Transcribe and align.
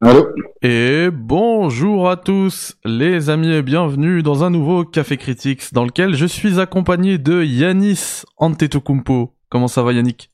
Allô 0.00 0.28
Et 0.62 1.10
bonjour 1.10 2.08
à 2.08 2.16
tous 2.16 2.76
les 2.84 3.30
amis 3.30 3.50
et 3.50 3.62
bienvenue 3.62 4.22
dans 4.22 4.44
un 4.44 4.50
nouveau 4.50 4.84
Café 4.84 5.16
Critics 5.16 5.74
dans 5.74 5.84
lequel 5.84 6.14
je 6.14 6.24
suis 6.24 6.60
accompagné 6.60 7.18
de 7.18 7.42
Yanis 7.42 8.22
Antetokounmpo. 8.36 9.34
Comment 9.48 9.66
ça 9.66 9.82
va 9.82 9.92
Yannick 9.92 10.30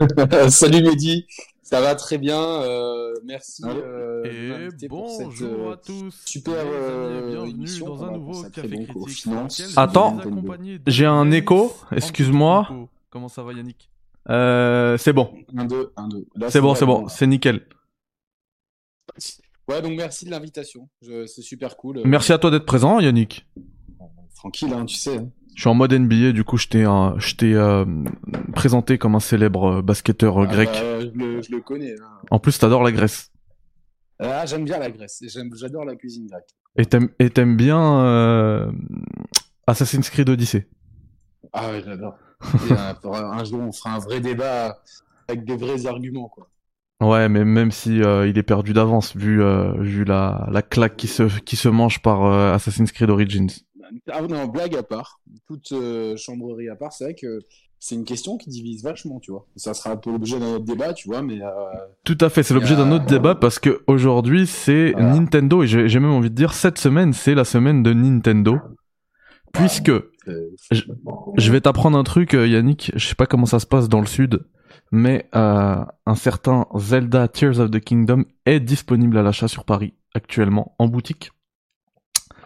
Salut 0.48 0.82
Mehdi, 0.82 1.26
ça 1.62 1.80
va 1.80 1.94
très 1.94 2.18
bien, 2.18 2.42
euh, 2.42 3.14
merci. 3.24 3.62
Allô 3.64 3.80
euh, 3.80 4.24
Et 4.24 4.48
m'inviter 4.48 4.88
pour 4.88 5.10
cette, 5.10 5.26
bonjour 5.26 5.68
euh, 5.68 5.72
à 5.74 5.76
tous 5.76 6.22
super, 6.26 6.64
bienvenue 6.64 7.50
émission 7.50 7.86
dans 7.86 8.04
un 8.04 8.10
nouveau 8.10 8.42
Café 8.52 8.88
Attends, 9.76 10.18
J'ai 10.88 11.06
un 11.06 11.30
écho, 11.30 11.72
excuse-moi. 11.92 12.68
Comment 13.10 13.28
ça 13.28 13.44
va 13.44 13.52
Yannick? 13.52 13.88
Euh, 14.28 14.96
c'est 14.98 15.12
bon, 15.12 15.30
1, 15.56 15.64
2, 15.66 15.92
1, 15.96 16.08
2. 16.08 16.26
Là, 16.34 16.50
c'est 16.50 16.60
bon, 16.60 16.74
c'est 16.74 16.86
bon, 16.86 17.06
c'est 17.06 17.28
nickel. 17.28 17.62
Ouais, 19.68 19.82
donc 19.82 19.96
merci 19.96 20.24
de 20.24 20.30
l'invitation, 20.30 20.88
c'est 21.02 21.42
super 21.42 21.76
cool. 21.76 22.02
Merci 22.04 22.32
à 22.32 22.38
toi 22.38 22.50
d'être 22.50 22.66
présent 22.66 23.00
Yannick. 23.00 23.46
Tranquille, 24.36 24.72
hein, 24.72 24.84
tu 24.84 24.96
sais. 24.96 25.16
hein. 25.18 25.30
Je 25.56 25.62
suis 25.62 25.68
en 25.70 25.74
mode 25.74 25.92
NBA, 25.94 26.32
du 26.32 26.44
coup 26.44 26.58
je 26.58 26.68
t'ai 26.68 26.84
euh, 26.84 27.18
je 27.18 27.34
t'ai, 27.34 27.54
euh, 27.54 27.84
présenté 28.54 28.98
comme 28.98 29.14
un 29.14 29.20
célèbre 29.20 29.78
euh, 29.78 29.82
basketteur 29.82 30.36
euh, 30.38 30.46
Ah 30.48 30.52
grec. 30.52 30.68
bah, 30.68 31.00
je, 31.00 31.06
le, 31.18 31.40
je 31.42 31.50
le 31.50 31.60
connais. 31.62 31.92
hein. 31.94 32.18
En 32.30 32.38
plus 32.38 32.58
t'adores 32.58 32.84
la 32.84 32.92
Grèce. 32.92 33.32
Ah, 34.18 34.44
j'aime 34.46 34.64
bien 34.64 34.78
la 34.78 34.90
Grèce, 34.90 35.22
j'adore 35.54 35.84
la 35.86 35.96
cuisine 35.96 36.26
grecque. 36.26 36.44
Et 36.76 36.84
t'aimes, 36.84 37.08
et 37.18 37.30
t'aimes 37.30 37.56
bien 37.56 38.04
euh, 38.04 38.70
Assassin's 39.66 40.10
Creed 40.10 40.28
Odyssey. 40.28 40.68
Ah 41.54 41.70
ouais, 41.70 41.82
j'adore. 41.84 42.16
Un 42.70 42.94
un 43.14 43.44
jour, 43.44 43.60
on 43.60 43.72
fera 43.72 43.94
un 43.94 43.98
vrai 43.98 44.20
débat 44.20 44.78
avec 45.26 45.44
des 45.46 45.56
vrais 45.56 45.86
arguments, 45.86 46.28
quoi. 46.28 46.50
Ouais, 47.00 47.28
mais 47.28 47.44
même 47.44 47.72
si 47.72 48.02
euh, 48.02 48.26
il 48.26 48.38
est 48.38 48.42
perdu 48.42 48.72
d'avance 48.72 49.14
vu 49.14 49.42
euh, 49.42 49.72
vu 49.78 50.04
la, 50.04 50.48
la 50.50 50.62
claque 50.62 50.96
qui 50.96 51.08
se 51.08 51.24
qui 51.40 51.56
se 51.56 51.68
mange 51.68 52.00
par 52.00 52.24
euh, 52.24 52.54
Assassin's 52.54 52.90
Creed 52.90 53.10
Origins. 53.10 53.50
Ah 54.10 54.22
non, 54.22 54.46
blague 54.46 54.74
à 54.76 54.82
part, 54.82 55.20
toute 55.46 55.72
chambrerie 56.16 56.68
à 56.68 56.74
part, 56.74 56.92
c'est 56.92 57.04
vrai 57.04 57.14
que 57.14 57.38
c'est 57.78 57.94
une 57.94 58.04
question 58.04 58.36
qui 58.38 58.48
divise 58.48 58.82
vachement, 58.82 59.20
tu 59.20 59.30
vois. 59.30 59.46
Ça 59.56 59.74
sera 59.74 59.90
un 59.90 59.96
peu 59.96 60.10
l'objet 60.10 60.40
d'un 60.40 60.54
autre 60.54 60.64
débat, 60.64 60.92
tu 60.94 61.08
vois, 61.08 61.22
mais 61.22 61.38
Tout 62.02 62.18
à 62.20 62.30
fait, 62.30 62.42
c'est 62.42 62.54
l'objet 62.54 62.74
d'un 62.76 62.90
autre 62.90 63.06
débat 63.06 63.34
parce 63.34 63.58
que 63.58 63.82
aujourd'hui 63.86 64.46
c'est 64.46 64.92
Voilà. 64.92 65.14
Nintendo 65.14 65.62
et 65.62 65.66
j'ai 65.66 66.00
même 66.00 66.10
envie 66.10 66.30
de 66.30 66.34
dire 66.34 66.54
cette 66.54 66.78
semaine 66.78 67.12
c'est 67.12 67.34
la 67.34 67.44
semaine 67.44 67.82
de 67.82 67.92
Nintendo 67.92 68.58
puisque 69.52 69.90
euh, 69.90 70.50
Je 71.36 71.52
vais 71.52 71.60
t'apprendre 71.60 71.96
un 71.96 72.04
truc, 72.04 72.32
Yannick. 72.32 72.92
Je 72.96 73.06
sais 73.06 73.14
pas 73.14 73.26
comment 73.26 73.46
ça 73.46 73.60
se 73.60 73.66
passe 73.66 73.88
dans 73.88 74.00
le 74.00 74.06
sud, 74.06 74.40
mais 74.92 75.28
euh, 75.34 75.84
un 76.06 76.14
certain 76.14 76.66
Zelda 76.76 77.28
Tears 77.28 77.58
of 77.60 77.70
the 77.70 77.80
Kingdom 77.80 78.24
est 78.44 78.60
disponible 78.60 79.18
à 79.18 79.22
l'achat 79.22 79.48
sur 79.48 79.64
Paris 79.64 79.94
actuellement 80.14 80.74
en 80.78 80.88
boutique. 80.88 81.30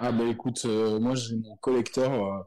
ah 0.00 0.12
bah 0.12 0.24
écoute, 0.24 0.62
euh, 0.64 0.98
moi 0.98 1.14
j'ai 1.14 1.36
mon 1.36 1.56
collecteur 1.56 2.12
euh, 2.12 2.42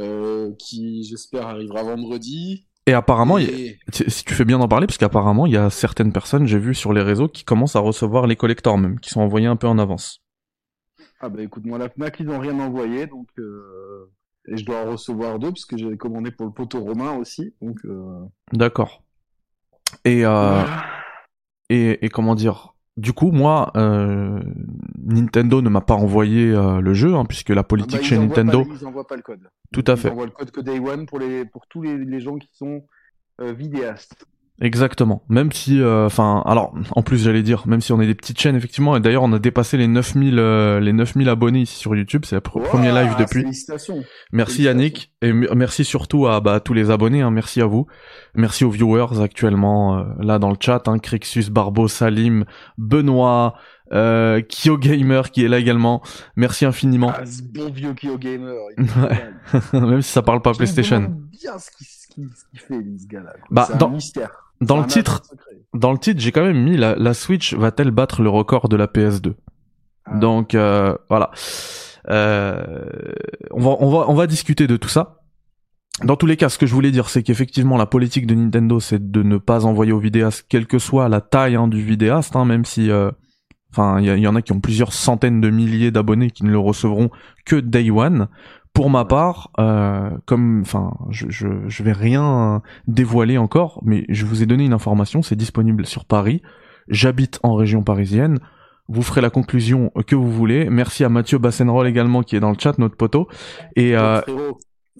euh, 0.00 0.52
qui 0.58 1.04
j'espère 1.04 1.46
arrivera 1.46 1.82
vendredi. 1.82 2.66
Et 2.86 2.94
apparemment, 2.94 3.38
il 3.38 3.44
y 3.44 3.48
a- 3.48 3.52
Et- 3.58 3.78
si 4.10 4.24
tu 4.24 4.34
fais 4.34 4.44
bien 4.46 4.58
d'en 4.58 4.68
parler, 4.68 4.86
parce 4.86 4.96
qu'apparemment, 4.98 5.44
il 5.46 5.52
y 5.52 5.56
a 5.58 5.68
certaines 5.70 6.12
personnes, 6.12 6.46
j'ai 6.46 6.58
vu 6.58 6.74
sur 6.74 6.92
les 6.92 7.02
réseaux, 7.02 7.28
qui 7.28 7.44
commencent 7.44 7.76
à 7.76 7.80
recevoir 7.80 8.26
les 8.26 8.36
collectors 8.36 8.78
même, 8.78 8.98
qui 8.98 9.10
sont 9.10 9.20
envoyés 9.20 9.46
un 9.46 9.56
peu 9.56 9.66
en 9.66 9.78
avance. 9.78 10.22
Ah 11.20 11.28
bah 11.28 11.42
écoute, 11.42 11.64
moi 11.66 11.78
la 11.78 11.88
Fnac 11.88 12.18
ils 12.20 12.28
ont 12.30 12.38
rien 12.38 12.58
envoyé, 12.60 13.06
donc 13.06 13.28
euh, 13.38 14.10
et 14.48 14.56
je 14.56 14.64
dois 14.64 14.86
en 14.86 14.92
recevoir 14.92 15.38
deux 15.38 15.52
puisque 15.52 15.76
j'ai 15.76 15.96
commandé 15.96 16.30
pour 16.30 16.46
le 16.46 16.52
poteau 16.52 16.80
romain 16.80 17.16
aussi, 17.16 17.54
donc. 17.60 17.76
Euh... 17.84 18.20
D'accord. 18.52 19.02
Et, 20.04 20.24
euh, 20.24 20.62
et, 21.70 22.04
et 22.04 22.08
comment 22.08 22.34
dire? 22.34 22.74
Du 22.96 23.12
coup, 23.12 23.30
moi, 23.30 23.70
euh, 23.76 24.40
Nintendo 24.98 25.62
ne 25.62 25.68
m'a 25.68 25.80
pas 25.80 25.94
envoyé 25.94 26.50
euh, 26.50 26.80
le 26.80 26.94
jeu, 26.94 27.14
hein, 27.14 27.24
puisque 27.24 27.50
la 27.50 27.62
politique 27.62 27.92
Ah 27.94 27.98
bah, 27.98 28.02
ils 28.02 28.08
chez 28.08 28.18
Nintendo, 28.18 28.64
pas- 28.64 28.74
ils 28.74 28.86
envoient 28.86 29.06
pas 29.06 29.16
le 29.16 29.22
code. 29.22 29.48
tout 29.72 29.84
à 29.86 29.92
Ils 29.92 29.96
fait. 29.98 30.10
envoient 30.10 30.24
le 30.26 30.32
code 30.32 30.50
que 30.50 30.60
Day 30.60 30.78
One 30.80 31.06
pour 31.06 31.18
les 31.20 31.44
pour 31.44 31.66
tous 31.68 31.82
les, 31.82 31.96
les 31.96 32.20
gens 32.20 32.36
qui 32.38 32.48
sont 32.52 32.84
vidéastes. 33.40 34.24
Exactement. 34.60 35.22
Même 35.28 35.52
si, 35.52 35.80
euh, 35.80 36.06
enfin, 36.06 36.42
alors, 36.44 36.74
en 36.96 37.02
plus, 37.02 37.22
j'allais 37.22 37.42
dire, 37.44 37.62
même 37.68 37.80
si 37.80 37.92
on 37.92 38.00
est 38.00 38.06
des 38.08 38.16
petites 38.16 38.40
chaînes, 38.40 38.56
effectivement, 38.56 38.96
et 38.96 39.00
d'ailleurs, 39.00 39.22
on 39.22 39.32
a 39.32 39.38
dépassé 39.38 39.76
les 39.76 39.86
9000, 39.86 40.38
euh, 40.38 40.80
les 40.80 40.92
9000 40.92 41.28
abonnés 41.28 41.60
ici 41.60 41.76
sur 41.76 41.94
YouTube, 41.94 42.22
c'est 42.24 42.34
le 42.34 42.40
pr- 42.40 42.62
premier 42.64 42.90
live 42.90 43.14
depuis. 43.18 43.42
Félicitations. 43.42 44.02
Merci 44.32 44.64
félicitations. 44.64 44.64
Yannick, 44.80 45.12
et 45.22 45.32
merci 45.32 45.84
surtout 45.84 46.26
à, 46.26 46.40
bah, 46.40 46.58
tous 46.58 46.72
les 46.74 46.90
abonnés, 46.90 47.22
hein, 47.22 47.30
merci 47.30 47.60
à 47.60 47.66
vous. 47.66 47.86
Merci 48.34 48.64
aux 48.64 48.70
viewers 48.70 49.22
actuellement, 49.22 49.98
euh, 49.98 50.04
là, 50.20 50.40
dans 50.40 50.50
le 50.50 50.56
chat, 50.58 50.88
hein, 50.88 50.98
Crixus, 50.98 51.50
Barbeau, 51.50 51.86
Salim, 51.86 52.44
Benoît, 52.78 53.54
euh, 53.92 54.42
Kyo 54.42 54.76
Gamer, 54.76 55.30
qui 55.30 55.44
est 55.44 55.48
là 55.48 55.58
également. 55.60 56.02
Merci 56.36 56.66
infiniment. 56.66 57.12
Ah, 57.16 57.24
ce 57.24 57.42
bon 57.42 57.70
vieux 57.70 57.94
Kyo 57.94 58.18
Gamer. 58.18 58.54
Ouais. 58.76 58.80
même 59.80 60.02
si 60.02 60.10
ça 60.10 60.22
parle 60.22 60.42
pas 60.42 60.52
Je 60.52 60.58
PlayStation. 60.58 61.14
bien 61.30 61.58
ce 61.58 61.70
qu'il 61.70 62.26
fait, 62.60 62.74
ce 62.98 63.06
gars-là. 63.06 63.34
Bah, 63.50 63.66
c'est 63.70 63.78
dans- 63.78 63.86
un 63.86 63.92
mystère. 63.92 64.30
Dans 64.60 64.78
le 64.78 64.86
titre, 64.86 65.22
dans 65.74 65.92
le 65.92 65.98
titre, 65.98 66.20
j'ai 66.20 66.32
quand 66.32 66.44
même 66.44 66.62
mis 66.62 66.76
la, 66.76 66.96
la 66.96 67.14
Switch 67.14 67.54
va-t-elle 67.54 67.90
battre 67.90 68.22
le 68.22 68.28
record 68.30 68.68
de 68.68 68.76
la 68.76 68.86
PS2 68.86 69.34
Ah. 70.06 70.16
Donc 70.16 70.54
euh, 70.54 70.96
voilà. 71.08 71.30
Euh, 72.10 72.86
on 73.50 73.60
va 73.60 73.70
on 73.80 73.90
va 73.90 74.04
on 74.08 74.14
va 74.14 74.26
discuter 74.26 74.66
de 74.66 74.76
tout 74.76 74.88
ça. 74.88 75.16
Dans 76.04 76.16
tous 76.16 76.26
les 76.26 76.36
cas, 76.36 76.48
ce 76.48 76.58
que 76.58 76.66
je 76.66 76.74
voulais 76.74 76.92
dire, 76.92 77.08
c'est 77.08 77.22
qu'effectivement 77.24 77.76
la 77.76 77.86
politique 77.86 78.26
de 78.26 78.34
Nintendo, 78.34 78.78
c'est 78.78 79.10
de 79.10 79.22
ne 79.24 79.36
pas 79.36 79.64
envoyer 79.66 79.90
au 79.92 79.98
vidéaste, 79.98 80.46
quelle 80.48 80.66
que 80.66 80.78
soit 80.78 81.08
la 81.08 81.20
taille 81.20 81.56
hein, 81.56 81.66
du 81.66 81.82
vidéaste, 81.82 82.36
hein, 82.36 82.44
même 82.44 82.64
si, 82.64 82.88
euh, 82.88 83.10
enfin, 83.72 83.98
il 83.98 84.06
y, 84.06 84.10
a- 84.10 84.16
il 84.16 84.22
y 84.22 84.28
en 84.28 84.36
a 84.36 84.42
qui 84.42 84.52
ont 84.52 84.60
plusieurs 84.60 84.92
centaines 84.92 85.40
de 85.40 85.50
milliers 85.50 85.90
d'abonnés 85.90 86.30
qui 86.30 86.44
ne 86.44 86.50
le 86.52 86.58
recevront 86.58 87.10
que 87.44 87.56
day 87.56 87.90
one. 87.90 88.28
Pour 88.78 88.90
ma 88.90 89.04
part, 89.04 89.50
euh, 89.58 90.08
comme, 90.24 90.60
enfin, 90.60 90.96
je, 91.10 91.26
je 91.30 91.48
je 91.66 91.82
vais 91.82 91.90
rien 91.90 92.62
dévoiler 92.86 93.36
encore, 93.36 93.80
mais 93.82 94.04
je 94.08 94.24
vous 94.24 94.44
ai 94.44 94.46
donné 94.46 94.64
une 94.66 94.72
information, 94.72 95.20
c'est 95.20 95.34
disponible 95.34 95.84
sur 95.84 96.04
Paris. 96.04 96.42
J'habite 96.86 97.40
en 97.42 97.56
région 97.56 97.82
parisienne. 97.82 98.38
Vous 98.86 99.02
ferez 99.02 99.20
la 99.20 99.30
conclusion 99.30 99.90
que 100.06 100.14
vous 100.14 100.30
voulez. 100.30 100.70
Merci 100.70 101.02
à 101.02 101.08
Mathieu 101.08 101.38
Bassenroll 101.38 101.88
également 101.88 102.22
qui 102.22 102.36
est 102.36 102.40
dans 102.40 102.50
le 102.52 102.56
chat, 102.56 102.78
notre 102.78 102.96
poteau. 102.96 103.26
Et, 103.74 103.96
euh, 103.96 104.20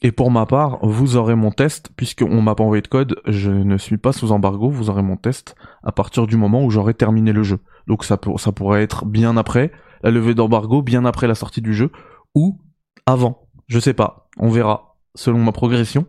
et 0.02 0.10
pour 0.10 0.32
ma 0.32 0.44
part, 0.44 0.80
vous 0.82 1.14
aurez 1.14 1.36
mon 1.36 1.52
test, 1.52 1.90
puisqu'on 1.94 2.42
m'a 2.42 2.56
pas 2.56 2.64
envoyé 2.64 2.82
de 2.82 2.88
code, 2.88 3.20
je 3.26 3.52
ne 3.52 3.78
suis 3.78 3.96
pas 3.96 4.10
sous 4.10 4.32
embargo, 4.32 4.70
vous 4.70 4.90
aurez 4.90 5.02
mon 5.02 5.16
test 5.16 5.54
à 5.84 5.92
partir 5.92 6.26
du 6.26 6.36
moment 6.36 6.64
où 6.64 6.70
j'aurai 6.70 6.94
terminé 6.94 7.32
le 7.32 7.44
jeu. 7.44 7.60
Donc 7.86 8.02
ça, 8.04 8.16
pour, 8.16 8.40
ça 8.40 8.50
pourrait 8.50 8.82
être 8.82 9.06
bien 9.06 9.36
après 9.36 9.70
la 10.02 10.10
levée 10.10 10.34
d'embargo, 10.34 10.82
bien 10.82 11.04
après 11.04 11.28
la 11.28 11.36
sortie 11.36 11.62
du 11.62 11.74
jeu, 11.74 11.92
ou 12.34 12.58
avant. 13.06 13.47
Je 13.68 13.78
sais 13.78 13.94
pas, 13.94 14.28
on 14.38 14.48
verra, 14.48 14.96
selon 15.14 15.38
ma 15.38 15.52
progression. 15.52 16.06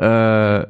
Euh. 0.00 0.64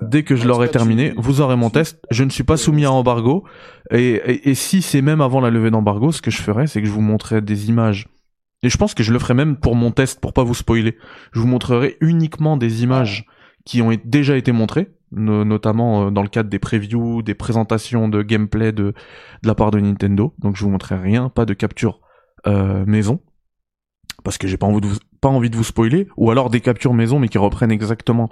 Dès 0.00 0.24
que 0.24 0.34
je 0.34 0.48
l'aurai 0.48 0.68
terminé, 0.70 1.14
vous 1.16 1.40
aurez 1.40 1.56
mon 1.56 1.70
test. 1.70 2.00
Je 2.10 2.24
ne 2.24 2.30
suis 2.30 2.42
pas 2.42 2.56
soumis 2.56 2.84
à 2.84 2.90
embargo. 2.90 3.44
Et, 3.90 4.14
et, 4.14 4.50
et 4.50 4.54
si 4.54 4.82
c'est 4.82 5.02
même 5.02 5.20
avant 5.20 5.40
la 5.40 5.50
levée 5.50 5.70
d'embargo, 5.70 6.10
ce 6.10 6.22
que 6.22 6.30
je 6.30 6.42
ferai, 6.42 6.66
c'est 6.66 6.80
que 6.80 6.88
je 6.88 6.92
vous 6.92 7.00
montrerai 7.02 7.40
des 7.40 7.68
images. 7.68 8.08
Et 8.62 8.70
je 8.70 8.78
pense 8.78 8.94
que 8.94 9.02
je 9.02 9.12
le 9.12 9.18
ferai 9.18 9.34
même 9.34 9.56
pour 9.56 9.76
mon 9.76 9.90
test, 9.90 10.20
pour 10.20 10.32
pas 10.32 10.42
vous 10.42 10.54
spoiler. 10.54 10.96
Je 11.32 11.40
vous 11.40 11.46
montrerai 11.46 11.98
uniquement 12.00 12.56
des 12.56 12.82
images 12.82 13.26
qui 13.66 13.82
ont 13.82 13.94
déjà 14.04 14.36
été 14.38 14.52
montrées, 14.52 14.90
no- 15.12 15.44
notamment 15.44 16.06
euh, 16.06 16.10
dans 16.10 16.22
le 16.22 16.28
cadre 16.28 16.48
des 16.48 16.58
previews, 16.58 17.22
des 17.22 17.34
présentations 17.34 18.08
de 18.08 18.22
gameplay 18.22 18.72
de, 18.72 18.94
de 19.42 19.48
la 19.48 19.54
part 19.54 19.70
de 19.70 19.80
Nintendo. 19.80 20.34
Donc 20.38 20.56
je 20.56 20.64
vous 20.64 20.70
montrerai 20.70 20.96
rien, 20.96 21.28
pas 21.28 21.44
de 21.44 21.52
capture 21.54 22.00
euh, 22.46 22.84
maison, 22.86 23.20
parce 24.22 24.38
que 24.38 24.46
j'ai 24.48 24.56
pas 24.56 24.66
envie 24.66 24.80
de 24.80 24.86
vous, 24.86 24.98
pas 25.24 25.30
envie 25.30 25.48
de 25.48 25.56
vous 25.56 25.64
spoiler, 25.64 26.06
ou 26.18 26.30
alors 26.30 26.50
des 26.50 26.60
captures 26.60 26.92
maison 26.92 27.18
mais 27.18 27.28
qui 27.28 27.38
reprennent 27.38 27.72
exactement 27.72 28.28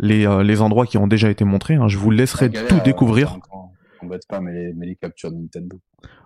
les, 0.00 0.26
euh, 0.26 0.42
les 0.42 0.60
endroits 0.60 0.86
qui 0.86 0.98
ont 0.98 1.06
déjà 1.06 1.30
été 1.30 1.44
montrés. 1.44 1.74
hein. 1.76 1.86
Je 1.86 1.98
vous 1.98 2.10
laisserai 2.10 2.50
galère, 2.50 2.68
tout 2.68 2.80
découvrir. 2.84 3.38
on- 3.52 3.58
On 4.02 4.06
embête 4.06 4.26
pas, 4.28 4.40
mais 4.40 4.52
les, 4.52 4.72
mais 4.74 4.86
les 4.86 4.96
captures 4.96 5.30
de 5.30 5.36
Nintendo. 5.36 5.78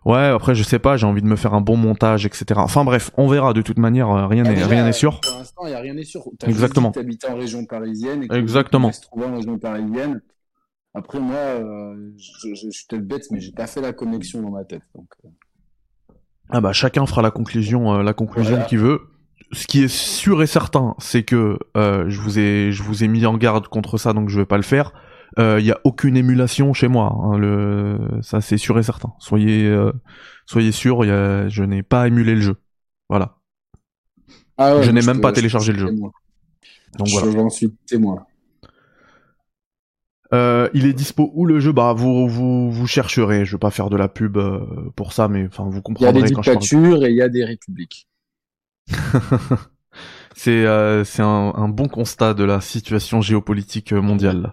Ouais, 0.06 0.24
après 0.38 0.54
je 0.54 0.62
sais 0.62 0.78
pas, 0.78 0.96
j'ai 0.96 1.04
envie 1.06 1.20
de 1.20 1.26
me 1.26 1.36
faire 1.36 1.52
un 1.52 1.60
bon 1.60 1.76
montage, 1.76 2.24
etc. 2.24 2.44
Enfin 2.56 2.82
bref, 2.86 3.10
on 3.18 3.28
verra. 3.28 3.52
De 3.52 3.60
toute 3.60 3.76
manière, 3.78 4.08
euh, 4.10 4.26
rien 4.26 4.44
Ah, 4.46 4.48
n'est 4.54 4.64
rien 4.64 4.84
n'est 4.86 4.92
sûr. 4.94 5.20
Pour 5.20 5.36
l'instant, 5.38 5.66
il 5.66 5.68
n'y 5.68 5.74
a 5.74 5.80
rien 5.80 5.92
n'est 5.92 6.04
sûr. 6.04 6.22
T'as 6.38 6.46
Exactement. 6.48 6.92
En 7.30 7.34
région 7.36 7.66
parisienne. 7.66 8.22
Et 8.22 8.28
que 8.28 8.34
Exactement. 8.34 8.88
tu 8.88 8.96
se 8.96 9.00
trouver 9.02 9.26
en 9.26 9.34
région 9.36 9.58
parisienne. 9.58 10.22
Après, 10.94 11.20
moi, 11.20 11.36
euh, 11.36 11.94
je, 12.16 12.48
je, 12.48 12.54
je 12.54 12.70
suis 12.70 12.86
peut-être 12.88 13.06
bête, 13.06 13.26
mais 13.30 13.40
j'ai 13.40 13.52
pas 13.52 13.66
fait 13.66 13.82
la 13.82 13.92
connexion 13.92 14.40
dans 14.40 14.50
ma 14.52 14.64
tête. 14.64 14.80
Donc, 14.94 15.08
Ah 16.48 16.62
bah 16.62 16.72
chacun 16.72 17.04
fera 17.04 17.20
la 17.20 17.30
conclusion, 17.30 17.92
euh, 17.96 18.02
la 18.02 18.14
conclusion 18.14 18.52
Voilà. 18.54 18.64
qu'il 18.66 18.78
veut. 18.78 19.00
Ce 19.52 19.66
qui 19.66 19.84
est 19.84 19.88
sûr 19.88 20.42
et 20.42 20.46
certain, 20.46 20.94
c'est 20.98 21.22
que 21.22 21.58
euh, 21.76 22.06
je 22.08 22.20
vous 22.20 22.38
ai 22.38 22.72
je 22.72 22.82
vous 22.82 23.04
ai 23.04 23.08
mis 23.08 23.24
en 23.26 23.36
garde 23.36 23.68
contre 23.68 23.96
ça, 23.96 24.12
donc 24.12 24.28
je 24.28 24.40
vais 24.40 24.46
pas 24.46 24.56
le 24.56 24.62
faire. 24.62 24.92
Il 25.38 25.64
y 25.64 25.70
a 25.70 25.78
aucune 25.84 26.16
émulation 26.16 26.72
chez 26.72 26.88
moi, 26.88 27.12
hein, 27.22 27.36
le 27.36 27.98
ça 28.22 28.40
c'est 28.40 28.56
sûr 28.56 28.78
et 28.78 28.82
certain. 28.82 29.12
Soyez 29.18 29.66
euh, 29.66 29.92
soyez 30.46 30.72
sûr, 30.72 31.04
y 31.04 31.10
a... 31.10 31.46
je 31.48 31.62
n'ai 31.62 31.82
pas 31.82 32.06
émulé 32.08 32.34
le 32.34 32.40
jeu. 32.40 32.56
Voilà. 33.10 33.36
Ah 34.56 34.76
ouais, 34.76 34.82
Je 34.82 34.90
n'ai 34.90 35.02
même 35.02 35.20
pas 35.20 35.32
téléchargé 35.32 35.72
le 35.72 35.78
jeu. 35.78 35.86
suis 35.88 35.94
témoin. 35.94 36.12
Donc 36.98 37.08
Je- 37.08 37.18
voilà. 37.18 37.50
Suis 37.50 37.70
témoin. 37.86 38.26
Euh, 40.32 40.68
il 40.74 40.86
est 40.86 40.92
dispo 40.92 41.30
où 41.34 41.44
le 41.46 41.60
jeu? 41.60 41.72
Bah 41.72 41.92
vous 41.92 42.28
vous 42.28 42.70
vous 42.72 42.86
chercherez. 42.86 43.44
Je 43.44 43.52
vais 43.52 43.58
pas 43.60 43.70
faire 43.70 43.90
de 43.90 43.96
la 43.96 44.08
pub 44.08 44.38
euh, 44.38 44.90
pour 44.96 45.12
ça, 45.12 45.28
mais 45.28 45.46
enfin 45.46 45.68
vous 45.68 45.82
comprendrez. 45.82 46.12
Il 46.12 46.20
y 46.20 46.24
a 46.24 46.28
des 46.28 46.34
dictatures 46.34 47.04
et 47.04 47.10
il 47.10 47.16
y 47.16 47.22
a 47.22 47.28
des 47.28 47.44
républiques. 47.44 48.08
c'est 50.36 50.66
euh, 50.66 51.04
c'est 51.04 51.22
un, 51.22 51.52
un, 51.54 51.68
bon 51.68 51.88
constat 51.88 52.34
de 52.34 52.44
la 52.44 52.60
situation 52.60 53.20
géopolitique 53.20 53.92
mondiale. 53.92 54.52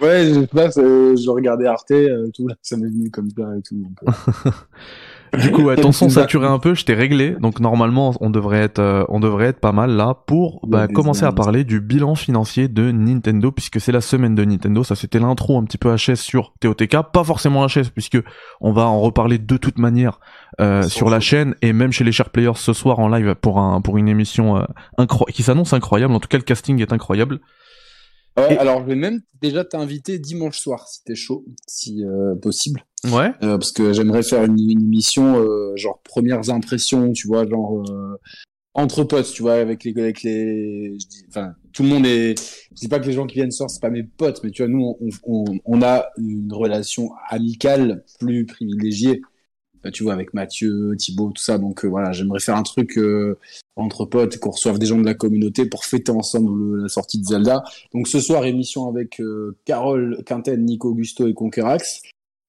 Ouais, 0.00 0.32
je 0.32 0.44
pas, 0.46 0.70
je 0.70 1.30
regardais 1.30 1.66
Arte, 1.66 1.92
tout 2.34 2.46
là, 2.46 2.54
ça 2.62 2.76
m'est 2.76 2.88
venu 2.88 3.10
comme 3.10 3.28
ça 3.30 3.56
et 3.56 3.62
tout. 3.62 3.84
Du 5.36 5.50
coup, 5.50 5.62
ouais, 5.62 5.76
ton 5.76 5.92
son 5.92 6.08
saturé 6.10 6.46
un 6.46 6.58
peu, 6.58 6.74
je 6.74 6.84
t'ai 6.84 6.94
réglé. 6.94 7.30
Donc 7.40 7.60
normalement, 7.60 8.14
on 8.20 8.30
devrait 8.30 8.60
être, 8.60 8.78
euh, 8.78 9.04
on 9.08 9.20
devrait 9.20 9.46
être 9.46 9.60
pas 9.60 9.72
mal 9.72 9.90
là 9.90 10.16
pour 10.26 10.60
bah, 10.66 10.88
commencer 10.88 11.24
à 11.24 11.32
parler 11.32 11.64
du 11.64 11.80
bilan 11.80 12.14
financier 12.14 12.68
de 12.68 12.90
Nintendo, 12.90 13.50
puisque 13.50 13.80
c'est 13.80 13.92
la 13.92 14.00
semaine 14.00 14.34
de 14.34 14.44
Nintendo. 14.44 14.84
Ça, 14.84 14.94
c'était 14.94 15.18
l'intro 15.18 15.58
un 15.58 15.64
petit 15.64 15.78
peu 15.78 15.94
HS 15.94 16.16
sur 16.16 16.52
TOTK, 16.60 16.96
pas 17.12 17.24
forcément 17.24 17.66
HS, 17.66 17.90
puisque 17.92 18.18
on 18.60 18.72
va 18.72 18.82
en 18.82 19.00
reparler 19.00 19.38
de 19.38 19.56
toute 19.56 19.78
manière 19.78 20.20
euh, 20.60 20.82
sur 20.82 21.10
la 21.10 21.20
chaîne 21.20 21.54
et 21.62 21.72
même 21.72 21.92
chez 21.92 22.04
les 22.04 22.12
chers 22.12 22.30
players 22.30 22.56
ce 22.56 22.72
soir 22.72 22.98
en 23.00 23.08
live 23.08 23.34
pour 23.34 23.58
un 23.58 23.80
pour 23.80 23.98
une 23.98 24.08
émission 24.08 24.58
euh, 24.58 25.06
qui 25.32 25.42
s'annonce 25.42 25.72
incroyable. 25.72 26.14
En 26.14 26.20
tout 26.20 26.28
cas, 26.28 26.38
le 26.38 26.44
casting 26.44 26.80
est 26.80 26.92
incroyable. 26.92 27.40
Ouais, 28.36 28.58
alors 28.58 28.80
je 28.80 28.86
vais 28.86 28.96
même 28.96 29.20
déjà 29.40 29.64
t'inviter 29.64 30.18
dimanche 30.18 30.58
soir 30.58 30.88
si 30.88 31.04
t'es 31.04 31.14
chaud, 31.14 31.44
si 31.66 32.04
euh, 32.04 32.34
possible. 32.34 32.84
Ouais. 33.04 33.32
Euh, 33.42 33.58
parce 33.58 33.72
que 33.72 33.92
j'aimerais 33.92 34.22
faire 34.22 34.44
une, 34.44 34.58
une 34.58 34.82
émission 34.82 35.38
euh, 35.38 35.76
genre 35.76 36.00
premières 36.02 36.50
impressions, 36.50 37.12
tu 37.12 37.26
vois, 37.26 37.46
genre 37.46 37.82
euh, 37.90 38.18
entre 38.74 39.04
potes, 39.04 39.30
tu 39.32 39.42
vois, 39.42 39.54
avec 39.54 39.84
les 39.84 39.92
avec 39.98 40.22
les, 40.22 40.96
enfin 41.28 41.54
tout 41.72 41.82
le 41.82 41.90
monde 41.90 42.06
est. 42.06 42.34
Je 42.70 42.80
dis 42.80 42.88
pas 42.88 43.00
que 43.00 43.06
les 43.06 43.12
gens 43.12 43.26
qui 43.26 43.36
viennent 43.36 43.50
soir 43.50 43.70
c'est 43.70 43.80
pas 43.82 43.90
mes 43.90 44.04
potes, 44.04 44.42
mais 44.42 44.50
tu 44.50 44.62
vois 44.62 44.70
nous 44.70 44.96
on, 45.00 45.08
on, 45.24 45.44
on 45.64 45.82
a 45.82 46.06
une 46.18 46.52
relation 46.52 47.10
amicale 47.30 48.04
plus 48.18 48.46
privilégiée 48.46 49.20
euh, 49.86 49.90
tu 49.90 50.02
vois, 50.02 50.12
avec 50.14 50.34
Mathieu, 50.34 50.94
Thibaut, 50.98 51.30
tout 51.30 51.42
ça. 51.42 51.58
Donc 51.58 51.84
euh, 51.84 51.88
voilà, 51.88 52.12
j'aimerais 52.12 52.40
faire 52.40 52.56
un 52.56 52.62
truc 52.62 52.96
euh, 52.98 53.38
entre 53.76 54.04
potes, 54.04 54.38
qu'on 54.38 54.50
reçoive 54.50 54.78
des 54.78 54.86
gens 54.86 54.98
de 54.98 55.04
la 55.04 55.14
communauté 55.14 55.66
pour 55.66 55.84
fêter 55.84 56.12
ensemble 56.12 56.82
la 56.82 56.88
sortie 56.88 57.18
de 57.20 57.24
Zelda. 57.24 57.62
Donc 57.92 58.08
ce 58.08 58.20
soir, 58.20 58.44
émission 58.44 58.88
avec 58.88 59.20
Carole 59.64 60.22
Quinten, 60.24 60.64
Nico 60.64 60.90
Augusto 60.90 61.26
et 61.26 61.34
Conquerax. 61.34 62.02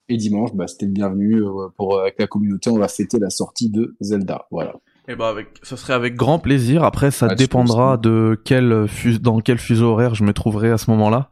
Et 0.08 0.18
dimanche, 0.18 0.54
bah, 0.54 0.68
c'était 0.68 0.86
le 0.86 0.92
bienvenu 0.92 1.42
pour 1.78 2.00
avec 2.00 2.16
la 2.20 2.28
communauté. 2.28 2.70
On 2.70 2.78
va 2.78 2.88
fêter 2.88 3.18
la 3.20 3.30
sortie 3.30 3.70
de 3.70 3.96
Zelda. 4.02 4.46
Voilà. 4.52 4.74
Et 5.08 5.12
eh 5.12 5.16
bah 5.16 5.30
avec, 5.30 5.50
ce 5.62 5.76
serait 5.76 5.94
avec 5.94 6.16
grand 6.16 6.40
plaisir. 6.40 6.84
Après, 6.84 7.12
ça 7.12 7.34
dépendra 7.36 7.98
de 7.98 8.40
quel 8.44 8.88
dans 9.22 9.40
quel 9.40 9.60
fuseau 9.60 9.92
horaire 9.92 10.16
je 10.16 10.24
me 10.24 10.34
trouverai 10.34 10.72
à 10.72 10.80
ce 10.80 10.90
moment-là 10.92 11.32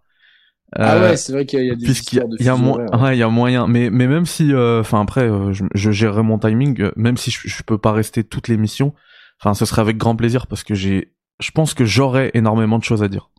ah 0.75 0.99
ouais, 0.99 1.17
c'est 1.17 1.33
vrai 1.33 1.45
qu'il 1.45 1.63
y 1.63 1.69
a 1.69 1.75
des 1.75 1.85
puisqu'il 1.85 2.17
y 2.17 2.49
a, 2.49 2.55
ouais, 2.55 3.15
il 3.15 3.19
y 3.19 3.23
a 3.23 3.29
moyen. 3.29 3.67
Mais 3.67 3.89
mais 3.89 4.07
même 4.07 4.25
si, 4.25 4.53
euh, 4.53 4.81
enfin 4.81 5.01
après, 5.01 5.29
euh, 5.29 5.53
je, 5.53 5.65
je, 5.73 5.91
gérerai 5.91 6.23
mon 6.23 6.39
timing. 6.39 6.81
Euh, 6.81 6.91
même 6.95 7.17
si 7.17 7.31
je, 7.31 7.47
je 7.47 7.63
peux 7.63 7.77
pas 7.77 7.91
rester 7.91 8.23
toute 8.23 8.47
l'émission, 8.47 8.93
enfin 9.39 9.53
ce 9.53 9.65
serait 9.65 9.81
avec 9.81 9.97
grand 9.97 10.15
plaisir 10.15 10.47
parce 10.47 10.63
que 10.63 10.73
j'ai, 10.73 11.13
je 11.39 11.51
pense 11.51 11.73
que 11.73 11.85
j'aurai 11.85 12.31
énormément 12.33 12.79
de 12.79 12.83
choses 12.83 13.03
à 13.03 13.07
dire. 13.07 13.29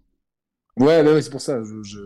Ouais, 0.76 1.02
ouais, 1.02 1.22
c'est 1.22 1.30
pour 1.30 1.40
ça. 1.40 1.58
Je, 1.82 1.98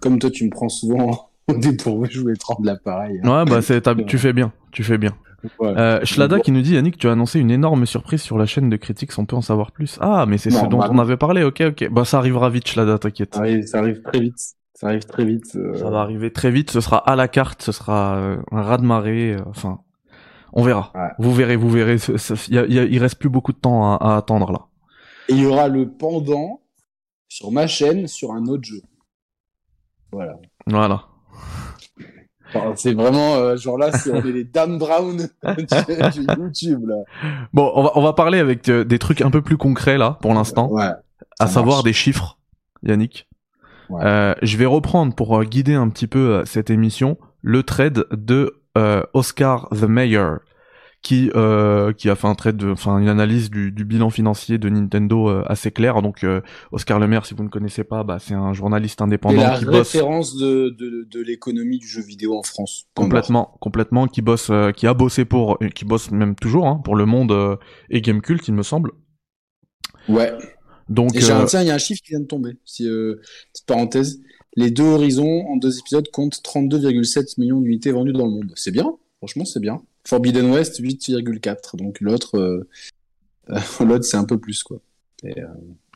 Comme 0.00 0.18
toi, 0.18 0.30
tu 0.30 0.44
me 0.44 0.50
prends 0.50 0.68
souvent 0.68 1.30
au 1.48 1.54
dépourvu, 1.54 2.08
je 2.10 2.20
voulais 2.20 2.36
te 2.36 2.44
l'appareil. 2.64 3.20
Ouais, 3.24 3.44
bah 3.44 3.62
c'est, 3.62 3.82
tu 4.06 4.18
fais 4.18 4.32
bien, 4.32 4.52
tu 4.70 4.84
fais 4.84 4.98
bien. 4.98 5.14
Euh, 5.60 6.00
Shlada 6.04 6.38
qui 6.38 6.52
nous 6.52 6.62
dit 6.62 6.74
Yannick, 6.74 6.96
tu 6.96 7.08
as 7.08 7.12
annoncé 7.12 7.40
une 7.40 7.50
énorme 7.50 7.84
surprise 7.84 8.22
sur 8.22 8.38
la 8.38 8.46
chaîne 8.46 8.70
de 8.70 8.76
Critics, 8.76 9.10
on 9.18 9.26
peut 9.26 9.34
en 9.34 9.42
savoir 9.42 9.72
plus. 9.72 9.98
Ah, 10.00 10.24
mais 10.26 10.38
c'est 10.38 10.50
ce 10.50 10.66
dont 10.66 10.80
on 10.80 10.98
avait 10.98 11.16
parlé. 11.16 11.42
Ok, 11.42 11.60
ok. 11.60 11.88
Bah 11.90 12.04
ça 12.04 12.18
arrivera 12.18 12.48
vite, 12.48 12.68
Shlada, 12.68 12.98
t'inquiète. 12.98 13.34
ça 13.66 13.78
arrive 13.78 14.02
très 14.02 14.20
vite. 14.20 14.54
Ça 14.82 14.88
arrive 14.88 15.04
très 15.04 15.24
vite. 15.24 15.54
Euh. 15.54 15.76
Ça 15.76 15.90
va 15.90 16.00
arriver 16.00 16.32
très 16.32 16.50
vite. 16.50 16.72
Ce 16.72 16.80
sera 16.80 16.96
à 16.98 17.14
la 17.14 17.28
carte. 17.28 17.62
Ce 17.62 17.70
sera 17.70 18.16
euh, 18.16 18.42
un 18.50 18.62
raz 18.62 18.78
de 18.78 18.82
marée. 18.82 19.34
Euh, 19.34 19.42
enfin, 19.46 19.80
on 20.52 20.64
verra. 20.64 20.92
Vous 21.20 21.32
verrez, 21.32 21.54
vous 21.54 21.70
verrez. 21.70 21.98
Il, 22.48 22.98
reste 22.98 23.16
plus 23.16 23.28
beaucoup 23.28 23.52
de 23.52 23.58
temps 23.58 23.96
à, 23.96 24.16
attendre 24.16 24.50
là. 24.50 24.66
Et 25.28 25.34
il 25.34 25.42
y 25.42 25.46
aura 25.46 25.68
le 25.68 25.88
pendant 25.88 26.62
sur 27.28 27.52
ma 27.52 27.68
chaîne 27.68 28.08
sur 28.08 28.32
un 28.32 28.46
autre 28.46 28.64
jeu. 28.64 28.82
Voilà. 30.10 30.36
Voilà. 30.66 31.04
C'est 32.76 32.92
vraiment 32.92 33.56
genre 33.56 33.78
là, 33.78 33.92
c'est 33.92 34.10
on 34.12 34.22
est 34.22 34.32
les 34.32 34.44
Dan 34.44 34.78
Brown 34.78 35.16
du 35.56 36.26
YouTube 36.38 36.86
là. 36.86 36.96
Bon, 37.52 37.72
on 37.74 37.82
va 37.82 37.92
on 37.94 38.02
va 38.02 38.12
parler 38.12 38.38
avec 38.38 38.70
des 38.70 38.98
trucs 38.98 39.22
un 39.22 39.30
peu 39.30 39.40
plus 39.42 39.56
concrets 39.56 39.98
là 39.98 40.18
pour 40.20 40.34
l'instant. 40.34 40.70
Ouais. 40.70 40.90
À 41.40 41.46
savoir 41.46 41.82
des 41.82 41.92
chiffres, 41.92 42.38
Yannick. 42.82 43.26
Euh, 44.00 44.34
je 44.42 44.56
vais 44.56 44.66
reprendre 44.66 45.14
pour 45.14 45.38
euh, 45.38 45.44
guider 45.44 45.74
un 45.74 45.88
petit 45.88 46.06
peu 46.06 46.18
euh, 46.18 46.44
cette 46.44 46.70
émission 46.70 47.18
le 47.42 47.62
trade 47.62 48.06
de 48.12 48.54
Oscar 49.12 49.68
the 49.70 49.82
Mayor 49.82 50.38
qui 51.02 51.30
qui 51.98 52.10
a 52.10 52.14
fait 52.14 52.26
un 52.26 52.34
trade, 52.34 52.62
enfin 52.64 52.98
une 52.98 53.08
analyse 53.08 53.50
du, 53.50 53.72
du, 53.72 53.84
bilan 53.84 54.10
financier 54.10 54.58
de 54.58 54.68
Nintendo 54.68 55.28
assez 55.46 55.70
clair. 55.70 56.00
Donc 56.00 56.24
Oscar 56.70 56.98
Le 56.98 57.08
Maire, 57.08 57.26
si 57.26 57.34
vous 57.34 57.42
ne 57.42 57.48
connaissez 57.48 57.84
pas, 57.84 58.04
bah, 58.04 58.18
c'est 58.20 58.34
un 58.34 58.52
journaliste 58.52 59.02
indépendant 59.02 59.42
la 59.42 59.58
qui 59.58 59.64
référence 59.64 60.36
de, 60.36 60.74
de, 60.78 61.06
de 61.10 61.20
l'économie 61.20 61.78
du 61.78 61.86
jeu 61.86 62.02
vidéo 62.02 62.38
en 62.38 62.42
France. 62.42 62.86
Complètement, 62.94 63.56
complètement, 63.60 64.06
qui 64.06 64.22
bosse, 64.22 64.50
qui 64.76 64.86
a 64.86 64.94
bossé 64.94 65.24
pour, 65.24 65.58
qui 65.74 65.84
bosse 65.84 66.10
même 66.10 66.34
toujours 66.34 66.66
hein, 66.66 66.80
pour 66.84 66.96
le 66.96 67.04
monde 67.04 67.58
et 67.90 68.00
Gamecult, 68.00 68.46
il 68.48 68.54
me 68.54 68.62
semble. 68.62 68.92
Ouais. 70.08 70.32
Donc, 70.88 71.14
et 71.14 71.30
euh... 71.30 71.44
tiens, 71.46 71.62
il 71.62 71.68
y 71.68 71.70
a 71.70 71.74
un 71.74 71.78
chiffre 71.78 72.02
qui 72.02 72.10
vient 72.10 72.20
de 72.20 72.26
tomber. 72.26 72.52
Si, 72.64 72.86
euh, 72.86 73.20
petite 73.52 73.66
parenthèse. 73.66 74.20
Les 74.54 74.70
deux 74.70 74.84
horizons 74.84 75.46
en 75.46 75.56
deux 75.56 75.78
épisodes 75.78 76.06
comptent 76.12 76.42
32,7 76.44 77.40
millions 77.40 77.60
d'unités 77.60 77.90
vendues 77.90 78.12
dans 78.12 78.26
le 78.26 78.32
monde. 78.32 78.52
C'est 78.54 78.70
bien, 78.70 78.94
franchement, 79.18 79.46
c'est 79.46 79.60
bien. 79.60 79.82
Forbidden 80.06 80.50
West 80.50 80.80
8,4. 80.80 81.76
Donc 81.76 82.00
l'autre, 82.00 82.38
euh, 82.38 82.68
l'autre 83.84 84.04
c'est 84.04 84.16
un 84.16 84.24
peu 84.24 84.38
plus 84.38 84.62
quoi. 84.62 84.78
Et, 85.24 85.40
euh... 85.40 85.46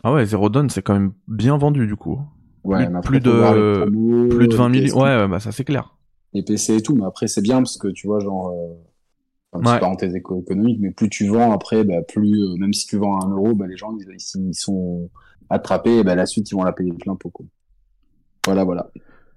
Ah 0.03 0.13
ouais, 0.13 0.27
Zero 0.27 0.49
Dawn 0.49 0.71
c'est 0.71 0.83
quand 0.83 0.95
même 0.95 1.13
bien 1.29 1.57
vendu 1.57 1.87
du 1.87 1.97
coup. 1.97 2.21
Ouais, 2.65 2.89
mais 2.89 3.01
plus 3.01 3.21
de 3.21 3.85
plus 4.29 4.49
de 4.49 4.57
20 4.57 4.69
millions. 4.69 4.97
Ouais, 4.97 5.17
ouais, 5.17 5.29
bah 5.29 5.41
ça 5.41 5.53
c'est 5.53 5.65
clair. 5.65 5.95
Les 6.33 6.43
PC 6.43 6.77
et 6.77 6.83
tout, 6.83 6.95
mais 6.95 7.05
après 7.05 7.29
c'est 7.29 7.43
bien 7.43 7.59
parce 7.59 7.79
que 7.79 7.89
tu 7.89 8.07
vois 8.07 8.21
genre 8.21 8.51
euh, 8.51 8.75
Enfin, 9.61 9.79
parenthèse 9.79 10.15
économique, 10.15 10.79
mais 10.81 10.91
plus 10.91 11.09
tu 11.09 11.29
vends 11.29 11.53
après, 11.53 11.85
bah, 11.85 12.03
plus 12.07 12.43
euh, 12.43 12.57
même 12.57 12.73
si 12.73 12.87
tu 12.87 12.99
vends 12.99 13.19
à 13.21 13.25
un 13.25 13.31
euro, 13.31 13.55
bah, 13.55 13.67
les 13.67 13.77
gens 13.77 13.97
ils, 13.99 14.07
ils 14.49 14.55
sont 14.55 15.09
attrapés, 15.51 15.99
et 15.99 16.05
bah, 16.05 16.15
la 16.15 16.27
suite 16.27 16.51
ils 16.51 16.55
vont 16.55 16.65
la 16.65 16.73
payer 16.73 16.93
plein 16.93 17.17
pot. 17.17 17.31
Quoi. 17.31 17.47
Voilà, 18.45 18.65
voilà. 18.65 18.91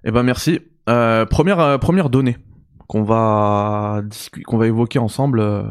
Eh 0.03 0.11
ben 0.11 0.23
merci. 0.23 0.59
Euh, 0.87 1.25
première 1.25 1.59
euh, 1.59 1.77
première 1.77 2.09
donnée 2.09 2.37
qu'on 2.89 3.03
va 3.03 4.01
qu'on 4.45 4.57
va 4.57 4.67
évoquer 4.67 4.99
ensemble, 4.99 5.39
euh, 5.39 5.63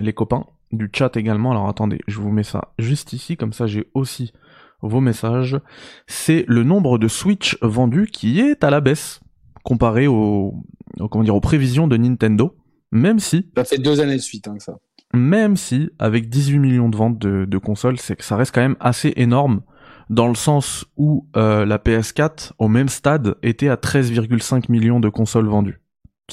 les 0.00 0.14
copains 0.14 0.46
du 0.72 0.90
chat 0.92 1.16
également. 1.16 1.50
Alors 1.50 1.68
attendez, 1.68 2.00
je 2.08 2.18
vous 2.18 2.32
mets 2.32 2.42
ça 2.42 2.72
juste 2.78 3.12
ici, 3.12 3.36
comme 3.36 3.52
ça 3.52 3.66
j'ai 3.66 3.88
aussi 3.94 4.32
vos 4.80 5.00
messages. 5.00 5.60
C'est 6.06 6.44
le 6.48 6.64
nombre 6.64 6.98
de 6.98 7.08
Switch 7.08 7.58
vendus 7.60 8.08
qui 8.10 8.40
est 8.40 8.64
à 8.64 8.70
la 8.70 8.80
baisse 8.80 9.20
comparé 9.62 10.06
au, 10.06 10.54
au 10.98 11.08
comment 11.08 11.22
dire 11.22 11.36
aux 11.36 11.40
prévisions 11.40 11.86
de 11.86 11.96
Nintendo. 11.96 12.56
Même 12.90 13.20
si. 13.20 13.50
Ça 13.56 13.64
fait 13.64 13.78
deux 13.78 14.00
années 14.00 14.16
de 14.16 14.22
suite, 14.22 14.48
hein, 14.48 14.56
ça. 14.58 14.78
Même 15.14 15.56
si, 15.56 15.90
avec 15.98 16.30
18 16.30 16.58
millions 16.58 16.88
de 16.88 16.96
ventes 16.96 17.18
de, 17.18 17.44
de 17.44 17.58
consoles, 17.58 17.98
c'est 17.98 18.16
que 18.16 18.24
ça 18.24 18.36
reste 18.36 18.54
quand 18.54 18.62
même 18.62 18.76
assez 18.80 19.12
énorme, 19.16 19.60
dans 20.08 20.28
le 20.28 20.34
sens 20.34 20.86
où 20.96 21.26
euh, 21.36 21.66
la 21.66 21.76
PS4, 21.76 22.52
au 22.58 22.68
même 22.68 22.88
stade, 22.88 23.34
était 23.42 23.68
à 23.68 23.76
13,5 23.76 24.70
millions 24.70 25.00
de 25.00 25.10
consoles 25.10 25.48
vendues. 25.48 25.81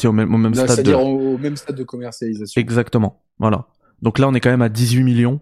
Au 0.07 0.11
même, 0.11 0.33
au 0.33 0.37
même 0.37 0.53
stade. 0.53 0.69
C'est-à-dire 0.69 1.01
au, 1.01 1.37
même 1.37 1.55
stade 1.55 1.75
de 1.75 1.83
commercialisation. 1.83 2.59
Exactement. 2.59 3.21
Voilà. 3.39 3.67
Donc 4.01 4.19
là, 4.19 4.27
on 4.27 4.33
est 4.33 4.39
quand 4.39 4.51
même 4.51 4.61
à 4.61 4.69
18 4.69 5.03
millions. 5.03 5.39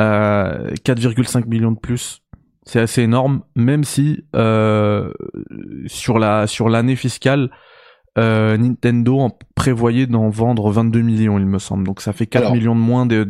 Euh, 0.00 0.70
4,5 0.84 1.46
millions 1.46 1.72
de 1.72 1.78
plus. 1.78 2.22
C'est 2.64 2.80
assez 2.80 3.02
énorme, 3.02 3.42
même 3.56 3.82
si 3.82 4.24
euh, 4.36 5.10
sur 5.86 6.18
la 6.18 6.46
sur 6.46 6.68
l'année 6.68 6.96
fiscale, 6.96 7.50
euh, 8.18 8.56
Nintendo 8.56 9.20
en 9.20 9.38
prévoyait 9.54 10.06
d'en 10.06 10.28
vendre 10.28 10.70
22 10.70 11.00
millions, 11.00 11.38
il 11.38 11.46
me 11.46 11.58
semble. 11.58 11.84
Donc 11.84 12.02
ça 12.02 12.12
fait 12.12 12.26
4 12.26 12.52
millions 12.52 12.74
de 12.74 12.80
moins 12.80 13.06
de, 13.06 13.28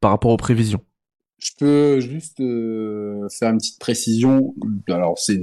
par 0.00 0.12
rapport 0.12 0.30
aux 0.30 0.36
prévisions. 0.36 0.80
Je 1.38 1.50
peux 1.58 2.00
juste 2.00 2.40
euh, 2.40 3.28
faire 3.28 3.50
une 3.50 3.58
petite 3.58 3.78
précision. 3.78 4.54
Alors 4.88 5.18
c'est 5.18 5.36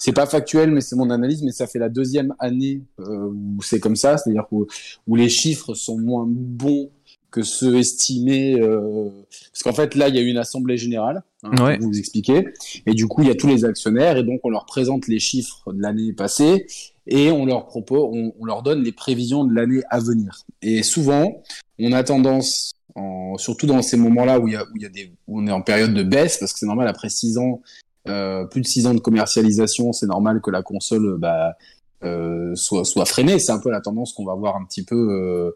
c'est 0.00 0.12
pas 0.12 0.26
factuel, 0.26 0.72
mais 0.72 0.80
c'est 0.80 0.96
mon 0.96 1.10
analyse. 1.10 1.42
Mais 1.42 1.52
ça 1.52 1.68
fait 1.68 1.78
la 1.78 1.88
deuxième 1.88 2.34
année 2.40 2.82
euh, 2.98 3.28
où 3.28 3.62
c'est 3.62 3.78
comme 3.78 3.96
ça, 3.96 4.16
c'est-à-dire 4.16 4.46
où, 4.50 4.66
où 5.06 5.14
les 5.14 5.28
chiffres 5.28 5.74
sont 5.74 5.98
moins 5.98 6.24
bons 6.26 6.90
que 7.30 7.42
ceux 7.42 7.76
estimés. 7.76 8.60
Euh... 8.60 9.08
Parce 9.52 9.62
qu'en 9.62 9.72
fait 9.72 9.94
là, 9.94 10.08
il 10.08 10.16
y 10.16 10.18
a 10.18 10.22
eu 10.22 10.28
une 10.28 10.38
assemblée 10.38 10.76
générale. 10.76 11.22
Hein, 11.42 11.64
ouais. 11.64 11.78
vous 11.78 11.98
expliquer. 11.98 12.48
Et 12.86 12.94
du 12.94 13.06
coup, 13.06 13.22
il 13.22 13.28
y 13.28 13.30
a 13.30 13.34
tous 13.34 13.46
les 13.46 13.64
actionnaires 13.64 14.16
et 14.16 14.24
donc 14.24 14.40
on 14.42 14.50
leur 14.50 14.66
présente 14.66 15.06
les 15.06 15.18
chiffres 15.18 15.72
de 15.72 15.80
l'année 15.80 16.12
passée 16.12 16.66
et 17.06 17.30
on 17.30 17.46
leur 17.46 17.66
propose, 17.66 18.10
on, 18.12 18.32
on 18.38 18.44
leur 18.44 18.62
donne 18.62 18.82
les 18.82 18.92
prévisions 18.92 19.44
de 19.44 19.54
l'année 19.54 19.82
à 19.90 20.00
venir. 20.00 20.44
Et 20.62 20.82
souvent, 20.82 21.42
on 21.78 21.92
a 21.92 22.04
tendance, 22.04 22.72
en, 22.94 23.36
surtout 23.38 23.66
dans 23.66 23.82
ces 23.82 23.96
moments-là 23.96 24.38
où, 24.38 24.48
il 24.48 24.54
y 24.54 24.56
a, 24.56 24.64
où, 24.64 24.76
il 24.76 24.82
y 24.82 24.86
a 24.86 24.90
des, 24.90 25.12
où 25.26 25.40
on 25.40 25.46
est 25.46 25.52
en 25.52 25.62
période 25.62 25.94
de 25.94 26.02
baisse, 26.02 26.38
parce 26.38 26.52
que 26.52 26.58
c'est 26.58 26.66
normal 26.66 26.88
après 26.88 27.08
six 27.08 27.38
ans, 27.38 27.62
euh, 28.08 28.44
plus 28.46 28.60
de 28.62 28.66
6 28.66 28.86
ans 28.86 28.94
de 28.94 29.00
commercialisation, 29.00 29.92
c'est 29.92 30.06
normal 30.06 30.40
que 30.40 30.50
la 30.50 30.62
console 30.62 31.16
bah, 31.18 31.54
euh, 32.02 32.54
soit, 32.54 32.84
soit 32.84 33.04
freinée. 33.04 33.38
C'est 33.38 33.52
un 33.52 33.58
peu 33.58 33.70
la 33.70 33.80
tendance 33.80 34.12
qu'on 34.14 34.24
va 34.24 34.34
voir 34.34 34.56
un 34.56 34.64
petit 34.64 34.84
peu 34.84 34.96
euh, 34.96 35.50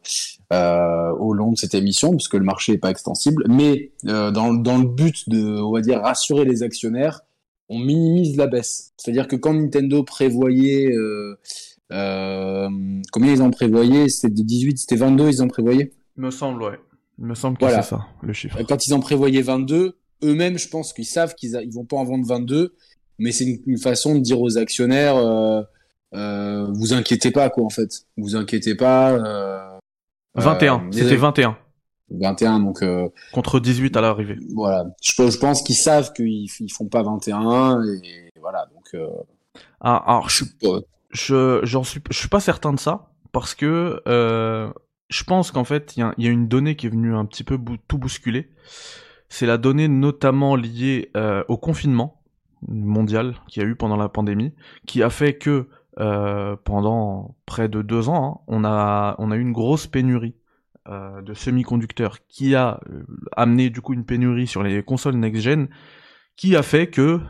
euh, 0.52 1.10
au 1.18 1.32
long 1.32 1.52
de 1.52 1.56
cette 1.56 1.74
émission, 1.74 2.10
puisque 2.10 2.34
le 2.34 2.44
marché 2.44 2.72
est 2.74 2.78
pas 2.78 2.90
extensible. 2.90 3.44
Mais 3.48 3.92
euh, 4.06 4.30
dans, 4.30 4.52
dans 4.52 4.78
le 4.78 4.86
but 4.86 5.28
de, 5.28 5.60
on 5.60 5.72
va 5.72 5.80
dire, 5.80 6.00
rassurer 6.02 6.44
les 6.44 6.62
actionnaires, 6.62 7.20
on 7.70 7.78
minimise 7.78 8.36
la 8.36 8.46
baisse. 8.46 8.92
C'est-à-dire 8.98 9.26
que 9.28 9.36
quand 9.36 9.54
Nintendo 9.54 10.02
prévoyait... 10.02 10.92
Euh, 10.92 11.38
euh, 11.92 12.68
combien 13.12 13.32
ils 13.32 13.42
en 13.42 13.50
prévoyaient? 13.50 14.08
C'était 14.08 14.34
de 14.34 14.42
18, 14.42 14.78
c'était 14.78 14.96
22, 14.96 15.28
ils 15.28 15.42
en 15.42 15.48
prévoyaient? 15.48 15.92
Me 16.16 16.30
semble, 16.30 16.62
ouais. 16.62 16.78
Il 17.18 17.26
me 17.26 17.34
semble 17.34 17.56
que 17.56 17.64
Voilà. 17.64 17.82
c'est 17.82 17.90
ça, 17.90 18.06
le 18.22 18.32
chiffre. 18.32 18.58
Quand 18.68 18.86
ils 18.86 18.94
en 18.94 19.00
prévoyaient 19.00 19.42
22, 19.42 19.96
eux-mêmes, 20.24 20.58
je 20.58 20.68
pense 20.68 20.92
qu'ils 20.92 21.06
savent 21.06 21.34
qu'ils 21.34 21.58
ils 21.62 21.72
vont 21.72 21.84
pas 21.84 21.96
en 21.96 22.04
vendre 22.04 22.26
22, 22.26 22.74
mais 23.18 23.32
c'est 23.32 23.44
une, 23.44 23.58
une 23.66 23.78
façon 23.78 24.14
de 24.14 24.20
dire 24.20 24.40
aux 24.40 24.58
actionnaires, 24.58 25.16
euh, 25.16 25.62
euh, 26.14 26.66
vous 26.72 26.92
inquiétez 26.92 27.30
pas, 27.30 27.50
quoi, 27.50 27.64
en 27.64 27.70
fait. 27.70 28.02
Vous 28.16 28.36
inquiétez 28.36 28.74
pas. 28.74 29.12
Euh, 29.12 29.78
21, 30.36 30.76
euh, 30.86 30.92
c'était 30.92 31.16
21, 31.16 31.56
21, 32.10 32.60
donc 32.60 32.84
contre 33.32 33.60
18 33.60 33.96
à 33.96 34.00
l'arrivée. 34.00 34.36
voilà. 34.54 34.84
Je, 35.02 35.12
je 35.30 35.38
pense 35.38 35.62
qu'ils 35.62 35.76
savent 35.76 36.12
qu'ils 36.12 36.48
ils 36.60 36.72
font 36.72 36.86
pas 36.86 37.02
21, 37.02 37.82
et 38.02 38.30
voilà, 38.40 38.66
donc... 38.74 39.00
Ah, 39.80 40.02
alors, 40.06 40.28
je 40.28 40.44
suis 40.44 40.54
je 41.10 41.60
j'en 41.62 41.84
suis 41.84 42.00
je 42.10 42.18
suis 42.18 42.28
pas 42.28 42.40
certain 42.40 42.72
de 42.72 42.80
ça 42.80 43.12
parce 43.30 43.54
que 43.54 44.00
je 44.06 45.24
pense 45.24 45.50
qu'en 45.52 45.64
fait 45.64 45.96
il 45.96 46.00
y 46.00 46.02
a, 46.02 46.12
il 46.18 46.24
y 46.24 46.28
a 46.28 46.30
une 46.30 46.48
donnée 46.48 46.74
qui 46.76 46.86
est 46.86 46.90
venue 46.90 47.14
un 47.14 47.24
petit 47.26 47.44
peu 47.44 47.56
bou- 47.56 47.76
tout 47.86 47.98
bousculer 47.98 48.50
c'est 49.34 49.46
la 49.46 49.58
donnée 49.58 49.88
notamment 49.88 50.54
liée 50.54 51.10
euh, 51.16 51.42
au 51.48 51.56
confinement 51.56 52.22
mondial 52.68 53.34
qu'il 53.48 53.62
y 53.62 53.66
a 53.66 53.68
eu 53.68 53.74
pendant 53.74 53.96
la 53.96 54.08
pandémie 54.08 54.54
qui 54.86 55.02
a 55.02 55.10
fait 55.10 55.34
que 55.34 55.68
euh, 55.98 56.54
pendant 56.64 57.34
près 57.44 57.68
de 57.68 57.82
deux 57.82 58.08
ans 58.08 58.24
hein, 58.24 58.44
on 58.46 58.62
a 58.64 59.36
eu 59.36 59.40
une 59.40 59.52
grosse 59.52 59.88
pénurie 59.88 60.36
euh, 60.88 61.20
de 61.20 61.34
semi-conducteurs 61.34 62.18
qui 62.28 62.54
a 62.54 62.78
amené 63.32 63.70
du 63.70 63.80
coup 63.80 63.92
une 63.92 64.04
pénurie 64.04 64.46
sur 64.46 64.62
les 64.62 64.84
consoles 64.84 65.16
next-gen 65.16 65.68
qui 66.36 66.54
a 66.54 66.62
fait 66.62 66.88
que 66.88 67.20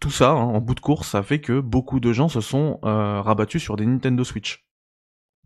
tout, 0.00 0.10
ça, 0.10 0.30
hein, 0.30 0.36
en 0.36 0.60
bout 0.60 0.74
de 0.74 0.80
course, 0.80 1.14
a 1.14 1.22
fait 1.22 1.38
que 1.38 1.60
beaucoup 1.60 2.00
de 2.00 2.14
gens 2.14 2.28
se 2.30 2.40
sont 2.40 2.78
rabattus 2.82 3.62
sur 3.62 3.76
des 3.76 3.84
Nintendo 3.84 4.24
Switch. 4.24 4.64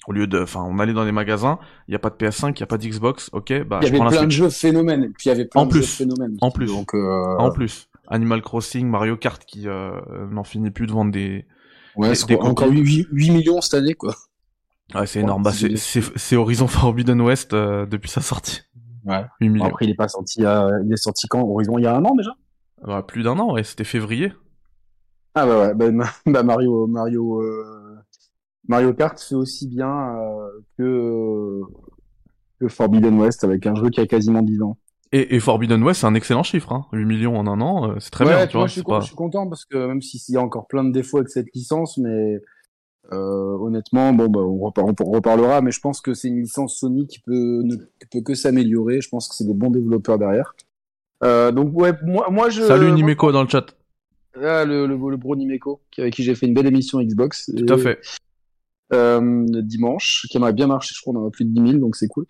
Au 0.07 0.13
lieu 0.13 0.27
de, 0.27 0.41
enfin, 0.43 0.63
on 0.67 0.79
allait 0.79 0.95
dans 0.95 1.05
les 1.05 1.13
magasins, 1.13 1.59
il 1.87 1.93
y 1.93 1.95
a 1.95 1.99
pas 1.99 2.09
de 2.09 2.15
PS5, 2.15 2.53
il 2.57 2.61
y 2.61 2.63
a 2.63 2.67
pas 2.67 2.79
d'Xbox, 2.79 3.29
ok, 3.33 3.63
bah 3.65 3.81
il 3.83 3.89
y 3.89 3.89
avait 3.91 3.99
plein 4.09 4.25
de 4.25 4.31
jeux 4.31 4.49
phénomènes, 4.49 5.05
et 5.05 5.09
puis 5.09 5.25
il 5.27 5.29
y 5.29 5.33
avait 5.33 5.45
plein 5.45 5.63
En 5.63 5.67
de 5.67 5.71
plus. 5.71 5.81
jeux 5.83 5.87
phénomènes. 5.87 6.37
En 6.41 6.51
plus. 6.51 6.67
Donc, 6.69 6.95
euh, 6.95 7.37
En 7.39 7.51
plus, 7.51 7.89
Animal 8.07 8.41
Crossing, 8.41 8.89
Mario 8.89 9.17
Kart 9.19 9.45
qui 9.45 9.69
euh, 9.69 9.91
n'en 10.31 10.45
finit 10.45 10.71
plus 10.71 10.87
de 10.87 10.93
vendre 10.93 11.13
des. 11.13 11.45
ouais, 11.97 12.13
des- 12.27 12.37
encore 12.37 12.69
copies. 12.69 12.81
8, 12.81 13.09
8 13.13 13.31
millions 13.33 13.61
cette 13.61 13.75
année, 13.75 13.95
quoi. 13.95 14.15
Ouais, 14.95 15.07
c'est 15.07 15.21
énorme. 15.21 15.43
Bah, 15.43 15.53
c'est 15.53 16.37
Horizon 16.37 16.67
Forbidden 16.69 17.21
West 17.21 17.53
euh, 17.53 17.85
depuis 17.85 18.09
sa 18.09 18.23
sortie. 18.23 18.63
Ouais. 19.05 19.25
8 19.43 19.49
Bon, 19.49 19.53
millions. 19.55 19.67
après, 19.67 19.85
il 19.85 19.91
est 19.91 19.95
pas 19.95 20.09
sorti, 20.09 20.41
il 20.41 20.91
est 20.93 20.97
sorti 20.97 21.27
quand? 21.29 21.43
Horizon 21.43 21.77
il 21.77 21.85
y 21.85 21.87
a 21.87 21.95
un 21.95 22.05
an 22.07 22.15
déjà? 22.15 22.31
Bah, 22.87 23.03
plus 23.07 23.23
d'un 23.25 23.39
an, 23.39 23.53
ouais, 23.53 23.65
c'était 23.65 23.85
février. 23.85 24.33
Ah 25.35 25.45
bah 25.47 25.61
ouais, 25.75 25.75
bah, 25.75 26.07
bah 26.27 26.43
Mario, 26.43 26.87
Mario, 26.87 27.43
euh, 27.43 27.78
Mario 28.69 28.93
Kart 28.95 29.19
fait 29.21 29.35
aussi 29.35 29.67
bien 29.67 30.17
euh, 30.17 30.49
que 30.77 31.61
que 32.61 32.69
Forbidden 32.69 33.19
West 33.19 33.45
avec 33.45 33.67
un 33.67 33.75
jeu 33.75 33.89
qui 33.89 34.01
a 34.01 34.07
quasiment 34.07 34.43
10 34.43 34.63
ans. 34.63 34.77
Et, 35.13 35.37
et 35.37 35.41
Forbidden 35.41 35.83
West, 35.83 36.01
c'est 36.01 36.07
un 36.07 36.15
excellent 36.15 36.43
chiffre, 36.43 36.73
hein. 36.73 36.87
8 36.93 37.05
millions 37.07 37.37
en 37.39 37.47
un 37.47 37.61
an, 37.63 37.91
euh, 37.91 37.95
c'est 37.99 38.11
très 38.11 38.25
ouais, 38.27 38.37
bien, 38.37 38.47
tu 38.47 38.53
vois, 38.53 38.61
vois. 38.63 38.67
je 38.67 38.73
suis, 38.73 38.81
c'est 38.81 38.85
con- 38.85 38.93
pas- 38.93 39.01
je 39.01 39.07
suis 39.07 39.15
content 39.17 39.49
parce 39.49 39.65
que 39.65 39.87
même 39.87 40.03
s'il 40.03 40.35
y 40.35 40.37
a 40.37 40.43
encore 40.43 40.67
plein 40.67 40.85
de 40.85 40.93
défauts 40.93 41.17
avec 41.19 41.31
cette 41.31 41.47
licence, 41.55 41.97
mais 41.99 42.41
euh, 43.13 43.57
honnêtement, 43.59 44.13
bon 44.13 44.29
bah 44.29 44.41
on, 44.41 44.59
repar- 44.69 44.85
on 45.03 45.11
reparlera, 45.11 45.63
mais 45.63 45.71
je 45.71 45.81
pense 45.81 46.03
que 46.03 46.13
c'est 46.13 46.29
une 46.29 46.41
licence 46.43 46.79
Sony 46.79 47.07
qui 47.07 47.21
peut 47.21 47.63
ne 47.65 47.77
qui 47.77 48.07
peut 48.13 48.21
que 48.21 48.35
s'améliorer. 48.35 49.01
Je 49.01 49.09
pense 49.09 49.29
que 49.29 49.35
c'est 49.35 49.47
des 49.47 49.55
bons 49.55 49.71
développeurs 49.71 50.19
derrière. 50.19 50.55
Euh, 51.25 51.53
donc 51.53 51.71
ouais, 51.75 51.93
moi, 52.05 52.29
moi 52.31 52.51
je. 52.51 52.63
Salut 52.65 52.93
Nimeco 52.93 53.33
dans 53.33 53.43
le 53.45 53.49
chat. 53.49 53.65
Ah, 54.35 54.65
le, 54.67 54.87
le, 54.87 54.97
le 54.97 55.17
bro 55.17 55.35
Nimeco, 55.37 55.81
avec 55.97 56.13
qui 56.13 56.23
j'ai 56.23 56.35
fait 56.35 56.47
une 56.47 56.55
belle 56.55 56.67
émission 56.67 57.01
Xbox. 57.01 57.51
Tout 57.57 57.73
à 57.73 57.79
fait. 57.79 57.99
Euh, 58.93 59.45
dimanche, 59.63 60.27
qui 60.31 60.39
m'a 60.39 60.53
bien 60.53 60.67
marché, 60.67 60.95
je 60.97 61.01
crois, 61.01 61.15
on 61.15 61.25
en 61.25 61.29
a 61.29 61.31
plus 61.31 61.45
de 61.45 61.51
10 61.53 61.71
000, 61.73 61.81
donc 61.81 61.97
c'est 61.97 62.09
cool. 62.09 62.27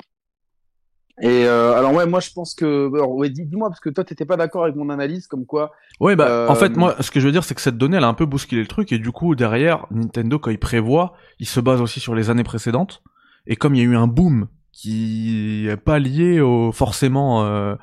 Et 1.21 1.47
euh, 1.47 1.73
alors 1.77 1.93
ouais, 1.95 2.07
moi 2.07 2.21
je 2.21 2.31
pense 2.33 2.55
que, 2.55 2.88
alors, 2.95 3.11
ouais, 3.17 3.29
dis- 3.29 3.45
dis-moi 3.45 3.69
parce 3.69 3.81
que 3.81 3.91
toi 3.91 4.05
t'étais 4.05 4.25
pas 4.25 4.37
d'accord 4.37 4.62
avec 4.62 4.77
mon 4.77 4.88
analyse, 4.88 5.27
comme 5.27 5.47
quoi. 5.47 5.73
Ouais, 5.99 6.15
bah, 6.15 6.29
Euh, 6.29 6.49
en 6.49 6.55
fait, 6.55 6.77
moi, 6.77 6.95
ce 7.00 7.11
que 7.11 7.19
je 7.19 7.27
veux 7.27 7.33
dire, 7.33 7.43
c'est 7.43 7.57
que 7.57 7.61
cette 7.61 7.77
donnée, 7.77 7.97
elle 7.97 8.05
a 8.05 8.09
un 8.09 8.15
peu 8.15 8.25
bousculé 8.27 8.61
le 8.61 8.69
truc, 8.69 8.93
et 8.93 8.99
du 9.00 9.11
coup, 9.11 9.35
derrière, 9.35 9.87
Nintendo, 9.91 10.38
quand 10.38 10.50
il 10.50 10.61
prévoit, 10.61 11.15
il 11.41 11.47
se 11.47 11.59
base 11.59 11.81
aussi 11.81 11.99
sur 11.99 12.15
les 12.15 12.31
années 12.31 12.45
précédentes, 12.45 13.03
et 13.49 13.57
comme 13.57 13.75
il 13.75 13.79
y 13.79 13.81
a 13.81 13.85
eu 13.85 13.97
un 13.97 14.07
boom 14.07 14.47
qui 14.71 15.67
est 15.69 15.77
pas 15.77 15.99
lié 15.99 16.41
au, 16.41 16.71
forcément, 16.71 17.45
euh, 17.45 17.75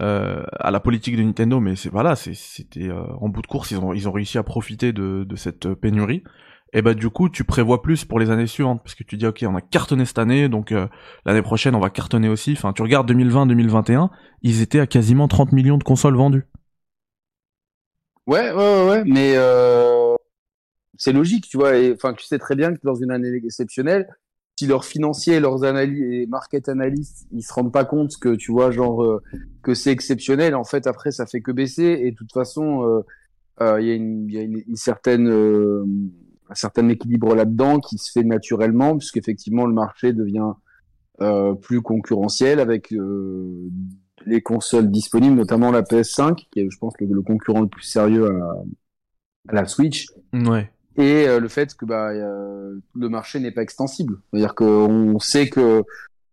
euh, 0.00 0.42
à 0.52 0.70
la 0.70 0.80
politique 0.80 1.16
de 1.16 1.22
Nintendo, 1.22 1.60
mais 1.60 1.76
c'est, 1.76 1.88
voilà, 1.88 2.16
c'est, 2.16 2.34
c'était, 2.34 2.90
euh, 2.90 3.02
en 3.18 3.30
bout 3.30 3.40
de 3.40 3.46
course, 3.46 3.70
ils 3.70 3.78
ont, 3.78 3.94
ils 3.94 4.10
ont 4.10 4.12
réussi 4.12 4.36
à 4.36 4.42
profiter 4.42 4.92
de, 4.92 5.24
de 5.24 5.36
cette 5.36 5.72
pénurie, 5.72 6.22
et 6.74 6.82
bah, 6.82 6.94
du 6.94 7.08
coup, 7.08 7.28
tu 7.28 7.44
prévois 7.44 7.82
plus 7.82 8.04
pour 8.04 8.18
les 8.18 8.30
années 8.30 8.48
suivantes, 8.48 8.82
parce 8.82 8.96
que 8.96 9.04
tu 9.04 9.16
dis, 9.16 9.26
ok, 9.26 9.44
on 9.48 9.54
a 9.54 9.60
cartonné 9.60 10.04
cette 10.04 10.18
année, 10.18 10.48
donc, 10.48 10.72
euh, 10.72 10.88
l'année 11.24 11.40
prochaine, 11.40 11.76
on 11.76 11.80
va 11.80 11.88
cartonner 11.88 12.28
aussi, 12.28 12.52
enfin, 12.52 12.72
tu 12.72 12.82
regardes 12.82 13.10
2020-2021, 13.10 14.10
ils 14.42 14.60
étaient 14.60 14.80
à 14.80 14.86
quasiment 14.88 15.28
30 15.28 15.52
millions 15.52 15.78
de 15.78 15.84
consoles 15.84 16.16
vendues. 16.16 16.46
Ouais, 18.26 18.50
ouais, 18.52 18.86
ouais, 18.88 19.04
mais 19.06 19.34
euh, 19.36 20.16
c'est 20.98 21.12
logique, 21.12 21.46
tu 21.48 21.58
vois. 21.58 21.72
Enfin, 21.92 22.12
tu 22.14 22.24
sais 22.24 22.38
très 22.38 22.56
bien 22.56 22.74
que 22.74 22.80
dans 22.82 22.94
une 22.94 23.12
année 23.12 23.32
exceptionnelle, 23.44 24.08
si 24.58 24.66
leurs 24.66 24.84
financiers, 24.84 25.40
leurs 25.40 25.64
analystes 25.64 26.02
et 26.02 26.26
market 26.26 26.68
analystes, 26.68 27.26
ils 27.32 27.42
se 27.42 27.52
rendent 27.52 27.72
pas 27.72 27.84
compte 27.84 28.16
que 28.20 28.34
tu 28.34 28.50
vois, 28.52 28.70
genre 28.70 29.04
euh, 29.04 29.22
que 29.62 29.74
c'est 29.74 29.90
exceptionnel, 29.90 30.54
en 30.54 30.64
fait, 30.64 30.86
après, 30.86 31.12
ça 31.12 31.26
fait 31.26 31.40
que 31.40 31.52
baisser. 31.52 32.00
Et 32.02 32.10
de 32.12 32.16
toute 32.16 32.32
façon, 32.32 32.84
euh, 32.84 33.00
euh, 33.60 33.80
il 33.80 33.86
y 33.86 33.90
a 33.90 33.94
une, 33.94 34.30
y 34.30 34.38
a 34.38 34.42
une, 34.42 34.62
une 34.66 34.76
certaine, 34.76 35.28
euh, 35.28 35.84
un 36.50 36.54
certain 36.54 36.88
équilibre 36.88 37.34
là-dedans 37.34 37.80
qui 37.80 37.98
se 37.98 38.10
fait 38.12 38.24
naturellement, 38.24 38.96
puisqu'effectivement, 38.98 39.66
le 39.66 39.72
marché 39.74 40.12
devient 40.12 40.52
euh, 41.20 41.54
plus 41.54 41.80
concurrentiel 41.80 42.60
avec 42.60 42.92
euh, 42.92 43.68
les 44.26 44.42
consoles 44.42 44.90
disponibles, 44.90 45.36
notamment 45.36 45.70
la 45.70 45.82
PS5, 45.82 46.34
qui 46.50 46.60
est, 46.60 46.70
je 46.70 46.78
pense, 46.78 46.94
le, 47.00 47.06
le 47.06 47.22
concurrent 47.22 47.60
le 47.62 47.68
plus 47.68 47.82
sérieux 47.84 48.26
à, 48.30 48.62
à 49.48 49.54
la 49.54 49.66
Switch, 49.66 50.06
Ouais. 50.32 50.70
et 50.96 51.26
euh, 51.28 51.40
le 51.40 51.48
fait 51.48 51.74
que 51.74 51.84
bah, 51.86 52.12
le 52.12 53.08
marché 53.08 53.40
n'est 53.40 53.52
pas 53.52 53.62
extensible. 53.62 54.18
C'est-à-dire 54.30 54.54
qu'on 54.54 55.18
sait 55.18 55.48
que 55.48 55.82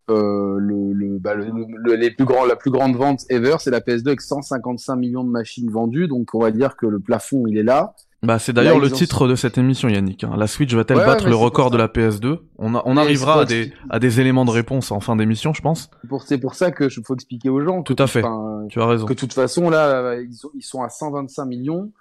euh, 0.09 0.57
le, 0.57 0.93
le, 0.93 1.19
bah, 1.19 1.35
le, 1.35 1.45
le- 1.77 1.95
les 1.95 2.11
plus 2.11 2.25
grands, 2.25 2.45
la 2.45 2.55
plus 2.55 2.71
grande 2.71 2.95
vente 2.95 3.21
ever, 3.29 3.55
c'est 3.59 3.71
la 3.71 3.79
PS2 3.79 4.07
avec 4.07 4.21
155 4.21 4.95
millions 4.95 5.23
de 5.23 5.29
machines 5.29 5.69
vendues. 5.69 6.07
Donc 6.07 6.33
on 6.33 6.39
va 6.39 6.51
dire 6.51 6.75
que 6.75 6.85
le 6.85 6.99
plafond, 6.99 7.45
il 7.47 7.57
est 7.57 7.63
là. 7.63 7.93
Bah, 8.23 8.37
c'est 8.37 8.53
d'ailleurs 8.53 8.77
le 8.79 8.91
titre 8.91 9.27
de 9.27 9.35
cette 9.35 9.57
émission, 9.57 9.89
Yannick. 9.89 10.23
hein. 10.23 10.33
La 10.37 10.45
Switch 10.45 10.71
va-t-elle 10.73 10.97
Ouais, 10.99 11.05
battre 11.05 11.27
le 11.27 11.35
record 11.35 11.71
de 11.71 11.77
la 11.77 11.87
PS2 11.87 12.37
On, 12.59 12.75
a- 12.75 12.83
on 12.85 12.95
arrivera 12.95 13.41
à 13.41 13.45
des, 13.45 13.73
à 13.89 13.97
des 13.97 14.19
éléments 14.19 14.45
de 14.45 14.51
réponse 14.51 14.91
en 14.91 14.99
fin 14.99 15.15
d'émission, 15.15 15.53
je 15.53 15.61
pense. 15.63 15.89
C'est 16.27 16.37
pour, 16.37 16.53
ça 16.53 16.69
que 16.71 16.87
je 16.87 17.01
faut 17.03 17.15
expliquer 17.15 17.49
aux 17.49 17.61
gens. 17.61 17.81
Tout 17.81 17.95
à 17.97 18.05
fait. 18.05 18.23
Tu 18.69 18.79
as 18.79 18.85
raison. 18.85 19.05
que 19.07 19.13
de 19.13 19.17
toute 19.19 19.33
façon 19.33 19.69
là 19.71 20.15
ils 20.21 20.33
sont, 20.35 20.51
ils 20.53 20.61
sont 20.63 20.83
à 20.83 20.89
125 20.89 21.45
millions 21.45 21.91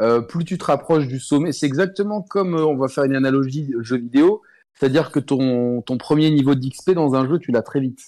euh, 0.00 0.20
plus 0.20 0.44
tu 0.44 0.58
te 0.58 0.64
rapproches 0.64 1.08
du 1.08 1.18
sommet 1.18 1.52
c'est 1.52 1.66
exactement 1.66 2.20
comme 2.22 2.54
euh, 2.56 2.64
on 2.64 2.76
va 2.76 2.88
faire 2.88 3.04
une 3.04 3.16
analogie 3.16 3.72
jeu 3.80 3.96
vidéo 3.96 4.42
c'est-à-dire 4.74 5.10
que 5.10 5.18
ton, 5.18 5.80
ton 5.82 5.96
premier 5.98 6.30
niveau 6.30 6.54
d'XP 6.54 6.90
dans 6.92 7.14
un 7.14 7.26
jeu 7.28 7.38
tu 7.38 7.50
l'as 7.52 7.62
très 7.62 7.80
vite 7.80 8.00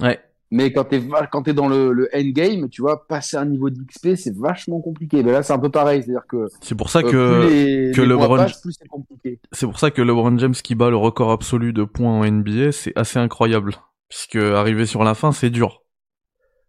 Ouais. 0.00 0.20
Mais 0.54 0.72
quand 0.72 0.84
t'es 0.84 1.02
quand 1.32 1.42
t'es 1.42 1.52
dans 1.52 1.68
le, 1.68 1.92
le 1.92 2.08
endgame 2.14 2.68
tu 2.68 2.80
vois 2.80 3.06
passer 3.06 3.36
un 3.36 3.44
niveau 3.44 3.70
d'XP 3.70 4.14
c'est 4.16 4.34
vachement 4.36 4.80
compliqué 4.80 5.22
mais 5.22 5.32
là 5.32 5.42
c'est 5.42 5.52
un 5.52 5.58
peu 5.58 5.70
pareil 5.70 6.02
c'est-à-dire 6.02 6.26
que 6.28 6.46
C'est 6.60 6.76
pour 6.76 6.90
ça 6.90 7.00
euh, 7.00 7.10
que 7.10 7.40
plus 7.40 7.50
les, 7.50 7.92
que 7.92 8.00
les 8.02 8.14
mois 8.14 8.26
LeBron- 8.26 8.36
passent, 8.36 8.60
plus 8.60 8.72
c'est 8.78 8.88
compliqué 8.88 9.40
c'est 9.52 9.66
pour 9.66 9.78
ça 9.78 9.90
que 9.90 10.00
LeBron 10.00 10.38
James 10.38 10.54
qui 10.54 10.74
bat 10.74 10.90
le 10.90 10.96
record 10.96 11.30
absolu 11.32 11.72
de 11.72 11.84
points 11.84 12.12
en 12.20 12.24
NBA, 12.24 12.72
c'est 12.72 12.92
assez 12.96 13.18
incroyable. 13.18 13.74
Puisque 14.08 14.36
arriver 14.36 14.86
sur 14.86 15.02
la 15.02 15.14
fin, 15.14 15.32
c'est 15.32 15.50
dur. 15.50 15.82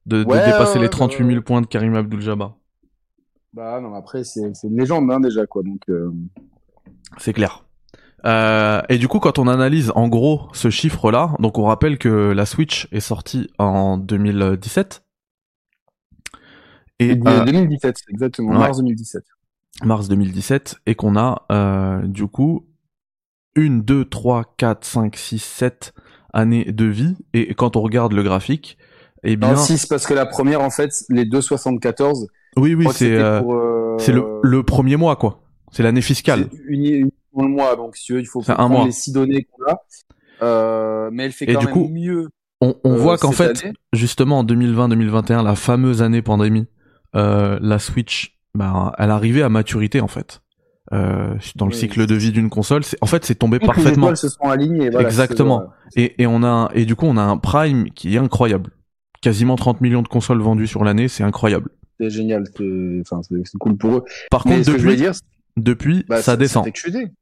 De, 0.05 0.23
dépasser 0.23 0.75
ouais, 0.75 0.81
les 0.81 0.87
bah 0.87 0.89
38 0.89 1.17
000 1.17 1.29
ouais. 1.29 1.41
points 1.41 1.61
de 1.61 1.67
Karim 1.67 1.95
Abdul-Jabbar. 1.95 2.55
bah 3.53 3.79
non 3.81 3.93
après 3.95 4.23
c'est 4.23 4.53
c'est 4.55 4.67
une 4.67 4.77
légende 4.77 5.11
hein, 5.11 5.19
déjà 5.19 5.45
quoi 5.45 5.63
donc 5.63 5.81
euh, 5.89 6.11
C'est 7.17 7.33
clair. 7.33 7.65
Euh, 8.25 8.81
et 8.89 8.97
du 8.97 9.07
coup, 9.07 9.19
quand 9.19 9.39
on 9.39 9.47
analyse 9.47 9.91
en 9.95 10.07
gros 10.07 10.47
ce 10.53 10.69
chiffre-là, 10.69 11.35
donc 11.39 11.57
on 11.57 11.63
rappelle 11.63 11.97
que 11.97 12.31
la 12.31 12.45
Switch 12.45 12.87
est 12.91 12.99
sortie 12.99 13.49
en 13.59 13.97
2017. 13.97 15.03
Et, 16.99 17.19
c'est 17.21 17.27
euh, 17.27 17.43
2017 17.43 17.95
exactement 18.09 18.53
ouais. 18.53 18.57
mars 18.57 18.77
2017 18.77 19.23
mars 19.83 20.07
2017 20.07 20.77
et 20.85 20.95
qu'on 20.95 21.17
a 21.17 21.45
euh, 21.51 22.01
du 22.03 22.25
coup 22.27 22.65
une, 23.55 23.81
deux, 23.81 24.05
trois, 24.05 24.53
quatre, 24.57 24.85
cinq, 24.85 25.15
six, 25.15 25.39
sept 25.39 25.93
années 26.33 26.65
de 26.65 26.85
vie 26.85 27.15
et 27.33 27.53
quand 27.53 27.75
on 27.75 27.81
regarde 27.81 28.13
le 28.13 28.23
graphique, 28.23 28.77
eh 29.23 29.37
bien 29.37 29.53
Non, 29.53 29.57
6 29.57 29.87
parce 29.87 30.05
que 30.05 30.13
la 30.13 30.25
première, 30.25 30.61
en 30.61 30.69
fait, 30.69 31.03
les 31.09 31.25
2,74, 31.25 32.27
Oui, 32.57 32.75
oui, 32.75 32.87
c'est 32.93 33.15
euh, 33.15 33.41
euh, 33.41 33.97
c'est 33.97 34.11
le, 34.11 34.39
le 34.43 34.63
premier 34.63 34.97
mois, 34.97 35.15
quoi. 35.15 35.44
C'est 35.75 35.83
l'année 35.83 36.01
fiscale. 36.01 36.47
le 36.69 37.09
mois, 37.47 37.75
donc 37.75 37.97
si 37.97 38.05
tu 38.05 38.13
veux, 38.13 38.21
il 38.21 38.25
faut 38.25 38.41
prendre 38.41 38.69
mois. 38.69 38.85
les 38.85 38.91
six 38.91 39.11
données 39.11 39.43
qu'on 39.43 39.65
a. 39.71 39.81
Euh, 40.41 41.09
mais 41.11 41.25
elle 41.25 41.31
fait 41.31 41.45
Et 41.49 41.53
quand 41.53 41.59
du 41.59 41.65
même 41.65 41.73
coup, 41.73 41.87
mieux. 41.89 42.29
On, 42.61 42.75
on 42.85 42.93
euh, 42.93 42.97
voit 42.97 43.17
qu'en 43.17 43.31
fait, 43.33 43.61
année. 43.63 43.73
justement, 43.93 44.39
en 44.39 44.45
2020-2021, 44.45 45.43
la 45.43 45.55
fameuse 45.55 46.01
année 46.01 46.21
pandémie, 46.21 46.67
euh, 47.15 47.59
la 47.61 47.79
Switch, 47.79 48.37
bah, 48.53 48.93
elle 48.97 49.11
arrivait 49.11 49.41
à 49.41 49.49
maturité, 49.49 49.99
en 49.99 50.07
fait. 50.07 50.41
Euh, 50.93 51.33
dans 51.57 51.65
le 51.65 51.73
Oui. 51.73 51.77
cycle 51.79 52.05
de 52.05 52.15
vie 52.15 52.31
d'une 52.31 52.49
console, 52.49 52.83
c'est, 52.85 52.97
en 53.01 53.05
fait, 53.07 53.25
c'est 53.25 53.35
tombé 53.35 53.57
les 53.59 53.65
parfaitement. 53.65 53.91
étoiles 54.07 54.17
se 54.17 54.29
sont 54.29 54.43
alignées. 54.43 54.89
Voilà, 54.89 55.05
Exactement. 55.07 55.63
Et, 55.97 56.21
et 56.21 56.27
on 56.27 56.41
a 56.43 56.47
un- 56.47 56.69
et 56.69 56.85
du 56.85 56.95
coup 56.95 57.05
on 57.07 57.17
a 57.17 57.23
un 57.23 57.37
prime 57.37 57.89
qui 57.91 58.15
est 58.15 58.19
incroyable. 58.19 58.69
Quasiment 59.21 59.55
30 59.55 59.81
millions 59.81 60.03
de 60.03 60.07
consoles 60.07 60.39
vendues 60.41 60.67
sur 60.67 60.83
l'année, 60.83 61.07
c'est 61.07 61.23
incroyable. 61.23 61.69
C'est 61.99 62.11
génial. 62.11 62.43
C'est 62.55 63.01
enfin, 63.01 63.19
cool 63.59 63.77
pour 63.77 63.95
eux. 63.97 64.03
Par 64.29 64.45
Mais 64.45 64.53
contre 64.57 64.65
ce 64.67 64.71
que 64.73 64.77
je 64.77 64.83
depuis 64.83 64.97
dire, 64.97 65.13
depuis 65.57 66.05
bah, 66.07 66.21
ça 66.21 66.35
descend. 66.37 66.65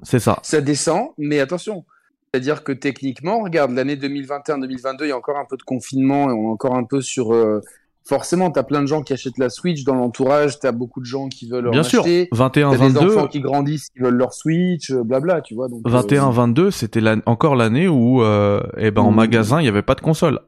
C'est 0.01 0.19
ça. 0.19 0.39
Ça 0.43 0.61
descend, 0.61 1.09
mais 1.17 1.39
attention. 1.39 1.85
C'est-à-dire 2.33 2.63
que 2.63 2.71
techniquement, 2.71 3.41
regarde, 3.43 3.71
l'année 3.71 3.95
2021-2022, 3.95 4.95
il 5.03 5.07
y 5.09 5.11
a 5.11 5.17
encore 5.17 5.37
un 5.37 5.45
peu 5.45 5.55
de 5.57 5.63
confinement 5.63 6.29
et 6.29 6.33
on 6.33 6.43
est 6.49 6.51
encore 6.51 6.75
un 6.75 6.83
peu 6.83 7.01
sur. 7.01 7.33
euh, 7.33 7.61
Forcément, 8.05 8.51
t'as 8.51 8.63
plein 8.63 8.81
de 8.81 8.87
gens 8.87 9.01
qui 9.01 9.13
achètent 9.13 9.37
la 9.37 9.49
Switch 9.49 9.85
dans 9.85 9.95
l'entourage, 9.95 10.59
t'as 10.59 10.73
beaucoup 10.73 10.99
de 10.99 11.05
gens 11.05 11.29
qui 11.29 11.47
veulent 11.47 11.69
en 11.69 11.71
Bien 11.71 11.83
sûr. 11.83 12.01
acheter. 12.01 12.27
21 12.33 12.71
T'as 12.71 12.77
des 12.77 12.83
22 12.89 13.17
enfants 13.17 13.27
qui 13.27 13.39
grandissent, 13.39 13.87
qui 13.91 13.99
veulent 13.99 14.17
leur 14.17 14.33
Switch, 14.33 14.91
euh, 14.91 15.03
blabla, 15.05 15.39
tu 15.39 15.53
vois. 15.55 15.69
Donc, 15.69 15.83
euh, 15.87 15.89
21 15.89 16.29
22, 16.31 16.69
c'était 16.71 16.99
encore 17.25 17.55
l'année 17.55 17.87
où 17.87 18.21
euh, 18.21 18.61
eh 18.77 18.91
ben 18.91 19.03
en 19.03 19.11
Mm. 19.11 19.15
magasin, 19.15 19.61
il 19.61 19.65
y 19.65 19.69
avait 19.69 19.83
pas 19.83 19.95
de 19.95 20.01
console. 20.01 20.39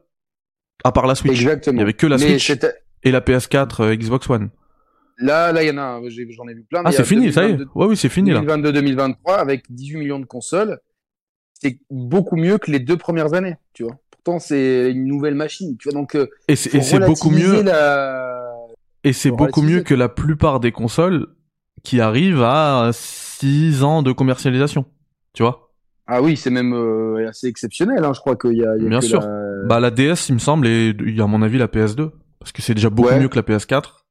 À 0.84 0.92
part 0.92 1.06
la 1.06 1.14
Switch. 1.14 1.32
Exactement. 1.32 1.76
Il 1.76 1.80
y 1.80 1.82
avait 1.82 1.94
que 1.94 2.06
la 2.06 2.18
Mais 2.18 2.38
Switch 2.38 2.58
et 3.04 3.10
la 3.10 3.20
PS4 3.22 3.80
euh, 3.84 3.96
Xbox 3.96 4.28
One. 4.28 4.50
Là, 5.18 5.50
là, 5.52 5.62
il 5.62 5.68
y 5.68 5.70
en 5.70 5.78
a 5.78 6.00
j'en 6.30 6.46
ai 6.48 6.54
vu 6.54 6.64
plein. 6.64 6.82
Ah, 6.84 6.92
c'est 6.92 7.04
fini, 7.04 7.32
ça 7.32 7.42
y 7.42 7.46
est. 7.46 7.52
2022 7.54 7.70
Ouais 7.80 7.86
oui, 7.86 7.96
c'est 7.96 8.08
fini 8.10 8.30
là. 8.32 8.40
2022-2023 8.42 9.14
avec 9.38 9.64
18 9.70 9.96
millions 9.98 10.18
de 10.20 10.26
consoles, 10.26 10.78
c'est 11.54 11.78
beaucoup 11.90 12.36
mieux 12.36 12.58
que 12.58 12.70
les 12.70 12.80
deux 12.80 12.96
premières 12.98 13.32
années, 13.34 13.56
tu 13.72 13.84
vois. 13.84 13.96
Pourtant, 14.10 14.38
c'est 14.38 14.90
une 14.90 15.06
nouvelle 15.06 15.34
machine, 15.34 15.76
tu 15.78 15.88
vois. 15.88 15.98
Donc, 15.98 16.14
euh, 16.14 16.26
Et 16.48 16.56
c'est 16.56 16.98
beaucoup 17.00 17.30
mieux 17.30 17.62
La... 17.62 18.52
et 19.04 19.12
c'est 19.12 19.30
beaucoup 19.30 19.62
mieux 19.62 19.80
que 19.82 19.94
la 19.94 20.08
plupart 20.08 20.60
des 20.60 20.72
consoles 20.72 21.28
qui 21.82 22.00
arrivent 22.00 22.42
à 22.42 22.90
6 22.92 23.82
ans 23.84 24.02
de 24.02 24.12
commercialisation. 24.12 24.84
Tu 25.32 25.42
vois 25.44 25.70
Ah 26.06 26.20
oui, 26.22 26.36
c'est 26.36 26.50
même 26.50 26.74
euh, 26.74 27.28
assez 27.28 27.46
exceptionnel. 27.46 28.04
Hein. 28.04 28.12
Je 28.14 28.20
crois 28.20 28.36
qu'il 28.36 28.52
y 28.54 28.56
y 28.58 28.64
a 28.66 28.76
Bien 28.76 28.98
que 29.00 29.06
sûr. 29.06 29.20
la- 29.20 29.64
Bah 29.66 29.80
la 29.80 29.90
DS, 29.90 30.28
il 30.28 30.34
me 30.34 30.38
semble, 30.40 30.66
et 30.66 30.88
il 30.98 31.16
y 31.16 31.20
a 31.20 31.24
à 31.24 31.26
mon 31.26 31.40
avis 31.42 31.56
la 31.58 31.68
PS2, 31.68 32.10
parce 32.38 32.52
que 32.52 32.60
c'est 32.62 32.74
déjà 32.74 32.90
beaucoup 32.90 33.08
Ouais. 33.10 33.20
mieux 33.20 33.28
que 33.28 33.36
la 33.36 33.42
PS4. 33.42 34.05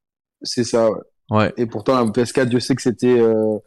C'est 0.46 0.64
ça. 0.64 0.90
ouais. 0.90 0.98
Ouais. 1.32 1.54
Et 1.58 1.66
pourtant, 1.66 1.96
la 1.96 2.06
PS4, 2.10 2.46
Dieu 2.46 2.60
sait 2.60 2.76
que 2.76 2.82
c'était. 2.82 3.20
Euh... 3.20 3.58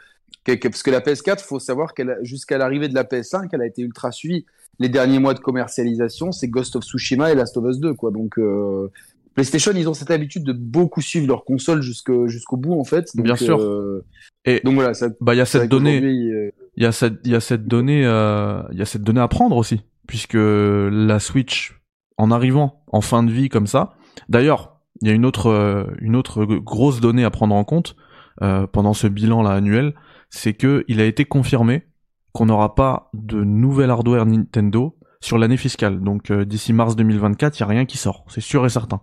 Parce 0.63 0.83
que 0.83 0.91
la 0.91 1.01
PS4, 1.01 1.41
faut 1.41 1.59
savoir 1.59 1.93
qu'elle, 1.93 2.17
jusqu'à 2.23 2.57
l'arrivée 2.57 2.89
de 2.89 2.95
la 2.95 3.05
PS5, 3.05 3.49
elle 3.53 3.61
a 3.61 3.67
été 3.67 3.83
ultra 3.83 4.13
suivie. 4.13 4.47
Les 4.79 4.89
derniers 4.89 5.19
mois 5.19 5.35
de 5.35 5.41
commercialisation, 5.41 6.33
c'est 6.33 6.49
Ghost 6.49 6.77
of 6.77 6.85
Tsushima 6.85 7.31
et 7.33 7.35
Last 7.35 7.57
of 7.59 7.65
Us 7.69 7.79
2, 7.81 7.93
quoi. 7.95 8.11
Donc, 8.13 8.39
euh... 8.39 8.89
PlayStation, 9.35 9.73
ils 9.77 9.89
ont 9.89 9.95
cette 9.95 10.11
habitude 10.11 10.43
de 10.45 10.53
beaucoup 10.53 11.01
suivre 11.03 11.27
leur 11.29 11.45
console 11.45 11.83
jusqu'au 11.83 12.27
jusqu'au 12.29 12.57
bout, 12.57 12.79
en 12.81 12.85
fait. 12.85 13.07
Donc, 13.15 13.25
Bien 13.27 13.37
sûr. 13.37 13.61
euh, 13.61 14.05
Et- 14.45 14.61
donc 14.65 14.75
voilà, 14.75 14.95
ça. 14.95 15.09
Bah 15.21 15.35
il 15.35 15.39
y 15.39 15.41
a 15.41 15.45
cette 15.45 15.69
donnée, 15.71 16.01
euh, 16.03 16.51
il 16.77 16.83
y 16.83 16.87
a 16.87 16.93
cette, 16.93 17.15
il 17.25 17.31
y 17.31 17.35
a 17.37 17.41
cette 17.41 17.67
donnée, 17.67 18.05
euh, 18.05 18.63
il 18.73 18.79
y 18.79 18.83
a 18.83 18.85
cette 18.85 19.03
donnée 19.05 19.21
à 19.21 19.29
prendre 19.29 19.57
aussi, 19.57 19.83
puisque 20.09 20.35
la 20.37 21.21
Switch, 21.21 21.81
en 22.17 22.31
arrivant 22.33 22.83
en 22.89 23.01
fin 23.01 23.23
de 23.23 23.31
vie 23.31 23.49
comme 23.49 23.67
ça. 23.69 23.95
D'ailleurs, 24.29 24.78
il 25.01 25.09
y 25.09 25.11
a 25.11 25.15
une 25.15 25.25
autre, 25.25 25.47
euh, 25.49 25.85
une 26.01 26.17
autre 26.17 26.45
grosse 26.45 27.01
donnée 27.01 27.25
à 27.25 27.31
prendre 27.31 27.55
en 27.55 27.65
compte 27.65 27.97
euh, 28.43 28.67
pendant 28.67 28.95
ce 28.95 29.07
bilan 29.07 29.43
là 29.43 29.51
annuel, 29.51 29.95
c'est 30.31 30.55
que 30.55 30.85
il 30.89 31.01
a 31.01 31.05
été 31.05 31.25
confirmé 31.25 31.87
qu'on 32.33 32.47
n'aura 32.47 32.75
pas 32.75 33.11
de 33.15 33.43
nouvel 33.43 33.91
hardware 33.91 34.27
Nintendo 34.27 34.97
sur 35.21 35.39
l'année 35.39 35.57
fiscale. 35.57 36.01
Donc 36.01 36.31
euh, 36.31 36.45
d'ici 36.45 36.73
mars 36.73 36.97
2024, 36.97 37.59
il 37.59 37.61
y 37.61 37.63
a 37.63 37.67
rien 37.67 37.85
qui 37.85 37.99
sort, 37.99 38.25
c'est 38.29 38.41
sûr 38.41 38.65
et 38.67 38.69
certain. 38.69 39.03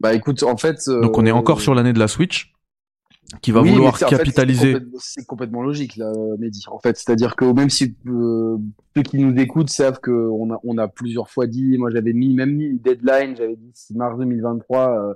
Bah 0.00 0.14
écoute, 0.14 0.42
en 0.44 0.56
fait. 0.56 0.88
Donc 0.88 1.18
on 1.18 1.26
est 1.26 1.32
encore 1.32 1.60
sur 1.60 1.74
l'année 1.74 1.92
de 1.92 1.98
la 1.98 2.08
Switch, 2.08 2.52
qui 3.42 3.52
va 3.52 3.60
oui, 3.60 3.70
vouloir 3.70 3.96
c'est 3.98 4.06
capitaliser. 4.08 4.72
complètement- 4.72 4.98
C'est 5.00 5.26
complètement 5.26 5.62
logique, 5.62 5.96
là, 5.96 6.12
Mehdi. 6.38 6.64
En 6.70 6.78
fait, 6.78 6.96
c'est-à-dire 6.96 7.36
que 7.36 7.44
même 7.44 7.68
si 7.70 7.94
euh, 8.06 8.56
ceux 8.96 9.02
qui 9.02 9.18
nous 9.18 9.36
écoutent 9.38 9.70
savent 9.70 10.00
qu'on 10.00 10.52
a, 10.54 10.60
on 10.64 10.78
a 10.78 10.88
plusieurs 10.88 11.28
fois 11.28 11.46
dit, 11.46 11.76
moi 11.78 11.90
j'avais 11.90 12.12
mis, 12.14 12.34
même 12.34 12.54
mis 12.54 12.64
une 12.66 12.78
deadline, 12.78 13.36
j'avais 13.36 13.56
dit 13.56 13.70
si 13.74 13.94
mars 13.94 14.18
2023, 14.18 15.10
euh, 15.10 15.14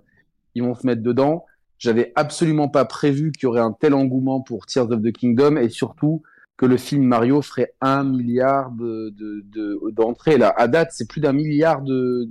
ils 0.55 0.63
vont 0.63 0.75
se 0.75 0.87
mettre 0.87 1.03
dedans. 1.03 1.47
J'avais 1.79 2.13
absolument 2.15 2.69
pas 2.69 2.85
prévu 2.85 3.33
qu'il 3.33 3.45
y 3.45 3.47
aurait 3.47 3.61
un 3.61 3.73
tel 3.73 3.95
engouement 3.95 4.41
pour 4.41 4.67
Tears 4.67 4.91
of 4.93 5.03
the 5.03 5.11
Kingdom 5.11 5.57
et 5.57 5.69
surtout 5.69 6.23
que 6.63 6.67
le 6.67 6.77
film 6.77 7.03
Mario 7.03 7.43
ferait 7.43 7.75
un 7.81 8.05
milliard 8.05 8.71
de, 8.71 9.13
de, 9.19 9.45
de- 9.47 9.91
d'entrées. 9.91 10.39
Là, 10.39 10.55
à 10.57 10.69
date, 10.69 10.91
c'est 10.93 11.09
plus 11.09 11.21
d'un 11.21 11.33
milliard 11.33 11.83
de, 11.83 12.29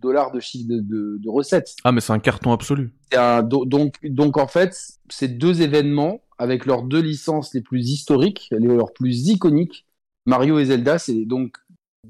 dollars 0.00 0.30
de 0.30 0.38
chiffre 0.38 0.68
de, 0.68 1.28
recettes. 1.28 1.74
Ah 1.82 1.90
mais 1.90 2.00
c'est 2.00 2.12
un 2.12 2.20
carton 2.20 2.52
absolu. 2.52 2.92
Un- 3.12 3.42
donc, 3.42 3.96
donc 4.04 4.38
en 4.38 4.46
fait, 4.46 4.78
ces 5.08 5.26
deux 5.26 5.62
événements, 5.62 6.20
avec 6.38 6.64
leurs 6.64 6.84
deux 6.84 7.00
licences 7.00 7.52
les 7.54 7.60
plus 7.60 7.90
historiques, 7.90 8.46
les- 8.52 8.68
leurs 8.68 8.92
plus 8.92 9.30
iconiques, 9.30 9.84
Mario 10.26 10.60
et 10.60 10.66
Zelda, 10.66 11.00
c'est 11.00 11.24
donc 11.24 11.56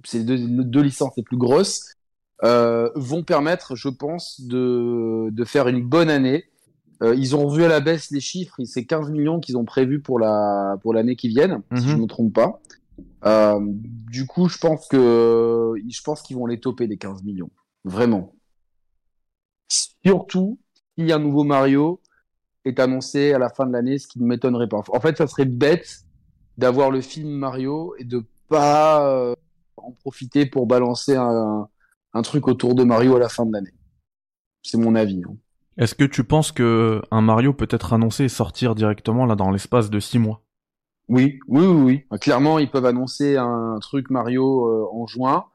ces 0.05 0.25
deux, 0.25 0.37
deux 0.39 0.83
licences 0.83 1.17
les 1.17 1.23
plus 1.23 1.39
grosses, 1.39 1.95
euh, 2.45 2.91
vont 2.97 3.23
permettre, 3.23 3.77
je 3.77 3.89
pense, 3.89 4.43
de, 4.43 5.31
de 5.31 5.45
faire 5.47 5.69
une 5.69 5.83
bonne 5.83 6.11
année. 6.11 6.45
Euh, 7.03 7.15
ils 7.17 7.35
ont 7.35 7.47
revu 7.49 7.65
à 7.65 7.69
la 7.69 7.81
baisse 7.81 8.11
les 8.11 8.21
chiffres, 8.21 8.55
c'est 8.65 8.85
15 8.85 9.11
millions 9.11 9.41
qu'ils 9.41 9.57
ont 9.57 9.65
prévus 9.65 10.01
pour 10.01 10.19
la 10.21 10.77
pour 10.83 10.95
l'année 10.95 11.17
qui 11.17 11.29
vienne, 11.29 11.63
si 11.75 11.83
Mhm. 11.85 11.89
je 11.91 11.97
ne 11.97 12.03
me 12.03 12.07
trompe 12.07 12.33
pas. 12.33 12.61
Euh, 13.25 13.59
du 13.61 14.27
coup, 14.27 14.49
je 14.49 14.59
pense 14.59 14.87
que 14.89 15.75
je 15.89 16.03
pense 16.03 16.23
qu'ils 16.23 16.37
vont 16.37 16.47
les 16.47 16.61
toper 16.61 16.87
les 16.87 16.97
15 16.99 17.23
millions, 17.25 17.51
vraiment. 17.85 18.33
Surtout 20.05 20.59
si 20.99 21.11
un 21.13 21.19
nouveau 21.19 21.45
Mario 21.45 22.01
est 22.65 22.79
annoncé 22.79 23.33
à 23.33 23.39
la 23.39 23.49
fin 23.49 23.67
de 23.67 23.73
l'année, 23.73 23.99
ce 23.99 24.07
qui 24.07 24.21
ne 24.21 24.27
m'étonnerait 24.27 24.69
pas. 24.69 24.83
En 24.93 25.01
fait, 25.01 25.17
ça 25.17 25.27
serait 25.27 25.47
bête 25.47 26.05
d'avoir 26.59 26.91
le 26.91 27.01
film 27.01 27.31
Mario 27.31 27.95
et 27.99 28.05
de 28.05 28.23
pas 28.49 29.09
euh, 29.09 29.35
en 29.77 29.93
profiter 29.93 30.47
pour 30.47 30.67
balancer 30.67 31.17
un, 31.17 31.69
un 32.13 32.23
truc 32.23 32.47
autour 32.47 32.75
de 32.75 32.85
Mario 32.85 33.17
à 33.17 33.19
la 33.19 33.29
fin 33.29 33.47
de 33.47 33.53
l'année. 33.53 33.73
C'est 34.63 34.79
mon 34.79 34.95
avis. 34.95 35.23
hein. 35.27 35.35
Est-ce 35.79 35.95
que 35.95 36.05
tu 36.05 36.25
penses 36.25 36.53
que 36.53 37.01
un 37.11 37.23
Mario 37.23 37.55
peut 37.55 37.69
être 37.71 37.93
annoncé 37.93 38.25
et 38.25 38.29
sortir 38.29 38.75
directement 38.75 39.25
là 39.25 39.37
dans 39.37 39.51
l'espace 39.51 39.91
de 39.91 40.01
6 40.01 40.19
mois? 40.19 40.43
Oui, 41.09 41.39
oui, 41.49 41.65
oui, 41.67 41.83
oui. 41.83 42.05
Euh, 42.13 42.19
Clairement, 42.19 42.59
ils 42.59 42.71
peuvent 42.71 42.87
annoncer 42.87 43.37
un 43.37 43.79
truc 43.81 44.11
Mario 44.11 44.67
euh, 44.67 44.87
en 44.93 45.07
juin 45.07 45.47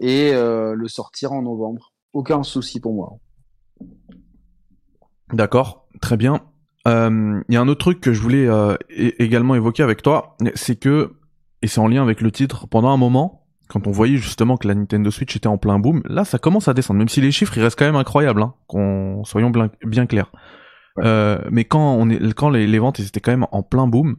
et 0.00 0.32
euh, 0.32 0.74
le 0.74 0.88
sortir 0.88 1.32
en 1.32 1.42
novembre. 1.42 1.92
Aucun 2.12 2.42
souci 2.42 2.80
pour 2.80 2.94
moi. 2.94 3.18
D'accord, 5.32 5.86
très 6.00 6.16
bien. 6.16 6.40
Euh, 6.86 7.42
Il 7.48 7.54
y 7.54 7.56
a 7.58 7.60
un 7.60 7.68
autre 7.68 7.80
truc 7.80 8.00
que 8.00 8.12
je 8.12 8.22
voulais 8.22 8.48
également 9.18 9.54
évoquer 9.54 9.82
avec 9.82 10.02
toi, 10.02 10.36
c'est 10.54 10.76
que, 10.76 11.16
et 11.60 11.66
c'est 11.66 11.80
en 11.80 11.88
lien 11.88 12.02
avec 12.02 12.22
le 12.22 12.32
titre, 12.32 12.66
pendant 12.66 12.88
un 12.88 12.96
moment, 12.96 13.46
quand 13.68 13.86
on 13.86 13.90
voyait 13.90 14.16
justement 14.16 14.56
que 14.56 14.66
la 14.66 14.74
Nintendo 14.74 15.10
Switch 15.10 15.36
était 15.36 15.46
en 15.46 15.58
plein 15.58 15.78
boom, 15.78 16.02
là 16.06 16.24
ça 16.24 16.38
commence 16.38 16.68
à 16.68 16.74
descendre, 16.74 16.98
même 16.98 17.08
si 17.08 17.20
les 17.20 17.30
chiffres 17.30 17.56
ils 17.56 17.62
restent 17.62 17.78
quand 17.78 17.84
même 17.84 17.96
incroyables, 17.96 18.42
hein, 18.42 18.54
qu'on 18.66 19.22
soyons 19.24 19.50
bien, 19.50 19.70
bien 19.84 20.06
clairs. 20.06 20.32
Ouais. 20.96 21.04
Euh, 21.06 21.38
mais 21.50 21.64
quand 21.64 21.94
on 21.94 22.08
est, 22.10 22.32
quand 22.34 22.50
les, 22.50 22.66
les 22.66 22.78
ventes 22.78 23.00
étaient 23.00 23.20
quand 23.20 23.30
même 23.32 23.46
en 23.52 23.62
plein 23.62 23.86
boom, 23.86 24.16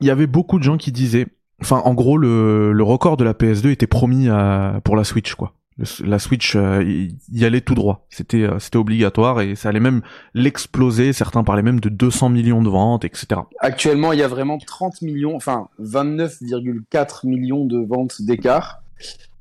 il 0.00 0.06
y 0.06 0.10
avait 0.10 0.26
beaucoup 0.26 0.58
de 0.58 0.64
gens 0.64 0.76
qui 0.76 0.92
disaient, 0.92 1.26
enfin 1.60 1.80
en 1.84 1.94
gros 1.94 2.18
le, 2.18 2.72
le 2.72 2.82
record 2.82 3.16
de 3.16 3.24
la 3.24 3.32
PS2 3.32 3.70
était 3.70 3.86
promis 3.86 4.28
à, 4.28 4.80
pour 4.84 4.96
la 4.96 5.04
Switch 5.04 5.34
quoi. 5.34 5.54
La 6.04 6.18
Switch 6.18 6.54
euh, 6.54 6.82
y, 6.84 7.16
y 7.32 7.44
allait 7.44 7.60
tout 7.62 7.74
droit, 7.74 8.06
c'était 8.10 8.42
euh, 8.42 8.58
c'était 8.58 8.76
obligatoire 8.76 9.40
et 9.40 9.54
ça 9.54 9.70
allait 9.70 9.80
même 9.80 10.02
l'exploser. 10.34 11.12
Certains 11.12 11.44
parlaient 11.44 11.62
même 11.62 11.80
de 11.80 11.88
200 11.88 12.28
millions 12.28 12.62
de 12.62 12.68
ventes, 12.68 13.04
etc. 13.04 13.40
Actuellement, 13.58 14.12
il 14.12 14.18
y 14.18 14.22
a 14.22 14.28
vraiment 14.28 14.58
30 14.58 15.02
millions, 15.02 15.34
enfin 15.34 15.68
29,4 15.80 17.26
millions 17.26 17.64
de 17.64 17.78
ventes 17.78 18.20
d'écart. 18.22 18.82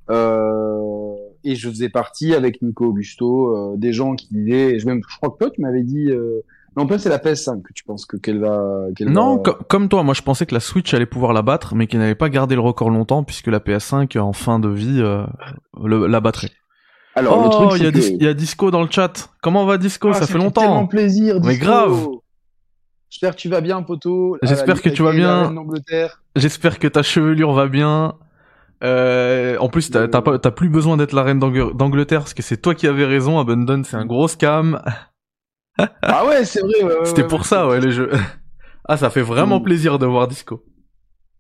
Euh, 0.09 1.15
et 1.43 1.55
je 1.55 1.69
faisais 1.69 1.89
partie 1.89 2.33
avec 2.33 2.61
Nico 2.61 2.85
Augusto 2.87 3.55
euh, 3.55 3.77
des 3.77 3.93
gens 3.93 4.15
qui 4.15 4.27
disaient, 4.31 4.77
je, 4.77 4.85
même, 4.85 5.01
je 5.07 5.17
crois 5.17 5.29
que 5.29 5.37
toi 5.37 5.49
tu 5.49 5.61
m'avais 5.61 5.83
dit, 5.83 6.09
euh, 6.09 6.41
non 6.77 6.86
toi 6.88 6.97
c'est 6.99 7.10
la 7.10 7.17
PS5 7.17 7.62
que 7.62 7.73
tu 7.73 7.84
penses 7.84 8.05
que 8.05 8.17
qu'elle 8.17 8.39
va, 8.39 8.86
qu'elle 8.95 9.10
Non, 9.10 9.38
va- 9.38 9.43
co- 9.43 9.57
comme 9.67 9.89
toi, 9.89 10.03
moi 10.03 10.13
je 10.13 10.21
pensais 10.21 10.45
que 10.45 10.53
la 10.53 10.60
Switch 10.60 10.93
allait 10.93 11.05
pouvoir 11.05 11.34
la 11.34 11.41
battre, 11.41 11.75
mais 11.75 11.88
qu'elle 11.88 11.99
n'allait 11.99 12.15
pas 12.15 12.29
garder 12.29 12.55
le 12.55 12.62
record 12.62 12.89
longtemps 12.89 13.23
puisque 13.23 13.47
la 13.47 13.60
PS5 13.60 14.17
en 14.19 14.34
fin 14.34 14.60
de 14.60 14.69
vie 14.69 15.01
euh, 15.01 15.25
le- 15.84 16.07
la 16.07 16.19
battrait. 16.21 16.51
Alors 17.15 17.38
oh, 17.39 17.43
le 17.43 17.49
truc 17.49 17.79
il 17.81 17.84
y, 17.84 17.88
a 17.88 17.91
que... 17.91 17.97
Dis- 17.97 18.15
y 18.21 18.27
a 18.27 18.34
Disco 18.34 18.71
dans 18.71 18.81
le 18.81 18.88
chat. 18.89 19.29
Comment 19.41 19.65
va 19.65 19.77
Disco? 19.77 20.10
Ah, 20.12 20.13
Ça 20.13 20.27
fait 20.27 20.38
longtemps. 20.38 20.62
Tellement 20.62 20.88
plaisir. 20.88 21.36
Mais 21.43 21.51
Disco. 21.55 21.65
grave. 21.65 22.07
J'espère 23.10 23.36
que 23.36 23.41
tu 23.41 23.49
vas 23.49 23.60
bien, 23.60 23.81
poteau. 23.84 24.38
J'espère 24.41 24.75
Ah, 24.77 24.81
que 24.81 24.88
tu 24.89 25.03
vas 25.03 25.12
bien. 25.12 25.53
J'espère 26.38 26.79
que 26.79 26.88
ta 26.88 27.03
chevelure 27.03 27.51
va 27.51 27.67
bien. 27.67 28.13
Euh, 28.84 29.57
en 29.60 29.67
plus, 29.67 29.91
t'as 29.91 30.03
Euh. 30.03 30.07
t'as 30.07 30.21
pas- 30.21 30.39
t'as 30.39 30.51
plus 30.51 30.69
besoin 30.69 30.95
d'être 30.97 31.12
la 31.12 31.23
reine 31.23 31.38
d'Ang- 31.38 31.73
d'Angleterre 31.75 32.21
parce 32.21 32.34
que 32.34 32.41
c'est 32.41 32.57
toi 32.57 32.73
qui 32.73 32.88
avais 32.88 33.05
raison. 33.05 33.38
Abandon, 33.39 33.84
c'est 33.84 33.97
un 33.97 34.05
gros 34.05 34.29
scam. 34.29 34.81
Ah 35.77 36.25
ouais, 36.25 36.45
c'est 36.45 36.62
vrai. 36.62 36.84
Ouais, 36.84 37.05
C'était 37.05 37.27
pour 37.27 37.45
ça, 37.45 37.67
ouais, 37.67 37.79
les 37.79 37.91
jeux. 37.91 38.12
ah, 38.88 38.97
ça 38.97 39.10
fait 39.10 39.21
vraiment 39.21 39.60
Mm. 39.60 39.63
plaisir 39.63 39.99
de 39.99 40.05
voir 40.05 40.27
Disco. 40.27 40.63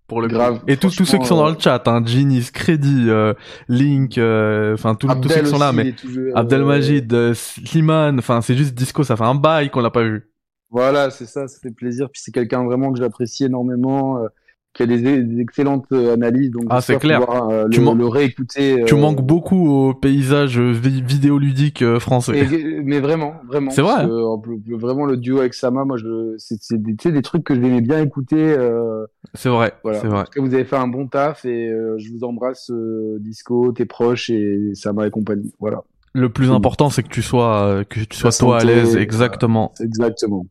Pour 0.07 0.21
le 0.21 0.27
coup. 0.27 0.33
Grave, 0.33 0.59
Et 0.67 0.75
tous 0.75 0.93
tous 0.95 1.05
ceux 1.05 1.17
qui 1.19 1.25
sont 1.25 1.37
dans 1.37 1.49
le 1.49 1.55
chat, 1.57 1.87
hein, 1.87 2.03
Genius, 2.05 2.51
Crédit, 2.51 3.05
euh, 3.09 3.33
Link, 3.69 4.17
euh, 4.17 4.73
enfin 4.73 4.93
tous 4.95 5.07
tous 5.07 5.29
ceux 5.29 5.41
qui 5.41 5.49
sont 5.49 5.57
là, 5.57 5.71
mais 5.71 5.93
Abdelmajid, 6.35 7.13
euh, 7.13 7.33
Slimane, 7.33 8.19
enfin 8.19 8.41
c'est 8.41 8.55
juste 8.55 8.73
Disco, 8.75 9.03
ça 9.03 9.15
fait 9.15 9.23
un 9.23 9.35
bail 9.35 9.69
qu'on 9.69 9.79
l'a 9.79 9.89
pas 9.89 10.03
vu. 10.03 10.29
Voilà, 10.69 11.11
c'est 11.11 11.25
ça, 11.25 11.47
ça 11.47 11.59
fait 11.61 11.71
plaisir. 11.71 12.09
Puis 12.11 12.21
c'est 12.25 12.31
quelqu'un 12.33 12.63
vraiment 12.65 12.91
que 12.91 12.99
j'apprécie 12.99 13.45
énormément, 13.45 14.17
euh, 14.17 14.27
qui 14.73 14.83
a 14.83 14.85
des, 14.85 15.21
des 15.23 15.39
excellentes 15.41 15.85
euh, 15.91 16.13
analyses. 16.13 16.51
Donc 16.51 16.63
Ah, 16.69 16.79
c'est 16.81 16.97
clair. 16.97 17.19
pouvoir, 17.25 17.49
euh, 17.49 17.67
Tu 17.69 17.81
le, 17.81 18.07
réécouter. 18.07 18.83
Tu 18.85 18.93
euh, 18.93 18.97
manques 18.97 19.21
beaucoup 19.21 19.69
au 19.69 19.93
paysage 19.93 20.59
vi- 20.59 21.01
vidéoludique 21.03 21.83
français. 21.99 22.39
Et- 22.39 22.81
mais 22.81 22.99
vraiment, 22.99 23.35
vraiment. 23.47 23.71
C'est 23.71 23.81
vrai, 23.81 24.05
que, 24.05 24.75
vraiment 24.75 25.05
le 25.05 25.17
duo 25.17 25.39
avec 25.39 25.53
Sama, 25.53 25.83
moi, 25.83 25.97
je, 25.97 26.35
c'est, 26.37 26.81
des, 26.81 26.95
tu 26.95 27.21
trucs 27.21 27.43
que 27.43 27.53
je 27.55 27.59
l'aimais 27.59 27.81
bien 27.81 28.01
écouter. 28.01 28.37
Euh, 28.57 29.05
C'est 29.33 29.49
vrai, 29.49 29.73
voilà. 29.83 29.99
c'est 29.99 30.07
vrai. 30.07 30.23
Vous 30.37 30.53
avez 30.53 30.65
fait 30.65 30.77
un 30.77 30.87
bon 30.87 31.07
taf 31.07 31.43
et 31.45 31.69
je 31.97 32.11
vous 32.11 32.23
embrasse, 32.23 32.71
Disco, 33.19 33.71
tes 33.73 33.85
proches 33.85 34.29
et 34.29 34.71
Sama 34.73 35.07
et 35.07 35.09
compagnie. 35.11 35.53
Voilà. 35.59 35.81
Le 36.13 36.29
plus 36.29 36.51
important, 36.51 36.89
c'est 36.89 37.03
que 37.03 37.09
tu 37.09 37.21
sois, 37.21 37.83
que 37.89 38.01
tu 38.01 38.17
sois 38.17 38.31
toi 38.31 38.59
à 38.59 38.63
l'aise, 38.63 38.95
exactement. 38.97 39.71
Exactement. 39.81 40.45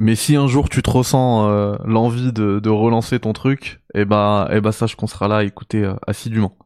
Mais 0.00 0.16
si 0.16 0.34
un 0.36 0.46
jour 0.46 0.68
tu 0.68 0.82
te 0.82 0.90
ressens 0.90 1.48
euh, 1.48 1.76
l'envie 1.84 2.32
de, 2.32 2.58
de 2.58 2.68
relancer 2.70 3.20
ton 3.20 3.32
truc, 3.32 3.82
eh 3.94 4.04
ben, 4.04 4.48
eh 4.50 4.60
ben 4.60 4.72
sache 4.72 4.94
qu'on 4.96 5.06
sera 5.06 5.28
là 5.28 5.36
à 5.38 5.44
écouter 5.44 5.84
euh, 5.84 5.94
assidûment. 6.06 6.56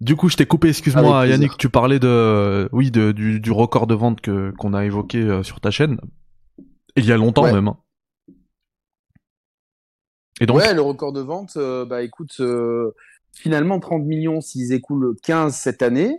Du 0.00 0.16
coup, 0.16 0.30
je 0.30 0.36
t'ai 0.36 0.46
coupé. 0.46 0.68
Excuse-moi. 0.70 1.26
Yannick. 1.26 1.58
Tu 1.58 1.68
parlais 1.68 1.98
de, 1.98 2.68
oui, 2.72 2.90
de, 2.90 3.12
du, 3.12 3.38
du 3.38 3.52
record 3.52 3.86
de 3.86 3.94
vente 3.94 4.22
que 4.22 4.50
qu'on 4.58 4.72
a 4.72 4.84
évoqué 4.86 5.18
euh, 5.18 5.42
sur 5.42 5.60
ta 5.60 5.70
chaîne. 5.70 6.00
Il 6.96 7.04
y 7.04 7.12
a 7.12 7.16
longtemps 7.18 7.42
Ouais. 7.44 7.52
même. 7.52 7.68
hein. 7.68 7.76
Et 10.40 10.46
donc, 10.46 10.56
ouais, 10.56 10.72
le 10.72 10.80
record 10.80 11.12
de 11.12 11.20
vente, 11.20 11.52
euh, 11.58 11.84
bah 11.84 12.02
écoute, 12.02 12.36
euh, 12.40 12.92
finalement 13.34 13.78
30 13.78 14.04
millions 14.04 14.40
s'ils 14.40 14.72
écoulent 14.72 15.14
15 15.22 15.54
cette 15.54 15.82
année. 15.82 16.16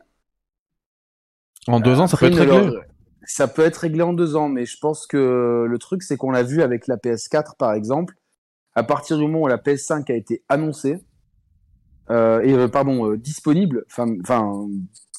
en 1.68 1.80
deux 1.80 2.00
ans, 2.00 2.06
ça 2.06 2.18
peut 2.18 2.28
être 2.28 2.38
réglé. 2.38 2.56
leur- 2.68 2.84
Ça 3.24 3.48
peut 3.48 3.62
être 3.64 3.78
réglé 3.78 4.02
en 4.02 4.14
deux 4.14 4.36
ans, 4.36 4.50
mais 4.50 4.66
je 4.66 4.78
pense 4.80 5.06
que 5.08 5.66
le 5.70 5.78
truc, 5.78 6.02
c'est 6.04 6.18
qu'on 6.18 6.32
l'a 6.32 6.44
vu 6.44 6.62
avec 6.62 6.88
la 6.88 6.98
PS4, 6.98 7.56
par 7.58 7.74
exemple. 7.74 8.16
À 8.74 8.84
partir 8.84 9.18
du 9.18 9.24
moment 9.24 9.42
où 9.44 9.48
la 9.48 9.58
PS5 9.58 10.12
a 10.12 10.16
été 10.16 10.44
annoncée, 10.50 10.98
euh, 12.10 12.42
et 12.42 12.54
euh, 12.54 12.68
pardon, 12.68 13.12
euh, 13.12 13.18
disponible, 13.18 13.86
enfin, 13.92 14.68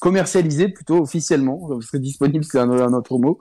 commercialisée 0.01 0.69
plutôt 0.69 0.99
officiellement, 1.01 1.67
parce 1.69 1.89
que 1.91 1.97
disponible 1.97 2.43
c'est 2.43 2.59
un, 2.59 2.69
un 2.69 2.93
autre 2.93 3.17
mot. 3.17 3.39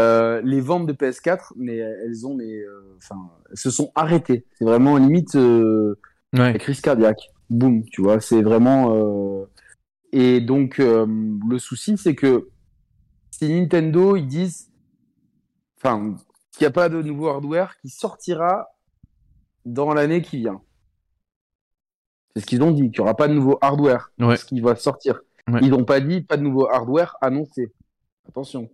Euh, 0.00 0.40
les 0.44 0.60
ventes 0.60 0.86
de 0.86 0.92
PS4, 0.92 1.52
mais 1.56 1.76
elles 1.76 2.26
ont, 2.26 2.34
mais, 2.34 2.60
enfin, 2.96 3.20
se 3.54 3.70
sont 3.70 3.92
arrêtées. 3.94 4.46
C'est 4.58 4.64
vraiment 4.64 4.96
limite 4.96 5.34
euh, 5.36 5.98
Ouais. 6.32 6.52
la 6.52 6.58
crise 6.60 6.80
cardiaque. 6.80 7.30
Boum, 7.50 7.82
tu 7.90 8.02
vois, 8.02 8.20
c'est 8.20 8.40
vraiment. 8.40 8.94
euh, 8.94 9.46
Et 10.12 10.40
donc, 10.40 10.78
euh, 10.78 11.06
le 11.48 11.58
souci, 11.58 11.96
c'est 11.98 12.14
que 12.14 12.48
si 13.30 13.48
Nintendo, 13.48 14.16
ils 14.16 14.26
disent. 14.26 14.70
Enfin, 15.78 16.14
qu'il 16.52 16.64
n'y 16.64 16.66
a 16.66 16.72
pas 16.72 16.88
de 16.88 17.00
nouveau 17.02 17.28
hardware 17.28 17.76
qui 17.80 17.88
sortira 17.88 18.68
dans 19.64 19.94
l'année 19.94 20.20
qui 20.22 20.38
vient. 20.38 20.60
C'est 22.34 22.42
ce 22.42 22.46
qu'ils 22.46 22.62
ont 22.62 22.70
dit, 22.70 22.82
qu'il 22.90 23.00
n'y 23.00 23.00
aura 23.00 23.14
pas 23.16 23.28
de 23.28 23.34
nouveau 23.34 23.58
hardware. 23.60 24.10
Ouais. 24.18 24.36
Ce 24.36 24.44
qui 24.44 24.60
va 24.60 24.76
sortir. 24.76 25.20
Ouais. 25.48 25.60
Ils 25.62 25.70
n'ont 25.70 25.84
pas 25.84 26.00
dit 26.00 26.20
pas 26.20 26.36
de 26.36 26.42
nouveau 26.42 26.68
hardware 26.68 27.16
annoncé. 27.20 27.72
Attention. 28.28 28.68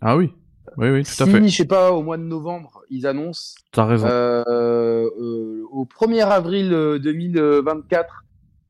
Ah 0.00 0.16
oui. 0.16 0.32
Oui, 0.76 0.88
oui, 0.90 1.04
tout 1.04 1.22
à 1.22 1.26
fait. 1.26 1.48
je 1.48 1.56
sais 1.56 1.66
pas, 1.66 1.92
au 1.92 2.02
mois 2.02 2.16
de 2.16 2.22
novembre, 2.22 2.82
ils 2.88 3.06
annoncent 3.06 3.54
T'as 3.70 3.84
raison. 3.84 4.06
euh, 4.06 4.42
euh, 5.18 5.62
au 5.70 5.84
1er 5.84 6.22
avril 6.24 6.72
euh, 6.72 6.98
2024, 6.98 8.24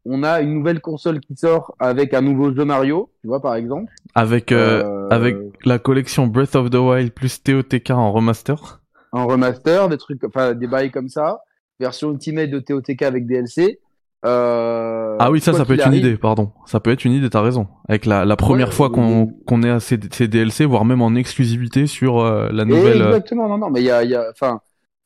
on 0.06 0.22
a 0.22 0.40
une 0.40 0.54
nouvelle 0.54 0.80
console 0.80 1.20
qui 1.20 1.34
sort 1.36 1.74
avec 1.78 2.12
un 2.14 2.20
nouveau 2.20 2.54
jeu 2.54 2.64
Mario, 2.64 3.10
tu 3.20 3.28
vois 3.28 3.40
par 3.40 3.54
exemple. 3.54 3.92
avec 4.14 4.52
euh, 4.52 4.82
Euh, 4.84 5.08
avec 5.10 5.36
la 5.64 5.78
collection 5.78 6.26
Breath 6.26 6.56
of 6.56 6.70
the 6.70 6.76
Wild 6.76 7.12
plus 7.12 7.42
TOTK 7.42 7.90
en 7.90 8.12
remaster. 8.12 8.80
un 9.12 9.24
remaster, 9.24 9.88
des 9.88 9.96
trucs, 9.98 10.22
enfin 10.24 10.54
des 10.54 10.66
bails 10.66 10.90
comme 10.90 11.08
ça, 11.08 11.40
version 11.80 12.10
ultimate 12.12 12.50
de 12.50 12.58
TOTK 12.58 13.02
avec 13.02 13.26
DLC. 13.26 13.80
Euh, 14.26 15.16
ah 15.20 15.30
oui, 15.30 15.40
ça, 15.40 15.50
quoi 15.50 15.60
ça 15.60 15.64
peut 15.66 15.74
être 15.74 15.86
une 15.86 15.92
idée, 15.94 16.16
pardon. 16.16 16.50
Ça 16.66 16.80
peut 16.80 16.90
être 16.90 17.04
une 17.04 17.12
idée, 17.12 17.28
t'as 17.28 17.42
raison. 17.42 17.66
Avec 17.88 18.06
la, 18.06 18.24
la 18.24 18.36
première 18.36 18.68
Ouais, 18.68 18.72
fois 18.74 18.88
qu'on 18.90 19.26
qu'on 19.46 19.62
est 19.62 19.68
à 19.70 19.80
ces, 19.80 19.98
ces 20.12 20.28
DLC, 20.28 20.64
voire 20.64 20.84
même 20.86 21.02
en 21.02 21.14
exclusivité 21.14 21.86
sur 21.86 22.20
euh, 22.20 22.48
la 22.50 22.64
nouvelle. 22.64 23.02
euh, 23.02 23.06
exactement, 23.08 23.48
non, 23.48 23.58
non, 23.58 23.70
mais 23.70 23.80
il 23.80 23.86
y 23.86 23.90
a, 23.90 24.02
il 24.02 24.10
y 24.10 24.14
a, 24.14 24.24
enfin, 24.30 24.60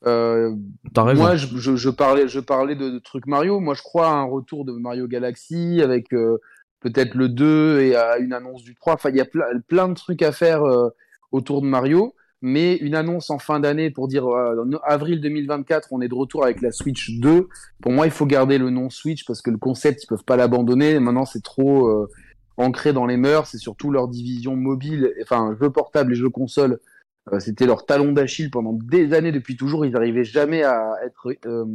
Moi, 0.05 1.35
je, 1.35 1.89
parlais, 1.89 2.25
de, 2.75 2.99
trucs 2.99 3.27
Mario. 3.27 3.59
Moi, 3.59 3.73
je 3.73 3.81
crois 3.81 4.07
à 4.07 4.13
un 4.13 4.23
retour 4.23 4.65
de 4.65 4.71
Mario 4.71 5.07
Galaxy 5.07 5.81
avec 5.83 6.13
euh, 6.13 6.37
peut-être 6.79 7.15
le 7.15 7.29
2 7.29 7.81
et 7.81 7.95
à 7.95 8.17
une 8.17 8.33
annonce 8.33 8.63
du 8.63 8.75
3. 8.75 8.93
Enfin, 8.93 9.09
il 9.09 9.17
y 9.17 9.21
a 9.21 9.25
plein, 9.67 9.89
de 9.89 9.93
trucs 9.93 10.21
à 10.21 10.31
faire 10.31 10.63
euh, 10.63 10.89
autour 11.31 11.61
de 11.61 11.67
Mario. 11.67 12.15
Mais 12.41 12.77
une 12.77 12.95
annonce 12.95 13.31
en 13.31 13.37
fin 13.37 13.59
d'année 13.59 13.89
pour 13.89 14.07
dire 14.07 14.25
euh, 14.25 14.63
en 14.63 14.71
avril 14.85 15.19
2024, 15.19 15.89
on 15.91 15.99
est 15.99 16.07
de 16.07 16.15
retour 16.15 16.45
avec 16.45 16.61
la 16.61 16.71
Switch 16.71 17.19
2. 17.19 17.49
Pour 17.81 17.91
moi, 17.91 18.05
il 18.05 18.11
faut 18.11 18.25
garder 18.25 18.57
le 18.57 18.69
nom 18.69 18.89
Switch 18.89 19.25
parce 19.25 19.41
que 19.41 19.51
le 19.51 19.57
concept, 19.57 20.05
ils 20.05 20.07
peuvent 20.07 20.23
pas 20.23 20.37
l'abandonner. 20.37 20.99
Maintenant, 20.99 21.25
c'est 21.25 21.43
trop 21.43 22.07
ancré 22.55 22.93
dans 22.93 23.05
les 23.05 23.17
mœurs. 23.17 23.49
C'est 23.49 23.57
surtout 23.57 23.91
leur 23.91 24.07
division 24.07 24.55
mobile, 24.55 25.13
enfin 25.21 25.53
jeux 25.59 25.69
portables 25.69 26.13
et 26.13 26.15
jeux 26.15 26.29
consoles. 26.29 26.79
Euh, 27.33 27.39
C'était 27.39 27.65
leur 27.65 27.85
talon 27.85 28.11
d'Achille 28.11 28.49
pendant 28.49 28.73
des 28.73 29.13
années, 29.13 29.31
depuis 29.31 29.55
toujours. 29.57 29.85
Ils 29.85 29.91
n'arrivaient 29.91 30.23
jamais 30.23 30.63
à 30.63 30.93
être 31.05 31.29
euh, 31.45 31.65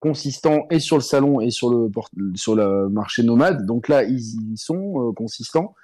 consistants 0.00 0.66
et 0.70 0.78
sur 0.80 0.96
le 0.96 1.02
salon 1.02 1.40
et 1.40 1.50
sur 1.50 1.70
le, 1.70 1.90
sur 2.34 2.54
le 2.54 2.88
marché 2.88 3.22
nomade. 3.22 3.64
Donc 3.66 3.88
là, 3.88 4.04
ils 4.04 4.56
sont 4.56 5.08
euh, 5.08 5.12
consistants. 5.12 5.74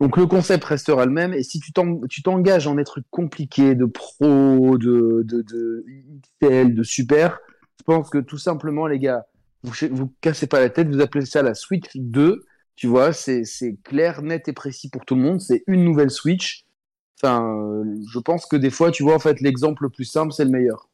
Donc 0.00 0.16
le 0.16 0.26
concept 0.26 0.64
restera 0.64 1.06
le 1.06 1.12
même. 1.12 1.32
Et 1.32 1.42
si 1.42 1.60
tu 1.60 1.72
t'en- 1.72 2.00
tu 2.08 2.22
t'engages 2.22 2.64
dans 2.64 2.74
des 2.74 2.84
trucs 2.84 3.06
compliqués, 3.10 3.74
de 3.74 3.84
pro, 3.84 4.76
de, 4.76 5.22
de, 5.24 5.84
XL, 6.42 6.74
de 6.74 6.82
super, 6.82 7.38
je 7.78 7.84
pense 7.84 8.10
que 8.10 8.18
tout 8.18 8.38
simplement, 8.38 8.86
les 8.86 8.98
gars, 8.98 9.24
vous, 9.62 9.72
vous 9.92 10.12
cassez 10.20 10.48
pas 10.48 10.58
la 10.60 10.70
tête, 10.70 10.88
vous 10.88 11.00
appelez 11.00 11.24
ça 11.24 11.42
la 11.42 11.54
Switch 11.54 11.88
2. 11.94 12.44
Tu 12.74 12.86
vois, 12.88 13.12
c'est 13.12 13.44
clair, 13.84 14.22
net 14.22 14.48
et 14.48 14.52
précis 14.52 14.88
pour 14.90 15.04
tout 15.04 15.14
le 15.14 15.20
monde. 15.22 15.40
C'est 15.40 15.62
une 15.68 15.84
nouvelle 15.84 16.10
Switch. 16.10 16.64
Enfin, 17.22 17.84
je 18.12 18.18
pense 18.18 18.46
que 18.46 18.56
des 18.56 18.70
fois, 18.70 18.90
tu 18.90 19.02
vois, 19.04 19.14
en 19.14 19.18
fait, 19.20 19.40
l'exemple 19.40 19.84
le 19.84 19.90
plus 19.90 20.04
simple, 20.04 20.32
c'est 20.32 20.44
le 20.44 20.50
meilleur. 20.50 20.88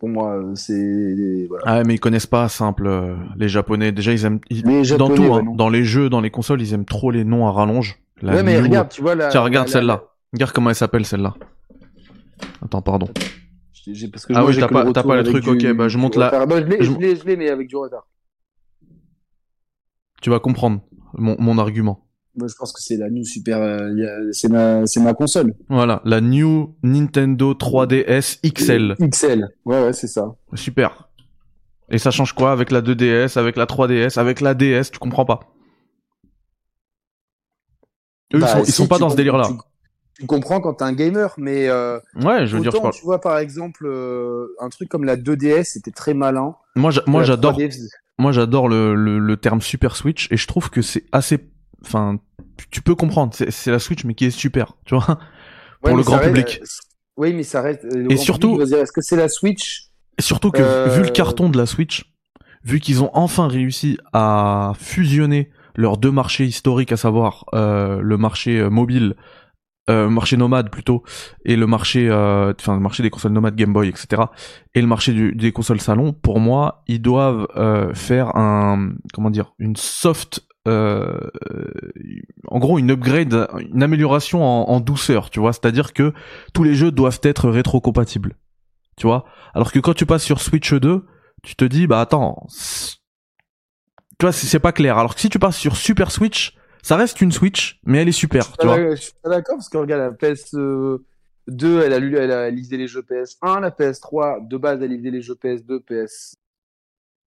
Pour 0.00 0.08
moi, 0.08 0.42
c'est 0.56 1.46
voilà. 1.48 1.62
Ah 1.66 1.84
mais 1.84 1.94
ils 1.94 2.00
connaissent 2.00 2.26
pas 2.26 2.48
simple 2.48 2.86
euh, 2.88 3.14
les 3.36 3.48
japonais. 3.48 3.92
Déjà 3.92 4.12
ils 4.12 4.24
aiment 4.24 4.40
ils- 4.50 4.62
Les 4.66 4.78
dans 4.78 4.82
Japonais, 4.82 5.14
tout, 5.14 5.22
ouais, 5.22 5.40
hein, 5.40 5.54
dans 5.56 5.68
les 5.68 5.84
jeux, 5.84 6.10
dans 6.10 6.20
les 6.20 6.30
consoles, 6.30 6.60
ils 6.60 6.74
aiment 6.74 6.84
trop 6.84 7.10
les 7.12 7.24
noms 7.24 7.46
à 7.46 7.52
rallonge. 7.52 8.00
La 8.20 8.34
ouais, 8.34 8.42
mais 8.42 8.56
New- 8.58 8.64
regarde, 8.64 8.88
tu 8.90 9.00
vois 9.00 9.14
la. 9.14 9.28
Tiens, 9.28 9.40
regarde 9.42 9.68
la- 9.68 9.72
celle-là. 9.72 10.04
Regarde 10.32 10.52
comment 10.52 10.70
elle 10.70 10.76
s'appelle 10.76 11.06
celle-là. 11.06 11.34
Attends, 12.62 12.82
pardon. 12.82 13.06
Parce 14.12 14.26
que 14.26 14.32
Ah 14.34 14.40
moi, 14.40 14.50
oui, 14.50 14.56
t'as 14.58 14.66
pas- 14.68 14.92
pas 14.92 15.16
le 15.16 15.22
truc, 15.24 15.44
du- 15.44 15.50
ok, 15.50 15.76
bah, 15.76 15.88
je 15.88 15.96
monte 15.98 16.16
la- 16.16 16.30
je 16.50 16.54
l'ai, 16.64 16.82
je- 16.84 16.98
l'ai, 16.98 17.16
je 17.16 17.24
l'ai, 17.24 17.36
mais 17.36 17.48
avec 17.50 17.68
du 17.68 17.76
retard. 17.76 18.06
Tu 20.20 20.30
vas 20.30 20.40
comprendre 20.40 20.80
mon, 21.16 21.36
mon 21.38 21.58
argument. 21.58 22.03
Moi, 22.36 22.48
je 22.48 22.54
pense 22.58 22.72
que 22.72 22.80
c'est 22.82 22.96
la 22.96 23.10
New 23.10 23.24
Super. 23.24 23.60
euh, 23.60 24.28
c'est 24.32 24.48
ma, 24.48 24.86
c'est 24.86 25.00
ma 25.00 25.14
console. 25.14 25.54
Voilà, 25.68 26.02
la 26.04 26.20
New 26.20 26.74
Nintendo 26.82 27.52
3DS 27.54 28.40
XL. 28.44 28.96
XL. 29.00 29.48
Ouais, 29.64 29.84
ouais, 29.84 29.92
c'est 29.92 30.08
ça. 30.08 30.34
Super. 30.54 31.08
Et 31.90 31.98
ça 31.98 32.10
change 32.10 32.32
quoi 32.32 32.50
avec 32.52 32.70
la 32.72 32.80
2DS, 32.82 33.38
avec 33.38 33.56
la 33.56 33.66
3DS, 33.66 34.18
avec 34.18 34.40
la 34.40 34.54
DS 34.54 34.90
Tu 34.90 34.98
comprends 34.98 35.24
pas. 35.24 35.40
Eux, 38.34 38.38
Bah, 38.40 38.46
ils 38.48 38.52
sont, 38.52 38.60
ils 38.60 38.66
si, 38.66 38.72
sont 38.72 38.86
pas 38.88 38.98
dans 38.98 39.10
ce 39.10 39.16
délire-là. 39.16 39.48
Tu, 39.48 39.54
tu 40.20 40.26
comprends 40.26 40.60
quand 40.60 40.74
t'es 40.74 40.84
un 40.84 40.92
gamer, 40.92 41.34
mais 41.38 41.68
euh, 41.68 41.98
Ouais, 42.16 42.46
je 42.46 42.56
veux 42.56 42.62
dire, 42.62 42.72
je 42.72 42.78
parle. 42.78 42.92
tu 42.94 43.04
vois, 43.04 43.20
par 43.20 43.38
exemple, 43.38 43.86
euh, 43.86 44.48
un 44.60 44.68
truc 44.70 44.88
comme 44.88 45.04
la 45.04 45.16
2DS, 45.16 45.64
c'était 45.64 45.90
très 45.92 46.14
malin. 46.14 46.56
Moi, 46.74 46.90
moi, 47.06 47.22
j'adore. 47.22 47.52
3DS, 47.58 47.76
Moi, 48.18 48.32
j'adore 48.32 48.68
le, 48.68 48.94
le, 48.94 49.18
le 49.18 49.36
terme 49.36 49.60
Super 49.60 49.94
Switch 49.94 50.26
et 50.32 50.36
je 50.36 50.46
trouve 50.48 50.70
que 50.70 50.82
c'est 50.82 51.04
assez. 51.12 51.38
Enfin, 51.84 52.18
tu- 52.70 52.82
peux 52.82 52.94
comprendre. 52.94 53.32
C'est 53.34 53.70
la 53.70 53.78
Switch, 53.78 54.04
mais 54.04 54.14
qui 54.14 54.26
est 54.26 54.30
super. 54.30 54.72
Tu 54.84 54.94
vois. 54.94 55.18
Pour 55.82 55.96
le 55.96 56.02
grand 56.02 56.16
reste- 56.18 56.28
public. 56.28 56.58
euh, 56.62 56.66
Oui, 57.16 57.32
mais 57.34 57.42
ça 57.42 57.60
reste. 57.62 57.84
euh, 57.84 57.96
le 58.04 58.12
Et 58.12 58.16
surtout- 58.16 58.60
Est-ce 58.60 58.92
que 58.92 59.00
c'est 59.02 59.16
la 59.16 59.28
Switch? 59.28 59.88
Surtout 60.20 60.50
que 60.50 60.62
Euh, 60.62 60.88
vu 60.96 61.02
le 61.02 61.10
carton 61.10 61.48
de 61.48 61.58
la 61.58 61.66
Switch, 61.66 62.04
vu 62.64 62.80
qu'ils 62.80 63.02
ont 63.02 63.10
enfin 63.14 63.48
réussi 63.48 63.98
à 64.12 64.72
fusionner 64.78 65.50
leurs 65.76 65.96
deux 65.98 66.10
marchés 66.12 66.44
historiques, 66.44 66.92
à 66.92 66.96
savoir 66.96 67.44
euh, 67.54 68.00
le 68.00 68.16
marché 68.16 68.58
euh, 68.60 68.70
mobile, 68.70 69.14
euh, 69.90 70.08
marché 70.08 70.36
nomade 70.36 70.70
plutôt, 70.70 71.02
et 71.44 71.56
le 71.56 71.66
marché, 71.66 72.08
euh, 72.08 72.52
enfin 72.58 72.74
le 72.74 72.80
marché 72.80 73.02
des 73.02 73.10
consoles 73.10 73.32
nomades 73.32 73.56
Game 73.56 73.72
Boy, 73.72 73.88
etc., 73.88 74.22
et 74.74 74.80
le 74.80 74.86
marché 74.86 75.12
du- 75.12 75.34
des 75.34 75.52
consoles 75.52 75.80
salon, 75.80 76.12
pour 76.14 76.38
moi, 76.40 76.82
ils 76.86 77.02
doivent 77.02 77.46
euh, 77.56 77.92
faire 77.92 78.34
un, 78.36 78.92
comment 79.12 79.30
dire, 79.30 79.52
une 79.58 79.76
soft 79.76 80.40
euh, 80.66 81.30
en 82.48 82.58
gros 82.58 82.78
une 82.78 82.90
upgrade, 82.90 83.48
une 83.72 83.82
amélioration 83.82 84.42
en, 84.42 84.70
en 84.70 84.80
douceur, 84.80 85.30
tu 85.30 85.40
vois. 85.40 85.52
C'est-à-dire 85.52 85.92
que 85.92 86.12
tous 86.54 86.64
les 86.64 86.74
jeux 86.74 86.90
doivent 86.90 87.20
être 87.22 87.50
rétro-compatibles, 87.50 88.36
tu 88.96 89.06
vois. 89.06 89.26
Alors 89.54 89.72
que 89.72 89.78
quand 89.78 89.94
tu 89.94 90.06
passes 90.06 90.24
sur 90.24 90.40
Switch 90.40 90.72
2, 90.72 91.04
tu 91.42 91.56
te 91.56 91.64
dis 91.64 91.86
bah 91.86 92.00
attends, 92.00 92.46
tu 94.18 94.22
vois 94.22 94.32
c'est 94.32 94.58
pas 94.58 94.72
clair. 94.72 94.96
Alors 94.96 95.14
que 95.14 95.20
si 95.20 95.28
tu 95.28 95.38
passes 95.38 95.58
sur 95.58 95.76
Super 95.76 96.10
Switch, 96.10 96.56
ça 96.82 96.96
reste 96.96 97.20
une 97.20 97.32
Switch, 97.32 97.80
mais 97.84 98.00
elle 98.02 98.08
est 98.08 98.12
super, 98.12 98.56
tu 98.56 98.66
vois. 98.66 98.94
Je 98.94 99.00
suis 99.02 99.12
pas 99.22 99.30
d'accord 99.30 99.56
parce 99.56 99.68
que 99.68 99.76
regarde 99.76 100.02
la 100.02 100.10
PS2, 100.10 101.00
elle 101.82 101.92
a 101.92 101.98
lu, 101.98 102.16
elle 102.16 102.32
a 102.32 102.48
lisé 102.50 102.78
les 102.78 102.88
jeux 102.88 103.02
PS1, 103.02 103.60
la 103.60 103.70
PS3 103.70 104.48
de 104.48 104.56
base 104.56 104.80
elle 104.82 104.90
lisait 104.90 105.10
les 105.10 105.20
jeux 105.20 105.34
PS2, 105.34 105.80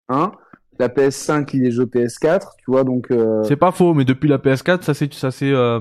PS1 0.08 0.32
la 0.78 0.88
PS5 0.88 1.52
lit 1.52 1.60
les 1.60 1.70
jeux 1.70 1.86
PS4, 1.86 2.40
tu 2.58 2.64
vois, 2.70 2.84
donc... 2.84 3.10
Euh... 3.10 3.42
C'est 3.44 3.56
pas 3.56 3.72
faux, 3.72 3.94
mais 3.94 4.04
depuis 4.04 4.28
la 4.28 4.38
PS4, 4.38 4.82
ça 4.82 4.94
c'est... 4.94 5.12
Ça 5.14 5.30
c'est 5.30 5.50
euh... 5.52 5.78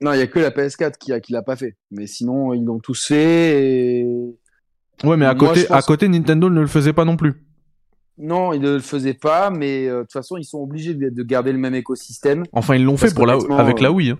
Non, 0.00 0.12
il 0.12 0.18
y 0.18 0.22
a 0.22 0.26
que 0.26 0.40
la 0.40 0.50
PS4 0.50 0.94
qui, 0.98 1.12
a, 1.12 1.20
qui 1.20 1.32
l'a 1.32 1.42
pas 1.42 1.54
fait. 1.56 1.76
Mais 1.92 2.06
sinon, 2.06 2.52
ils 2.54 2.64
l'ont 2.64 2.80
tous 2.80 3.06
fait 3.06 3.62
et... 4.00 4.06
Ouais, 5.04 5.16
mais 5.16 5.26
à 5.26 5.34
Moi, 5.34 5.54
côté, 5.82 6.06
à 6.06 6.08
Nintendo 6.08 6.50
ne 6.50 6.60
le 6.60 6.66
faisait 6.66 6.92
pas 6.92 7.04
non 7.04 7.16
plus. 7.16 7.44
Non, 8.18 8.52
ils 8.52 8.60
ne 8.60 8.74
le 8.74 8.78
faisaient 8.80 9.14
pas, 9.14 9.50
mais 9.50 9.88
euh, 9.88 9.98
de 9.98 10.02
toute 10.02 10.12
façon, 10.12 10.36
ils 10.36 10.44
sont 10.44 10.58
obligés 10.58 10.94
de, 10.94 11.08
de 11.08 11.22
garder 11.22 11.50
le 11.52 11.58
même 11.58 11.74
écosystème. 11.74 12.44
Enfin, 12.52 12.74
ils 12.76 12.84
l'ont 12.84 12.96
fait 12.96 13.14
pour 13.14 13.26
la, 13.26 13.38
avec 13.58 13.80
la 13.80 13.90
Wii. 13.90 14.10
hein. 14.10 14.18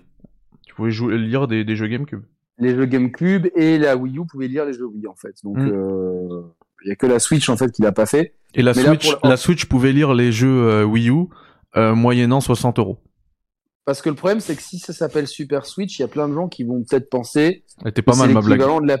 Tu 0.65 0.73
pouvais 0.75 0.91
jouer, 0.91 1.17
lire 1.17 1.47
des, 1.47 1.63
des 1.63 1.75
jeux 1.75 1.87
GameCube. 1.87 2.23
Les 2.57 2.75
jeux 2.75 2.85
GameCube 2.85 3.47
et 3.55 3.77
la 3.77 3.95
Wii 3.95 4.17
U 4.17 4.25
pouvaient 4.25 4.47
lire 4.47 4.65
les 4.65 4.73
jeux 4.73 4.85
Wii, 4.87 5.07
en 5.07 5.15
fait. 5.15 5.35
Donc, 5.43 5.57
Mm. 5.57 5.69
euh, 5.71 6.41
il 6.85 6.89
y 6.89 6.91
a 6.91 6.95
que 6.95 7.05
la 7.07 7.19
Switch, 7.19 7.49
en 7.49 7.57
fait, 7.57 7.71
qui 7.71 7.81
l'a 7.81 7.91
pas 7.91 8.05
fait. 8.05 8.35
Et 8.55 8.61
la 8.61 8.73
Mais 8.73 8.83
là, 8.83 8.89
Switch, 8.89 9.11
pour 9.11 9.19
le- 9.23 9.29
la 9.29 9.37
Switch 9.37 9.65
pouvait 9.65 9.91
lire 9.93 10.13
les 10.13 10.31
jeux 10.31 10.67
euh, 10.67 10.83
Wii 10.83 11.09
U 11.09 11.25
euh, 11.75 11.95
moyennant 11.95 12.39
60 12.41 12.79
euros. 12.79 12.99
Parce 13.85 14.01
que 14.01 14.09
le 14.09 14.15
problème, 14.15 14.39
c'est 14.39 14.55
que 14.55 14.61
si 14.61 14.79
ça 14.79 14.93
s'appelle 14.93 15.27
Super 15.27 15.65
Switch, 15.65 15.97
il 15.99 16.03
y 16.03 16.05
a 16.05 16.07
plein 16.07 16.29
de 16.29 16.33
gens 16.33 16.47
qui 16.47 16.63
vont 16.63 16.83
peut-être 16.83 17.09
penser 17.09 17.65
Elle 17.81 17.89
était 17.89 18.01
pas 18.01 18.15
mal 18.15 18.29
ma 18.31 18.39
blague. 18.41 18.51
l'équivalent 18.59 18.79
de 18.81 18.87
la... 18.87 18.97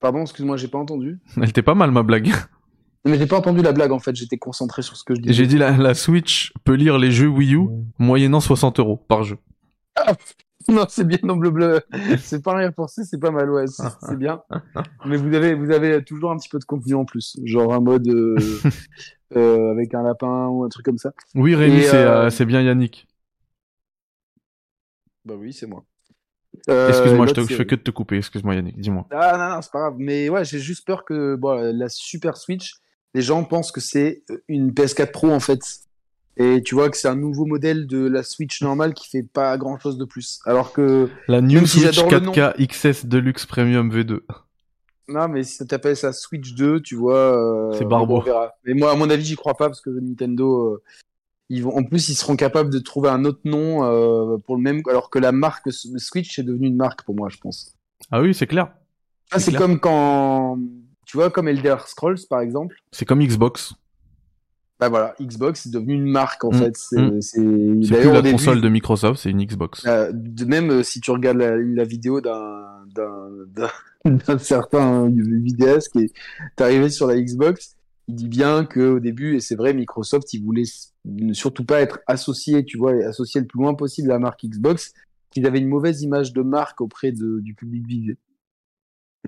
Pardon, 0.00 0.20
excuse-moi, 0.22 0.56
j'ai 0.56 0.68
pas 0.68 0.78
entendu. 0.78 1.18
Elle 1.36 1.48
était 1.48 1.62
pas 1.62 1.74
mal 1.74 1.90
ma 1.90 2.02
blague. 2.02 2.28
Non, 2.28 3.10
Mais 3.10 3.18
j'ai 3.18 3.26
pas 3.26 3.38
entendu 3.38 3.62
la 3.62 3.72
blague, 3.72 3.90
en 3.92 3.98
fait. 3.98 4.14
J'étais 4.14 4.38
concentré 4.38 4.82
sur 4.82 4.96
ce 4.96 5.02
que 5.04 5.14
je 5.14 5.20
disais. 5.20 5.34
J'ai 5.34 5.46
dit 5.46 5.58
la, 5.58 5.76
la 5.76 5.94
Switch 5.94 6.52
peut 6.64 6.74
lire 6.74 6.98
les 6.98 7.10
jeux 7.10 7.26
Wii 7.28 7.54
U 7.54 7.68
moyennant 7.98 8.40
60 8.40 8.78
euros 8.78 8.96
par 9.08 9.24
jeu. 9.24 9.38
Non, 10.68 10.86
c'est 10.88 11.06
bien, 11.06 11.18
non, 11.22 11.36
bleu, 11.36 11.50
bleu. 11.50 11.80
C'est 12.18 12.42
pas 12.42 12.54
rien 12.54 12.72
pensé, 12.72 13.04
c'est 13.04 13.18
pas 13.18 13.30
mal, 13.30 13.50
ouais, 13.50 13.64
c'est 14.08 14.18
bien. 14.18 14.42
Mais 15.04 15.16
vous 15.16 15.34
avez, 15.34 15.54
vous 15.54 15.70
avez 15.70 16.02
toujours 16.04 16.30
un 16.30 16.36
petit 16.36 16.48
peu 16.48 16.58
de 16.58 16.64
contenu 16.64 16.94
en 16.94 17.04
plus. 17.04 17.36
Genre 17.44 17.72
un 17.72 17.80
mode, 17.80 18.06
euh, 18.08 18.36
euh, 19.36 19.72
avec 19.72 19.94
un 19.94 20.02
lapin 20.02 20.48
ou 20.48 20.64
un 20.64 20.68
truc 20.68 20.84
comme 20.84 20.98
ça. 20.98 21.12
Oui, 21.34 21.54
Rémi, 21.54 21.82
c'est 21.82 21.96
euh, 21.96 22.30
c'est 22.30 22.44
bien 22.44 22.62
Yannick. 22.62 23.06
Bah 25.24 25.34
oui, 25.38 25.52
c'est 25.52 25.66
moi. 25.66 25.84
Excuse-moi, 26.68 27.26
je, 27.26 27.34
je 27.34 27.54
fais 27.54 27.66
que 27.66 27.74
de 27.74 27.80
te 27.80 27.90
couper. 27.90 28.18
Excuse-moi, 28.18 28.54
Yannick. 28.54 28.78
Dis-moi. 28.78 29.06
Ah 29.10 29.36
non, 29.38 29.54
non, 29.54 29.62
c'est 29.62 29.72
pas 29.72 29.80
grave. 29.80 29.94
Mais 29.98 30.28
ouais, 30.28 30.44
j'ai 30.44 30.58
juste 30.58 30.86
peur 30.86 31.04
que 31.04 31.36
bon, 31.36 31.54
la 31.74 31.88
Super 31.88 32.36
Switch, 32.36 32.74
les 33.14 33.22
gens 33.22 33.42
pensent 33.44 33.72
que 33.72 33.80
c'est 33.80 34.24
une 34.48 34.70
PS4 34.70 35.10
Pro 35.10 35.30
en 35.30 35.40
fait. 35.40 35.60
Et 36.36 36.62
tu 36.62 36.74
vois 36.74 36.88
que 36.88 36.96
c'est 36.96 37.08
un 37.08 37.16
nouveau 37.16 37.44
modèle 37.44 37.86
de 37.86 38.06
la 38.06 38.22
Switch 38.22 38.62
normale 38.62 38.94
qui 38.94 39.08
fait 39.08 39.22
pas 39.22 39.56
grand 39.58 39.78
chose 39.78 39.98
de 39.98 40.04
plus. 40.06 40.40
Alors 40.46 40.72
que, 40.72 41.08
La 41.28 41.40
New 41.42 41.66
si 41.66 41.80
Switch 41.80 41.94
j'adore 41.94 42.10
le 42.10 42.20
nom. 42.20 42.32
4K 42.32 42.66
XS 42.66 43.06
Deluxe 43.06 43.44
Premium 43.46 43.90
V2. 43.90 44.20
non, 45.08 45.28
mais 45.28 45.42
si 45.44 45.56
ça 45.56 45.66
t'appelle 45.66 45.96
ça 45.96 46.12
Switch 46.12 46.54
2, 46.54 46.80
tu 46.80 46.94
vois. 46.96 47.16
euh, 47.72 47.76
C'est 47.78 47.84
barbeau. 47.84 48.24
Mais 48.64 48.72
moi, 48.74 48.92
à 48.92 48.94
mon 48.96 49.10
avis, 49.10 49.24
j'y 49.24 49.36
crois 49.36 49.54
pas 49.54 49.66
parce 49.68 49.80
que 49.82 49.90
Nintendo, 49.90 50.74
euh, 50.74 50.82
ils 51.50 51.62
vont, 51.64 51.76
en 51.76 51.84
plus, 51.84 52.08
ils 52.08 52.14
seront 52.14 52.34
capables 52.36 52.70
de 52.70 52.78
trouver 52.78 53.10
un 53.10 53.26
autre 53.26 53.40
nom 53.44 53.84
euh, 53.84 54.38
pour 54.38 54.56
le 54.56 54.62
même, 54.62 54.80
alors 54.88 55.10
que 55.10 55.18
la 55.18 55.32
marque 55.32 55.70
Switch 55.70 56.38
est 56.38 56.42
devenue 56.44 56.68
une 56.68 56.76
marque 56.76 57.02
pour 57.04 57.14
moi, 57.14 57.28
je 57.28 57.36
pense. 57.36 57.76
Ah 58.10 58.22
oui, 58.22 58.32
c'est 58.32 58.46
clair. 58.46 58.72
Ah, 59.32 59.38
C'est 59.38 59.52
comme 59.52 59.78
quand, 59.80 60.58
tu 61.06 61.18
vois, 61.18 61.30
comme 61.30 61.48
Elder 61.48 61.76
Scrolls 61.86 62.20
par 62.30 62.40
exemple. 62.40 62.76
C'est 62.90 63.04
comme 63.04 63.22
Xbox. 63.22 63.74
Bah 64.82 64.88
voilà, 64.88 65.14
Xbox 65.20 65.66
est 65.66 65.70
devenu 65.70 65.94
une 65.94 66.10
marque 66.10 66.42
en 66.42 66.50
Mm, 66.50 66.54
fait. 66.54 66.76
C'est, 66.76 66.98
mm. 67.38 67.84
d'ailleurs 67.84 68.14
la 68.14 68.22
début, 68.22 68.32
console 68.32 68.60
de 68.60 68.68
Microsoft, 68.68 69.20
c'est 69.22 69.30
une 69.30 69.44
Xbox. 69.44 69.86
euh, 69.86 70.10
de 70.12 70.44
même 70.44 70.70
euh, 70.72 70.82
si 70.82 71.00
tu 71.00 71.12
regardes 71.12 71.36
la, 71.38 71.56
la 71.56 71.84
vidéo 71.84 72.20
d'un, 72.20 72.80
certain 74.38 75.08
vidéaste 75.08 75.92
qui 75.92 75.98
est 76.00 76.60
arrivé 76.60 76.88
sur 76.90 77.06
la 77.06 77.14
Xbox, 77.20 77.76
il 78.08 78.16
dit 78.16 78.28
bien 78.28 78.64
que 78.64 78.94
au 78.94 78.98
début, 78.98 79.36
et 79.36 79.40
c'est 79.40 79.54
vrai, 79.54 79.72
Microsoft, 79.72 80.34
il 80.34 80.42
voulait 80.42 80.64
ne 81.04 81.32
surtout 81.32 81.64
pas 81.64 81.80
être 81.80 82.00
associé, 82.08 82.64
tu 82.64 82.76
vois, 82.76 82.96
et 82.96 83.04
associé 83.04 83.40
le 83.40 83.46
plus 83.46 83.60
loin 83.60 83.74
possible 83.74 84.10
à 84.10 84.14
la 84.14 84.18
marque 84.18 84.44
Xbox, 84.44 84.92
qu'ils 85.30 85.46
avaient 85.46 85.60
une 85.60 85.68
mauvaise 85.68 86.02
image 86.02 86.32
de 86.32 86.42
marque 86.42 86.80
auprès 86.80 87.12
de, 87.12 87.38
du 87.38 87.54
public 87.54 87.86
visé. 87.86 88.18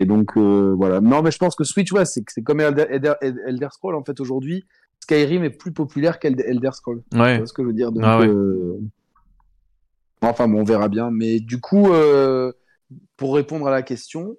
Et 0.00 0.06
donc 0.06 0.36
euh, 0.36 0.74
voilà. 0.76 1.00
Non, 1.00 1.22
mais 1.22 1.30
je 1.30 1.38
pense 1.38 1.54
que 1.54 1.62
Switch, 1.62 1.92
ouais, 1.92 2.04
c'est 2.04 2.24
c'est 2.28 2.42
comme 2.42 2.58
Elder, 2.60 2.86
Elder, 2.90 3.12
Elder 3.22 3.68
Scroll 3.70 3.94
en 3.94 4.02
fait 4.02 4.18
aujourd'hui. 4.18 4.64
Skyrim 5.04 5.44
est 5.44 5.50
plus 5.50 5.72
populaire 5.72 6.18
qu'Elder 6.18 6.70
Scroll. 6.72 7.02
Tu 7.12 7.18
Ouais. 7.20 7.36
vois 7.36 7.46
ce 7.46 7.52
que 7.52 7.62
je 7.62 7.66
veux 7.68 7.74
dire? 7.74 7.92
Donc, 7.92 8.02
Ah 8.06 8.18
ouais. 8.20 8.26
euh, 8.28 8.80
Enfin 10.22 10.48
bon, 10.48 10.60
on 10.60 10.64
verra 10.64 10.88
bien. 10.88 11.10
Mais 11.10 11.38
du 11.38 11.60
coup, 11.60 11.92
euh, 11.92 12.50
pour 13.18 13.34
répondre 13.34 13.66
à 13.66 13.70
la 13.70 13.82
question, 13.82 14.36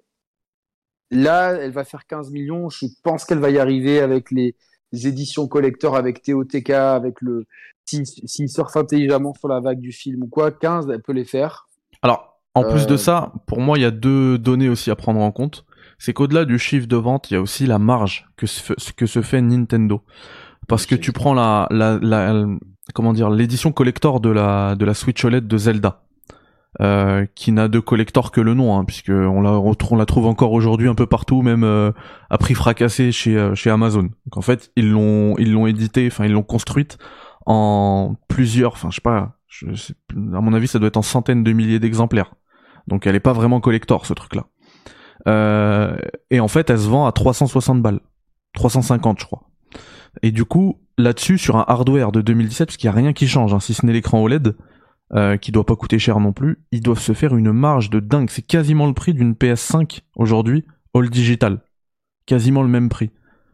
là, 1.12 1.52
elle 1.52 1.70
va 1.70 1.84
faire 1.84 2.06
15 2.06 2.30
millions. 2.32 2.68
Je 2.68 2.86
pense 3.04 3.24
qu'elle 3.24 3.38
va 3.38 3.50
y 3.50 3.58
arriver 3.58 4.00
avec 4.00 4.30
les, 4.32 4.56
éditions 4.92 5.46
collector, 5.46 5.94
avec 5.96 6.22
TOTK, 6.22 6.70
avec 6.70 7.20
le... 7.20 7.46
S'ils 7.84 8.06
s'ils 8.06 8.48
surfent 8.48 8.76
intelligemment 8.76 9.32
sur 9.34 9.46
la 9.46 9.60
vague 9.60 9.78
du 9.78 9.92
film 9.92 10.24
ou 10.24 10.26
quoi, 10.26 10.50
15, 10.50 10.88
elle 10.92 11.02
peut 11.02 11.12
les 11.12 11.24
faire. 11.24 11.68
Alors, 12.02 12.40
en 12.54 12.64
plus 12.64 12.86
de 12.88 12.94
Euh, 12.94 12.96
ça, 12.96 13.32
pour 13.46 13.60
moi, 13.60 13.78
il 13.78 13.82
y 13.82 13.84
a 13.84 13.92
deux 13.92 14.38
données 14.38 14.68
aussi 14.68 14.90
à 14.90 14.96
prendre 14.96 15.20
en 15.20 15.30
compte. 15.30 15.64
C'est 15.98 16.12
qu'au-delà 16.12 16.44
du 16.44 16.58
chiffre 16.58 16.86
de 16.88 16.96
vente, 16.96 17.30
il 17.30 17.34
y 17.34 17.36
a 17.36 17.40
aussi 17.40 17.66
la 17.66 17.78
marge 17.78 18.26
que 18.36 18.46
se, 18.46 18.72
que 18.96 19.06
se 19.06 19.22
fait 19.22 19.40
Nintendo. 19.40 20.02
Parce 20.68 20.86
que 20.86 20.94
tu 20.94 21.12
prends 21.12 21.34
la, 21.34 21.66
la, 21.70 21.98
la, 22.00 22.46
comment 22.94 23.12
dire, 23.12 23.30
l'édition 23.30 23.72
collector 23.72 24.20
de 24.20 24.30
la, 24.30 24.74
de 24.74 24.84
la 24.84 24.94
Switch 24.94 25.24
OLED 25.24 25.46
de 25.46 25.58
Zelda. 25.58 26.02
Euh, 26.82 27.24
qui 27.34 27.52
n'a 27.52 27.68
de 27.68 27.78
collector 27.78 28.30
que 28.30 28.42
le 28.42 28.52
nom, 28.52 28.76
hein, 28.76 28.84
puisque 28.84 29.08
on 29.08 29.40
la, 29.40 29.52
on 29.52 29.96
la 29.96 30.04
trouve 30.04 30.26
encore 30.26 30.52
aujourd'hui 30.52 30.88
un 30.88 30.94
peu 30.94 31.06
partout, 31.06 31.40
même 31.40 31.64
euh, 31.64 31.90
à 32.28 32.36
prix 32.36 32.52
fracassé 32.52 33.12
chez, 33.12 33.34
euh, 33.34 33.54
chez 33.54 33.70
Amazon. 33.70 34.02
Donc 34.02 34.36
en 34.36 34.42
fait, 34.42 34.72
ils 34.76 34.90
l'ont, 34.90 35.34
ils 35.38 35.52
l'ont 35.52 35.66
édité, 35.66 36.06
enfin 36.06 36.26
ils 36.26 36.32
l'ont 36.32 36.42
construite 36.42 36.98
en 37.46 38.16
plusieurs, 38.28 38.72
enfin 38.72 38.90
je 38.90 38.96
sais 38.96 39.00
pas, 39.00 39.38
je 39.46 39.74
sais, 39.74 39.94
à 40.12 40.40
mon 40.42 40.52
avis 40.52 40.68
ça 40.68 40.78
doit 40.78 40.88
être 40.88 40.98
en 40.98 41.02
centaines 41.02 41.44
de 41.44 41.52
milliers 41.52 41.78
d'exemplaires. 41.78 42.34
Donc 42.88 43.06
elle 43.06 43.14
est 43.14 43.20
pas 43.20 43.32
vraiment 43.32 43.60
collector 43.60 44.04
ce 44.04 44.12
truc 44.12 44.34
là. 44.34 44.44
Euh, 45.28 45.96
et 46.30 46.40
en 46.40 46.48
fait 46.48 46.68
elle 46.68 46.78
se 46.78 46.88
vend 46.88 47.06
à 47.06 47.12
360 47.12 47.80
balles, 47.80 48.00
350 48.52 49.20
je 49.20 49.24
crois. 49.24 49.45
Et 50.22 50.32
du 50.32 50.44
coup 50.44 50.80
là-dessus 50.98 51.38
sur 51.38 51.56
un 51.56 51.64
hardware 51.66 52.12
de 52.12 52.20
2017 52.22 52.68
parce 52.68 52.76
qu'il 52.76 52.88
y 52.88 52.90
a 52.90 52.96
rien 52.96 53.12
qui 53.12 53.28
change, 53.28 53.52
hein, 53.52 53.60
si 53.60 53.74
ce 53.74 53.84
n'est 53.84 53.92
l'écran 53.92 54.22
OLED. 54.22 54.56
Euh, 55.14 55.36
qui 55.36 55.52
doit 55.52 55.64
pas 55.64 55.76
coûter 55.76 56.00
cher 56.00 56.18
non 56.18 56.32
plus, 56.32 56.58
ils 56.72 56.80
doivent 56.80 56.98
se 56.98 57.12
faire 57.12 57.36
une 57.36 57.52
marge 57.52 57.90
de 57.90 58.00
dingue. 58.00 58.28
C'est 58.28 58.42
quasiment 58.42 58.88
le 58.88 58.92
prix 58.92 59.14
d'une 59.14 59.34
PS5 59.34 60.00
aujourd'hui, 60.16 60.64
all 60.94 61.08
digital. 61.10 61.62
Quasiment 62.26 62.60
le 62.60 62.68
même 62.68 62.88
prix. 62.88 63.12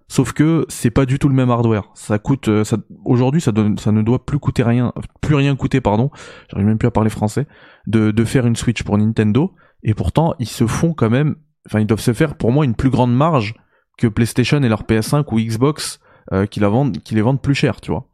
Sauf 0.09 0.33
que 0.33 0.65
c'est 0.69 0.91
pas 0.91 1.05
du 1.05 1.19
tout 1.19 1.29
le 1.29 1.35
même 1.35 1.51
hardware. 1.51 1.91
Ça 1.93 2.19
coûte, 2.19 2.49
euh, 2.49 2.65
aujourd'hui, 3.05 3.43
ça 3.43 3.53
ne 3.53 4.03
doit 4.03 4.25
plus 4.25 4.39
coûter 4.39 4.63
rien, 4.63 4.95
plus 5.21 5.35
rien 5.35 5.55
coûter, 5.55 5.83
pardon. 5.83 6.11
J'arrive 6.51 6.67
même 6.67 6.79
plus 6.79 6.89
à 6.89 6.91
parler 6.91 7.11
français. 7.11 7.47
De, 7.87 8.13
de 8.13 8.25
faire 8.25 8.47
une 8.47 8.57
Switch 8.57 8.83
pour 8.83 8.97
Nintendo. 8.97 9.55
Et 9.83 9.93
pourtant, 9.93 10.35
ils 10.39 10.49
se 10.49 10.67
font 10.67 10.95
quand 10.95 11.11
même, 11.11 11.37
enfin, 11.67 11.81
ils 11.81 11.87
doivent 11.87 12.01
se 12.01 12.15
faire 12.15 12.37
pour 12.37 12.51
moi 12.51 12.65
une 12.65 12.75
plus 12.75 12.91
grande 12.91 13.15
marge 13.15 13.55
que 13.99 14.07
PlayStation 14.07 14.63
et 14.63 14.69
leur 14.71 14.85
PS5 14.85 15.25
ou 15.33 15.39
Xbox 15.39 16.01
euh, 16.33 16.47
qui 16.47 16.61
la 16.61 16.69
vendent, 16.69 16.99
qui 16.99 17.15
les 17.15 17.23
vendent 17.23 17.41
plus 17.43 17.55
cher, 17.55 17.81
tu 17.81 17.91
vois. 17.91 18.07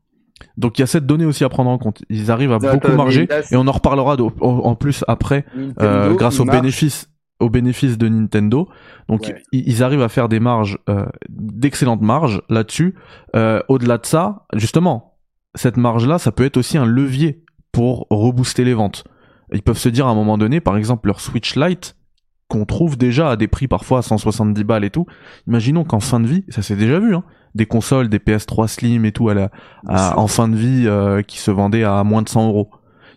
Donc 0.56 0.78
il 0.78 0.82
y 0.82 0.84
a 0.84 0.86
cette 0.86 1.06
donnée 1.06 1.24
aussi 1.24 1.44
à 1.44 1.48
prendre 1.48 1.70
en 1.70 1.78
compte. 1.78 2.02
Ils 2.10 2.30
arrivent 2.30 2.52
à 2.52 2.58
beaucoup 2.58 2.92
marger 2.92 3.26
là, 3.26 3.40
et 3.50 3.56
on 3.56 3.66
en 3.66 3.72
reparlera 3.72 4.16
de- 4.16 4.22
en, 4.40 4.74
plus 4.76 5.04
après 5.08 5.44
Nintendo, 5.56 5.74
euh, 5.82 6.14
grâce 6.14 6.40
aux 6.40 6.44
bénéfices 6.44 7.10
aux 7.40 7.50
bénéfices 7.50 7.98
de 7.98 8.08
Nintendo. 8.08 8.68
Donc 9.08 9.22
Ouais. 9.28 9.42
ils, 9.52 9.82
arrivent 9.84 10.02
à 10.02 10.08
faire 10.08 10.28
des 10.28 10.40
marges 10.40 10.76
euh, 10.88 11.06
d'excellentes 11.28 12.00
marges 12.02 12.42
là-dessus. 12.50 12.96
Euh, 13.36 13.60
Au-delà 13.68 13.98
de 13.98 14.06
ça, 14.06 14.46
justement, 14.54 15.18
cette 15.54 15.76
marge-là, 15.76 16.18
ça 16.18 16.32
peut 16.32 16.44
être 16.44 16.56
aussi 16.56 16.78
un 16.78 16.84
levier 16.86 17.44
pour 17.70 18.08
rebooster 18.10 18.64
les 18.64 18.74
ventes. 18.74 19.04
Ils 19.52 19.62
peuvent 19.62 19.78
se 19.78 19.88
dire 19.88 20.08
à 20.08 20.10
un 20.10 20.14
moment 20.16 20.36
donné, 20.36 20.60
par 20.60 20.76
exemple, 20.76 21.06
leur 21.06 21.20
Switch 21.20 21.54
Lite 21.54 21.94
qu'on 22.48 22.64
trouve 22.64 22.96
déjà 22.98 23.30
à 23.30 23.36
des 23.36 23.46
prix 23.46 23.68
parfois 23.68 23.98
à 24.00 24.02
170 24.02 24.64
balles 24.64 24.84
et 24.84 24.90
tout. 24.90 25.06
Imaginons 25.46 25.84
qu'en 25.84 26.00
fin 26.00 26.18
de 26.18 26.26
vie, 26.26 26.44
ça 26.48 26.62
s'est 26.62 26.76
déjà 26.76 26.98
vu, 26.98 27.14
hein, 27.14 27.22
des 27.58 27.66
consoles, 27.66 28.08
des 28.08 28.18
PS3 28.18 28.66
Slim 28.68 29.04
et 29.04 29.12
tout 29.12 29.28
à 29.28 29.34
la, 29.34 29.50
à- 29.86 30.18
en 30.18 30.26
fin 30.28 30.48
de 30.48 30.56
vie 30.56 30.84
euh, 30.86 31.20
qui 31.22 31.38
se 31.38 31.50
vendaient 31.50 31.84
à 31.84 32.02
moins 32.04 32.22
de 32.22 32.28
100 32.30 32.48
euros. 32.48 32.70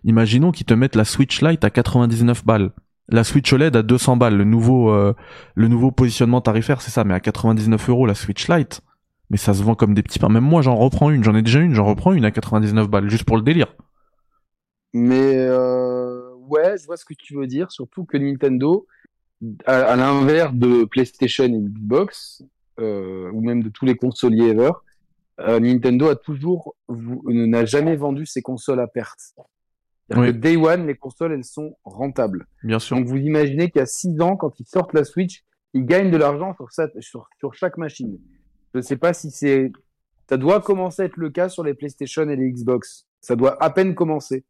Imaginons 0.04 0.52
qu'ils 0.52 0.66
te 0.66 0.74
mettent 0.74 0.98
la 0.98 1.06
Switch 1.06 1.42
Lite 1.42 1.64
à 1.64 1.70
99 1.70 2.44
balles, 2.46 2.72
la 3.08 3.24
Switch 3.24 3.54
OLED 3.54 3.76
à 3.76 3.84
200 3.84 4.18
balles, 4.18 4.36
le 4.36 4.44
nouveau, 4.44 4.90
euh, 4.92 5.14
le 5.56 5.68
nouveau 5.70 5.92
positionnement 5.92 6.42
tarifaire, 6.42 6.82
c'est 6.82 6.92
ça, 6.92 7.04
mais 7.06 7.14
à 7.14 7.20
99 7.22 7.90
euros 7.90 8.06
la 8.06 8.16
Switch 8.16 8.50
Lite. 8.50 8.82
Mais 9.30 9.38
ça 9.38 9.54
se 9.54 9.64
vend 9.64 9.76
comme 9.76 9.94
des 9.94 10.04
petits 10.04 10.20
pains. 10.20 10.28
Même 10.28 10.44
moi, 10.44 10.62
j'en 10.62 10.76
reprends 10.76 11.10
une. 11.10 11.24
J'en 11.24 11.34
ai 11.36 11.42
déjà 11.42 11.60
une. 11.62 11.74
J'en 11.74 11.86
reprends 11.86 12.12
une 12.12 12.26
à 12.26 12.32
99 12.32 12.90
balles, 12.90 13.10
juste 13.10 13.24
pour 13.24 13.38
le 13.38 13.44
délire. 13.44 13.74
Mais 14.94 15.36
euh, 15.38 16.34
ouais, 16.50 16.78
je 16.78 16.86
vois 16.86 16.98
ce 16.98 17.06
que 17.06 17.14
tu 17.14 17.36
veux 17.38 17.48
dire. 17.48 17.72
Surtout 17.72 18.04
que 18.04 18.18
Nintendo, 18.18 18.86
à, 19.66 19.76
à 19.84 19.96
l'inverse 19.96 20.54
de 20.54 20.84
PlayStation 20.84 21.46
et 21.46 21.50
Xbox, 21.50 22.44
ou 22.80 23.42
même 23.42 23.64
de 23.64 23.70
tous 23.70 23.86
les 23.86 23.96
consoliers 23.96 24.50
ever, 24.50 24.72
euh, 25.40 25.60
Nintendo 25.60 26.10
a 26.10 26.16
toujours 26.16 26.76
n'a 26.90 27.66
jamais 27.66 27.96
vendu 27.96 28.26
ses 28.26 28.42
consoles 28.42 28.80
à 28.80 28.88
perte. 28.88 29.20
Oui. 30.14 30.28
que 30.28 30.32
Day 30.32 30.58
One, 30.58 30.88
les 30.88 30.96
consoles, 30.96 31.32
elles 31.32 31.46
sont 31.46 31.78
rentables. 31.86 32.46
Bien 32.64 32.80
sûr. 32.80 32.98
Donc 32.98 33.08
vous 33.08 33.16
imaginez 33.18 33.70
qu'il 33.72 33.80
y 33.80 33.84
a 33.84 33.86
six 33.86 34.20
ans, 34.20 34.36
quand 34.36 34.60
ils 34.60 34.66
sortent 34.66 34.94
la 34.94 35.06
Switch, 35.06 35.44
ils 35.74 35.86
gagnent 35.86 36.12
de 36.12 36.18
l'argent 36.18 36.54
sur, 36.56 36.70
ça- 36.72 36.90
sur, 37.00 37.30
sur 37.40 37.54
chaque 37.54 37.78
machine. 37.78 38.20
Je 38.74 38.80
ne 38.80 38.82
sais 38.82 38.98
pas 38.98 39.14
si 39.14 39.32
c'est... 39.32 39.72
Ça 40.30 40.38
doit 40.38 40.60
commencer 40.62 41.02
à 41.04 41.06
être 41.06 41.18
le 41.18 41.30
cas 41.30 41.48
sur 41.50 41.64
les 41.64 41.74
PlayStation 41.74 42.30
et 42.30 42.36
les 42.36 42.52
Xbox. 42.52 43.08
Ça 43.22 43.36
doit 43.38 43.62
à 43.64 43.70
peine 43.70 43.96
commencer. 43.96 44.44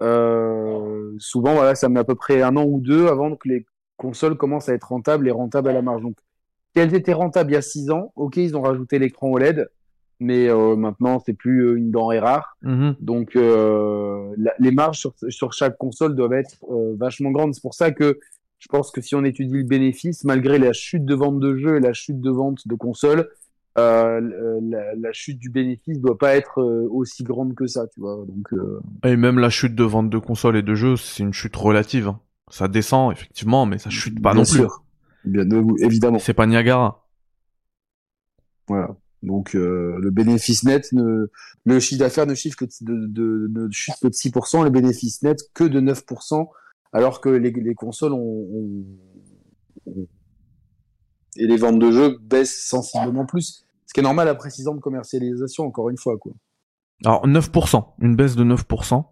Euh, 0.00 1.14
souvent, 1.18 1.54
voilà, 1.54 1.74
ça 1.74 1.88
met 1.88 2.00
à 2.00 2.04
peu 2.04 2.14
près 2.14 2.42
un 2.42 2.56
an 2.56 2.64
ou 2.64 2.80
deux 2.80 3.06
avant 3.06 3.36
que 3.36 3.48
les 3.48 3.66
consoles 3.96 4.36
commencent 4.36 4.68
à 4.68 4.74
être 4.74 4.88
rentables 4.88 5.28
et 5.28 5.30
rentables 5.30 5.68
à 5.68 5.72
la 5.72 5.82
marge. 5.82 6.02
Donc, 6.02 6.16
si 6.74 6.82
elles 6.82 6.94
étaient 6.94 7.12
rentables 7.12 7.50
il 7.50 7.54
y 7.54 7.56
a 7.56 7.62
six 7.62 7.90
ans, 7.90 8.12
ok, 8.16 8.36
ils 8.36 8.56
ont 8.56 8.62
rajouté 8.62 8.98
l'écran 8.98 9.30
OLED, 9.30 9.68
mais 10.20 10.48
euh, 10.48 10.76
maintenant, 10.76 11.20
c'est 11.24 11.32
plus 11.34 11.60
euh, 11.66 11.76
une 11.76 11.90
denrée 11.90 12.18
rare. 12.18 12.56
Mhm. 12.62 12.96
Donc, 13.00 13.36
euh, 13.36 14.32
la- 14.36 14.54
les 14.58 14.70
marges 14.70 14.98
sur, 14.98 15.12
sur 15.28 15.52
chaque 15.52 15.76
console 15.78 16.14
doivent 16.14 16.32
être 16.32 16.56
euh, 16.70 16.94
vachement 16.98 17.30
grandes. 17.30 17.54
C'est 17.54 17.62
pour 17.62 17.74
ça 17.74 17.90
que 17.92 18.18
je 18.58 18.68
pense 18.68 18.90
que 18.90 19.00
si 19.00 19.14
on 19.14 19.24
étudie 19.24 19.58
le 19.58 19.64
bénéfice, 19.64 20.24
malgré 20.24 20.58
la 20.58 20.72
chute 20.72 21.04
de 21.04 21.14
vente 21.14 21.38
de 21.40 21.56
jeux 21.56 21.76
et 21.76 21.80
la 21.80 21.92
chute 21.92 22.20
de 22.20 22.30
vente 22.30 22.66
de 22.66 22.74
consoles, 22.74 23.28
euh, 23.76 24.20
la, 24.62 24.94
la 24.94 25.12
chute 25.12 25.38
du 25.38 25.50
bénéfice 25.50 26.00
doit 26.00 26.16
pas 26.16 26.36
être 26.36 26.62
aussi 26.62 27.24
grande 27.24 27.54
que 27.54 27.66
ça, 27.66 27.86
tu 27.88 28.00
vois. 28.00 28.24
Donc, 28.26 28.52
euh, 28.52 28.80
Et 29.04 29.16
même 29.16 29.38
la 29.38 29.50
chute 29.50 29.74
de 29.74 29.84
vente 29.84 30.08
de 30.10 30.18
consoles 30.18 30.56
et 30.56 30.62
de 30.62 30.74
jeux, 30.74 30.96
c'est 30.96 31.22
une 31.24 31.32
chute 31.32 31.56
relative. 31.56 32.08
hein. 32.08 32.20
Ça 32.50 32.68
descend, 32.68 33.10
effectivement, 33.12 33.66
mais 33.66 33.78
ça 33.78 33.90
chute 33.90 34.22
pas 34.22 34.32
bien 34.32 34.42
non 34.42 34.46
plus. 34.46 34.60
Bien, 35.24 35.44
évidemment. 35.80 36.18
C'est 36.18 36.34
pas 36.34 36.46
Niagara. 36.46 37.06
Voilà. 38.68 38.96
Donc 39.22 39.54
euh, 39.54 39.96
le 40.00 40.10
bénéfice 40.10 40.64
net, 40.64 40.92
ne... 40.92 41.30
le 41.64 41.80
chiffre 41.80 41.98
d'affaires 42.00 42.26
ne 42.26 42.34
chiffre 42.34 42.58
que 42.58 42.66
de, 42.82 43.06
de, 43.06 43.46
de, 43.48 43.68
chute 43.70 43.94
que 44.02 44.08
de 44.08 44.12
6%, 44.12 44.64
le 44.64 44.70
bénéfice 44.70 45.22
net 45.22 45.38
que 45.54 45.64
de 45.64 45.80
9%, 45.80 46.46
alors 46.92 47.20
que 47.22 47.30
les, 47.30 47.50
les 47.50 47.74
consoles 47.74 48.12
ont, 48.12 48.18
ont- 48.18 48.84
ont- 49.86 50.06
et 51.36 51.46
les 51.46 51.56
ventes 51.56 51.78
de 51.78 51.90
jeux 51.90 52.18
baissent 52.20 52.66
sensiblement 52.66 53.24
plus. 53.26 53.64
Ce 53.86 53.94
qui 53.94 54.00
est 54.00 54.04
normal 54.04 54.28
après 54.28 54.50
6 54.50 54.68
ans 54.68 54.74
de 54.74 54.80
commercialisation, 54.80 55.64
encore 55.64 55.88
une 55.90 55.96
fois. 55.98 56.16
Quoi. 56.18 56.32
Alors 57.04 57.26
9%, 57.26 57.94
une 58.00 58.16
baisse 58.16 58.36
de 58.36 58.44
9%. 58.44 59.04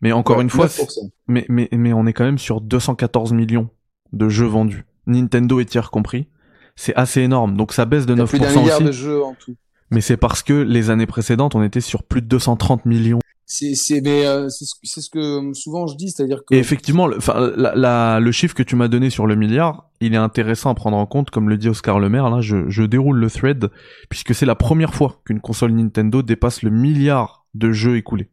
Mais 0.00 0.12
encore 0.12 0.36
Ouais, 0.36 0.42
une 0.44 0.50
fois, 0.50 0.66
9%. 0.66 1.10
mais, 1.26 1.44
mais, 1.48 1.68
mais 1.72 1.92
on 1.92 2.06
est 2.06 2.12
quand 2.12 2.24
même 2.24 2.38
sur 2.38 2.60
214 2.60 3.32
millions 3.32 3.68
de 4.12 4.28
jeux 4.28 4.46
vendus. 4.46 4.84
Nintendo 5.06 5.60
et 5.60 5.64
tiers 5.64 5.90
compris. 5.90 6.28
C'est 6.74 6.94
assez 6.94 7.22
énorme. 7.22 7.56
Donc 7.56 7.72
ça 7.72 7.84
baisse 7.86 8.06
de 8.06 8.14
Il 8.14 8.18
y 8.18 8.22
a 8.22 8.26
plus 8.26 8.38
d'un 8.38 8.48
9% 8.52 8.58
milliard 8.60 8.76
aussi. 8.78 8.86
de 8.86 8.92
jeux 8.92 9.22
en 9.22 9.34
tout. 9.34 9.54
Mais 9.90 10.00
c'est 10.00 10.16
parce 10.16 10.42
que 10.42 10.52
les 10.52 10.90
années 10.90 11.06
précédentes, 11.06 11.54
on 11.54 11.62
était 11.62 11.80
sur 11.80 12.02
plus 12.02 12.20
de 12.22 12.26
230 12.26 12.84
millions. 12.86 13.20
C'est, 13.48 13.76
c'est, 13.76 14.00
mais 14.00 14.26
euh, 14.26 14.48
c'est, 14.48 14.64
ce, 14.64 14.74
c'est 14.82 15.00
ce 15.00 15.08
que 15.08 15.20
euh, 15.50 15.54
souvent 15.54 15.86
je 15.86 15.96
dis, 15.96 16.10
c'est-à-dire 16.10 16.40
que 16.44 16.52
Et 16.52 16.58
effectivement, 16.58 17.06
le, 17.06 17.18
enfin, 17.18 17.52
la, 17.56 17.76
la- 17.76 18.18
le 18.18 18.32
chiffre 18.32 18.56
que 18.56 18.64
tu 18.64 18.74
m'as 18.74 18.88
donné 18.88 19.08
sur 19.08 19.28
le 19.28 19.36
milliard, 19.36 19.88
il 20.00 20.14
est 20.14 20.16
intéressant 20.18 20.70
à 20.70 20.74
prendre 20.74 20.96
en 20.96 21.06
compte, 21.06 21.30
comme 21.30 21.48
le 21.48 21.56
dit 21.56 21.68
Oscar 21.68 22.00
Lemaire. 22.00 22.28
Là, 22.28 22.40
je, 22.40 22.68
je 22.68 22.82
déroule 22.82 23.18
le 23.18 23.30
thread 23.30 23.70
puisque 24.10 24.34
c'est 24.34 24.46
la 24.46 24.56
première 24.56 24.94
fois 24.94 25.20
qu'une 25.24 25.40
console 25.40 25.70
Nintendo 25.72 26.22
dépasse 26.22 26.62
le 26.62 26.70
milliard 26.70 27.46
de 27.54 27.70
jeux 27.70 27.96
écoulés. 27.96 28.28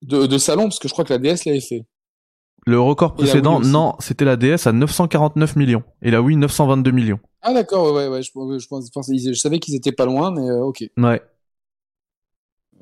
de, 0.00 0.24
de 0.26 0.38
salon, 0.38 0.62
parce 0.64 0.78
que 0.78 0.88
je 0.88 0.94
crois 0.94 1.04
que 1.04 1.12
la 1.12 1.18
DS 1.18 1.44
l'avait 1.44 1.60
fait. 1.60 1.84
Le 2.68 2.78
record 2.78 3.14
précédent, 3.14 3.60
non, 3.60 3.94
c'était 3.98 4.26
la 4.26 4.36
DS 4.36 4.66
à 4.66 4.72
949 4.72 5.56
millions 5.56 5.82
et 6.02 6.10
la 6.10 6.20
Wii 6.20 6.36
922 6.36 6.90
millions. 6.90 7.18
Ah 7.40 7.54
d'accord, 7.54 7.94
ouais, 7.94 8.08
ouais, 8.08 8.20
je, 8.22 8.28
je, 8.28 8.66
pense, 8.68 8.86
je, 8.86 8.92
pensais- 8.92 9.16
je 9.18 9.32
savais 9.32 9.58
qu'ils 9.58 9.74
étaient 9.74 9.92
pas 9.92 10.04
loin, 10.04 10.30
mais 10.32 10.42
euh, 10.50 10.64
ok. 10.64 10.84
Ouais. 10.98 11.22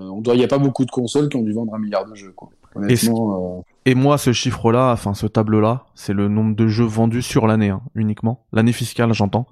Euh, 0.00 0.04
on 0.08 0.20
doit, 0.22 0.34
il 0.34 0.40
y 0.40 0.44
a 0.44 0.48
pas 0.48 0.58
beaucoup 0.58 0.84
de 0.84 0.90
consoles 0.90 1.28
qui 1.28 1.36
ont 1.36 1.42
dû 1.42 1.52
vendre 1.52 1.72
un 1.74 1.78
milliard 1.78 2.04
de 2.04 2.16
jeux, 2.16 2.32
quoi. 2.32 2.50
Honnêtement, 2.74 3.58
euh, 3.58 3.62
Et 3.84 3.94
moi, 3.94 4.18
ce 4.18 4.32
chiffre-là, 4.32 4.90
enfin 4.92 5.14
ce 5.14 5.26
tableau-là, 5.28 5.86
c'est 5.94 6.12
le 6.12 6.26
nombre 6.28 6.56
de 6.56 6.66
jeux 6.66 6.84
vendus 6.84 7.22
sur 7.22 7.46
l'année 7.46 7.70
hein, 7.70 7.80
uniquement, 7.94 8.44
l'année 8.52 8.72
fiscale, 8.72 9.14
j'entends. 9.14 9.46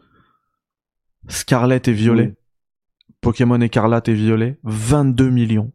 Scarlet 1.29 1.81
et 1.87 1.92
Violet, 1.92 2.27
Oui. 2.27 2.35
Pokémon 3.20 3.61
Écarlate 3.61 4.09
et 4.09 4.14
Violet, 4.14 4.59
22 4.64 5.31
millions. 5.31 5.70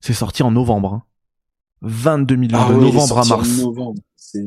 C'est 0.00 0.14
sorti 0.14 0.42
en 0.42 0.50
novembre. 0.52 0.94
Hein. 0.94 1.02
22 1.82 2.36
millions 2.36 2.58
ah 2.60 2.72
de 2.72 2.78
novembre 2.78 3.18
à 3.18 3.24
mars. 3.24 3.60
C'est. 4.16 4.44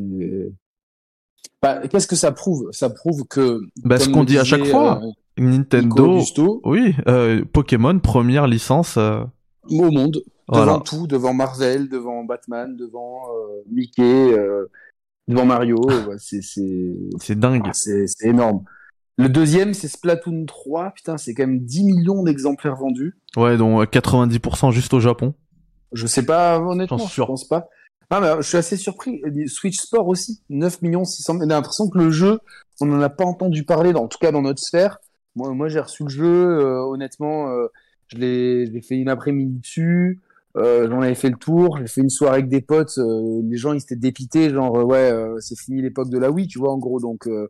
Bah, 1.62 1.88
qu'est-ce 1.88 2.08
que 2.08 2.16
ça 2.16 2.32
prouve? 2.32 2.70
Ça 2.72 2.90
prouve 2.90 3.26
que. 3.26 3.62
Bah, 3.84 3.98
ce 3.98 4.10
qu'on 4.10 4.24
dit 4.24 4.38
à 4.38 4.44
chaque 4.44 4.66
fois, 4.66 5.02
euh, 5.04 5.12
Nintendo, 5.38 6.12
Augusto, 6.16 6.62
oui, 6.66 6.94
euh, 7.08 7.44
Pokémon 7.52 7.98
première 8.00 8.48
licence. 8.48 8.98
euh, 8.98 9.24
au 9.70 9.90
monde, 9.92 10.22
Voilà. 10.50 10.66
devant 10.66 10.80
tout, 10.82 11.08
devant 11.08 11.34
Marvel, 11.34 11.88
devant 11.88 12.26
Batman, 12.26 12.76
devant 12.76 13.24
euh, 13.30 13.62
Mickey, 13.72 14.34
euh, 14.34 14.70
devant 15.30 15.46
Mario, 15.46 15.78
ouais, 15.90 16.18
c'est 16.18 17.40
dingue. 17.40 17.64
ah, 17.66 17.72
c'est 17.74 18.06
énorme. 18.24 18.64
Le 19.18 19.30
deuxième, 19.30 19.74
c'est 19.74 19.88
Splatoon 19.88 20.46
3. 20.46 20.92
Putain, 20.92 21.18
c'est 21.18 21.34
quand 21.34 21.46
même 21.46 21.60
10 21.60 21.84
millions 21.84 22.24
d'exemplaires 22.24 22.76
vendus. 22.76 23.16
Ouais, 23.38 23.58
dont 23.58 23.80
euh, 23.82 23.86
90% 23.86 24.72
juste 24.72 24.94
au 24.94 25.00
Japon. 25.00 25.36
Je 25.94 26.08
sais 26.08 26.26
pas, 26.26 26.60
honnêtement, 26.60 26.98
je 26.98 27.04
sûr. 27.12 27.28
pense 27.28 27.48
pas. 27.48 27.70
Ah, 28.10 28.20
mais 28.22 28.28
je 28.42 28.48
suis 28.48 28.58
assez 28.58 28.78
surpris. 28.78 29.22
Switch 29.48 29.80
Sport 29.80 30.08
aussi, 30.08 30.42
9 30.50 30.82
millions 30.82 31.04
600 31.06 31.34
000. 31.34 31.44
J'ai 31.44 31.50
l'impression 31.50 31.90
que 31.90 31.98
le 31.98 32.12
jeu, 32.12 32.40
on 32.82 32.86
n'en 32.86 33.02
a 33.02 33.10
pas 33.10 33.26
entendu 33.26 33.64
parler, 33.64 33.92
dans, 33.94 34.04
en 34.04 34.08
tout 34.08 34.20
cas 34.20 34.32
dans 34.32 34.42
notre 34.42 34.62
sphère. 34.62 35.00
Moi, 35.36 35.52
moi 35.54 35.68
j'ai 35.68 35.80
reçu 35.80 36.04
le 36.04 36.10
jeu, 36.10 36.26
euh, 36.60 36.82
honnêtement, 36.84 37.50
euh, 37.50 37.68
je 38.08 38.18
l'ai 38.18 38.82
fait 38.82 38.96
une 38.98 39.10
après-midi 39.10 39.60
dessus. 39.60 40.22
Euh, 40.56 40.88
J'en 40.88 41.02
avais 41.02 41.16
fait 41.16 41.30
le 41.32 41.38
tour, 41.38 41.78
j'ai 41.80 41.88
fait 41.88 42.02
une 42.02 42.12
soirée 42.12 42.36
avec 42.38 42.50
des 42.50 42.62
potes. 42.62 43.00
euh, 43.00 43.42
les 43.50 43.58
gens, 43.58 43.74
ils 43.74 43.82
étaient 43.82 43.96
dépités, 43.96 44.52
genre, 44.52 44.78
euh, 44.78 44.84
ouais, 44.84 45.12
euh, 45.12 45.40
c'est 45.40 45.58
fini 45.60 45.82
l'époque 45.82 46.10
de 46.10 46.20
la 46.20 46.30
Wii, 46.30 46.48
tu 46.48 46.60
vois, 46.60 46.72
en 46.72 46.78
gros. 46.78 47.00
Donc, 47.00 47.26
euh, 47.26 47.48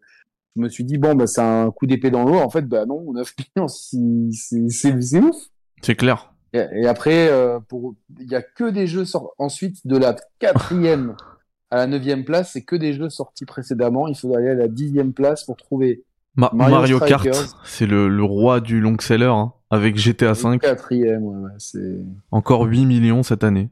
je 0.56 0.62
me 0.62 0.70
suis 0.70 0.86
dit, 0.86 0.98
bon, 0.98 1.14
bah, 1.14 1.28
c'est 1.28 1.42
un 1.42 1.70
coup 1.72 1.88
d'épée 1.88 2.12
dans 2.12 2.24
l'eau. 2.24 2.36
En 2.36 2.50
fait, 2.50 2.62
bah 2.62 2.86
non, 2.86 3.12
9 3.12 3.34
millions, 3.58 3.68
c'est- 3.68 3.98
c'est 4.32 4.70
c'est- 4.70 5.02
c'est 5.02 5.20
ouf. 5.20 5.36
C'est 5.82 5.96
clair. 5.96 6.33
Et, 6.54 6.84
et 6.84 6.88
après, 6.88 7.30
euh, 7.30 7.60
pour 7.60 7.96
il 8.20 8.32
y 8.32 8.36
a 8.36 8.42
que 8.42 8.70
des 8.70 8.88
jeux 8.88 9.06
sortis. 9.06 9.34
Ensuite, 9.38 9.86
de 9.88 9.98
la 9.98 10.16
quatrième 10.40 11.16
à 11.72 11.78
la 11.78 11.88
neuvième 11.88 12.24
place, 12.26 12.52
c'est 12.54 12.64
que 12.64 12.76
des 12.76 12.94
jeux 12.94 13.10
sortis 13.10 13.46
précédemment. 13.46 14.08
Il 14.08 14.16
faut 14.16 14.36
aller 14.36 14.50
à 14.50 14.54
la 14.56 14.68
dixième 14.68 15.14
place 15.14 15.44
pour 15.44 15.58
trouver 15.58 16.04
Ma- 16.36 16.52
Mario. 16.54 17.00
Kart, 17.00 17.28
c'est 17.64 17.86
le, 17.86 18.08
le 18.08 18.24
roi 18.24 18.60
du 18.60 18.80
long 18.80 18.96
seller, 19.00 19.26
hein, 19.26 19.54
avec 19.70 19.98
GTA 19.98 20.36
5. 20.36 20.62
quatrième. 20.62 21.24
Ouais, 21.24 21.38
ouais, 21.38 21.52
c'est 21.58 21.98
Encore 22.32 22.64
8 22.64 22.86
millions 22.86 23.24
cette 23.24 23.44
année. 23.44 23.70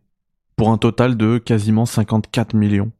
Pour 0.55 0.69
un 0.69 0.77
total 0.77 1.17
de 1.17 1.39
quasiment 1.39 1.85
54 1.87 2.53
millions 2.55 2.91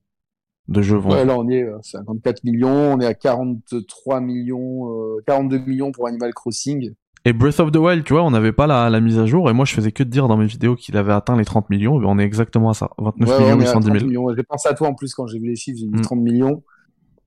de 0.68 0.82
jeux 0.82 0.98
vendus. 0.98 1.16
ouais, 1.16 1.26
là 1.26 1.38
on 1.38 1.48
y 1.48 1.56
est, 1.56 1.64
euh, 1.64 1.78
54 1.84 2.44
millions. 2.44 2.94
On 2.94 3.00
est 3.00 3.06
à 3.06 3.14
43 3.14 4.20
millions, 4.22 4.90
euh, 5.18 5.24
42 5.28 5.60
millions 5.60 5.92
pour 5.92 6.08
Animal 6.08 6.34
Crossing. 6.34 6.94
Et 7.26 7.34
Breath 7.34 7.60
of 7.60 7.72
the 7.72 7.76
Wild, 7.78 8.04
tu 8.04 8.14
vois, 8.14 8.24
on 8.24 8.32
n'avait 8.32 8.52
pas 8.52 8.66
la, 8.66 8.90
la 8.90 9.00
mise 9.00 9.20
à 9.20 9.26
jour, 9.28 9.50
et 9.50 9.54
moi 9.54 9.64
je 9.66 9.74
faisais 9.74 9.92
que 9.92 10.02
de 10.04 10.10
dire 10.10 10.28
dans 10.28 10.38
mes 10.38 10.48
vidéos 10.48 10.76
qu'il 10.76 10.98
avait 10.98 11.14
atteint 11.14 11.38
les 11.38 11.46
30 11.46 11.70
millions, 11.70 11.98
et 12.00 12.02
ben 12.02 12.08
on 12.10 12.18
est 12.18 12.24
exactement 12.24 12.72
à 12.72 12.74
ça. 12.74 12.90
29 12.98 13.30
Ouais, 13.30 13.36
ouais, 13.36 13.42
millions 13.44 13.58
on 13.58 13.62
est 13.62 13.68
à 13.68 13.74
810 13.74 13.90
30 13.90 13.94
000. 14.00 14.06
millions. 14.08 14.36
J'ai 14.36 14.44
pensé 14.44 14.70
à 14.70 14.74
toi 14.74 14.88
en 14.88 14.96
plus 14.96 15.14
quand 15.14 15.28
j'ai 15.28 15.38
vu 15.40 15.48
les 15.48 15.56
chiffres. 15.56 15.78
J'ai 15.80 15.86
dit 15.88 15.98
Mm. 15.98 16.02
30 16.02 16.20
millions. 16.20 16.64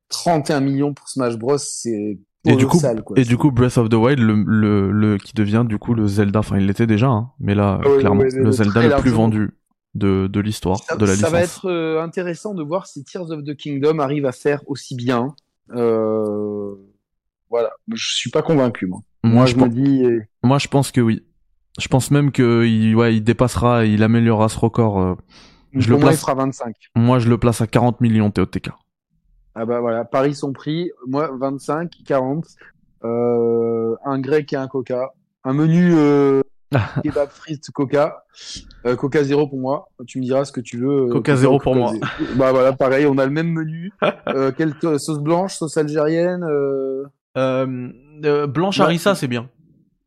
31 0.09 0.61
millions 0.61 0.94
pour 0.94 1.09
Smash 1.09 1.37
Bros. 1.38 1.59
C'est 1.59 2.18
Et 2.46 2.57
du 2.57 2.66
coup, 2.66 2.78
quoi. 2.80 3.18
et 3.18 3.22
du 3.24 3.37
coup, 3.37 3.50
Breath 3.52 3.78
of 3.78 3.88
the 3.88 3.94
Wild, 3.94 4.18
le, 4.18 4.35
le, 4.46 4.90
le, 4.90 5.16
qui 5.16 5.33
devient 5.33 5.64
du 5.66 5.78
coup 5.78 5.94
le 5.94 6.07
Zelda, 6.09 6.40
enfin 6.40 6.59
il 6.59 6.66
l'était 6.66 6.87
déjà, 6.88 7.09
hein, 7.09 7.30
mais 7.38 7.54
là, 7.54 7.80
clairement, 8.00 8.22
le 8.24 8.28
le 8.42 8.50
Zelda 8.50 8.83
le 8.96 9.00
plus 9.00 9.11
vendu 9.12 9.50
de, 9.94 10.26
de 10.26 10.40
l'histoire, 10.40 10.78
Ça, 10.78 10.96
de 10.96 11.02
la 11.02 11.12
ça 11.12 11.14
licence. 11.14 11.30
va 11.30 11.40
être 11.40 11.66
euh, 11.70 12.02
intéressant 12.02 12.52
de 12.54 12.62
voir 12.64 12.87
si 12.88 13.04
Tears 13.04 13.30
of 13.30 13.44
the 13.44 13.54
Kingdom 13.57 14.00
arrive 14.00 14.26
à 14.26 14.33
faire 14.33 14.61
aussi 14.66 14.96
bien. 14.96 15.34
Euh, 15.72 16.74
voilà, 17.49 17.70
je 17.92 18.14
suis 18.14 18.30
pas 18.30 18.42
convaincu 18.42 18.86
moi. 18.86 19.01
Moi, 19.25 19.47
je, 19.47 19.57
me 19.57 19.68
dis, 19.68 20.05
euh, 20.05 20.20
moi, 20.43 20.59
je 20.59 20.68
pense 20.68 20.93
que 20.93 21.01
oui. 21.01 21.25
Je 21.81 21.89
pense 21.89 22.11
même 22.11 22.31
que 22.31 22.64
il, 22.64 22.95
ouais, 22.95 23.16
il 23.16 23.25
dépassera, 23.25 23.85
il 23.85 24.03
améliorera 24.03 24.49
ce 24.49 24.59
record. 24.59 25.01
euh. 25.01 25.14
Je 25.72 25.91
le 25.91 25.99
place- 25.99 26.14
il 26.16 26.20
fera 26.20 26.35
25. 26.35 26.77
Moi, 26.95 27.18
je 27.18 27.29
le 27.29 27.39
place 27.39 27.61
à 27.61 27.66
40 27.66 28.01
millions 28.01 28.31
TOTK. 28.31 28.70
Ah 29.57 29.64
bah 29.66 29.81
voilà, 29.81 30.05
Paris 30.05 30.35
son 30.35 30.53
prix, 30.53 30.91
moi 31.07 31.31
25, 31.41 31.91
40, 32.07 32.45
euh, 33.05 33.95
un 34.05 34.18
grec 34.18 34.53
et 34.53 34.57
un 34.57 34.66
coca, 34.66 35.12
un 35.45 35.53
menu 35.53 35.95
euh, 35.95 36.43
kebab 37.05 37.29
frites 37.31 37.70
coca, 37.70 38.25
euh, 38.85 38.97
coca 38.97 39.22
zéro 39.22 39.47
pour 39.49 39.59
moi. 39.61 39.89
Tu 40.09 40.18
me 40.18 40.25
diras 40.25 40.45
ce 40.45 40.51
que 40.53 40.61
tu 40.61 40.79
veux. 40.79 41.07
Coca 41.07 41.37
zéro 41.37 41.59
pour 41.61 41.77
moi. 41.77 41.93
zéro. 41.93 42.05
Bah 42.37 42.51
voilà, 42.51 42.72
pareil, 42.72 43.07
on 43.07 43.16
a 43.18 43.25
le 43.25 43.31
même 43.31 43.51
menu. 43.53 43.93
quelle 44.57 44.75
sauce 44.99 45.20
blanche, 45.20 45.55
sauce 45.57 45.77
algérienne. 45.77 46.45
Euh... 47.37 47.89
Euh, 48.24 48.47
Blanche. 48.47 48.78
Harissa, 48.80 49.14
c'est 49.14 49.26
bien. 49.28 49.49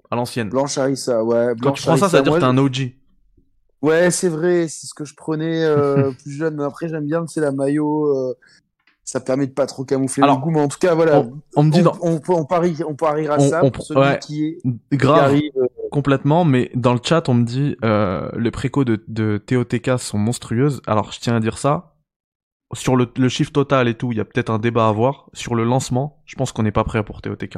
à 0.09 0.15
l'ancienne. 0.15 0.49
Blanche 0.49 0.77
Harissa, 0.77 1.23
ouais. 1.23 1.53
Quand 1.61 1.73
tu 1.73 1.83
prends 1.83 1.97
ça, 1.97 2.07
ça 2.09 2.17
veut 2.17 2.23
dire 2.23 2.33
que 2.33 2.39
t'es 2.39 2.45
un 2.45 2.57
OG. 2.57 2.93
Ouais, 3.81 4.09
c'est 4.09 4.29
vrai, 4.29 4.67
c'est 4.69 4.87
ce 4.87 4.93
que 4.93 5.05
je 5.05 5.13
prenais 5.13 5.63
euh, 5.63 6.11
plus 6.23 6.31
jeune. 6.31 6.55
Mais 6.55 6.63
après, 6.63 6.87
j'aime 6.87 7.05
bien, 7.05 7.25
c'est 7.27 7.41
la 7.41 7.51
maillot. 7.51 8.05
euh, 8.05 8.33
ça 9.03 9.19
permet 9.21 9.45
de 9.47 9.51
pas 9.53 9.65
trop 9.67 9.85
camoufler 9.85 10.23
Alors, 10.23 10.37
le 10.37 10.41
goût, 10.43 10.49
mais 10.51 10.59
en 10.61 10.67
tout 10.67 10.79
cas, 10.79 10.93
voilà. 10.95 11.19
On, 11.19 11.33
on 11.57 11.63
me 11.63 11.71
dit 11.71 11.79
on, 11.79 11.83
dans- 11.83 11.97
on, 12.01 12.19
peut- 12.19 12.33
on 12.33 12.43
parie, 12.45 12.75
on 12.85 12.93
pariera 12.95 13.39
ça 13.39 13.63
on- 13.63 13.71
pour 13.71 13.85
celui 13.85 14.01
ouais. 14.01 14.19
qui, 14.19 14.45
est, 14.91 14.97
qui 14.97 15.05
arrive. 15.07 15.51
euh, 15.57 15.65
complètement, 15.91 16.43
mais 16.43 16.71
dans 16.75 16.93
le 16.93 16.99
chat 17.01 17.29
on 17.29 17.33
me 17.33 17.43
dit 17.45 17.77
les 18.37 18.51
précos 18.51 18.83
de, 18.83 19.01
de 19.07 19.37
TOTK 19.37 19.97
sont 19.97 20.17
monstrueuses. 20.17 20.81
Alors 20.87 21.11
je 21.13 21.19
tiens 21.21 21.35
à 21.37 21.39
dire 21.39 21.57
ça. 21.57 21.93
Sur 22.73 22.95
le, 22.97 23.11
le 23.17 23.29
chiffre 23.29 23.51
total 23.51 23.87
et 23.87 23.95
tout, 23.95 24.11
il 24.11 24.17
y 24.17 24.21
a 24.21 24.25
peut-être 24.25 24.49
un 24.49 24.59
débat 24.59 24.85
à 24.87 24.89
avoir. 24.89 25.29
Sur 25.33 25.55
le 25.55 25.63
lancement, 25.63 26.21
je 26.25 26.35
pense 26.35 26.51
qu'on 26.51 26.63
n'est 26.63 26.71
pas 26.71 26.83
prêt 26.83 27.03
pour 27.03 27.21
TOTK. 27.21 27.57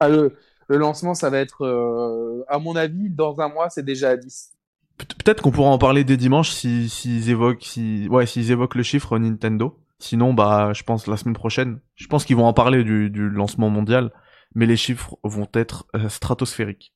ah, 0.00 0.08
le, 0.08 0.36
le 0.68 0.76
lancement, 0.78 1.14
ça 1.14 1.30
va 1.30 1.38
être, 1.38 1.64
euh, 1.64 2.44
à 2.48 2.58
mon 2.58 2.74
avis, 2.76 3.08
dans 3.10 3.40
un 3.40 3.48
mois, 3.48 3.70
c'est 3.70 3.84
déjà 3.84 4.10
à 4.10 4.16
10. 4.16 4.52
Pe- 4.98 5.04
Peut-être 5.24 5.42
qu'on 5.42 5.50
pourra 5.52 5.70
en 5.70 5.78
parler 5.78 6.04
dès 6.04 6.16
dimanche 6.16 6.50
si 6.50 6.88
s'ils 6.88 7.30
évoquent 7.30 7.62
si 7.64 8.08
ouais 8.10 8.26
s'ils 8.26 8.50
évoquent 8.50 8.74
le 8.74 8.82
chiffre 8.82 9.18
Nintendo. 9.18 9.78
Sinon 9.98 10.34
bah 10.34 10.72
je 10.74 10.82
pense 10.82 11.06
la 11.06 11.16
semaine 11.16 11.34
prochaine. 11.34 11.80
Je 11.94 12.06
pense 12.08 12.24
qu'ils 12.24 12.36
vont 12.36 12.46
en 12.46 12.52
parler 12.52 12.82
du, 12.84 13.08
du 13.10 13.30
lancement 13.30 13.70
mondial, 13.70 14.12
mais 14.54 14.66
les 14.66 14.76
chiffres 14.76 15.16
vont 15.22 15.48
être 15.54 15.86
euh, 15.96 16.08
stratosphériques. 16.08 16.92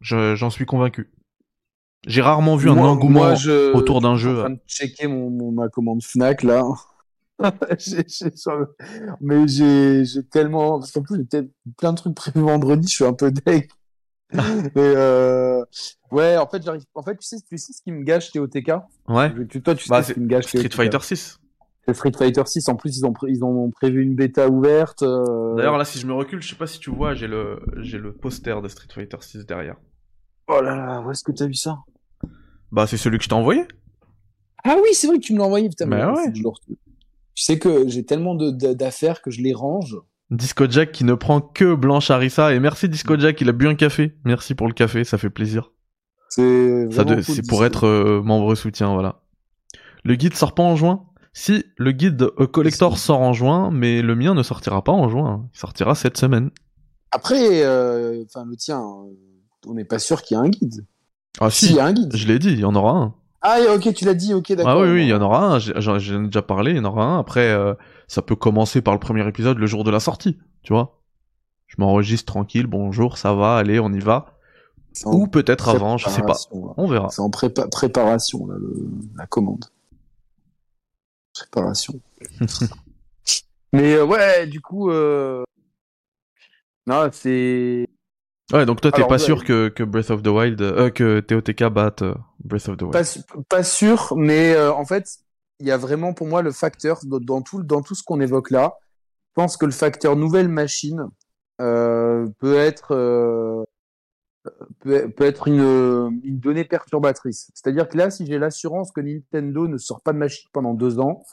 Je- 0.00 0.34
J'en 0.34 0.50
suis 0.50 0.66
convaincu. 0.66 1.10
J'ai 2.06 2.22
rarement 2.22 2.56
vu 2.56 2.70
un 2.70 2.76
engouement 2.78 3.20
moi, 3.20 3.34
je- 3.34 3.72
autour 3.74 4.00
d'un 4.00 4.14
Je 4.16 4.20
suis 4.20 4.28
jeu. 4.30 4.38
en 4.38 4.42
train 4.44 4.50
de 4.50 4.60
checker 4.66 5.06
mon, 5.08 5.30
mon- 5.30 5.52
ma 5.52 5.68
commande 5.68 6.02
Fnac 6.02 6.42
là. 6.42 6.62
Mais 9.20 9.46
j'ai 9.48 10.04
tellement. 10.30 10.78
Parce 10.78 10.92
qu'en 10.92 11.02
plus, 11.02 11.24
j'ai 11.32 11.48
plein 11.76 11.92
de 11.92 11.96
trucs 11.96 12.14
prévus 12.14 12.40
vendredi, 12.40 12.88
je 12.88 12.94
suis 12.94 13.04
un 13.04 13.12
peu 13.12 13.30
deg. 13.30 13.68
Mais 14.32 14.70
euh... 14.76 15.64
Ouais, 16.10 16.36
en 16.36 16.46
fait, 16.46 16.62
j'arrive. 16.62 16.82
En 16.94 17.02
fait, 17.02 17.16
tu 17.16 17.26
sais, 17.26 17.36
tu 17.48 17.56
sais 17.58 17.72
ce 17.72 17.80
qui 17.82 17.92
me 17.92 18.02
gâche 18.02 18.30
TOTK 18.30 18.72
Ouais. 19.08 19.32
Je- 19.52 19.58
Toi, 19.58 19.74
tu 19.74 19.84
sais 19.84 19.90
Bah, 19.90 20.02
ce 20.02 20.12
qui 20.12 20.20
me 20.20 20.26
gâche 20.26 20.46
Street. 20.46 20.68
Fighter 20.70 20.98
6. 21.00 21.38
C'est 21.86 21.94
Street 21.94 22.12
Fighter 22.16 22.42
6. 22.44 22.68
En 22.68 22.76
plus, 22.76 22.98
ils 22.98 23.06
ont, 23.06 23.12
pré- 23.12 23.30
ils 23.30 23.42
ont 23.42 23.70
prévu 23.70 24.02
une 24.02 24.14
bêta 24.14 24.48
ouverte. 24.48 25.02
euh, 25.02 25.54
D'ailleurs 25.56 25.78
là 25.78 25.84
si 25.86 25.98
je 25.98 26.06
me 26.06 26.12
recule, 26.12 26.42
je 26.42 26.48
sais 26.50 26.56
pas 26.56 26.66
si 26.66 26.78
tu 26.78 26.90
vois, 26.90 27.14
j'ai 27.14 27.26
le 27.26 27.60
j'ai 27.78 27.96
le 27.98 28.12
poster 28.12 28.60
de 28.60 28.68
Street 28.68 28.88
Fighter 28.94 29.16
6 29.20 29.46
derrière. 29.46 29.76
Oh 30.48 30.60
là 30.60 30.74
là, 30.76 31.00
où 31.00 31.10
est-ce 31.10 31.22
que 31.22 31.32
t'as 31.32 31.46
vu 31.46 31.54
ça? 31.54 31.78
Bah 32.72 32.86
c'est 32.86 32.96
celui 32.96 33.18
que 33.18 33.24
je 33.24 33.28
t'ai 33.28 33.34
envoyé. 33.34 33.64
Ah 34.64 34.76
oui, 34.82 34.90
c'est 34.92 35.06
vrai 35.06 35.18
que 35.18 35.22
tu 35.22 35.32
me 35.34 35.38
l'as 35.38 35.44
envoyé. 35.44 35.68
Putain, 35.68 35.86
Bah 35.86 36.10
mais 36.12 36.18
ouais. 36.18 36.32
je 36.34 36.42
le. 36.42 36.48
Tu 37.34 37.44
sais 37.44 37.58
que 37.58 37.86
j'ai 37.88 38.04
tellement 38.04 38.34
d'affaires 38.34 39.22
que 39.22 39.30
je 39.30 39.40
les 39.40 39.54
range. 39.54 39.96
Disco 40.30 40.68
Jack 40.68 40.92
qui 40.92 41.04
ne 41.04 41.14
prend 41.14 41.40
que 41.40 41.74
Blanche 41.74 42.10
Harissa 42.10 42.52
et 42.52 42.60
merci 42.60 42.88
Disco 42.88 43.18
Jack, 43.18 43.40
il 43.40 43.48
a 43.48 43.52
bu 43.52 43.68
un 43.68 43.74
café. 43.74 44.16
Merci 44.24 44.54
pour 44.54 44.66
le 44.66 44.74
café, 44.74 45.04
ça 45.04 45.16
fait 45.16 45.30
plaisir. 45.30 45.70
C'est 46.28 46.88
cool, 46.94 47.22
pour 47.48 47.64
être 47.64 47.86
euh, 47.86 48.22
membre 48.22 48.54
soutien, 48.54 48.92
voilà. 48.92 49.22
Le 50.04 50.14
guide 50.16 50.34
sort 50.34 50.54
pas 50.54 50.62
en 50.62 50.76
juin 50.76 51.06
Si, 51.32 51.64
le 51.78 51.92
guide 51.92 52.22
euh, 52.38 52.46
collector 52.46 52.98
sort 52.98 53.20
en 53.20 53.32
juin, 53.32 53.70
mais 53.72 54.02
le 54.02 54.14
mien 54.14 54.34
ne 54.34 54.42
sortira 54.42 54.84
pas 54.84 54.92
en 54.92 55.08
juin. 55.08 55.48
Il 55.54 55.58
sortira 55.58 55.94
cette 55.94 56.18
semaine. 56.18 56.50
Après, 57.10 57.62
euh, 57.64 58.22
enfin 58.26 58.44
le 58.44 58.56
tien, 58.56 58.80
euh, 58.80 59.14
on 59.68 59.74
n'est 59.74 59.84
pas 59.84 59.98
sûr 59.98 60.22
qu'il 60.22 60.36
y 60.36 60.38
a 60.38 60.42
un 60.42 60.48
guide. 60.48 60.84
Ah 61.40 61.50
Si, 61.50 61.66
il 61.66 61.76
y 61.76 61.80
a 61.80 61.84
un 61.86 61.92
guide. 61.92 62.14
je 62.16 62.26
l'ai 62.26 62.38
dit, 62.38 62.50
il 62.50 62.60
y 62.60 62.64
en 62.64 62.74
aura 62.74 62.92
un. 62.92 63.14
Ah 63.40 63.58
ok, 63.76 63.94
tu 63.94 64.04
l'as 64.04 64.14
dit, 64.14 64.34
ok, 64.34 64.52
d'accord. 64.52 64.72
Ah 64.72 64.80
oui, 64.80 64.88
oui, 64.90 65.02
il 65.02 65.08
y 65.08 65.14
en 65.14 65.22
aura 65.22 65.54
un. 65.54 65.58
J'en 65.60 65.96
ai 65.98 66.26
déjà 66.26 66.42
parlé, 66.42 66.72
il 66.72 66.76
y 66.78 66.80
en 66.80 66.84
aura 66.84 67.04
un. 67.04 67.18
Après, 67.20 67.48
euh, 67.50 67.74
ça 68.08 68.20
peut 68.22 68.34
commencer 68.34 68.80
par 68.82 68.94
le 68.94 69.00
premier 69.00 69.26
épisode 69.28 69.58
le 69.58 69.66
jour 69.66 69.84
de 69.84 69.90
la 69.92 70.00
sortie, 70.00 70.38
tu 70.62 70.72
vois. 70.72 71.00
Je 71.68 71.76
m'enregistre 71.78 72.32
tranquille, 72.32 72.66
bonjour, 72.66 73.18
ça 73.18 73.34
va, 73.34 73.56
allez, 73.58 73.78
on 73.78 73.92
y 73.92 74.00
va. 74.00 74.34
Ou 75.04 75.28
peut-être 75.28 75.68
avant, 75.68 75.96
je 75.98 76.08
sais 76.08 76.22
pas. 76.22 76.32
là. 76.32 76.74
On 76.76 76.88
verra. 76.88 77.10
C'est 77.10 77.20
en 77.22 77.28
prépa- 77.30 77.68
préparation, 77.68 78.46
là, 78.48 78.56
le- 78.58 78.88
la 79.16 79.26
commande. 79.26 79.66
Préparation. 81.34 82.00
Mais 83.72 83.94
euh, 83.94 84.04
ouais, 84.04 84.46
du 84.46 84.60
coup, 84.60 84.90
euh... 84.90 85.44
non, 86.86 87.08
c'est. 87.12 87.87
Ouais, 88.52 88.64
donc 88.64 88.80
toi, 88.80 88.90
t'es 88.90 89.02
pas 89.02 89.12
ouais. 89.12 89.18
sûr 89.18 89.44
que, 89.44 89.68
que 89.68 89.82
Breath 89.82 90.10
of 90.10 90.22
the 90.22 90.28
Wild, 90.28 90.60
euh, 90.62 90.90
que 90.90 91.20
TOTK 91.20 91.64
batte 91.64 92.02
euh, 92.02 92.14
Breath 92.42 92.68
of 92.68 92.78
the 92.78 92.82
Wild. 92.82 93.24
Pas, 93.48 93.62
sûr, 93.62 94.14
mais 94.16 94.54
euh, 94.54 94.72
en 94.72 94.86
fait, 94.86 95.18
il 95.60 95.66
y 95.66 95.70
a 95.70 95.76
vraiment 95.76 96.14
pour 96.14 96.26
moi 96.26 96.40
le 96.40 96.52
facteur 96.52 97.00
dans, 97.04 97.42
tout, 97.42 97.62
dans 97.62 97.82
tout 97.82 97.94
ce 97.94 98.02
qu'on 98.02 98.20
évoque 98.20 98.50
là. 98.50 98.74
Je 99.30 99.42
pense 99.42 99.56
que 99.56 99.66
le 99.66 99.72
facteur 99.72 100.16
nouvelle 100.16 100.48
machine 100.48 101.08
euh, 101.60 102.26
peut 102.38 102.56
être 102.56 102.94
euh, 102.94 103.64
peut, 104.80 105.10
peut 105.10 105.24
être 105.24 105.48
une, 105.48 106.20
une 106.24 106.38
donnée 106.38 106.64
perturbatrice. 106.64 107.50
C'est-à-dire 107.54 107.88
que 107.88 107.98
là, 107.98 108.10
si 108.10 108.26
j'ai 108.26 108.38
l'assurance 108.38 108.92
que 108.92 109.00
Nintendo 109.00 109.68
ne 109.68 109.76
sort 109.76 110.00
pas 110.00 110.12
de 110.12 110.18
machine 110.18 110.48
pendant 110.52 110.74
deux 110.74 110.98
ans, 111.00 111.24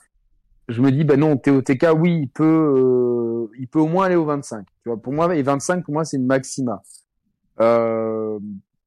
je 0.67 0.81
me 0.81 0.91
dis 0.91 1.03
bah 1.03 1.17
non, 1.17 1.37
TOTK, 1.37 1.87
oui, 1.95 2.21
il 2.23 2.27
peut, 2.27 2.43
euh, 2.43 3.51
il 3.59 3.67
peut 3.67 3.79
au 3.79 3.87
moins 3.87 4.05
aller 4.05 4.15
au 4.15 4.25
25. 4.25 4.65
Tu 4.83 4.89
vois, 4.89 4.97
pour 4.97 5.13
moi, 5.13 5.35
et 5.35 5.43
25 5.43 5.83
pour 5.85 5.93
moi 5.93 6.05
c'est 6.05 6.17
une 6.17 6.25
maxima. 6.25 6.81
Euh, 7.59 8.39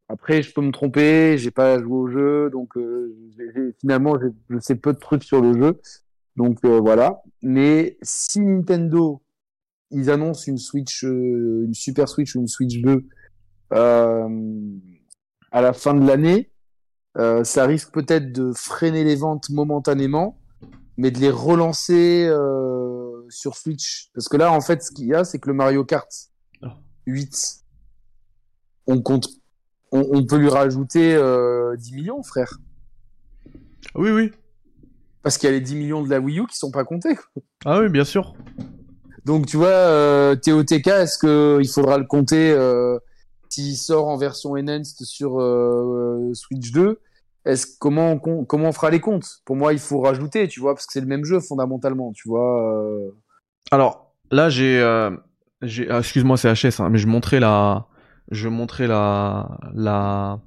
après, 0.08 0.42
je 0.42 0.52
peux 0.52 0.62
me 0.62 0.72
tromper, 0.72 1.36
j'ai 1.38 1.50
pas 1.50 1.78
joué 1.78 1.96
au 1.96 2.08
jeu, 2.08 2.50
donc 2.50 2.76
euh, 2.76 3.14
finalement, 3.80 4.16
je 4.48 4.58
sais 4.58 4.74
peu 4.74 4.92
de 4.92 4.98
trucs 4.98 5.24
sur 5.24 5.40
le 5.40 5.52
jeu. 5.52 5.80
Donc 6.36 6.64
euh, 6.64 6.80
voilà. 6.80 7.20
Mais 7.42 7.98
si 8.00 8.40
Nintendo, 8.40 9.22
ils 9.90 10.10
annoncent 10.10 10.44
une 10.46 10.58
Switch, 10.58 11.04
euh, 11.04 11.64
une 11.66 11.74
Super 11.74 12.08
Switch 12.08 12.34
ou 12.36 12.40
une 12.40 12.48
Switch 12.48 12.80
2 12.80 13.04
euh, 13.72 14.28
à 15.50 15.60
la 15.60 15.72
fin 15.72 15.94
de 15.94 16.06
l'année, 16.06 16.50
euh, 17.18 17.42
ça 17.44 17.66
risque 17.66 17.92
peut-être 17.92 18.32
de 18.32 18.52
freiner 18.54 19.04
les 19.04 19.16
ventes 19.16 19.50
momentanément, 19.50 20.38
mais 20.96 21.10
de 21.10 21.18
les 21.18 21.30
relancer 21.30 22.26
euh, 22.28 23.26
sur 23.28 23.56
Switch. 23.56 24.10
Parce 24.14 24.28
que 24.28 24.36
là, 24.36 24.52
en 24.52 24.60
fait, 24.60 24.82
ce 24.82 24.92
qu'il 24.92 25.06
y 25.06 25.14
a, 25.14 25.24
c'est 25.24 25.38
que 25.38 25.48
le 25.48 25.54
Mario 25.54 25.84
Kart 25.84 26.08
Oh. 26.62 26.68
8, 27.06 27.64
on 28.88 29.00
compte, 29.00 29.28
on, 29.92 30.04
on 30.12 30.26
peut 30.26 30.36
lui 30.38 30.48
rajouter 30.48 31.14
euh, 31.14 31.76
10 31.76 31.94
millions, 31.94 32.22
frère. 32.24 32.58
Oui, 33.94 34.10
oui. 34.10 34.32
Parce 35.22 35.38
qu'il 35.38 35.48
y 35.48 35.52
a 35.52 35.54
les 35.54 35.60
10 35.60 35.76
millions 35.76 36.02
de 36.02 36.10
la 36.10 36.18
Wii 36.20 36.40
U 36.40 36.46
qui 36.46 36.56
sont 36.56 36.70
pas 36.70 36.84
comptés. 36.84 37.16
Ah 37.64 37.80
oui, 37.80 37.88
bien 37.88 38.04
sûr. 38.04 38.34
Donc 39.24 39.46
tu 39.46 39.56
vois, 39.56 39.66
euh, 39.68 40.34
TOTK, 40.36 40.86
est-ce 40.88 41.18
que 41.18 41.58
il 41.60 41.68
faudra 41.68 41.98
le 41.98 42.04
compter 42.04 42.50
euh, 42.50 42.98
s'il 43.50 43.76
sort 43.76 44.08
en 44.08 44.16
version 44.16 44.52
enhanced 44.52 45.04
sur 45.04 45.38
euh, 45.40 46.30
Switch 46.34 46.72
2 46.72 46.98
Est-ce 47.44 47.66
comment 47.78 48.12
on, 48.12 48.18
com- 48.18 48.46
comment 48.46 48.68
on 48.68 48.72
fera 48.72 48.90
les 48.90 49.00
comptes? 49.00 49.40
Pour 49.44 49.56
moi, 49.56 49.72
il 49.74 49.78
faut 49.80 50.00
rajouter, 50.00 50.48
tu 50.48 50.60
vois, 50.60 50.74
parce 50.74 50.86
que 50.86 50.92
c'est 50.94 51.00
le 51.00 51.06
même 51.06 51.24
jeu 51.24 51.40
fondamentalement, 51.40 52.12
tu 52.12 52.28
vois. 52.28 52.82
euh. 52.84 53.10
Alors, 53.70 54.14
là, 54.30 54.48
j'ai... 54.48 54.80
euh, 54.80 55.10
j'ai 55.60 55.90
ah, 55.90 55.98
Excuse-moi, 55.98 56.36
c'est 56.38 56.50
HS, 56.52 56.80
hein, 56.80 56.88
mais 56.88 56.98
je 56.98 57.06
montrais 57.06 57.40
la... 57.40 57.86
Je 58.30 58.48
montrais 58.48 58.86
la... 58.86 59.58
La... 59.74 60.40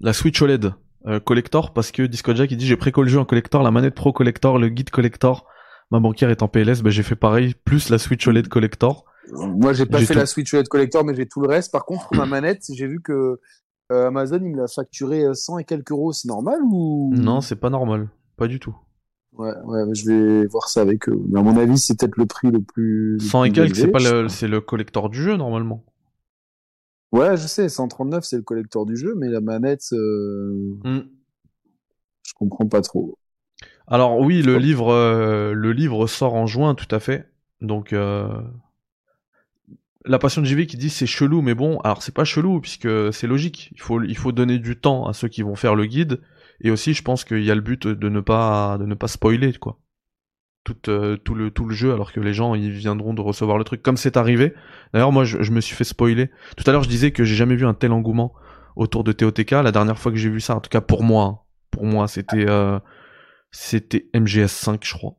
La 0.00 0.12
Switch 0.12 0.40
OLED 0.42 0.72
euh, 1.06 1.18
collector 1.18 1.72
parce 1.72 1.90
que 1.90 2.02
Disco 2.02 2.32
Jack 2.34 2.52
il 2.52 2.56
dit 2.56 2.66
j'ai 2.66 2.76
préco 2.76 3.02
le 3.02 3.08
jeu 3.08 3.18
en 3.18 3.24
collector, 3.24 3.64
la 3.64 3.72
manette 3.72 3.94
pro 3.94 4.12
collector, 4.12 4.58
le 4.58 4.68
guide 4.68 4.90
collector. 4.90 5.46
Ma 5.90 5.98
banquière 6.00 6.30
est 6.30 6.42
en 6.42 6.48
PLS, 6.48 6.82
bah, 6.82 6.90
j'ai 6.90 7.02
fait 7.02 7.16
pareil, 7.16 7.54
plus 7.64 7.90
la 7.90 7.98
Switch 7.98 8.26
OLED 8.26 8.48
collector. 8.48 9.04
Moi, 9.32 9.72
j'ai 9.72 9.86
pas 9.86 9.98
fait 9.98 10.14
tout. 10.14 10.18
la 10.18 10.26
Switch 10.26 10.52
OLED 10.54 10.68
collector, 10.68 11.04
mais 11.04 11.14
j'ai 11.14 11.26
tout 11.26 11.40
le 11.40 11.48
reste. 11.48 11.72
Par 11.72 11.84
contre, 11.84 12.08
ma 12.14 12.24
manette, 12.26 12.64
j'ai 12.72 12.86
vu 12.86 13.00
que 13.02 13.40
euh, 13.90 14.08
Amazon, 14.08 14.38
il 14.42 14.52
me 14.52 14.56
l'a 14.56 14.68
facturé 14.68 15.24
euh, 15.24 15.34
100 15.34 15.58
et 15.58 15.64
quelques 15.64 15.90
euros. 15.90 16.12
C'est 16.12 16.28
normal 16.28 16.60
ou? 16.64 17.12
Non, 17.14 17.40
c'est 17.40 17.56
pas 17.56 17.70
normal, 17.70 18.08
pas 18.36 18.48
du 18.48 18.58
tout. 18.58 18.76
Ouais, 19.32 19.52
ouais, 19.64 19.82
je 19.94 20.06
vais 20.06 20.46
voir 20.46 20.68
ça 20.68 20.82
avec 20.82 21.08
eux. 21.08 21.18
Mais 21.28 21.40
à 21.40 21.42
mon 21.42 21.56
avis, 21.56 21.78
c'est 21.78 21.98
peut-être 21.98 22.16
le 22.16 22.26
prix 22.26 22.50
le 22.50 22.60
plus. 22.60 23.14
le 23.14 23.20
100 23.20 23.44
et 23.44 23.52
quelques, 23.52 23.76
c'est 23.76 23.88
pas 23.88 23.98
le, 23.98 24.28
c'est 24.28 24.48
le 24.48 24.60
collector 24.60 25.08
du 25.08 25.22
jeu 25.22 25.36
normalement. 25.36 25.84
Ouais, 27.12 27.36
je 27.36 27.46
sais, 27.46 27.68
139 27.68 28.24
c'est 28.24 28.36
le 28.36 28.42
collector 28.42 28.86
du 28.86 28.96
jeu, 28.96 29.14
mais 29.16 29.28
la 29.28 29.40
manette, 29.40 29.92
euh, 29.92 30.74
Hmm. 30.84 31.02
je 32.26 32.32
comprends 32.34 32.66
pas 32.68 32.80
trop. 32.82 33.16
Alors 33.86 34.18
oui, 34.20 34.42
le 34.42 34.58
livre, 34.58 34.92
euh, 34.92 35.52
le 35.52 35.72
livre 35.72 36.06
sort 36.06 36.34
en 36.34 36.46
juin, 36.46 36.74
tout 36.74 36.92
à 36.94 37.00
fait. 37.00 37.28
Donc 37.60 37.92
euh, 37.92 38.28
la 40.04 40.18
passion 40.18 40.42
de 40.42 40.46
JV 40.46 40.66
qui 40.66 40.76
dit 40.76 40.90
c'est 40.90 41.06
chelou, 41.06 41.42
mais 41.42 41.54
bon, 41.54 41.78
alors 41.80 42.02
c'est 42.02 42.14
pas 42.14 42.24
chelou 42.24 42.60
puisque 42.60 42.88
c'est 43.12 43.26
logique. 43.26 43.70
Il 43.72 43.80
faut, 43.80 44.02
il 44.02 44.16
faut 44.16 44.32
donner 44.32 44.58
du 44.58 44.76
temps 44.76 45.06
à 45.06 45.12
ceux 45.12 45.28
qui 45.28 45.42
vont 45.42 45.54
faire 45.56 45.74
le 45.74 45.86
guide, 45.86 46.20
et 46.60 46.70
aussi 46.70 46.94
je 46.94 47.02
pense 47.02 47.24
qu'il 47.24 47.42
y 47.44 47.50
a 47.50 47.54
le 47.54 47.60
but 47.60 47.86
de 47.86 48.08
ne 48.08 48.20
pas, 48.20 48.78
de 48.78 48.86
ne 48.86 48.94
pas 48.94 49.08
spoiler 49.08 49.52
quoi. 49.54 49.78
Tout, 50.64 50.76
euh, 50.88 51.16
tout 51.16 51.34
le 51.34 51.50
tout 51.50 51.64
le 51.64 51.74
jeu 51.74 51.92
alors 51.92 52.12
que 52.12 52.20
les 52.20 52.32
gens 52.32 52.54
ils 52.54 52.70
viendront 52.70 53.14
de 53.14 53.20
recevoir 53.20 53.58
le 53.58 53.64
truc 53.64 53.82
comme 53.82 53.96
c'est 53.96 54.16
arrivé. 54.16 54.54
D'ailleurs 54.92 55.10
moi 55.10 55.24
je, 55.24 55.50
me 55.50 55.60
suis 55.60 55.74
fait 55.74 55.82
spoiler. 55.82 56.30
Tout 56.56 56.62
à 56.68 56.72
l'heure 56.72 56.84
je 56.84 56.88
disais 56.88 57.10
que 57.10 57.24
j'ai 57.24 57.34
jamais 57.34 57.56
vu 57.56 57.66
un 57.66 57.74
tel 57.74 57.90
engouement 57.90 58.32
autour 58.76 59.02
de 59.02 59.10
TOTK. 59.10 59.50
La 59.50 59.72
dernière 59.72 59.98
fois 59.98 60.12
que 60.12 60.18
j'ai 60.18 60.30
vu 60.30 60.40
ça, 60.40 60.54
en 60.54 60.60
tout 60.60 60.70
cas 60.70 60.80
pour 60.80 61.02
moi, 61.02 61.24
hein, 61.24 61.38
pour 61.72 61.84
moi 61.84 62.06
c'était 62.06 62.48
euh, 62.48 62.78
c'était 63.50 64.08
MGS5 64.14 64.78
je 64.82 64.94
crois. 64.94 65.16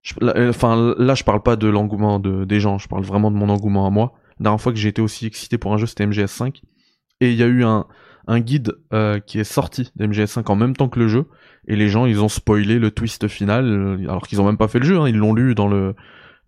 Je- 0.00 0.14
là, 0.22 0.32
euh, 0.36 0.48
Enfin 0.48 0.94
là 0.96 1.14
je 1.14 1.22
parle 1.24 1.42
pas 1.42 1.56
de 1.56 1.68
l'engouement 1.68 2.18
de, 2.18 2.46
des 2.46 2.60
gens, 2.60 2.78
je 2.78 2.88
parle 2.88 3.04
vraiment 3.04 3.30
de 3.30 3.36
mon 3.36 3.50
engouement 3.50 3.86
à 3.86 3.90
moi. 3.90 4.14
La 4.38 4.44
dernière 4.44 4.60
fois 4.60 4.72
que 4.72 4.78
j'ai 4.78 4.88
été 4.88 5.02
aussi 5.02 5.26
excité 5.26 5.58
pour 5.58 5.74
un 5.74 5.76
jeu, 5.76 5.86
c'était 5.86 6.06
MGS5. 6.06 6.62
Et 7.20 7.30
il 7.30 7.36
y 7.36 7.42
a 7.42 7.46
eu 7.46 7.62
un, 7.62 7.86
un 8.26 8.40
guide 8.40 8.74
euh, 8.92 9.18
qui 9.20 9.38
est 9.38 9.44
sorti 9.44 9.92
d'MGS5 9.98 10.44
en 10.50 10.56
même 10.56 10.74
temps 10.76 10.88
que 10.88 10.98
le 10.98 11.08
jeu. 11.08 11.26
Et 11.66 11.76
les 11.76 11.88
gens, 11.88 12.06
ils 12.06 12.20
ont 12.20 12.28
spoilé 12.28 12.78
le 12.78 12.90
twist 12.90 13.28
final, 13.28 13.66
euh, 13.66 13.98
alors 14.08 14.26
qu'ils 14.26 14.40
ont 14.40 14.44
même 14.46 14.58
pas 14.58 14.68
fait 14.68 14.78
le 14.78 14.84
jeu. 14.86 14.98
Hein, 14.98 15.08
ils 15.08 15.16
l'ont 15.16 15.34
lu 15.34 15.54
dans 15.54 15.68
le 15.68 15.94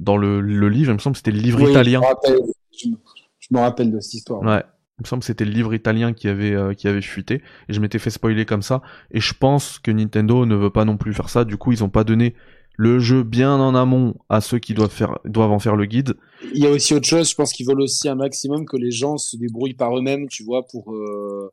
dans 0.00 0.16
le, 0.16 0.40
le 0.40 0.68
livre. 0.68 0.90
Il 0.90 0.94
me 0.94 0.98
semble 0.98 1.14
que 1.14 1.18
c'était 1.18 1.30
le 1.30 1.38
livre 1.40 1.62
Oui, 1.62 1.70
italien. 1.70 2.00
Je 2.02 2.06
me, 2.06 2.12
rappelle, 2.14 2.38
je 2.82 2.88
me- 2.88 2.96
je 3.38 3.46
me 3.52 3.58
rappelle 3.60 3.92
de 3.92 4.00
cette 4.00 4.14
histoire. 4.14 4.42
Ouais. 4.42 4.62
Il 4.98 5.02
me 5.02 5.06
semble 5.06 5.20
que 5.20 5.26
c'était 5.26 5.44
le 5.44 5.50
livre 5.50 5.74
italien 5.74 6.12
qui 6.14 6.26
avait 6.26 6.54
euh, 6.54 6.72
qui 6.72 6.88
avait 6.88 7.02
fuité 7.02 7.42
et 7.68 7.72
je 7.74 7.80
m'étais 7.80 7.98
fait 7.98 8.08
spoiler 8.08 8.46
comme 8.46 8.62
ça 8.62 8.80
et 9.10 9.20
je 9.20 9.34
pense 9.34 9.78
que 9.78 9.90
Nintendo 9.90 10.46
ne 10.46 10.54
veut 10.54 10.70
pas 10.70 10.86
non 10.86 10.96
plus 10.96 11.12
faire 11.12 11.28
ça. 11.28 11.44
Du 11.44 11.58
coup, 11.58 11.70
ils 11.72 11.84
ont 11.84 11.90
pas 11.90 12.02
donné 12.02 12.34
le 12.76 12.98
jeu 12.98 13.22
bien 13.22 13.54
en 13.56 13.74
amont 13.74 14.14
à 14.28 14.40
ceux 14.40 14.58
qui 14.58 14.74
doivent 14.74 14.90
faire 14.90 15.18
doivent 15.24 15.52
en 15.52 15.58
faire 15.58 15.76
le 15.76 15.86
guide. 15.86 16.14
Il 16.54 16.62
y 16.62 16.66
a 16.66 16.70
aussi 16.70 16.94
autre 16.94 17.06
chose, 17.06 17.30
je 17.30 17.34
pense 17.34 17.52
qu'ils 17.52 17.66
veulent 17.66 17.80
aussi 17.80 18.08
un 18.08 18.14
maximum 18.14 18.66
que 18.66 18.76
les 18.76 18.90
gens 18.90 19.16
se 19.16 19.36
débrouillent 19.36 19.74
par 19.74 19.96
eux-mêmes, 19.96 20.28
tu 20.28 20.44
vois, 20.44 20.66
pour 20.66 20.92
euh, 20.92 21.50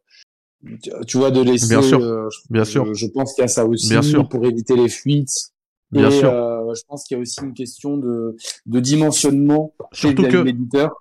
tu- 1.07 1.17
vois 1.17 1.31
de 1.31 1.41
laisser. 1.41 1.67
Bien 1.69 1.81
sûr, 1.81 2.01
euh, 2.01 2.27
je- 2.29 2.53
bien 2.53 2.65
sûr. 2.65 2.85
Je, 2.85 2.93
je 2.93 3.07
pense 3.07 3.33
qu'il 3.33 3.41
y 3.41 3.45
a 3.45 3.47
ça 3.47 3.65
aussi 3.65 3.89
Bien 3.89 4.01
sûr. 4.01 4.27
pour 4.29 4.45
éviter 4.45 4.75
les 4.75 4.89
fuites. 4.89 5.49
Bien 5.91 6.09
et, 6.09 6.19
sûr. 6.19 6.29
euh, 6.29 6.73
je 6.75 6.81
pense 6.87 7.03
qu'il 7.05 7.15
y 7.15 7.19
a 7.19 7.21
aussi 7.21 7.39
une 7.41 7.53
question 7.53 7.97
de, 7.97 8.35
de 8.65 8.79
dimensionnement 8.79 9.73
Surtout 9.91 10.23
que 10.23 10.37
l'éditeur. 10.37 10.91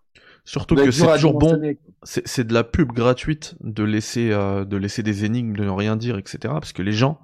surtout 0.44 0.74
que 0.74 0.90
c'est 0.90 1.06
toujours 1.14 1.34
bon. 1.38 1.58
c'est 2.04 2.46
de 2.46 2.52
la 2.52 2.62
pub 2.64 2.92
gratuite 2.92 3.54
de 3.62 3.84
laisser 3.84 4.30
euh, 4.32 4.64
de 4.64 4.76
laisser 4.76 5.02
des 5.02 5.24
énigmes, 5.24 5.56
de 5.56 5.64
ne 5.64 5.70
rien 5.70 5.96
dire, 5.96 6.18
etc. 6.18 6.38
Parce 6.42 6.72
que 6.72 6.82
les 6.82 6.92
gens, 6.92 7.18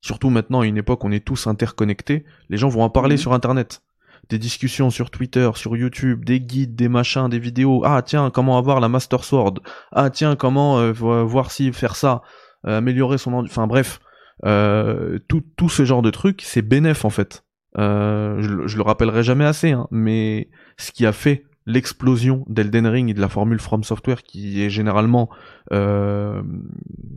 surtout 0.00 0.30
maintenant 0.30 0.60
à 0.60 0.66
une 0.66 0.76
époque 0.78 1.04
où 1.04 1.08
on 1.08 1.12
est 1.12 1.24
tous 1.24 1.46
interconnectés, 1.46 2.24
les 2.48 2.56
gens 2.56 2.68
vont 2.68 2.82
en 2.82 2.90
parler 2.90 3.14
Mhm. 3.14 3.20
sur 3.20 3.32
Internet. 3.32 3.82
Des 4.28 4.38
discussions 4.38 4.90
sur 4.90 5.10
Twitter, 5.10 5.50
sur 5.54 5.76
YouTube, 5.76 6.24
des 6.24 6.40
guides, 6.40 6.76
des 6.76 6.88
machins, 6.88 7.28
des 7.28 7.38
vidéos. 7.38 7.82
Ah 7.84 8.02
tiens, 8.02 8.30
comment 8.30 8.58
avoir 8.58 8.78
la 8.80 8.88
Master 8.88 9.24
Sword? 9.24 9.54
Ah 9.92 10.10
tiens, 10.10 10.36
comment 10.36 10.78
euh, 10.78 10.92
vo- 10.92 11.26
voir 11.26 11.50
si 11.50 11.72
faire 11.72 11.96
ça, 11.96 12.22
euh, 12.66 12.78
améliorer 12.78 13.18
son, 13.18 13.32
enfin 13.32 13.66
bref, 13.66 13.98
euh, 14.46 15.18
tout 15.28 15.42
tout 15.56 15.68
ce 15.68 15.84
genre 15.84 16.02
de 16.02 16.10
trucs, 16.10 16.42
c'est 16.42 16.62
bénéf 16.62 17.04
en 17.04 17.10
fait. 17.10 17.44
Euh, 17.78 18.40
je, 18.40 18.48
le- 18.48 18.66
je 18.68 18.76
le 18.76 18.82
rappellerai 18.82 19.22
jamais 19.22 19.44
assez, 19.44 19.72
hein, 19.72 19.88
mais 19.90 20.48
ce 20.76 20.92
qui 20.92 21.06
a 21.06 21.12
fait 21.12 21.44
l'explosion 21.66 22.44
d'Elden 22.48 22.86
Ring 22.86 23.10
et 23.10 23.14
de 23.14 23.20
la 23.20 23.28
formule 23.28 23.60
From 23.60 23.84
Software 23.84 24.22
qui 24.22 24.62
est 24.62 24.70
généralement 24.70 25.28
euh, 25.72 26.42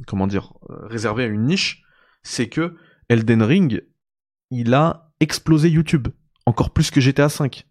comment 0.08 0.28
dire 0.28 0.54
réservée 0.90 1.24
à 1.24 1.28
une 1.28 1.46
niche, 1.46 1.83
c'est 2.24 2.48
que 2.48 2.76
Elden 3.10 3.44
Ring 3.44 3.84
il 4.52 4.74
a 4.74 5.10
explosé 5.20 5.70
YouTube 5.70 6.08
encore 6.46 6.72
plus 6.72 6.92
que 6.92 7.02
GTA 7.02 7.30
5. 7.30 7.66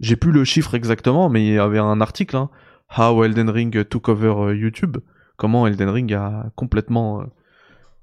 J'ai 0.00 0.16
plus 0.16 0.32
le 0.32 0.44
chiffre 0.44 0.74
exactement, 0.74 1.28
mais 1.28 1.46
il 1.46 1.52
y 1.54 1.58
avait 1.58 1.78
un 1.78 2.00
article, 2.00 2.36
hein, 2.36 2.50
How 2.96 3.24
Elden 3.24 3.50
Ring 3.50 3.84
took 3.88 4.08
over 4.08 4.28
euh, 4.36 4.54
YouTube, 4.56 4.96
comment 5.36 5.66
Elden 5.66 5.88
Ring 5.90 6.12
a 6.14 6.50
complètement 6.56 7.20
euh, 7.20 7.24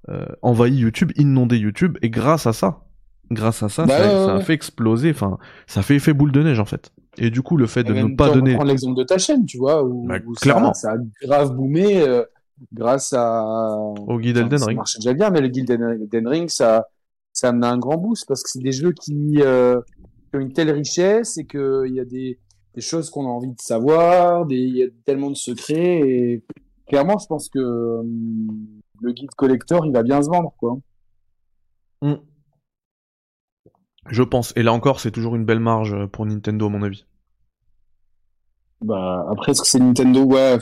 euh, 0.10 0.26
envahi 0.41 0.76
YouTube, 0.78 1.12
inondé 1.16 1.58
YouTube, 1.58 1.97
et 2.02 2.10
grâce 2.10 2.47
à 2.47 2.54
ça, 2.54 2.86
grâce 3.32 3.64
à 3.64 3.70
ça, 3.70 3.86
Bah 3.86 3.97
ça, 3.97 4.04
ouais, 4.08 4.20
ouais, 4.20 4.26
ça 4.28 4.36
a 4.36 4.39
fait 4.41 4.54
exploser, 4.54 5.12
enfin, 5.12 5.38
ça 5.68 5.82
fait 5.82 5.95
effet 5.95 6.14
boule 6.14 6.32
de 6.32 6.41
neige 6.43 6.60
en 6.60 6.66
fait. 6.66 6.91
Et 7.18 7.30
du 7.32 7.41
coup, 7.41 7.58
le 7.58 7.66
fait 7.68 7.84
de 7.84 7.93
ne 7.93 8.16
pas 8.16 8.30
on 8.30 8.36
donner, 8.36 8.54
prendre 8.54 8.70
l'exemple 8.70 8.97
de 8.97 9.04
ta 9.04 9.18
chaîne, 9.18 9.45
tu 9.45 9.58
vois, 9.58 9.84
où, 9.84 10.06
Bah, 10.08 10.18
où 10.26 10.36
ça- 10.36 10.41
clairement. 10.41 10.74
Ça, 10.74 10.91
a 10.93 10.97
grave 11.26 11.54
boomé 11.56 12.02
euh, 12.02 12.24
grâce 12.74 13.14
à. 13.14 13.43
Au 14.07 14.20
guide 14.20 14.38
Enfin, 14.38 14.43
Elden 14.45 14.60
ça 14.60 14.66
Ring. 14.66 14.78
marchait 14.78 14.99
déjà 14.99 15.14
bien, 15.14 15.30
mais 15.30 15.41
le 15.41 15.47
guide 15.49 15.70
Elden 15.72 16.28
Ring, 16.28 16.49
ça, 16.49 16.88
ça 17.34 17.49
un 17.49 17.78
grand 17.78 17.97
boost 17.97 18.28
parce 18.28 18.43
que 18.43 18.49
c'est 18.49 18.60
des 18.62 18.72
jeux 18.72 18.93
qui, 18.93 19.41
euh, 19.41 19.80
qui 20.30 20.38
ont 20.38 20.39
une 20.39 20.53
telle 20.53 20.72
richesse 20.72 21.38
et 21.38 21.45
qu'il 21.45 21.93
y 21.93 21.99
a 21.99 22.05
des, 22.05 22.39
des 22.76 22.82
choses 22.82 23.10
qu'on 23.10 23.26
a 23.26 23.30
envie 23.30 23.51
de 23.53 23.62
savoir, 23.62 24.45
il 24.49 24.78
y 24.78 24.84
a 24.84 24.88
tellement 25.05 25.30
de 25.30 25.36
secrets 25.36 25.99
et 26.01 26.43
clairement, 26.88 27.18
je 27.18 27.28
pense 27.28 27.49
que 27.49 27.60
hum, 27.60 28.68
le 29.01 29.12
guide 29.14 29.32
collector, 29.36 29.86
il 29.86 29.93
va 29.93 30.03
bien 30.03 30.22
se 30.22 30.30
vendre, 30.30 30.53
quoi. 30.60 30.78
Hmm. 32.01 32.16
je 34.10 34.24
pense. 34.24 34.53
Et 34.57 34.64
là 34.64 34.74
encore, 34.74 34.99
c'est 34.99 35.12
toujours 35.12 35.36
une 35.38 35.45
belle 35.45 35.60
marge 35.62 35.93
euh, 35.93 36.07
pour 36.07 36.26
Nintendo 36.26 36.66
à 36.68 36.70
mon 36.70 36.84
avis. 36.84 37.05
Bah, 38.82 39.26
après, 39.30 39.51
est-ce 39.51 39.62
que 39.62 39.68
c'est 39.68 39.80
Nintendo? 39.80 40.24
Ouais. 40.24 40.57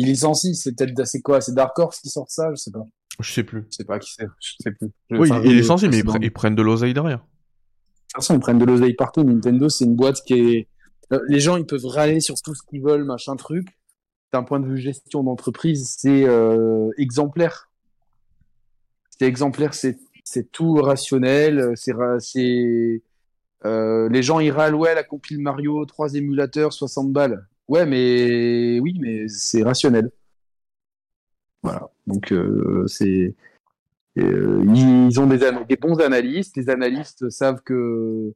Il 0.00 0.06
licencie, 0.06 0.54
c'est 0.54 0.74
peut-être, 0.74 1.04
c'est 1.06 1.20
quoi? 1.20 1.40
C'est 1.40 1.54
Dark 1.54 1.78
Horse 1.78 2.00
qui 2.00 2.08
sort 2.08 2.30
ça? 2.30 2.50
Je 2.50 2.56
sais 2.56 2.70
pas. 2.70 2.84
Je 3.20 3.32
sais 3.32 3.44
plus. 3.44 3.66
Je 3.70 3.76
sais 3.76 3.84
pas 3.84 3.98
qui 3.98 4.12
c'est. 4.16 4.26
Je 4.40 4.52
sais 4.60 4.70
plus. 4.70 4.88
Je- 5.10 5.16
Oui, 5.16 5.30
enfin, 5.30 5.42
il 5.44 5.52
est 5.52 5.58
je- 5.58 5.62
censé, 5.64 5.88
mais 5.88 5.98
ils, 5.98 6.30
prennent 6.32 6.54
de 6.54 6.62
l'oseille 6.62 6.94
derrière. 6.94 7.18
De 7.18 7.22
toute 7.22 8.14
façon, 8.16 8.34
ils 8.34 8.40
prennent 8.40 8.58
de 8.58 8.64
l'oseille 8.64 8.94
partout. 8.94 9.22
Nintendo, 9.24 9.68
c'est 9.68 9.84
une 9.84 9.94
boîte 9.96 10.22
qui 10.26 10.34
est. 10.34 10.68
Euh, 11.12 11.20
Les 11.28 11.40
gens, 11.40 11.56
ils 11.56 11.66
peuvent 11.66 11.84
râler 11.84 12.20
sur 12.20 12.34
tout 12.40 12.54
ce 12.54 12.62
qu'ils 12.68 12.82
veulent, 12.82 13.04
machin 13.04 13.36
truc. 13.36 13.66
D'un 14.32 14.42
point 14.44 14.60
de 14.60 14.66
vue 14.66 14.78
gestion 14.78 15.22
d'entreprise, 15.24 15.94
c'est 15.98 16.24
euh, 16.24 16.88
exemplaire. 16.96 17.68
C'est 19.18 19.26
exemplaire, 19.26 19.74
c'est 19.74 19.98
tout 20.52 20.74
rationnel. 20.74 21.72
C'est 21.74 21.92
ra- 21.92 22.20
c'est 22.20 23.02
euh, 23.66 24.08
les 24.08 24.22
gens 24.22 24.40
ils 24.40 24.50
râlent 24.52 24.74
ouais 24.76 24.94
la 24.94 25.02
compile 25.04 25.40
Mario, 25.40 25.84
trois 25.84 26.14
émulateurs, 26.14 26.72
60 26.72 27.12
balles. 27.12 27.46
Ouais, 27.70 27.86
mais 27.86 28.80
oui, 28.80 28.98
mais 29.00 29.28
c'est 29.28 29.62
rationnel. 29.62 30.10
Voilà. 31.62 31.88
Donc 32.08 32.32
euh, 32.32 32.84
c'est 32.88 33.36
euh, 34.18 34.64
ils 34.74 35.20
ont 35.20 35.28
des, 35.28 35.76
bons 35.76 36.00
analystes. 36.00 36.56
Les 36.56 36.68
analystes 36.68 37.30
savent 37.30 37.62
que 37.62 38.34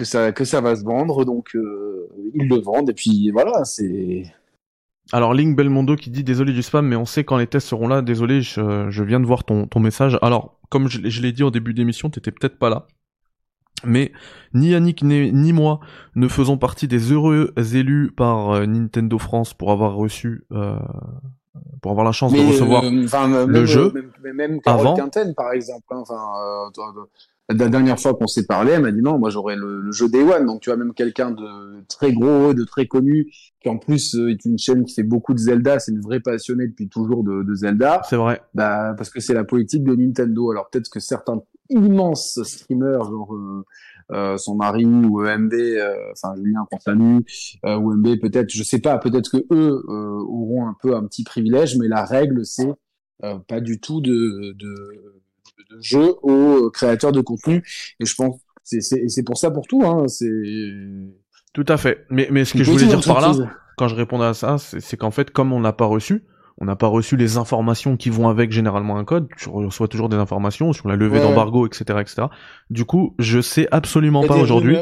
ça 0.00 0.32
que 0.32 0.44
ça 0.44 0.60
va 0.60 0.74
se 0.74 0.82
vendre, 0.82 1.24
donc 1.24 1.54
euh, 1.54 2.08
ils 2.34 2.48
le 2.48 2.56
vendent. 2.56 2.90
Et 2.90 2.94
puis 2.94 3.30
voilà, 3.30 3.64
c'est 3.64 4.24
Alors, 5.12 5.32
Link 5.32 5.56
Belmondo 5.56 5.94
qui 5.94 6.10
dit 6.10 6.24
désolé 6.24 6.52
du 6.52 6.62
spam, 6.64 6.88
mais 6.88 6.96
on 6.96 7.06
sait 7.06 7.22
quand 7.22 7.36
les 7.36 7.46
tests 7.46 7.68
seront 7.68 7.86
là. 7.86 8.02
Désolé, 8.02 8.42
je, 8.42 9.02
viens 9.04 9.20
de 9.20 9.26
voir 9.26 9.44
ton, 9.44 9.68
message. 9.76 10.18
Alors, 10.22 10.58
comme 10.70 10.88
je, 10.88 11.08
je 11.08 11.22
l'ai 11.22 11.30
dit 11.30 11.44
au 11.44 11.52
début 11.52 11.72
d'émission, 11.72 12.10
t'étais 12.10 12.32
peut-être 12.32 12.58
pas 12.58 12.68
là. 12.68 12.88
Mais 13.84 14.12
ni 14.54 14.70
Yannick 14.70 15.02
ni, 15.02 15.32
ni 15.32 15.52
moi 15.52 15.80
ne 16.14 16.28
faisons 16.28 16.58
partie 16.58 16.88
des 16.88 17.12
heureux 17.12 17.52
élus 17.74 18.10
par 18.16 18.50
euh, 18.50 18.66
Nintendo 18.66 19.18
France 19.18 19.54
pour 19.54 19.70
avoir 19.72 19.94
reçu, 19.94 20.44
euh, 20.52 20.76
pour 21.80 21.90
avoir 21.90 22.04
la 22.04 22.12
chance 22.12 22.32
de 22.32 22.38
recevoir. 22.38 22.84
euh, 23.34 23.46
même, 23.46 23.50
le 23.50 23.64
jeu 23.66 23.92
même, 23.92 24.10
même, 24.22 24.36
même 24.36 24.60
Carole 24.60 24.80
avant. 24.80 24.96
Quinten, 24.96 25.34
par 25.34 25.52
exemple. 25.52 25.84
hein, 25.90 25.96
Enfin, 26.00 26.20
euh, 26.76 27.04
la 27.48 27.68
dernière 27.68 27.98
fois 27.98 28.14
qu'on 28.14 28.28
s'est 28.28 28.46
parlé, 28.46 28.72
elle 28.72 28.82
m'a 28.82 28.92
dit 28.92 29.02
non, 29.02 29.18
moi 29.18 29.28
j'aurais 29.28 29.56
le, 29.56 29.80
le 29.80 29.92
jeu 29.92 30.08
Day 30.08 30.22
One. 30.22 30.46
Donc 30.46 30.60
tu 30.62 30.70
vois 30.70 30.76
même 30.76 30.94
quelqu'un 30.94 31.32
de 31.32 31.84
très 31.88 32.12
gros, 32.12 32.54
de 32.54 32.64
très 32.64 32.86
connu, 32.86 33.30
qui 33.60 33.68
en 33.68 33.76
plus 33.78 34.14
euh, 34.14 34.30
est 34.30 34.44
une 34.46 34.58
chaîne 34.58 34.84
qui 34.84 34.94
fait 34.94 35.02
beaucoup 35.02 35.34
de 35.34 35.38
Zelda. 35.38 35.78
C'est 35.78 35.92
une 35.92 36.00
vraie 36.00 36.20
passionnée 36.20 36.68
depuis 36.68 36.88
toujours 36.88 37.24
de, 37.24 37.42
de 37.42 37.54
Zelda. 37.54 38.00
C'est 38.08 38.16
vrai. 38.16 38.40
Bah, 38.54 38.94
parce 38.96 39.10
que 39.10 39.20
c'est 39.20 39.34
la 39.34 39.44
politique 39.44 39.82
de 39.84 39.94
Nintendo. 39.94 40.50
Alors 40.52 40.70
peut-être 40.70 40.88
que 40.88 41.00
certains 41.00 41.42
immenses 41.72 42.40
streamers, 42.42 43.04
genre 43.04 43.34
euh, 43.34 43.64
euh, 44.12 44.36
son 44.36 44.54
mari 44.56 44.84
ou 44.84 45.24
EMB, 45.24 45.52
euh, 45.52 45.94
enfin 46.12 46.34
Julien 46.36 46.66
qu'on 46.70 46.78
salue, 46.78 47.18
euh, 47.66 47.76
ou 47.76 47.92
EMB 47.92 48.20
peut-être, 48.20 48.50
je 48.50 48.62
sais 48.62 48.78
pas, 48.80 48.98
peut-être 48.98 49.30
que 49.30 49.38
eux 49.52 49.82
euh, 49.88 50.22
auront 50.28 50.66
un 50.66 50.76
peu 50.80 50.94
un 50.94 51.04
petit 51.06 51.24
privilège, 51.24 51.76
mais 51.78 51.88
la 51.88 52.04
règle 52.04 52.44
c'est 52.44 52.72
euh, 53.24 53.38
pas 53.48 53.60
du 53.60 53.80
tout 53.80 54.00
de, 54.00 54.52
de, 54.52 54.74
de 55.70 55.80
jeu 55.80 56.14
aux 56.22 56.70
créateurs 56.70 57.12
de 57.12 57.20
contenu. 57.20 57.62
Et 58.00 58.06
je 58.06 58.14
pense 58.14 58.40
c'est 58.64 58.80
c'est 58.80 59.00
et 59.00 59.08
c'est 59.08 59.22
pour 59.22 59.38
ça 59.38 59.50
pour 59.50 59.66
tout. 59.66 59.82
Hein, 59.84 60.08
c'est 60.08 60.28
Tout 61.52 61.64
à 61.68 61.76
fait. 61.76 62.06
Mais, 62.10 62.28
mais 62.30 62.44
ce 62.44 62.54
que 62.54 62.64
je 62.64 62.70
voulais 62.70 62.86
dire 62.86 63.04
par 63.04 63.20
là, 63.20 63.32
quand 63.76 63.88
je 63.88 63.94
répondais 63.94 64.26
à 64.26 64.34
ça, 64.34 64.58
c'est 64.58 64.96
qu'en 64.96 65.10
fait, 65.10 65.30
comme 65.30 65.52
on 65.52 65.60
n'a 65.60 65.72
pas 65.72 65.86
reçu, 65.86 66.24
on 66.62 66.64
n'a 66.64 66.76
pas 66.76 66.86
reçu 66.86 67.16
les 67.16 67.38
informations 67.38 67.96
qui 67.96 68.08
vont 68.08 68.28
avec 68.28 68.52
généralement 68.52 68.96
un 68.96 69.04
code, 69.04 69.26
tu 69.36 69.48
reçois 69.48 69.88
toujours 69.88 70.08
des 70.08 70.16
informations 70.16 70.72
sur 70.72 70.88
la 70.88 70.94
levée 70.94 71.18
Ouais, 71.18 71.18
ouais. 71.18 71.28
d'embargo, 71.28 71.66
etc., 71.66 71.98
etc. 72.00 72.22
Du 72.70 72.84
coup, 72.84 73.16
je 73.18 73.40
sais 73.40 73.66
absolument 73.72 74.22
pas 74.22 74.36
aujourd'hui. 74.36 74.76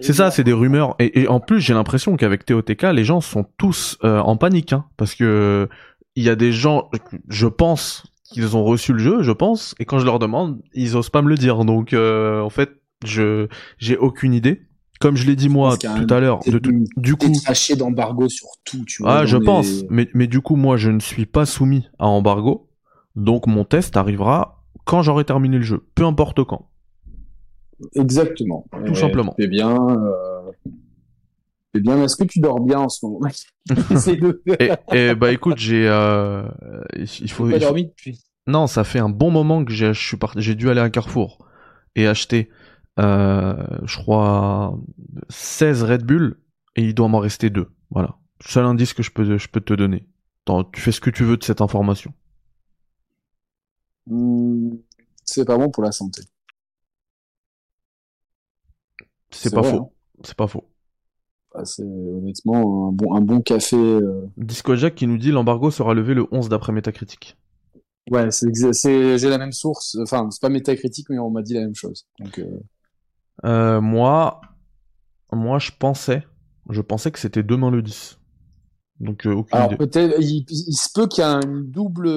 C'est 0.00 0.14
ça, 0.14 0.30
c'est 0.30 0.42
des 0.42 0.54
rumeurs. 0.54 0.96
Et, 0.98 1.20
et 1.20 1.28
en 1.28 1.38
plus, 1.38 1.60
j'ai 1.60 1.74
l'impression 1.74 2.16
qu'avec 2.16 2.46
TOTK, 2.46 2.84
les 2.94 3.04
gens 3.04 3.20
sont 3.20 3.44
tous 3.58 3.98
euh, 4.04 4.20
en 4.20 4.38
panique, 4.38 4.72
hein, 4.72 4.86
parce 4.96 5.14
que 5.14 5.68
il 6.16 6.24
y 6.24 6.30
a 6.30 6.34
des 6.34 6.50
gens, 6.50 6.90
je 7.28 7.46
pense, 7.46 8.04
qu'ils 8.24 8.56
ont 8.56 8.64
reçu 8.64 8.94
le 8.94 8.98
jeu, 8.98 9.22
je 9.22 9.32
pense, 9.32 9.74
et 9.78 9.84
quand 9.84 9.98
je 9.98 10.06
leur 10.06 10.18
demande, 10.18 10.62
ils 10.72 10.96
osent 10.96 11.10
pas 11.10 11.20
me 11.20 11.28
le 11.28 11.36
dire. 11.36 11.66
Donc, 11.66 11.92
euh, 11.92 12.40
en 12.40 12.50
fait, 12.50 12.70
je 13.04 13.48
j'ai 13.76 13.98
aucune 13.98 14.32
idée. 14.32 14.62
Comme 15.02 15.16
je 15.16 15.26
l'ai 15.26 15.36
dit 15.36 15.48
moi 15.48 15.76
tout 15.76 15.86
à 16.14 16.20
l'heure, 16.20 16.40
de 16.46 16.58
tout- 16.58 16.70
Une 16.70 16.86
du 16.96 17.16
coup, 17.16 17.32
d'embargo 17.76 18.28
sur 18.28 18.48
tout, 18.64 18.84
tu 18.86 19.02
vois. 19.02 19.18
ah, 19.18 19.26
je 19.26 19.36
les- 19.36 19.44
pense. 19.44 19.84
Mais, 19.90 20.08
mais 20.14 20.26
du 20.28 20.40
coup, 20.40 20.56
moi, 20.56 20.76
je 20.76 20.90
ne 20.90 21.00
suis 21.00 21.26
pas 21.26 21.44
soumis 21.44 21.88
à 21.98 22.06
embargo. 22.06 22.68
Donc, 23.16 23.46
mon 23.46 23.64
test 23.64 23.96
arrivera 23.96 24.62
quand 24.84 25.02
j'aurai 25.02 25.24
terminé 25.24 25.56
le 25.58 25.62
jeu. 25.64 25.84
Peu 25.94 26.04
importe 26.04 26.44
quand. 26.44 26.68
Exactement. 27.94 28.64
Tout 28.86 28.94
simplement. 28.94 29.34
C'est 29.38 29.48
bien. 29.48 29.76
Euh... 29.76 30.52
C'est 31.74 31.80
bien. 31.80 32.02
Est-ce 32.02 32.16
que 32.16 32.24
tu 32.24 32.38
dors 32.40 32.60
bien 32.60 32.80
en 32.80 32.88
ce 32.88 33.04
moment? 33.04 33.20
De. 33.68 34.42
Et, 34.60 34.70
et 34.92 35.14
bah, 35.14 35.32
écoute, 35.32 35.58
j'ai, 35.58 35.88
euh, 35.88 36.42
il 36.96 37.06
faut, 37.30 37.44
pas 37.44 37.50
il 37.50 37.54
faut- 37.54 37.58
dormi 37.58 37.86
depuis? 37.86 38.22
non, 38.46 38.66
ça 38.66 38.84
fait 38.84 38.98
un 38.98 39.08
bon 39.08 39.30
moment 39.30 39.64
que 39.64 39.72
j'ai, 39.72 39.94
je 39.94 40.00
suis 40.06 40.16
parti, 40.16 40.40
j'ai 40.42 40.54
dû 40.54 40.68
aller 40.68 40.80
à 40.80 40.90
Carrefour 40.90 41.38
et 41.94 42.06
acheter, 42.06 42.50
je 42.98 43.96
crois, 43.96 44.78
16 45.28 45.84
Red 45.84 46.04
Bull 46.04 46.38
et 46.76 46.82
il 46.82 46.94
doit 46.94 47.08
m'en 47.08 47.18
rester 47.18 47.50
deux. 47.50 47.70
Voilà. 47.90 48.18
Seul 48.44 48.64
indice 48.64 48.92
que 48.92 49.02
je 49.02 49.10
peux, 49.10 49.38
je 49.38 49.48
peux 49.48 49.60
te 49.60 49.74
donner. 49.74 50.06
tu 50.72 50.80
fais 50.80 50.92
ce 50.92 51.00
que 51.00 51.10
tu 51.10 51.24
veux 51.24 51.36
de 51.36 51.44
cette 51.44 51.60
information. 51.60 52.12
Hmm, 54.06 54.70
c'est 55.24 55.44
pas 55.44 55.56
bon 55.56 55.70
pour 55.70 55.84
la 55.84 55.92
santé. 55.92 56.22
C'est 59.30 59.54
pas 59.54 59.62
faux. 59.62 59.76
Hein. 59.76 59.88
C'est 60.24 60.36
pas 60.36 60.46
faux. 60.46 60.68
Bah, 61.54 61.64
c'est 61.64 61.82
honnêtement 61.82 62.88
un 62.88 62.92
bon, 62.92 63.14
un 63.14 63.20
bon 63.20 63.40
café. 63.40 63.76
Euh... 63.76 64.26
Disco 64.36 64.74
Jack 64.74 64.94
qui 64.94 65.06
nous 65.06 65.18
dit 65.18 65.30
l'embargo 65.30 65.70
sera 65.70 65.94
levé 65.94 66.14
le 66.14 66.26
11 66.32 66.48
d'après 66.48 66.72
Metacritic. 66.72 67.36
Ouais, 68.10 68.30
c'est, 68.30 69.18
j'ai 69.18 69.28
la 69.28 69.38
même 69.38 69.52
source. 69.52 69.96
Enfin, 70.02 70.28
c'est 70.30 70.40
pas 70.40 70.48
Metacritic, 70.48 71.08
mais 71.08 71.18
on 71.18 71.30
m'a 71.30 71.42
dit 71.42 71.54
la 71.54 71.60
même 71.60 71.74
chose. 71.74 72.06
Donc, 72.18 72.38
euh... 72.38 72.60
Euh, 73.44 73.80
moi, 73.80 74.40
moi, 75.32 75.58
je 75.58 75.70
pensais, 75.78 76.24
je 76.70 76.80
pensais 76.80 77.10
que 77.10 77.18
c'était 77.18 77.42
demain 77.42 77.70
le 77.70 77.82
10. 77.82 78.18
Donc 79.00 79.26
euh, 79.26 79.32
aucune 79.34 79.58
Alors 79.58 79.76
peut-être, 79.76 80.14
il, 80.20 80.44
se 80.48 80.88
peut 80.94 81.08
qu'il 81.08 81.24
y 81.24 81.26
ait 81.26 81.40
une 81.44 81.68
double. 81.68 82.08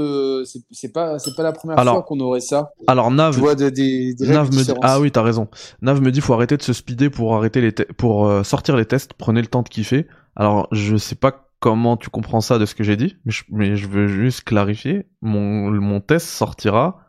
C'est 0.45 0.93
pas, 0.93 1.17
c'est 1.17 1.35
pas 1.35 1.41
la 1.41 1.51
première 1.51 1.81
fois 1.81 2.03
qu'on 2.03 2.19
aurait 2.19 2.41
ça. 2.41 2.71
Alors 2.85 3.09
Nav, 3.09 3.39
Nav 3.39 4.51
me 4.51 4.63
dit, 4.63 4.71
ah 4.83 4.99
oui, 4.99 5.11
t'as 5.11 5.23
raison. 5.23 5.47
Nav 5.81 5.99
me 5.99 6.11
dit, 6.11 6.21
faut 6.21 6.33
arrêter 6.33 6.57
de 6.57 6.61
se 6.61 6.73
speeder 6.73 7.09
pour 7.09 7.35
arrêter 7.35 7.59
les, 7.59 7.71
pour 7.71 8.27
euh, 8.27 8.43
sortir 8.43 8.75
les 8.75 8.85
tests. 8.85 9.13
Prenez 9.13 9.41
le 9.41 9.47
temps 9.47 9.63
de 9.63 9.69
kiffer. 9.69 10.05
Alors 10.35 10.67
je 10.71 10.95
sais 10.95 11.15
pas 11.15 11.49
comment 11.59 11.97
tu 11.97 12.11
comprends 12.11 12.41
ça 12.41 12.59
de 12.59 12.67
ce 12.67 12.75
que 12.75 12.83
j'ai 12.83 12.97
dit, 12.97 13.17
mais 13.25 13.31
je, 13.31 13.43
mais 13.49 13.75
je 13.75 13.87
veux 13.87 14.07
juste 14.07 14.43
clarifier. 14.43 15.07
Mon, 15.21 15.71
mon 15.71 16.01
test 16.01 16.27
sortira 16.27 16.99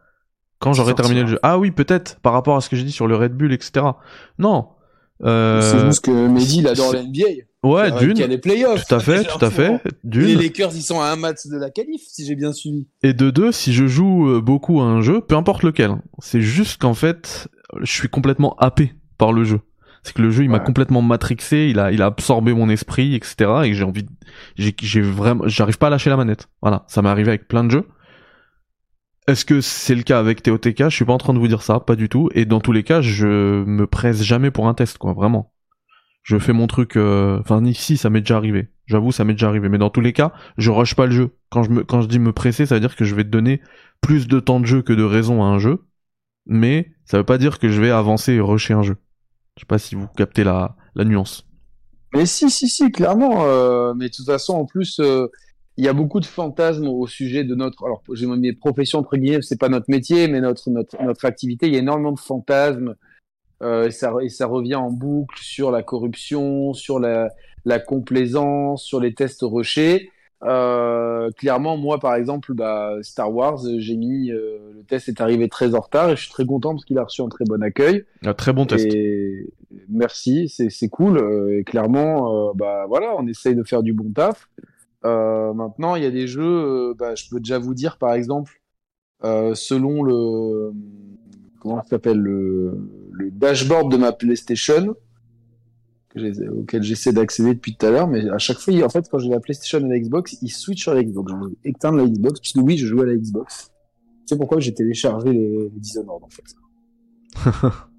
quand 0.66 0.72
j'aurai 0.72 0.96
terminé 0.96 1.20
le 1.20 1.28
jeu. 1.28 1.38
Ah 1.44 1.58
oui, 1.58 1.70
peut-être 1.70 2.18
par 2.22 2.32
rapport 2.32 2.56
à 2.56 2.60
ce 2.60 2.68
que 2.68 2.74
j'ai 2.74 2.82
dit 2.82 2.90
sur 2.90 3.06
le 3.06 3.14
Red 3.14 3.34
Bull, 3.34 3.52
etc. 3.52 3.86
Non. 4.40 4.66
Euh... 5.22 5.62
C'est 5.62 5.86
juste 5.86 6.04
que 6.04 6.10
Mehdi 6.10 6.58
il 6.58 6.66
adore 6.66 6.92
l'NBA. 6.92 7.44
Ouais, 7.62 7.92
d'une. 7.92 8.16
Il 8.16 8.18
y 8.18 8.24
a 8.24 8.26
les 8.26 8.38
playoffs. 8.38 8.84
Tout 8.84 8.96
à 8.96 8.98
fait, 8.98 9.22
tout 9.22 9.44
à 9.44 9.50
fait. 9.50 9.80
D'une. 10.02 10.24
Les 10.24 10.34
Lakers, 10.34 10.74
ils 10.74 10.82
sont 10.82 11.00
à 11.00 11.06
un 11.06 11.14
match 11.14 11.46
de 11.46 11.56
la 11.56 11.70
qualif, 11.70 12.02
si 12.08 12.26
j'ai 12.26 12.34
bien 12.34 12.52
suivi. 12.52 12.88
Et 13.04 13.12
de 13.12 13.30
deux, 13.30 13.52
si 13.52 13.72
je 13.72 13.86
joue 13.86 14.28
euh, 14.28 14.40
beaucoup 14.40 14.80
à 14.80 14.86
un 14.86 15.02
jeu, 15.02 15.20
peu 15.20 15.36
importe 15.36 15.62
lequel, 15.62 15.92
hein, 15.92 16.02
c'est 16.18 16.40
juste 16.40 16.82
qu'en 16.82 16.94
fait, 16.94 17.46
je 17.80 17.92
suis 17.92 18.08
complètement 18.08 18.56
happé 18.58 18.92
par 19.18 19.32
le 19.32 19.44
jeu. 19.44 19.60
C'est 20.02 20.14
que 20.14 20.22
le 20.22 20.32
jeu, 20.32 20.42
il 20.42 20.50
m'a 20.50 20.58
complètement 20.58 21.02
matrixé, 21.02 21.68
il 21.70 21.78
a, 21.78 21.92
il 21.92 22.02
a 22.02 22.06
absorbé 22.06 22.52
mon 22.52 22.68
esprit, 22.68 23.14
etc. 23.14 23.36
Et 23.64 23.74
j'ai 23.74 23.84
envie, 23.84 24.06
j'ai, 24.56 24.74
j'ai 24.80 25.00
vraiment, 25.00 25.44
j'arrive 25.46 25.78
pas 25.78 25.86
à 25.86 25.90
lâcher 25.90 26.10
la 26.10 26.16
manette. 26.16 26.48
Voilà, 26.60 26.84
ça 26.88 27.02
m'est 27.02 27.08
arrivé 27.08 27.28
avec 27.28 27.46
plein 27.46 27.62
de 27.62 27.70
jeux. 27.70 27.84
Est-ce 29.26 29.44
que 29.44 29.60
c'est 29.60 29.94
le 29.94 30.02
cas 30.02 30.18
avec 30.18 30.42
TOTK 30.42 30.84
Je 30.84 30.94
suis 30.94 31.04
pas 31.04 31.12
en 31.12 31.18
train 31.18 31.34
de 31.34 31.38
vous 31.38 31.48
dire 31.48 31.62
ça, 31.62 31.80
pas 31.80 31.96
du 31.96 32.08
tout. 32.08 32.30
Et 32.34 32.44
dans 32.44 32.60
tous 32.60 32.72
les 32.72 32.84
cas, 32.84 33.00
je 33.00 33.64
me 33.64 33.86
presse 33.86 34.22
jamais 34.22 34.50
pour 34.50 34.68
un 34.68 34.74
test, 34.74 34.98
quoi, 34.98 35.14
vraiment. 35.14 35.52
Je 36.26 36.38
fais 36.38 36.52
mon 36.52 36.66
truc 36.66 36.96
euh, 36.96 37.38
enfin 37.38 37.64
ici 37.64 37.96
ça 37.96 38.10
m'est 38.10 38.20
déjà 38.20 38.36
arrivé. 38.36 38.68
J'avoue 38.86 39.12
ça 39.12 39.22
m'est 39.22 39.34
déjà 39.34 39.46
arrivé. 39.46 39.68
Mais 39.68 39.78
dans 39.78 39.90
tous 39.90 40.00
les 40.00 40.12
cas 40.12 40.32
je 40.58 40.72
rush 40.72 40.96
pas 40.96 41.06
le 41.06 41.12
jeu. 41.12 41.36
Quand 41.50 41.62
je 41.62 41.70
me 41.70 41.84
quand 41.84 42.02
je 42.02 42.08
dis 42.08 42.18
me 42.18 42.32
presser 42.32 42.66
ça 42.66 42.74
veut 42.74 42.80
dire 42.80 42.96
que 42.96 43.04
je 43.04 43.14
vais 43.14 43.22
donner 43.22 43.60
plus 44.00 44.26
de 44.26 44.40
temps 44.40 44.58
de 44.58 44.66
jeu 44.66 44.82
que 44.82 44.92
de 44.92 45.04
raison 45.04 45.44
à 45.44 45.46
un 45.46 45.60
jeu. 45.60 45.84
Mais 46.44 46.90
ça 47.04 47.18
veut 47.18 47.24
pas 47.24 47.38
dire 47.38 47.60
que 47.60 47.68
je 47.68 47.80
vais 47.80 47.92
avancer 47.92 48.32
et 48.32 48.40
rusher 48.40 48.74
un 48.74 48.82
jeu. 48.82 48.96
Je 49.56 49.60
sais 49.60 49.66
pas 49.66 49.78
si 49.78 49.94
vous 49.94 50.08
captez 50.16 50.42
la 50.42 50.74
la 50.96 51.04
nuance. 51.04 51.46
Mais 52.12 52.26
si 52.26 52.50
si 52.50 52.68
si 52.68 52.90
clairement 52.90 53.44
euh, 53.46 53.94
mais 53.94 54.08
de 54.08 54.12
toute 54.12 54.26
façon 54.26 54.54
en 54.54 54.64
plus 54.66 54.98
euh, 54.98 55.28
il 55.76 55.84
y 55.84 55.88
a 55.88 55.92
beaucoup 55.92 56.20
de 56.20 56.26
fantasmes 56.26 56.88
au 56.88 57.06
sujet 57.06 57.44
de 57.44 57.54
notre 57.54 57.84
alors 57.84 58.02
j'ai 58.12 58.26
mes 58.26 58.52
professions 58.52 59.00
entre 59.00 59.16
guillemets 59.16 59.42
c'est 59.42 59.58
pas 59.58 59.68
notre 59.68 59.86
métier 59.88 60.28
mais 60.28 60.40
notre 60.40 60.70
notre 60.70 61.02
notre 61.02 61.24
activité 61.24 61.66
il 61.66 61.74
y 61.74 61.76
a 61.76 61.80
énormément 61.80 62.12
de 62.12 62.18
fantasmes 62.18 62.94
euh, 63.62 63.86
et, 63.86 63.90
ça, 63.90 64.12
et, 64.22 64.28
ça, 64.28 64.46
revient 64.46 64.74
en 64.74 64.90
boucle 64.90 65.38
sur 65.40 65.70
la 65.70 65.82
corruption, 65.82 66.74
sur 66.74 67.00
la, 67.00 67.30
la 67.64 67.78
complaisance, 67.78 68.84
sur 68.84 69.00
les 69.00 69.14
tests 69.14 69.40
rushés. 69.42 70.10
Euh, 70.42 71.30
clairement, 71.32 71.76
moi, 71.76 71.98
par 71.98 72.14
exemple, 72.14 72.52
bah, 72.52 72.92
Star 73.02 73.32
Wars, 73.32 73.58
j'ai 73.78 73.96
mis 73.96 74.30
euh, 74.30 74.58
le 74.74 74.82
test 74.84 75.08
est 75.08 75.20
arrivé 75.20 75.48
très 75.48 75.74
en 75.74 75.80
retard 75.80 76.10
et 76.10 76.16
je 76.16 76.22
suis 76.22 76.30
très 76.30 76.44
content 76.44 76.72
parce 76.72 76.84
qu'il 76.84 76.98
a 76.98 77.04
reçu 77.04 77.22
un 77.22 77.28
très 77.28 77.44
bon 77.44 77.62
accueil. 77.62 78.04
Un 78.24 78.34
très 78.34 78.52
bon 78.52 78.66
test. 78.66 78.86
Et 78.86 79.48
merci, 79.88 80.48
c'est 80.48 80.88
cool. 80.88 81.18
Euh, 81.18 81.58
et 81.58 81.64
clairement, 81.64 82.50
euh, 82.50 82.52
bah 82.54 82.84
voilà, 82.86 83.14
on 83.18 83.26
essaye 83.26 83.54
de 83.54 83.62
faire 83.62 83.82
du 83.82 83.92
bon 83.92 84.12
taf. 84.12 84.48
Maintenant, 85.54 85.96
il 85.96 86.02
y 86.02 86.06
a 86.06 86.10
des 86.10 86.26
jeux, 86.26 86.94
bah, 86.94 87.14
je 87.14 87.24
peux 87.30 87.38
déjà 87.38 87.58
vous 87.58 87.74
dire, 87.74 87.98
par 87.98 88.14
exemple, 88.14 88.60
selon 89.22 90.02
le 90.02 90.72
comment 91.60 91.82
ça 91.82 91.88
s'appelle 91.90 92.18
le 92.18 93.30
dashboard 93.32 93.90
de 93.90 93.96
ma 93.96 94.12
PlayStation 94.12 94.94
auquel 96.50 96.82
j'essaie 96.82 97.12
d'accéder 97.12 97.54
depuis 97.54 97.76
tout 97.76 97.86
à 97.86 97.90
l'heure, 97.90 98.08
mais 98.08 98.28
à 98.30 98.38
chaque 98.38 98.58
fois, 98.58 98.74
en 98.82 98.88
fait, 98.88 99.08
quand 99.10 99.18
j'ai 99.18 99.28
la 99.28 99.40
PlayStation 99.40 99.78
et 99.78 99.88
la 99.88 99.98
Xbox, 99.98 100.38
il 100.42 100.50
switch 100.50 100.82
sur 100.82 100.94
la 100.94 101.02
Xbox. 101.02 101.32
Je 101.32 101.70
éteindre 101.70 101.98
la 101.98 102.06
Xbox, 102.06 102.40
puisque 102.40 102.56
oui, 102.56 102.78
je 102.78 102.86
joue 102.86 103.02
à 103.02 103.06
la 103.06 103.16
Xbox. 103.16 103.70
C'est 104.24 104.36
pourquoi 104.36 104.60
j'ai 104.60 104.74
téléchargé 104.74 105.32
les, 105.32 105.70
Dishonored, 105.74 106.22
en 106.22 106.28
fait. 106.28 106.44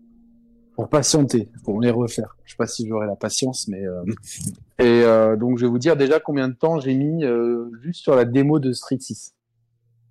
pour 0.78 0.90
patienter, 0.90 1.50
pour 1.64 1.82
les 1.82 1.90
refaire. 1.90 2.38
Je 2.46 2.52
sais 2.52 2.56
pas 2.56 2.68
si 2.68 2.88
j'aurai 2.88 3.08
la 3.08 3.16
patience, 3.16 3.68
mais 3.68 3.84
euh... 3.84 4.04
et 4.78 5.02
euh, 5.04 5.36
donc 5.36 5.58
je 5.58 5.66
vais 5.66 5.70
vous 5.72 5.80
dire 5.80 5.98
déjà 5.98 6.20
combien 6.20 6.48
de 6.48 6.54
temps 6.54 6.80
j'ai 6.80 6.94
mis 6.94 7.26
euh, 7.26 7.72
juste 7.82 8.04
sur 8.04 8.16
la 8.16 8.26
démo 8.26 8.60
de 8.60 8.72
Street 8.74 9.00
6. 9.00 9.34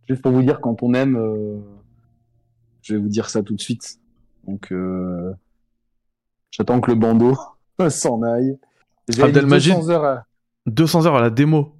Juste 0.09 0.23
pour 0.23 0.33
vous 0.33 0.43
dire 0.43 0.61
quand 0.61 0.83
on 0.83 0.93
aime, 0.93 1.17
je 2.83 2.95
vais 2.95 3.01
vous 3.01 3.09
dire 3.09 3.31
ça 3.31 3.45
tout 3.45 3.55
de 3.55 3.61
suite. 3.61 4.01
Donc, 4.47 4.73
j'attends 6.51 6.81
que 6.81 6.91
le 6.91 6.97
bandeau 6.97 7.37
s'en 7.89 8.23
aille. 8.23 8.59
Abdelmajid, 9.21 9.75
200 9.75 9.91
heures 9.91 10.05
à... 10.05 10.27
200 10.67 11.07
heures 11.07 11.17
à 11.17 11.21
la 11.21 11.31
démo. 11.31 11.76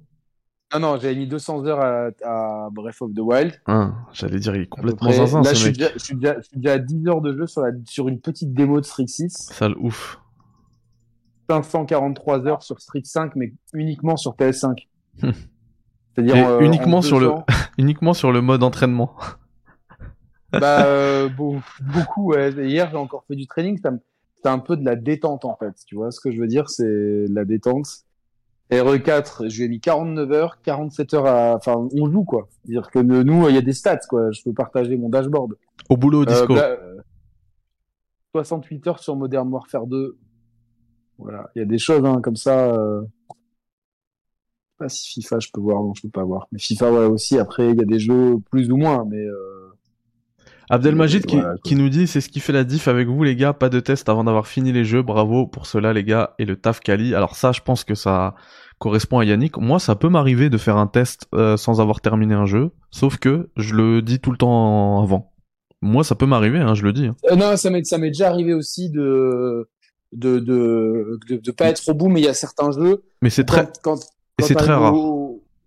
Non, 0.73 0.79
non, 0.79 0.97
j'avais 0.99 1.15
mis 1.15 1.27
200 1.27 1.65
heures 1.65 1.79
à, 1.79 2.09
à, 2.23 2.69
Breath 2.71 3.01
of 3.01 3.13
the 3.13 3.19
Wild. 3.19 3.53
Ah, 3.67 3.93
J'allais 4.11 4.39
dire, 4.39 4.55
il 4.55 4.63
est 4.63 4.67
complètement 4.67 5.11
zinzin, 5.11 5.41
Là, 5.41 5.53
je 5.53 5.59
suis, 5.59 5.71
déjà, 5.71 5.89
je, 5.93 5.99
suis 5.99 6.15
déjà, 6.15 6.35
je 6.37 6.47
suis, 6.47 6.57
déjà, 6.57 6.73
à 6.73 6.79
10 6.79 7.07
heures 7.07 7.21
de 7.21 7.37
jeu 7.37 7.47
sur, 7.47 7.61
la, 7.61 7.71
sur 7.85 8.09
une 8.09 8.19
petite 8.19 8.53
démo 8.53 8.81
de 8.81 8.85
Street 8.85 9.07
6. 9.07 9.49
Sale 9.53 9.75
ouf. 9.79 10.19
543 11.49 12.47
heures 12.47 12.63
sur 12.63 12.81
Street 12.81 13.01
5, 13.03 13.35
mais 13.35 13.53
uniquement 13.73 14.17
sur 14.17 14.35
PS5. 14.35 14.87
C'est-à-dire 15.21 16.49
euh, 16.49 16.59
uniquement 16.61 17.01
sur 17.01 17.19
le 17.19 17.31
uniquement 17.77 18.13
sur 18.13 18.31
le 18.31 18.41
mode 18.41 18.63
entraînement. 18.63 19.13
Bah, 20.51 20.85
euh, 20.85 21.29
beaucoup. 21.29 22.33
Ouais. 22.33 22.51
Hier, 22.51 22.89
j'ai 22.89 22.97
encore 22.97 23.23
fait 23.27 23.35
du 23.35 23.47
training. 23.47 23.79
C'est 23.79 24.49
un 24.49 24.59
peu 24.59 24.75
de 24.75 24.83
la 24.83 24.95
détente, 24.95 25.45
en 25.45 25.55
fait. 25.55 25.73
Tu 25.85 25.95
vois 25.95 26.11
ce 26.11 26.19
que 26.19 26.31
je 26.31 26.39
veux 26.39 26.47
dire? 26.47 26.69
C'est 26.69 27.25
la 27.29 27.45
détente. 27.45 27.87
RE4, 28.71 29.49
je 29.49 29.57
lui 29.57 29.65
ai 29.65 29.69
mis 29.69 29.79
49 29.79 30.31
heures, 30.31 30.61
47 30.61 31.13
heures 31.13 31.25
à... 31.25 31.55
Enfin, 31.55 31.87
on 31.95 32.11
joue, 32.11 32.25
quoi. 32.25 32.49
C'est-à-dire 32.63 32.91
que 32.91 32.99
nous, 32.99 33.47
il 33.47 33.55
y 33.55 33.57
a 33.57 33.61
des 33.61 33.73
stats, 33.73 33.99
quoi. 34.09 34.29
Je 34.31 34.43
peux 34.43 34.53
partager 34.53 34.97
mon 34.97 35.09
dashboard. 35.09 35.53
Au 35.89 35.95
boulot, 35.95 36.23
au 36.23 36.25
disco. 36.25 36.53
68 38.33 38.87
heures 38.87 38.99
sur 38.99 39.15
Modern 39.15 39.47
Warfare 39.47 39.87
2. 39.87 40.17
Voilà. 41.17 41.49
Il 41.55 41.59
y 41.59 41.61
a 41.61 41.65
des 41.65 41.77
choses, 41.77 42.05
hein, 42.05 42.19
comme 42.21 42.35
ça... 42.35 42.73
Euh... 42.73 43.03
pas 44.77 44.89
si 44.89 45.21
FIFA, 45.21 45.39
je 45.39 45.47
peux 45.53 45.61
voir. 45.61 45.81
Non, 45.81 45.93
je 45.93 46.01
peux 46.01 46.09
pas 46.09 46.25
voir. 46.25 46.47
Mais 46.51 46.59
FIFA, 46.59 46.91
voilà, 46.91 47.09
aussi. 47.09 47.39
Après, 47.39 47.69
il 47.69 47.77
y 47.77 47.81
a 47.81 47.85
des 47.85 47.99
jeux 47.99 48.37
plus 48.51 48.69
ou 48.69 48.75
moins, 48.75 49.05
mais... 49.09 49.23
Euh... 49.23 49.56
Abdelmajid 50.69 51.25
qui, 51.25 51.37
qui, 51.63 51.75
nous 51.75 51.89
dit 51.89 52.07
c'est 52.07 52.19
ce 52.19 52.29
qui 52.29 52.39
fait 52.39 52.51
la 52.51 52.63
diff 52.63 52.87
avec 52.87 53.07
vous 53.07 53.23
les 53.23 53.35
gars, 53.35 53.53
pas 53.53 53.69
de 53.69 53.79
test 53.79 54.09
avant 54.09 54.25
d'avoir 54.25 54.47
fini 54.47 54.71
les 54.73 54.83
jeux, 54.83 55.01
bravo 55.01 55.47
pour 55.47 55.65
cela 55.65 55.93
les 55.93 56.03
gars 56.03 56.33
et 56.39 56.45
le 56.45 56.57
taf 56.57 56.81
Kali. 56.81 57.15
Alors 57.15 57.35
ça 57.35 57.51
je 57.53 57.61
pense 57.61 57.83
que 57.83 57.95
ça 57.95 58.35
correspond 58.77 59.19
à 59.19 59.25
Yannick. 59.25 59.57
Moi 59.57 59.79
ça 59.79 59.95
peut 59.95 60.09
m'arriver 60.09 60.49
de 60.49 60.57
faire 60.57 60.77
un 60.77 60.87
test 60.87 61.27
euh, 61.33 61.55
sans 61.55 61.79
avoir 61.79 62.01
terminé 62.01 62.33
un 62.33 62.45
jeu, 62.45 62.71
sauf 62.91 63.17
que 63.17 63.49
je 63.55 63.75
le 63.75 64.01
dis 64.01 64.19
tout 64.19 64.31
le 64.31 64.37
temps 64.37 65.01
avant. 65.01 65.31
Moi 65.81 66.03
ça 66.03 66.15
peut 66.15 66.25
m'arriver, 66.25 66.59
hein, 66.59 66.73
je 66.73 66.83
le 66.83 66.91
dis. 66.91 67.07
Hein. 67.07 67.15
Euh, 67.31 67.35
non, 67.35 67.55
ça 67.55 67.69
m'est 67.69 67.85
ça 67.85 67.97
m'est 67.97 68.09
déjà 68.09 68.29
arrivé 68.29 68.53
aussi 68.53 68.89
de 68.89 69.69
de, 70.11 70.39
de 70.39 71.19
de, 71.29 71.37
de 71.37 71.51
pas 71.51 71.69
être 71.69 71.87
au 71.87 71.93
bout, 71.93 72.09
mais 72.09 72.19
il 72.19 72.25
y 72.25 72.29
a 72.29 72.33
certains 72.33 72.71
jeux. 72.71 73.03
Mais 73.21 73.29
c'est 73.29 73.45
très 73.45 73.69
quand, 73.83 73.99
et 74.39 74.43
c'est 74.43 74.55
très 74.55 74.73
rare. 74.73 74.93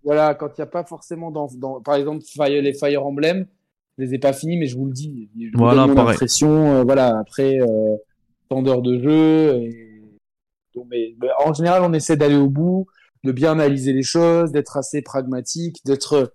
Voilà, 0.03 0.33
quand 0.33 0.47
il 0.57 0.61
n'y 0.61 0.63
a 0.63 0.67
pas 0.67 0.83
forcément 0.83 1.29
dans, 1.29 1.47
dans 1.57 1.79
par 1.79 1.95
exemple 1.95 2.23
Fire, 2.25 2.61
les 2.61 2.73
Fire 2.73 3.05
Emblem, 3.05 3.45
je 3.97 4.03
les 4.03 4.15
ai 4.15 4.19
pas 4.19 4.33
finis, 4.33 4.57
mais 4.57 4.67
je 4.67 4.77
vous 4.77 4.85
le 4.85 4.93
dis. 4.93 5.29
Je 5.37 5.57
voilà, 5.57 5.85
vous 5.85 5.95
pareil. 5.95 6.17
Euh, 6.43 6.83
voilà, 6.83 7.17
après 7.19 7.59
euh, 7.59 7.95
tant 8.49 8.61
d'heures 8.61 8.81
de 8.81 8.99
jeu. 8.99 9.55
Et... 9.61 10.01
Donc, 10.75 10.87
mais, 10.89 11.13
en 11.45 11.53
général, 11.53 11.83
on 11.83 11.93
essaie 11.93 12.17
d'aller 12.17 12.35
au 12.35 12.49
bout, 12.49 12.87
de 13.23 13.31
bien 13.31 13.51
analyser 13.51 13.93
les 13.93 14.03
choses, 14.03 14.51
d'être 14.51 14.77
assez 14.77 15.01
pragmatique, 15.01 15.77
d'être. 15.85 16.33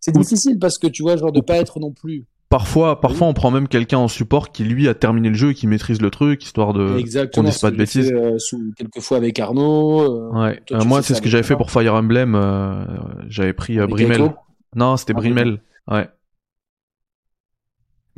C'est 0.00 0.12
difficile 0.12 0.58
parce 0.58 0.78
que 0.78 0.86
tu 0.86 1.02
vois, 1.02 1.16
genre 1.16 1.32
de 1.32 1.40
pas 1.40 1.56
être 1.56 1.80
non 1.80 1.92
plus. 1.92 2.26
Parfois, 2.50 2.98
parfois, 2.98 3.26
on 3.26 3.34
prend 3.34 3.50
même 3.50 3.68
quelqu'un 3.68 3.98
en 3.98 4.08
support 4.08 4.52
qui 4.52 4.64
lui 4.64 4.88
a 4.88 4.94
terminé 4.94 5.28
le 5.28 5.34
jeu 5.34 5.50
et 5.50 5.54
qui 5.54 5.66
maîtrise 5.66 6.00
le 6.00 6.10
truc, 6.10 6.42
histoire 6.42 6.72
de 6.72 6.96
qu'on 7.34 7.42
dise 7.42 7.58
pas 7.58 7.70
de 7.70 7.76
bêtises. 7.76 8.10
Euh, 8.10 8.38
quelquefois 8.74 9.18
avec 9.18 9.38
Arnaud. 9.38 10.00
Euh, 10.00 10.30
ouais. 10.32 10.62
Euh, 10.72 10.82
moi, 10.84 11.02
c'est 11.02 11.14
ce 11.14 11.20
que 11.20 11.28
j'avais 11.28 11.42
fait 11.42 11.56
pour 11.56 11.70
Fire 11.70 11.94
Emblem. 11.94 12.34
Euh, 12.34 12.86
j'avais 13.28 13.52
pris 13.52 13.76
Brimel. 13.86 14.34
Non, 14.74 14.96
c'était 14.96 15.12
ah, 15.14 15.20
Brimel. 15.20 15.60
Ouais. 15.88 16.08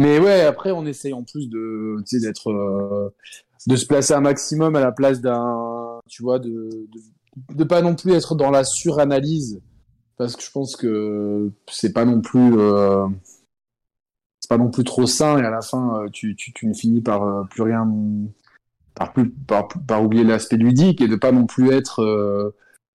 Mais 0.01 0.19
ouais, 0.19 0.41
après, 0.41 0.71
on 0.71 0.87
essaye 0.87 1.13
en 1.13 1.25
plus 1.25 1.51
de, 1.51 2.03
d'être, 2.21 2.51
euh, 2.51 3.11
de 3.67 3.77
se 3.77 3.85
placer 3.85 4.15
un 4.15 4.23
maximum 4.23 4.75
à 4.75 4.81
la 4.81 4.93
place 4.93 5.21
d'un, 5.21 6.01
tu 6.09 6.23
vois, 6.23 6.39
de, 6.39 6.71
de, 7.55 7.65
pas 7.65 7.83
non 7.83 7.95
plus 7.95 8.13
être 8.13 8.35
dans 8.35 8.51
la 8.51 8.65
suranalyse, 8.65 9.61
parce 10.17 10.37
que 10.37 10.43
je 10.43 10.51
pense 10.53 10.75
que 10.75 11.51
c'est 11.71 11.93
pas 11.93 12.07
non 12.07 12.23
plus, 12.23 12.59
euh, 12.59 13.07
c'est 14.41 14.49
pas 14.49 14.57
non 14.57 14.71
plus 14.71 14.85
trop 14.85 15.05
sain, 15.05 15.37
et 15.37 15.45
à 15.45 15.51
la 15.51 15.61
fin, 15.61 16.01
euh, 16.01 16.09
tu, 16.11 16.35
tu, 16.35 16.55
tu 16.55 16.67
ne 16.67 16.73
finis 16.73 17.03
par 17.03 17.47
plus 17.51 17.61
rien, 17.61 17.87
par, 18.95 19.13
plus, 19.13 19.29
par, 19.29 19.69
par 19.87 20.03
oublier 20.03 20.25
l'aspect 20.25 20.57
ludique, 20.57 21.03
et 21.03 21.09
de 21.09 21.17
pas 21.17 21.31
non 21.31 21.45
plus 21.45 21.73
être 21.73 22.55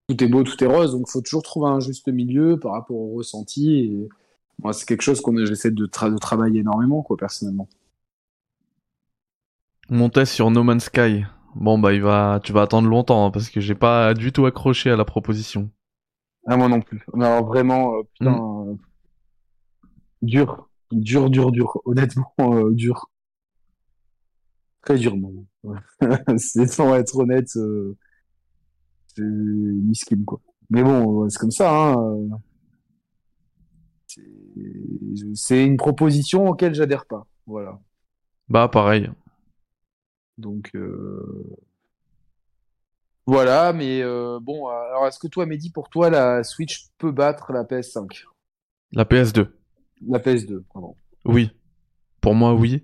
tout 0.10 0.24
est 0.24 0.28
beau, 0.28 0.42
tout 0.42 0.64
est 0.64 0.68
rose, 0.68 0.94
donc 0.94 1.08
faut 1.08 1.22
toujours 1.22 1.44
trouver 1.44 1.70
un 1.70 1.80
juste 1.80 2.08
milieu 2.08 2.60
par 2.60 2.72
rapport 2.72 2.98
au 2.98 3.14
ressenti, 3.14 4.08
moi, 4.60 4.74
c'est 4.74 4.86
quelque 4.86 5.02
chose 5.02 5.22
qu'on 5.22 5.36
j'essaie 5.46 5.72
de, 5.72 5.86
tra 5.86 6.10
de 6.10 6.18
travailler 6.18 6.62
énormément, 6.62 7.02
quoi, 7.02 7.18
personnellement. 7.18 7.68
Mon 9.90 10.10
test 10.10 10.34
sur 10.34 10.50
No 10.52 10.64
Man's 10.64 10.86
Sky. 10.86 11.26
Bon 11.56 11.80
bah 11.80 11.94
il 11.94 12.02
va, 12.02 12.42
tu 12.44 12.52
vas 12.52 12.64
attendre 12.64 12.90
longtemps 12.90 13.26
hein, 13.26 13.32
parce 13.32 13.50
que 13.50 13.62
j'ai 13.62 13.76
pas 13.76 14.14
du 14.14 14.34
tout 14.34 14.46
accroché 14.46 14.92
à 14.92 14.98
la 14.98 15.06
proposition. 15.06 15.70
Ah 16.48 16.58
moi 16.58 16.68
non 16.68 16.82
plus. 16.82 17.06
Mais 17.14 17.26
alors 17.26 17.46
vraiment, 17.46 17.96
euh, 17.96 18.02
putain, 18.14 18.66
euh, 18.68 18.76
dur, 20.22 20.70
dur, 20.92 21.30
dur, 21.30 21.52
dur. 21.52 21.82
Honnêtement, 21.86 22.34
euh, 22.40 22.74
dur. 22.74 23.10
Très 24.82 24.98
dur, 24.98 25.16
bon. 25.16 25.46
c'est 26.38 26.68
sans 26.68 26.94
être 26.96 27.18
honnête, 27.18 27.56
euh, 27.56 27.96
c'est 29.16 29.24
miskin 29.24 30.24
quoi. 30.26 30.42
Mais 30.70 30.84
bon, 30.84 31.30
c'est 31.30 31.40
comme 31.40 31.52
ça. 31.52 31.94
Hein. 31.94 32.28
C'est- 35.34 35.66
une 35.66 35.78
proposition 35.78 36.48
auquel 36.48 36.74
j'adhère 36.74 37.06
pas. 37.06 37.26
Voilà. 37.46 37.80
Bah 38.50 38.68
pareil. 38.68 39.10
Donc 40.38 40.72
euh, 40.76 41.58
voilà, 43.26 43.74
mais 43.74 44.02
euh, 44.04 44.40
bon, 44.42 44.68
alors 44.68 45.08
est-ce 45.08 45.20
que 45.20 45.28
toi, 45.28 45.46
Mehdi, 45.46 45.72
pour 45.72 45.90
toi, 45.90 46.10
la 46.10 46.44
Switch 46.44 46.88
peut 46.98 47.12
battre 47.12 47.52
la 47.54 47.64
PS5? 47.64 48.24
La 48.92 49.04
PS2. 49.06 49.48
La 50.08 50.20
PS2, 50.20 50.64
pardon. 50.74 50.96
Oui. 51.26 51.52
Pour 52.22 52.36
moi 52.36 52.54
oui. 52.54 52.84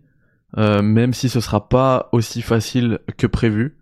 Euh, 0.58 0.82
même 0.82 1.14
si 1.14 1.30
ce 1.30 1.40
sera 1.40 1.70
pas 1.70 2.10
aussi 2.12 2.42
facile 2.42 3.00
que 3.18 3.28
prévu. 3.28 3.78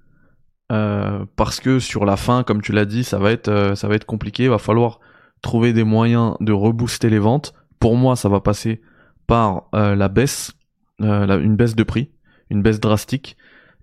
Parce 0.67 1.59
que 1.59 1.79
sur 1.79 2.05
la 2.05 2.15
fin, 2.15 2.43
comme 2.43 2.61
tu 2.61 2.71
l'as 2.73 2.85
dit, 2.85 3.03
ça 3.03 3.17
va 3.17 3.31
être 3.31 3.73
ça 3.75 3.87
va 3.87 3.95
être 3.95 4.05
compliqué. 4.05 4.43
Il 4.43 4.49
va 4.49 4.59
falloir 4.59 4.99
trouver 5.41 5.73
des 5.73 5.83
moyens 5.83 6.35
de 6.39 6.51
rebooster 6.51 7.09
les 7.09 7.19
ventes. 7.19 7.53
Pour 7.79 7.95
moi, 7.95 8.15
ça 8.15 8.29
va 8.29 8.41
passer 8.41 8.81
par 9.29 9.69
euh, 9.75 9.95
la 9.95 10.09
baisse, 10.09 10.53
euh, 11.01 11.39
une 11.39 11.55
baisse 11.55 11.75
de 11.75 11.83
prix, 11.83 12.09
une 12.49 12.61
baisse 12.61 12.79
drastique, 12.79 13.37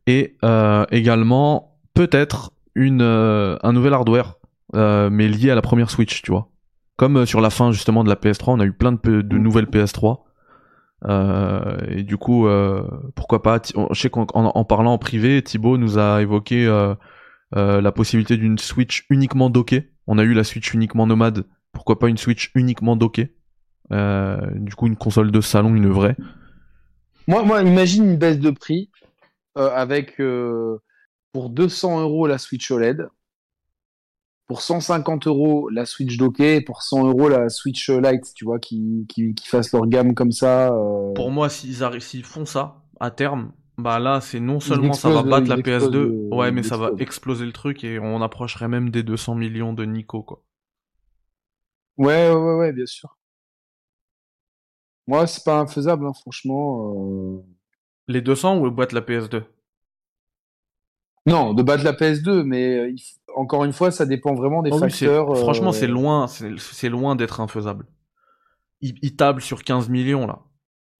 et 0.06 0.36
euh, 0.44 0.84
également 0.90 1.78
peut-être 1.94 2.52
un 2.78 3.72
nouvel 3.72 3.94
hardware, 3.94 4.34
mais 4.74 5.28
lié 5.28 5.50
à 5.50 5.54
la 5.54 5.62
première 5.62 5.88
Switch, 5.88 6.20
tu 6.20 6.30
vois. 6.30 6.50
Comme 6.96 7.24
sur 7.24 7.40
la 7.40 7.48
fin 7.48 7.72
justement 7.72 8.04
de 8.04 8.10
la 8.10 8.16
PS3, 8.16 8.50
on 8.50 8.60
a 8.60 8.66
eu 8.66 8.72
plein 8.72 8.92
de, 8.92 9.38
nouvelles 9.38 9.64
PS3. 9.66 10.18
Euh, 11.06 11.78
et 11.88 12.02
du 12.02 12.18
coup, 12.18 12.46
pourquoi 13.14 13.42
pas 13.42 13.62
Je 13.92 13.98
sais 13.98 14.10
qu'en 14.10 14.26
en, 14.34 14.52
en 14.54 14.64
parlant 14.66 14.92
en 14.92 14.98
privé, 14.98 15.40
Thibaut 15.42 15.78
nous 15.78 15.98
a 15.98 16.20
évoqué 16.20 16.66
la 17.52 17.92
possibilité 17.92 18.36
d'une 18.36 18.58
Switch 18.58 19.06
uniquement 19.08 19.48
dockée. 19.48 19.90
On 20.06 20.18
a 20.18 20.22
eu 20.24 20.34
la 20.34 20.44
Switch 20.44 20.72
uniquement 20.74 21.06
nomade. 21.06 21.44
Pourquoi 21.72 21.98
pas 21.98 22.08
une 22.08 22.16
Switch 22.18 22.50
uniquement 22.54 22.96
dockée? 22.96 23.34
Euh, 23.92 24.38
Du 24.54 24.74
coup, 24.74 24.86
une 24.86 24.96
console 24.96 25.30
de 25.32 25.40
salon, 25.40 25.74
une 25.74 25.90
vraie. 25.90 26.16
Moi, 27.28 27.42
moi, 27.42 27.62
imagine 27.62 28.04
une 28.04 28.16
baisse 28.16 28.38
de 28.38 28.50
prix 28.50 28.90
euh, 29.58 29.70
avec 29.74 30.20
euh, 30.20 30.78
pour 31.32 31.50
200 31.50 32.00
euros 32.00 32.26
la 32.26 32.38
Switch 32.38 32.70
OLED, 32.70 33.08
pour 34.46 34.60
150 34.62 35.26
euros 35.26 35.68
la 35.70 35.86
Switch 35.86 36.16
dockée, 36.16 36.56
et 36.56 36.60
pour 36.60 36.82
100 36.82 37.08
euros 37.08 37.28
la 37.28 37.48
Switch 37.48 37.90
Lite, 37.90 38.32
tu 38.34 38.44
vois, 38.44 38.58
qui, 38.60 39.06
qui, 39.08 39.34
qui 39.34 39.48
fassent 39.48 39.72
leur 39.72 39.86
gamme 39.86 40.14
comme 40.14 40.30
ça. 40.32 40.68
euh, 40.72 41.12
Pour 41.14 41.30
moi, 41.32 41.48
s'ils 41.48 42.24
font 42.24 42.44
ça 42.44 42.82
à 43.00 43.10
terme, 43.10 43.50
bah 43.78 43.98
là, 43.98 44.20
c'est 44.20 44.40
non 44.40 44.60
seulement 44.60 44.92
ça 44.94 45.10
va 45.10 45.22
battre 45.22 45.48
la 45.48 45.56
ils 45.56 45.60
explosent 45.60 45.90
PS2, 45.90 46.04
le- 46.08 46.34
ouais, 46.34 46.50
mais 46.52 46.62
ça 46.62 46.76
va 46.76 46.92
exploser 46.98 47.44
le 47.46 47.52
truc 47.52 47.84
et 47.84 47.98
on 47.98 48.22
approcherait 48.22 48.68
même 48.68 48.90
des 48.90 49.02
200 49.02 49.34
millions 49.34 49.72
de 49.72 49.84
Nico, 49.84 50.22
quoi. 50.22 50.42
Ouais, 51.98 52.30
ouais, 52.30 52.34
ouais, 52.36 52.54
ouais, 52.56 52.72
bien 52.72 52.86
sûr. 52.86 53.16
Moi, 55.06 55.26
c'est 55.26 55.44
pas 55.44 55.60
infaisable, 55.60 56.06
hein, 56.06 56.12
franchement. 56.12 56.94
euh. 56.96 57.42
Les 58.08 58.20
200 58.20 58.58
ou 58.58 58.70
battre 58.70 58.94
la 58.94 59.02
PS2 59.02 59.44
Non, 61.26 61.54
de 61.54 61.62
battre 61.62 61.84
la 61.84 61.92
PS2, 61.92 62.42
mais 62.44 62.78
euh, 62.78 62.88
il 62.90 62.96
f- 62.96 63.16
encore 63.34 63.64
une 63.64 63.72
fois, 63.72 63.90
ça 63.90 64.06
dépend 64.06 64.34
vraiment 64.34 64.62
des 64.62 64.70
Oh 64.72 64.78
oui, 64.80 64.90
c'est- 64.90 65.06
facteurs. 65.06 65.36
Franchement, 65.36 65.70
euh, 65.70 65.72
c'est 65.72 65.86
loin, 65.86 66.26
c'est 66.28 66.56
c'est 66.58 66.88
loin 66.88 67.16
d'être 67.16 67.40
infaisable. 67.40 67.86
Il, 68.80 68.94
il 69.02 69.16
table 69.16 69.42
sur 69.42 69.64
15 69.64 69.88
millions 69.88 70.26
là. 70.26 70.40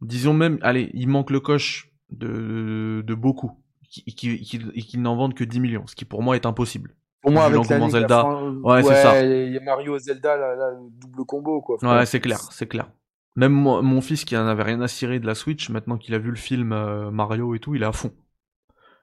Disons 0.01 0.35
même, 0.35 0.59
allez, 0.63 0.91
il 0.95 1.09
manque 1.09 1.31
le 1.31 1.41
coche 1.41 1.93
de, 2.11 3.03
de 3.07 3.15
beaucoup, 3.15 3.53
qui, 3.91 4.03
qui, 4.05 4.41
qui- 4.41 4.61
et 4.75 4.83
qu'il 4.83 5.03
n'en 5.03 5.17
vendent 5.17 5.35
que 5.35 5.45
10 5.45 5.61
millions, 5.61 5.87
ce 5.87 5.95
qui 5.97 6.05
pour 6.05 6.23
moi 6.23 6.37
est 6.37 6.47
impossible. 6.47 6.95
Pour 7.23 7.33
moi, 7.33 7.47
avec 7.47 7.69
la 7.69 7.89
Zelda. 7.89 8.25
Ouais, 8.63 8.83
c'est 8.83 8.95
ça. 8.95 9.23
Il 9.23 9.53
y 9.53 9.57
a 9.59 9.61
Mario 9.61 9.99
Zelda, 9.99 10.37
là, 10.37 10.55
là, 10.55 10.71
le 10.71 10.89
double 10.91 11.25
combo, 11.25 11.61
quoi. 11.61 11.77
Ouais, 11.83 12.07
c'est 12.07 12.21
clair, 12.21 12.41
c'est 12.51 12.67
clair. 12.67 12.89
Même 13.35 13.53
moi, 13.53 13.83
mon 13.83 14.01
fils 14.01 14.25
qui 14.25 14.37
en 14.37 14.47
avait 14.47 14.63
rien 14.63 14.81
à 14.81 14.89
cirer 14.89 15.19
de 15.19 15.27
la 15.27 15.35
Switch, 15.35 15.69
maintenant 15.69 15.99
qu'il 15.99 16.15
a 16.15 16.19
vu 16.19 16.31
le 16.31 16.37
film 16.37 16.73
euh, 16.73 17.11
Mario 17.11 17.55
et 17.55 17.59
tout, 17.59 17.75
il 17.75 17.83
est 17.83 17.87
à 17.87 17.93
fond. 17.93 18.13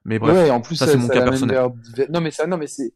Mais 0.06 0.20
bref, 0.20 0.36
ouais, 0.36 0.49
en 0.49 0.60
plus, 0.62 0.76
ça, 0.76 0.88
c'est 0.88 0.97
mon 0.97 1.08
cas 1.08 1.22
personnel. 1.22 1.56
vers 1.95 2.10
Non, 2.10 2.20
mais 2.22 2.32
ça, 2.32 2.47
non, 2.47 2.58
mais 2.58 2.68
c'est, 2.68 2.93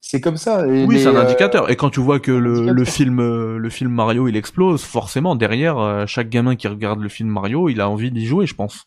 c'est 0.00 0.20
comme 0.20 0.36
ça. 0.36 0.66
Et- 0.68 0.84
oui, 0.84 0.98
c'est 1.00 1.08
un 1.08 1.16
euh, 1.16 1.22
indicateur. 1.22 1.70
Et 1.70 1.76
quand 1.76 1.90
tu 1.90 2.00
vois 2.00 2.20
que 2.20 2.30
le, 2.32 2.70
le 2.70 2.84
film, 2.84 3.18
euh, 3.20 3.58
le 3.58 3.68
film 3.70 3.92
Mario, 3.92 4.28
il 4.28 4.36
explose, 4.36 4.84
forcément 4.84 5.34
derrière, 5.36 6.06
chaque 6.06 6.28
gamin 6.28 6.54
qui 6.56 6.68
regarde 6.68 7.00
le 7.00 7.08
film 7.08 7.30
Mario, 7.30 7.68
il 7.68 7.80
a 7.80 7.88
envie 7.90 8.10
d'y 8.10 8.26
jouer, 8.26 8.46
je 8.46 8.54
pense. 8.54 8.84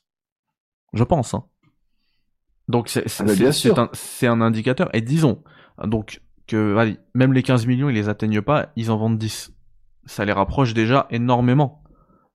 Je 0.94 1.04
pense. 1.04 1.34
Hein. 1.34 1.46
Donc 2.68 2.88
c'est 2.90 3.04
Ah 3.20 3.52
c'est- 3.94 4.28
un, 4.28 4.42
indicateur. 4.42 4.90
Et 4.94 5.02
disons 5.02 5.44
donc 5.84 6.22
que 6.48 6.78
allez, 6.78 6.98
même 7.14 7.34
les 7.34 7.44
15 7.44 7.66
millions, 7.68 7.90
ils 7.90 7.96
les 7.96 8.10
atteignent 8.10 8.42
pas, 8.42 8.72
ils 8.76 8.92
en 8.92 8.98
vendent 8.98 9.18
10. 9.18 9.54
Ça 10.06 10.26
les 10.26 10.32
rapproche 10.34 10.74
déjà 10.74 11.08
énormément 11.10 11.84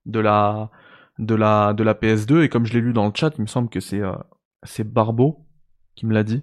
de 0.06 0.20
la 0.20 0.70
de 1.18 1.34
la 1.34 1.72
de 1.72 1.82
la 1.82 1.94
PS2. 1.94 2.42
Et 2.42 2.48
comme 2.48 2.66
je 2.66 2.72
l'ai 2.72 2.80
lu 2.80 2.92
dans 2.92 3.06
le 3.06 3.12
chat, 3.14 3.30
il 3.38 3.42
me 3.42 3.46
semble 3.46 3.68
que 3.68 3.80
c'est 3.80 4.00
euh, 4.00 4.12
c'est 4.62 4.84
Barbeau 4.84 5.46
qui 5.94 6.06
me 6.06 6.14
l'a 6.14 6.24
dit. 6.24 6.42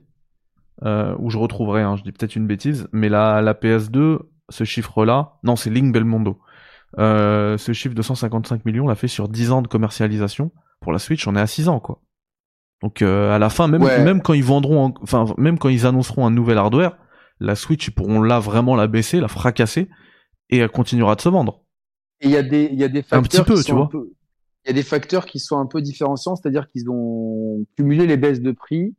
Euh, 0.84 1.16
où 1.20 1.30
je 1.30 1.38
retrouverai, 1.38 1.84
hein, 1.84 1.96
je 1.96 2.02
dis 2.02 2.12
peut-être 2.12 2.36
une 2.36 2.48
bêtise, 2.48 2.88
mais 2.92 3.08
la, 3.08 3.42
la 3.44 3.54
PS2, 3.54 4.18
ce 4.50 4.64
chiffre-là, 4.64 5.34
non, 5.44 5.56
c'est 5.56 5.70
Link 5.70 5.94
Belmondo. 5.94 6.40
Euh, 6.98 7.56
ce 7.58 7.72
chiffre 7.72 7.94
de 7.94 8.02
155 8.02 8.66
millions 8.66 8.88
l'a 8.88 8.96
fait 8.96 9.08
sur 9.08 9.30
10 9.30 9.52
ans 9.52 9.62
de 9.62 9.68
commercialisation. 9.68 10.52
Pour 10.82 10.92
la 10.92 11.00
Switch, 11.00 11.28
on 11.28 11.36
est 11.36 11.40
à 11.40 11.48
6 11.48 11.70
ans, 11.70 11.80
quoi. 11.80 12.02
Donc 12.82 13.02
euh, 13.04 13.32
à 13.32 13.38
la 13.40 13.50
fin, 13.50 13.68
même, 13.68 13.84
Ouais. 13.84 14.04
même 14.04 14.22
quand 14.22 14.34
ils 14.34 14.44
vendront, 14.44 14.86
en- 14.86 14.94
enfin 15.04 15.26
même 15.38 15.60
quand 15.60 15.70
ils 15.70 15.86
annonceront 15.86 16.26
un 16.26 16.32
nouvel 16.32 16.58
hardware, 16.58 16.98
la 17.40 17.56
Switch 17.56 17.88
ils 17.88 17.92
pourront 17.92 18.22
là 18.22 18.40
vraiment 18.40 18.76
la 18.76 18.88
baisser, 18.88 19.20
la 19.20 19.28
fracasser, 19.28 19.88
et 20.50 20.58
elle 20.58 20.70
continuera 20.70 21.16
de 21.16 21.22
se 21.22 21.30
vendre. 21.30 21.64
Et 22.22 22.26
il 22.28 22.32
y 22.32 22.38
a 22.38 22.44
des, 22.44 22.70
il 22.72 22.80
y 22.80 22.84
a 22.84 22.88
des 22.88 23.04
facteurs 23.04 23.20
Un 23.20 23.24
petit 23.24 23.44
peu, 23.44 23.56
qui 23.60 23.64
tu 23.66 23.70
sont 23.72 23.76
un 23.76 23.80
vois. 23.82 23.90
peu- 23.90 24.12
Il 24.66 24.68
y 24.68 24.72
a 24.72 24.74
des 24.74 24.84
facteurs 24.84 25.26
qui 25.26 25.40
sont 25.40 25.58
un 25.60 25.66
peu 25.68 25.82
différenciants, 25.82 26.36
c'est-à-dire 26.36 26.68
qu'ils 26.70 26.90
ont 26.90 27.66
cumulé 27.78 28.06
les 28.08 28.18
baisses 28.18 28.42
de 28.42 28.52
prix 28.52 28.96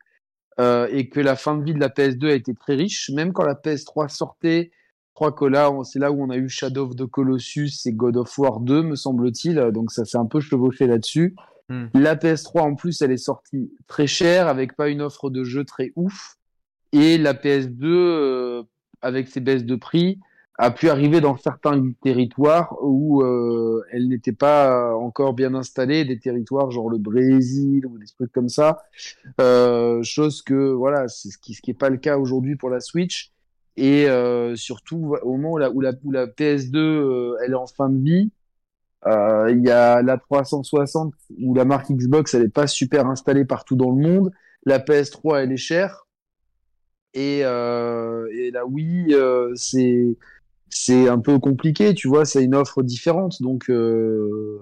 euh, 0.61 0.89
et 0.91 1.09
que 1.09 1.19
la 1.21 1.35
fin 1.37 1.57
de 1.57 1.65
vie 1.65 1.73
de 1.75 1.79
la 1.81 1.89
PS2 1.89 2.31
a 2.31 2.35
été 2.35 2.53
très 2.55 2.75
riche. 2.75 3.11
Même 3.15 3.33
quand 3.33 3.45
la 3.45 3.55
PS3 3.55 4.09
sortait, 4.09 4.71
je 4.73 5.15
crois 5.15 5.31
que 5.33 5.45
là, 5.45 5.71
c'est 5.85 5.99
là 6.01 6.11
où 6.13 6.21
on 6.23 6.31
a 6.31 6.37
eu 6.37 6.49
Shadow 6.49 6.87
of 6.89 6.97
the 6.97 7.07
Colossus 7.07 7.71
et 7.87 7.93
God 7.93 8.17
of 8.17 8.37
War 8.39 8.61
2, 8.61 8.83
me 8.83 8.97
semble-t-il. 8.97 9.57
Donc 9.73 9.91
ça 9.93 10.05
s'est 10.05 10.19
un 10.19 10.27
peu 10.27 10.41
chevauché 10.41 10.87
là-dessus. 10.89 11.35
Hmm. 11.73 11.87
La 11.95 12.17
PS3, 12.17 12.61
en 12.61 12.75
plus, 12.75 13.01
elle 13.01 13.13
est 13.13 13.17
sortie 13.17 13.73
très 13.87 14.07
chère, 14.07 14.47
avec 14.47 14.77
pas 14.77 14.91
une 14.91 15.01
offre 15.01 15.31
de 15.31 15.43
jeu 15.43 15.65
très 15.65 15.91
ouf. 15.97 16.37
Et 16.93 17.17
la 17.17 17.33
PS2, 17.33 17.85
euh, 17.85 18.63
avec 19.01 19.29
ses 19.29 19.41
baisses 19.41 19.65
de 19.65 19.77
prix, 19.77 20.19
a 20.59 20.71
pu 20.71 20.91
arriver 20.91 21.23
dans 21.23 21.39
certains 21.39 21.93
territoires 22.03 22.77
où 22.83 23.23
euh, 23.23 23.83
elle 23.91 24.09
n'était 24.09 24.33
pas 24.33 24.95
encore 24.95 25.33
bien 25.33 25.55
installée, 25.55 26.05
des 26.05 26.19
territoires 26.19 26.71
genre 26.71 26.91
le 26.91 26.99
Brésil 26.99 27.87
ou 27.87 27.97
des 27.99 28.07
trucs 28.07 28.33
comme 28.33 28.51
ça. 28.51 28.83
Euh, 29.41 30.03
chose 30.03 30.43
que 30.43 30.73
voilà, 30.73 31.09
c'est 31.09 31.31
ce 31.31 31.39
qui 31.39 31.55
ce 31.55 31.63
qui 31.63 31.71
est 31.71 31.75
pas 31.75 31.89
le 31.89 31.97
cas 31.97 32.19
aujourd'hui 32.19 32.57
pour 32.57 32.69
la 32.69 32.81
Switch. 32.81 33.33
Et 33.79 34.07
euh, 34.09 34.55
surtout 34.55 35.17
au 35.23 35.33
moment 35.33 35.53
où 35.53 35.59
la, 35.59 35.71
où 35.71 35.81
la, 35.81 35.93
où 36.05 36.11
la 36.11 36.27
PS2 36.27 36.77
euh, 36.77 37.37
elle 37.43 37.53
est 37.53 37.55
en 37.55 37.67
fin 37.67 37.89
de 37.89 37.99
vie, 38.05 38.31
il 39.07 39.63
y 39.65 39.71
a 39.71 40.03
la 40.03 40.17
360 40.19 41.15
où 41.39 41.55
la 41.55 41.65
marque 41.65 41.91
Xbox 41.91 42.35
elle 42.35 42.45
est 42.45 42.49
pas 42.49 42.67
super 42.67 43.07
installée 43.07 43.45
partout 43.45 43.77
dans 43.77 43.91
le 43.91 44.01
monde. 44.01 44.33
La 44.65 44.79
PS3 44.79 45.43
elle 45.43 45.53
est 45.53 45.57
chère 45.57 46.07
et, 47.15 47.41
euh, 47.45 48.27
et 48.33 48.51
la 48.51 48.67
Wii 48.67 49.15
euh, 49.15 49.53
c'est 49.55 50.17
c'est 50.71 51.09
un 51.09 51.19
peu 51.19 51.39
compliqué, 51.39 51.95
tu 51.95 52.09
vois, 52.09 52.25
c'est 52.25 52.43
une 52.43 52.55
offre 52.55 52.83
différente 52.83 53.43
donc 53.43 53.69
euh... 53.69 54.59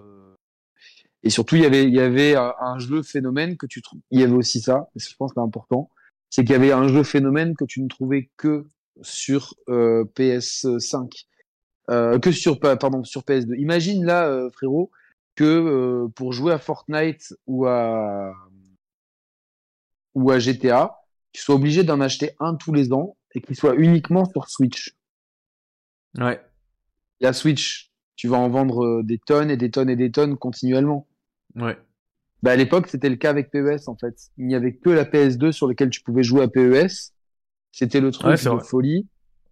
et 1.22 1.30
surtout 1.30 1.54
il 1.54 1.62
y 1.62 1.66
avait 1.66 1.84
il 1.84 1.94
y 1.94 2.00
avait 2.00 2.34
un, 2.34 2.78
jeu 2.78 3.02
phénomène 3.02 3.56
que 3.56 3.66
tu 3.66 3.80
trouves 3.80 4.00
il 4.10 4.20
y 4.20 4.24
avait 4.24 4.32
aussi 4.32 4.60
ça, 4.60 4.88
je 4.96 5.14
pense 5.16 5.32
que 5.32 5.34
c'est 5.36 5.44
important. 5.44 5.90
c'est 6.28 6.42
qu'il 6.42 6.52
y 6.52 6.56
avait 6.56 6.72
un 6.72 6.88
jeu 6.88 7.04
phénomène 7.04 7.54
que 7.54 7.64
tu 7.64 7.80
ne 7.82 7.88
trouvais 7.88 8.30
que 8.36 8.66
sur 9.02 9.54
euh, 9.68 10.04
PS5, 10.16 10.96
euh, 10.96 11.08
que 11.90 12.32
sur 12.32 12.60
pardon 12.60 13.04
sur 13.04 13.22
PS2. 13.22 13.58
Imagine 13.58 14.04
là, 14.04 14.26
euh, 14.28 14.50
frérot, 14.50 14.90
que 15.34 15.44
euh, 15.44 16.08
pour 16.14 16.32
jouer 16.32 16.52
à 16.52 16.58
Fortnite 16.58 17.34
ou 17.46 17.66
à 17.66 18.32
ou 20.14 20.30
à 20.30 20.38
GTA, 20.38 20.98
tu 21.32 21.40
sois 21.42 21.54
obligé 21.54 21.84
d'en 21.84 22.00
acheter 22.00 22.32
un 22.40 22.54
tous 22.56 22.72
les 22.72 22.92
ans 22.92 23.16
et 23.34 23.40
qu'il 23.40 23.56
soit 23.56 23.74
uniquement 23.76 24.24
sur 24.24 24.48
Switch. 24.48 24.96
Ouais. 26.18 26.40
La 27.20 27.32
Switch, 27.32 27.90
tu 28.16 28.26
vas 28.28 28.38
en 28.38 28.48
vendre 28.48 28.84
euh, 28.84 29.02
des 29.04 29.18
tonnes 29.18 29.50
et 29.50 29.56
des 29.56 29.70
tonnes 29.70 29.90
et 29.90 29.96
des 29.96 30.10
tonnes 30.10 30.36
continuellement. 30.36 31.06
Ouais. 31.54 31.78
Bah 32.42 32.52
à 32.52 32.56
l'époque, 32.56 32.86
c'était 32.88 33.08
le 33.10 33.16
cas 33.16 33.30
avec 33.30 33.50
PES 33.50 33.86
en 33.88 33.96
fait. 33.96 34.16
Il 34.38 34.46
n'y 34.46 34.54
avait 34.54 34.74
que 34.74 34.90
la 34.90 35.04
PS2 35.04 35.52
sur 35.52 35.68
laquelle 35.68 35.90
tu 35.90 36.00
pouvais 36.02 36.22
jouer 36.22 36.42
à 36.42 36.48
PES. 36.48 37.12
C'était 37.72 38.00
le 38.00 38.10
truc 38.10 38.26
Ouais, 38.26 38.36
de 38.36 38.48
vrai. 38.48 38.64
folie. 38.64 39.06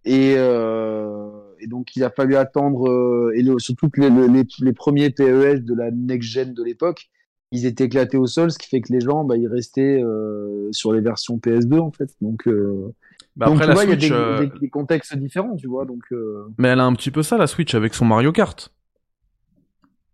Et, 0.05 0.35
euh, 0.37 1.29
et 1.59 1.67
donc 1.67 1.95
il 1.95 2.03
a 2.03 2.09
fallu 2.09 2.35
attendre 2.35 2.89
euh, 2.89 3.31
et 3.35 3.41
le- 3.43 3.59
surtout 3.59 3.89
que 3.89 4.01
les, 4.01 4.09
les, 4.09 4.43
les 4.61 4.73
premiers 4.73 5.09
PES 5.09 5.63
de 5.63 5.73
la 5.75 5.91
next 5.91 6.29
gen 6.29 6.53
de 6.53 6.63
l'époque, 6.63 7.09
ils 7.51 7.65
étaient 7.65 7.85
éclatés 7.85 8.17
au 8.17 8.27
sol, 8.27 8.51
ce 8.51 8.57
qui 8.59 8.67
fait 8.69 8.81
que 8.81 8.93
les 8.93 9.01
gens, 9.01 9.23
bah, 9.23 9.35
ils 9.37 9.47
restaient 9.47 10.01
euh, 10.03 10.69
sur 10.71 10.93
les 10.93 11.01
versions 11.01 11.37
PS2 11.37 11.79
en 11.79 11.91
fait. 11.91 12.09
Donc, 12.21 12.47
euh, 12.47 12.93
Bah 13.35 13.47
donc 13.47 13.55
après 13.55 13.65
tu 13.65 13.67
la 13.69 13.73
vois, 13.73 13.83
il 13.85 13.89
y 13.89 13.93
a 13.93 13.95
des, 13.95 14.11
euh, 14.11 14.45
des- 14.47 14.59
des 14.59 14.69
contextes 14.69 15.15
différents, 15.17 15.55
tu 15.55 15.67
vois. 15.67 15.85
Donc 15.85 16.03
euh, 16.11 16.45
mais 16.57 16.67
elle 16.69 16.79
a 16.79 16.85
un 16.85 16.93
petit 16.93 17.11
peu 17.11 17.23
ça 17.23 17.37
la 17.37 17.47
Switch 17.47 17.73
avec 17.75 17.93
son 17.93 18.05
Mario 18.05 18.31
Kart. 18.31 18.71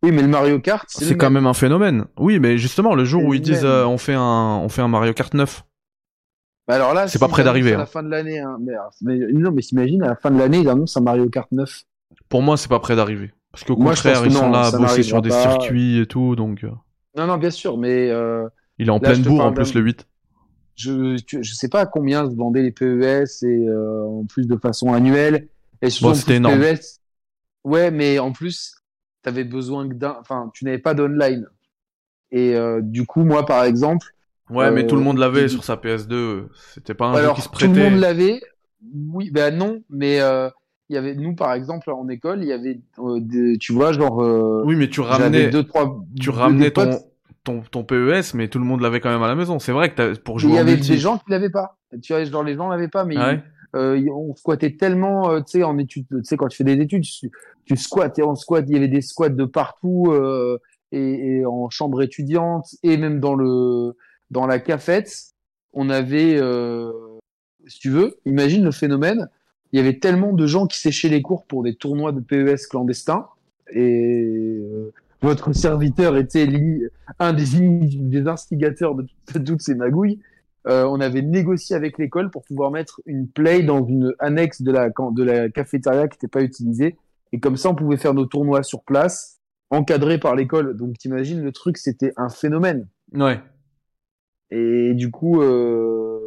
oui, 0.03 0.11
mais 0.11 0.21
le 0.21 0.27
Mario 0.27 0.59
Kart, 0.59 0.87
c'est 0.87 1.17
quand 1.17 1.27
même. 1.27 1.43
même 1.43 1.47
un 1.47 1.53
phénomène. 1.53 2.05
Oui, 2.17 2.39
mais 2.39 2.57
justement 2.57 2.93
le 2.95 3.05
jour 3.05 3.23
où 3.23 3.33
ils 3.33 3.41
disent 3.41 3.63
même. 3.63 3.87
on 3.87 3.97
fait 3.97 4.13
un 4.13 4.59
on 4.63 4.69
fait 4.69 4.81
un 4.81 4.87
Mario 4.87 5.13
Kart 5.13 5.33
9. 5.33 5.63
Bah 6.68 6.76
alors 6.76 6.93
là, 6.93 7.07
C'est 7.07 7.20
pas 7.20 7.28
près 7.28 7.43
d'arriver, 7.43 7.74
À 7.74 7.78
la 7.78 7.84
hein. 7.84 7.86
fin 7.86 8.01
de 8.03 8.09
l'année, 8.09 8.39
hein. 8.39 8.57
mais, 9.01 9.18
non, 9.34 9.51
mais 9.51 9.61
s'imagine 9.61 10.01
à 10.03 10.07
la 10.09 10.16
fin 10.16 10.32
de 10.32 10.38
l'année, 10.39 10.59
ils 10.59 10.70
annoncent 10.70 10.99
un 10.99 11.03
Mario 11.03 11.30
Kart 11.30 11.51
9. 11.51 11.84
Pour 12.30 12.41
moi, 12.41 12.57
c'est 12.57 12.70
pas 12.70 12.80
près 12.80 12.95
d'arriver. 12.95 13.34
Parce 13.51 13.63
qu'au 13.63 13.76
contraire, 13.76 14.22
que 14.22 14.28
ils 14.28 14.34
sont 14.34 14.45
non, 14.47 14.51
là 14.51 14.66
à 14.68 14.72
bosser 14.72 15.03
sur 15.03 15.22
des 15.22 15.30
pas. 15.30 15.41
circuits 15.41 15.99
et 15.99 16.05
tout, 16.07 16.36
donc 16.36 16.63
euh, 16.63 16.72
Non, 17.16 17.28
non, 17.28 17.38
bien 17.38 17.51
sûr, 17.51 17.78
mais 17.78 18.09
euh, 18.09 18.47
il 18.80 18.88
est 18.88 18.91
en 18.91 18.95
Là, 18.95 19.11
pleine 19.11 19.22
bourre 19.22 19.45
en 19.45 19.53
plus 19.53 19.74
le 19.74 19.82
8. 19.82 20.07
je, 20.76 21.18
tu- 21.20 21.43
je 21.43 21.53
sais 21.53 21.70
pas 21.70 21.82
à 21.82 21.86
combien 21.86 22.30
se 22.30 22.36
vendaient 22.36 22.61
les 22.63 22.72
PES 22.72 23.43
et 23.43 23.68
euh, 23.68 24.03
en 24.03 24.26
plus 24.26 24.47
de 24.47 24.57
façon 24.57 24.93
annuelle. 24.93 25.47
Et 25.82 25.89
Bon, 26.01 26.13
c'était 26.13 26.36
énorme. 26.36 26.59
PES, 26.59 26.99
ouais, 27.63 27.91
mais 27.91 28.20
en 28.20 28.32
plus, 28.32 28.76
t'avais 29.22 29.43
besoin 29.43 29.88
que 29.88 29.93
d'un, 29.93 30.18
enfin, 30.20 30.51
tu 30.53 30.66
n'avais 30.66 30.80
pas 30.80 30.93
d'online. 30.93 31.47
Et 32.32 32.55
euh, 32.55 32.82
du 32.82 33.05
coup, 33.05 33.24
moi, 33.24 33.45
par 33.45 33.63
exemple, 33.63 34.14
Ouais, 34.49 34.71
mais 34.71 34.83
Euh, 34.83 34.87
tout 34.87 34.95
le 34.95 35.01
monde 35.01 35.17
l'avait 35.17 35.43
il- 35.45 35.49
sur 35.49 35.63
sa 35.63 35.75
PS2. 35.75 36.49
C'était 36.73 36.93
pas 36.93 37.07
un 37.07 37.15
alors 37.15 37.35
jeu 37.35 37.41
qui 37.41 37.47
se 37.47 37.49
tout 37.65 37.73
le 37.73 37.79
monde 37.79 37.99
l'avait. 37.99 38.41
Oui, 39.11 39.31
ben 39.31 39.55
non, 39.55 39.81
mais 39.89 40.21
euh, 40.21 40.49
il 40.89 40.95
y 40.95 40.97
avait 40.97 41.15
nous, 41.15 41.33
par 41.35 41.53
exemple, 41.53 41.89
en 41.91 42.07
école, 42.09 42.43
il 42.43 42.47
y 42.49 42.53
avait, 42.53 42.79
euh, 42.99 43.19
des, 43.19 43.57
tu 43.57 43.73
vois, 43.73 43.91
genre, 43.91 44.21
euh, 44.23 44.61
Oui, 44.65 44.75
mais 44.75 44.89
tu 44.89 45.01
ramenais 45.01 45.47
deux, 45.49 45.63
trois, 45.63 46.03
tu 46.19 46.25
deux- 46.29 46.31
ramenais 46.31 46.69
ton, 46.71 46.99
ton 47.43 47.61
ton 47.71 47.83
PES, 47.83 48.35
mais 48.35 48.47
tout 48.47 48.59
le 48.59 48.65
monde 48.65 48.81
l'avait 48.81 48.99
quand 48.99 49.09
même 49.09 49.23
à 49.23 49.27
la 49.27 49.35
maison. 49.35 49.57
C'est 49.57 49.71
vrai 49.71 49.89
que 49.89 49.95
t'as- 49.95 50.19
pour 50.19 50.37
jouer 50.37 50.51
il 50.51 50.55
y 50.55 50.59
avait 50.59 50.73
multi. 50.73 50.91
des 50.91 50.97
gens 50.99 51.17
qui 51.17 51.25
l'avaient 51.29 51.49
pas. 51.49 51.77
Tu 52.03 52.13
vois, 52.13 52.23
genre 52.25 52.43
les 52.43 52.55
gens 52.55 52.69
l'avaient 52.69 52.87
pas, 52.87 53.05
mais 53.05 53.17
ouais 53.17 53.41
euh, 53.75 54.01
on 54.09 54.33
squattait 54.35 54.77
tellement, 54.77 55.31
euh, 55.31 55.39
tu 55.41 55.57
sais, 55.59 55.63
en 55.63 55.77
études, 55.77 56.05
tu 56.07 56.23
sais, 56.23 56.37
quand 56.37 56.47
tu 56.47 56.55
fais 56.55 56.63
des 56.63 56.79
études, 56.81 57.03
tu, 57.03 57.29
tu 57.65 57.75
squattes 57.75 58.17
et 58.19 58.23
on 58.23 58.33
squatte, 58.35 58.65
il 58.69 58.73
y 58.73 58.77
avait 58.77 58.87
des 58.87 59.01
squats 59.01 59.27
de 59.27 59.43
partout, 59.43 60.11
euh, 60.13 60.59
et, 60.93 61.39
et 61.39 61.45
en 61.45 61.69
chambre 61.69 62.01
étudiante, 62.01 62.67
et 62.83 62.95
même 62.95 63.19
dans 63.19 63.35
le, 63.35 63.97
dans 64.32 64.47
la 64.47 64.59
cafette, 64.59 65.32
on 65.73 65.89
avait, 65.89 66.38
euh, 66.39 66.91
si 67.67 67.80
tu 67.80 67.89
veux, 67.89 68.17
imagine 68.26 68.63
le 68.63 68.71
phénomène, 68.71 69.30
il 69.71 69.78
y 69.78 69.82
avait 69.82 69.99
tellement 69.99 70.34
de 70.34 70.47
gens 70.47 70.67
qui 70.67 70.80
séchaient 70.80 71.09
les 71.09 71.21
cours 71.21 71.45
pour 71.45 71.63
des 71.63 71.76
tournois 71.76 72.11
de 72.11 72.19
PES 72.19 72.67
clandestins, 72.69 73.28
et 73.71 74.59
euh, 74.61 74.93
votre 75.21 75.53
serviteur 75.53 76.17
était 76.17 76.47
un 77.19 77.34
des, 77.34 78.28
instigateurs 78.28 78.95
de, 78.95 79.05
toutes 79.45 79.61
ces 79.61 79.76
magouilles. 79.76 80.19
Euh, 80.67 80.86
on 80.86 80.99
avait 80.99 81.21
négocié 81.21 81.76
avec 81.76 81.97
l'école 81.97 82.32
pour 82.32 82.43
pouvoir 82.43 82.71
mettre 82.71 83.01
une 83.05 83.28
play 83.28 83.61
dans 83.61 83.86
une 83.86 84.13
annexe 84.19 84.61
de 84.61 84.71
la, 84.71 84.89
de 84.89 85.23
la 85.23 85.49
cafétéria 85.49 86.07
qui 86.07 86.15
n'était 86.15 86.28
pas 86.28 86.41
utilisée. 86.41 86.97
Et 87.32 87.39
comme 87.39 87.57
ça, 87.57 87.69
on 87.69 87.76
pouvait 87.76 87.97
faire 87.97 88.13
nos 88.13 88.26
tournois 88.26 88.63
sur 88.63 88.84
place, 88.84 89.39
encadrés 89.69 90.19
par 90.19 90.36
l'école. 90.36 90.76
Donc, 90.76 90.97
t'imagines, 90.97 91.41
le 91.41 91.51
truc, 91.51 91.78
c'était 91.78 92.13
un 92.17 92.30
phénomène. 92.30 92.88
Ouais. 93.13 93.39
Et 94.51 94.93
du 94.93 95.11
coup, 95.11 95.41
euh, 95.41 96.19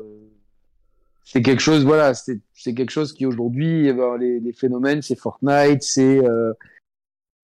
c'est 1.25 1.43
quelque 1.43 1.61
chose, 1.61 1.85
voilà, 1.85 2.15
c'est 2.15 2.41
c'est 2.55 2.75
quelque 2.75 2.91
chose 2.91 3.13
qui 3.13 3.27
aujourd'hui, 3.27 3.89
eh 3.89 3.93
ben, 3.93 4.17
les, 4.17 4.41
les 4.41 4.53
phénomènes, 4.53 5.03
c'est 5.03 5.19
Fortnite, 5.19 5.83
c'est 5.83 6.25
euh, 6.25 6.53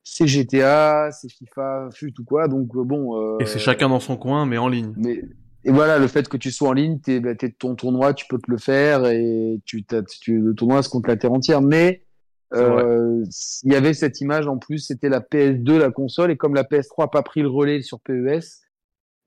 c'est 0.02 0.26
GTA, 0.26 1.10
c'est 1.12 1.30
FIFA, 1.30 1.88
fut 1.92 2.12
ou 2.20 2.24
quoi. 2.24 2.48
Donc, 2.48 2.74
euh, 2.76 2.84
bon. 2.84 3.18
euh, 3.18 3.38
Et 3.40 3.46
c'est 3.46 3.58
chacun 3.58 3.88
dans 3.88 4.00
son 4.00 4.16
coin, 4.16 4.46
mais 4.46 4.58
en 4.58 4.68
ligne. 4.68 4.92
mais 4.96 5.22
et 5.66 5.70
voilà, 5.72 5.98
le 5.98 6.06
fait 6.08 6.28
que 6.28 6.36
tu 6.36 6.50
sois 6.50 6.68
en 6.68 6.72
ligne, 6.74 6.98
t'es, 7.00 7.20
bah, 7.20 7.34
t'es 7.34 7.48
ton 7.48 7.74
tournoi, 7.74 8.12
tu 8.12 8.26
peux 8.28 8.36
te 8.38 8.50
le 8.50 8.58
faire 8.58 9.06
et 9.06 9.60
tu, 9.64 9.82
t'as, 9.82 10.02
tu 10.02 10.38
le 10.38 10.54
tournoi 10.54 10.82
se 10.82 10.90
compte 10.90 11.06
la 11.08 11.16
terre 11.16 11.32
entière. 11.32 11.62
Mais 11.62 12.04
euh, 12.52 13.24
il 13.62 13.72
y 13.72 13.74
avait 13.74 13.94
cette 13.94 14.20
image 14.20 14.46
en 14.46 14.58
plus, 14.58 14.80
c'était 14.80 15.08
la 15.08 15.20
PS2, 15.20 15.78
la 15.78 15.90
console, 15.90 16.30
et 16.30 16.36
comme 16.36 16.54
la 16.54 16.64
PS3 16.64 17.04
a 17.04 17.08
pas 17.08 17.22
pris 17.22 17.40
le 17.40 17.48
relais 17.48 17.80
sur 17.80 17.98
PES, 18.00 18.63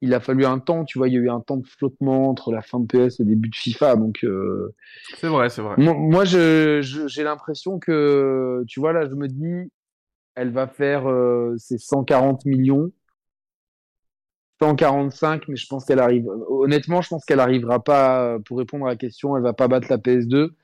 il 0.01 0.13
a 0.13 0.19
fallu 0.19 0.45
un 0.45 0.59
temps, 0.59 0.85
tu 0.85 0.97
vois, 0.99 1.07
il 1.09 1.13
y 1.15 1.17
a 1.17 1.19
eu 1.21 1.29
un 1.29 1.41
temps 1.41 1.57
de 1.57 1.67
flottement 1.67 2.29
entre 2.29 2.51
la 2.51 2.61
fin 2.61 2.79
de 2.79 2.85
PES 2.87 3.19
et 3.19 3.23
le 3.23 3.29
début 3.29 3.49
de 3.49 3.55
FIFA. 3.55 3.95
Donc 3.95 4.23
euh, 4.23 4.73
C'est 5.15 5.27
vrai, 5.27 5.49
c'est 5.49 5.61
vrai. 5.61 5.77
moi, 5.77 5.93
moi, 5.93 6.25
je, 6.25 6.81
je- 6.81 7.07
j'ai 7.07 7.23
l'impression 7.23 7.79
que, 7.79 8.63
tu 8.67 8.79
vois, 8.79 8.93
là, 8.93 9.07
je 9.07 9.13
me 9.15 9.27
dis, 9.27 9.71
elle 10.35 10.51
va 10.51 10.67
faire 10.67 11.09
euh, 11.09 11.55
ses 11.59 11.77
140 11.79 12.45
millions. 12.45 12.91
145, 14.61 15.47
mais 15.47 15.55
je 15.55 15.67
pense 15.67 15.85
qu'elle 15.85 15.99
arrive. 15.99 16.27
Honnêtement, 16.49 17.01
je 17.01 17.09
pense 17.09 17.25
qu'elle 17.25 17.39
arrivera 17.39 17.83
pas, 17.83 18.37
pour 18.45 18.57
répondre 18.57 18.85
à 18.85 18.89
la 18.89 18.95
question, 18.95 19.37
elle 19.37 19.43
va 19.43 19.53
pas 19.53 19.67
battre 19.67 19.87
la 19.89 19.97
PS2 19.99 20.55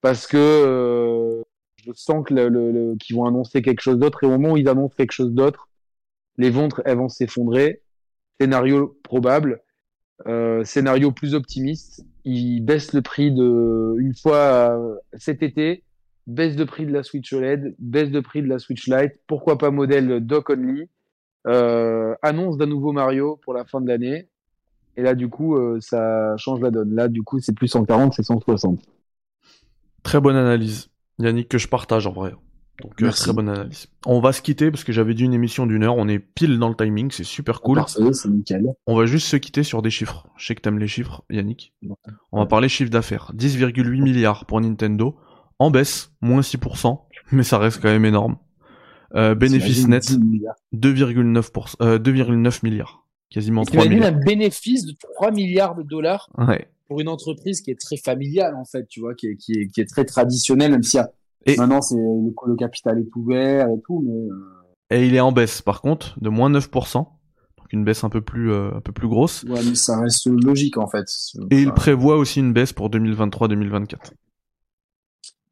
parce 0.00 0.26
que 0.26 0.36
euh, 0.38 1.42
je 1.84 1.92
sens 1.94 2.24
que 2.26 2.34
le, 2.34 2.48
le- 2.48 2.70
le- 2.72 2.96
qu'ils 2.96 3.16
vont 3.16 3.26
annoncer 3.26 3.62
quelque 3.62 3.80
chose 3.82 3.98
d'autre 3.98 4.22
et 4.24 4.26
au 4.26 4.30
moment 4.30 4.52
où 4.52 4.56
ils 4.56 4.68
annoncent 4.68 4.94
quelque 4.96 5.12
chose 5.12 5.32
d'autre, 5.32 5.68
les 6.38 6.50
ventes, 6.50 6.74
elles 6.86 6.98
vont 6.98 7.10
s'effondrer. 7.10 7.82
Scénario 8.40 8.98
probable. 9.02 9.62
Euh, 10.26 10.64
scénario 10.64 11.10
plus 11.10 11.34
optimiste, 11.34 12.04
ils 12.24 12.60
baissent 12.60 12.92
le 12.92 13.02
prix 13.02 13.32
de 13.32 13.96
une 13.98 14.14
fois 14.14 14.78
euh, 14.78 14.96
cet 15.14 15.42
été, 15.42 15.82
baisse 16.28 16.54
de 16.54 16.64
prix 16.64 16.86
de 16.86 16.92
la 16.92 17.02
Switch 17.02 17.32
OLED, 17.32 17.74
baisse 17.78 18.10
de 18.10 18.20
prix 18.20 18.40
de 18.40 18.46
la 18.46 18.60
Switch 18.60 18.86
Lite, 18.86 19.14
pourquoi 19.26 19.58
pas 19.58 19.70
modèle 19.70 20.24
dock 20.24 20.50
only, 20.50 20.88
euh, 21.48 22.14
annonce 22.22 22.56
d'un 22.56 22.66
nouveau 22.66 22.92
Mario 22.92 23.40
pour 23.42 23.54
la 23.54 23.64
fin 23.64 23.80
de 23.80 23.88
l'année. 23.88 24.28
Et 24.96 25.02
là, 25.02 25.16
du 25.16 25.28
coup, 25.28 25.58
ça 25.80 26.36
change 26.36 26.60
la 26.60 26.70
donne. 26.70 26.94
Là, 26.94 27.08
du 27.08 27.24
coup, 27.24 27.40
c'est 27.40 27.52
plus 27.52 27.66
140, 27.66 28.12
c'est 28.14 28.22
160. 28.22 28.78
Très 30.04 30.20
bonne 30.20 30.36
analyse, 30.36 30.88
Yannick, 31.18 31.48
que 31.48 31.58
je 31.58 31.66
partage 31.66 32.06
en 32.06 32.12
vrai. 32.12 32.32
Donc 32.82 32.92
euh, 33.00 33.04
Merci. 33.04 33.22
très 33.22 33.32
bonne 33.32 33.48
analyse. 33.48 33.86
On 34.04 34.20
va 34.20 34.32
se 34.32 34.42
quitter 34.42 34.70
parce 34.70 34.82
que 34.82 34.92
j'avais 34.92 35.14
dit 35.14 35.22
une 35.24 35.32
émission 35.34 35.64
d'une 35.66 35.84
heure. 35.84 35.96
On 35.96 36.08
est 36.08 36.18
pile 36.18 36.58
dans 36.58 36.68
le 36.68 36.74
timing, 36.74 37.10
c'est 37.12 37.22
super 37.24 37.60
cool. 37.60 37.76
Parfait, 37.78 38.12
c'est 38.12 38.28
nickel. 38.28 38.66
On 38.86 38.96
va 38.96 39.06
juste 39.06 39.28
se 39.28 39.36
quitter 39.36 39.62
sur 39.62 39.80
des 39.80 39.90
chiffres. 39.90 40.26
Je 40.36 40.46
sais 40.46 40.54
que 40.56 40.60
t'aimes 40.60 40.78
les 40.80 40.88
chiffres, 40.88 41.22
Yannick. 41.30 41.72
On 42.32 42.40
va 42.40 42.46
parler 42.46 42.68
chiffre 42.68 42.90
d'affaires. 42.90 43.30
10,8 43.36 44.02
milliards 44.02 44.44
pour 44.46 44.60
Nintendo. 44.60 45.16
En 45.60 45.70
baisse, 45.70 46.10
moins 46.20 46.40
6%, 46.40 46.98
mais 47.30 47.44
ça 47.44 47.58
reste 47.58 47.80
quand 47.80 47.88
même 47.90 48.04
énorme. 48.04 48.36
Euh, 49.14 49.36
bénéfice 49.36 49.86
net, 49.86 50.02
2,9%, 50.72 51.76
euh, 51.80 51.98
2,9 51.98 52.60
milliards. 52.64 53.04
Quasiment 53.30 53.62
3 53.64 53.82
T'imagines 53.82 53.92
milliards. 54.00 54.14
un 54.14 54.24
bénéfice 54.24 54.84
de 54.84 54.92
3 55.14 55.30
milliards 55.30 55.74
de 55.76 55.82
dollars 55.82 56.28
Ouais. 56.36 56.68
pour 56.88 57.00
une 57.00 57.08
entreprise 57.08 57.60
qui 57.60 57.70
est 57.70 57.80
très 57.80 57.96
familiale. 57.96 58.46
familial 58.50 58.54
en 58.60 58.64
fait, 58.64 58.86
tu 58.88 59.00
vois, 59.00 59.14
qui 59.14 59.28
est, 59.28 59.36
qui 59.36 59.52
est, 59.52 59.68
qui 59.68 59.80
est 59.80 59.86
très 59.88 60.04
traditionnel, 60.04 60.72
même 60.72 60.82
si 60.82 60.98
Et- 61.46 61.56
maintenant 61.56 61.82
c'est 61.82 61.96
le, 61.96 62.32
le 62.46 62.56
capital 62.56 62.98
est 62.98 63.16
ouvert 63.16 63.68
et 63.68 63.80
tout, 63.84 64.02
mais 64.06 64.14
euh, 64.14 64.96
Et 64.98 65.06
il 65.06 65.14
est 65.14 65.20
en 65.20 65.32
baisse, 65.32 65.62
par 65.62 65.80
contre, 65.80 66.18
de 66.20 66.28
moins 66.28 66.50
9%. 66.50 66.94
Donc 66.98 67.72
une 67.72 67.84
baisse 67.84 68.04
un 68.04 68.08
peu 68.10 68.20
plus, 68.20 68.52
euh, 68.52 68.70
un 68.76 68.80
peu 68.80 68.92
plus 68.92 69.08
grosse. 69.08 69.44
ouais, 69.44 69.60
mais 69.66 69.74
ça 69.74 69.98
reste 70.00 70.26
logique 70.26 70.76
en 70.78 70.86
fait. 70.88 71.04
Et 71.50 71.60
il 71.62 71.72
prévoit 71.72 72.16
aussi 72.16 72.40
une 72.40 72.52
baisse 72.52 72.72
pour 72.72 72.90
2023-2024. 72.90 74.12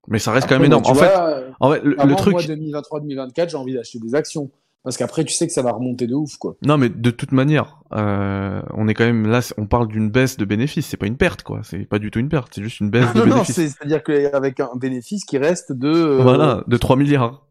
Mais 0.08 0.18
ça 0.18 0.32
reste 0.32 0.48
quand 0.48 0.56
même 0.56 0.64
énorme. 0.64 0.84
En 0.84 0.94
fait, 0.94 1.06
vois, 1.06 1.28
euh, 1.28 1.50
en 1.60 1.70
fait, 1.72 1.80
le, 1.82 1.90
le 1.90 2.00
avant, 2.00 2.16
truc, 2.16 2.32
moi 2.32 2.42
2023-2024, 2.42 3.50
j'ai 3.50 3.56
envie 3.56 3.74
d'acheter 3.74 3.98
des 4.00 4.14
actions 4.14 4.50
parce 4.84 4.96
qu'après 4.96 5.24
tu 5.24 5.32
sais 5.32 5.46
que 5.46 5.52
ça 5.52 5.62
va 5.62 5.72
remonter 5.72 6.06
de 6.06 6.14
ouf 6.14 6.36
quoi. 6.36 6.56
non 6.64 6.76
mais 6.78 6.88
de 6.88 7.10
toute 7.10 7.32
manière, 7.32 7.80
euh, 7.92 8.62
on 8.74 8.88
est 8.88 8.94
quand 8.94 9.04
même 9.04 9.26
là, 9.26 9.40
on 9.58 9.66
parle 9.66 9.88
d'une 9.88 10.10
baisse 10.10 10.36
de 10.36 10.44
bénéfices, 10.44 10.86
c'est 10.86 10.96
pas 10.96 11.06
une 11.06 11.16
perte 11.16 11.42
quoi, 11.42 11.60
c'est 11.62 11.84
pas 11.86 11.98
du 11.98 12.10
tout 12.10 12.18
une 12.18 12.28
perte, 12.28 12.52
c'est 12.54 12.62
juste 12.62 12.80
une 12.80 12.90
baisse 12.90 13.12
de 13.14 13.20
non, 13.20 13.26
non, 13.36 13.44
c'est-à-dire 13.44 14.02
qu'avec 14.02 14.60
un 14.60 14.76
bénéfice 14.76 15.24
qui 15.24 15.38
reste 15.38 15.72
de 15.72 15.88
euh, 15.88 16.22
Voilà, 16.22 16.64
de 16.66 16.76
3 16.76 16.96
milliards. 16.96 17.46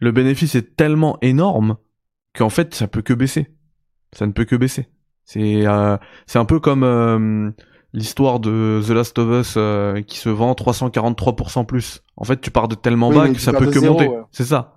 Le 0.00 0.12
bénéfice 0.12 0.54
est 0.54 0.76
tellement 0.76 1.16
énorme 1.22 1.76
qu'en 2.34 2.50
fait, 2.50 2.74
ça 2.74 2.86
peut 2.86 3.02
que 3.02 3.14
baisser. 3.14 3.54
Ça 4.12 4.26
ne 4.26 4.32
peut 4.32 4.44
que 4.44 4.56
baisser. 4.56 4.88
C'est 5.24 5.66
euh, 5.66 5.96
c'est 6.26 6.38
un 6.38 6.44
peu 6.44 6.60
comme 6.60 6.82
euh, 6.84 7.50
l'histoire 7.92 8.38
de 8.38 8.80
The 8.86 8.90
Last 8.90 9.18
of 9.18 9.40
Us 9.40 9.54
euh, 9.56 10.02
qui 10.02 10.18
se 10.18 10.28
vend 10.28 10.52
343% 10.52 11.66
plus. 11.66 12.04
En 12.16 12.24
fait, 12.24 12.40
tu 12.40 12.50
pars 12.50 12.68
de 12.68 12.74
tellement 12.74 13.08
Oui, 13.08 13.16
bas 13.16 13.28
que 13.30 13.40
ça 13.40 13.52
peut 13.52 13.66
que 13.66 13.80
zéro, 13.80 13.94
monter. 13.94 14.08
ouais. 14.08 14.20
C'est 14.30 14.44
ça. 14.44 14.75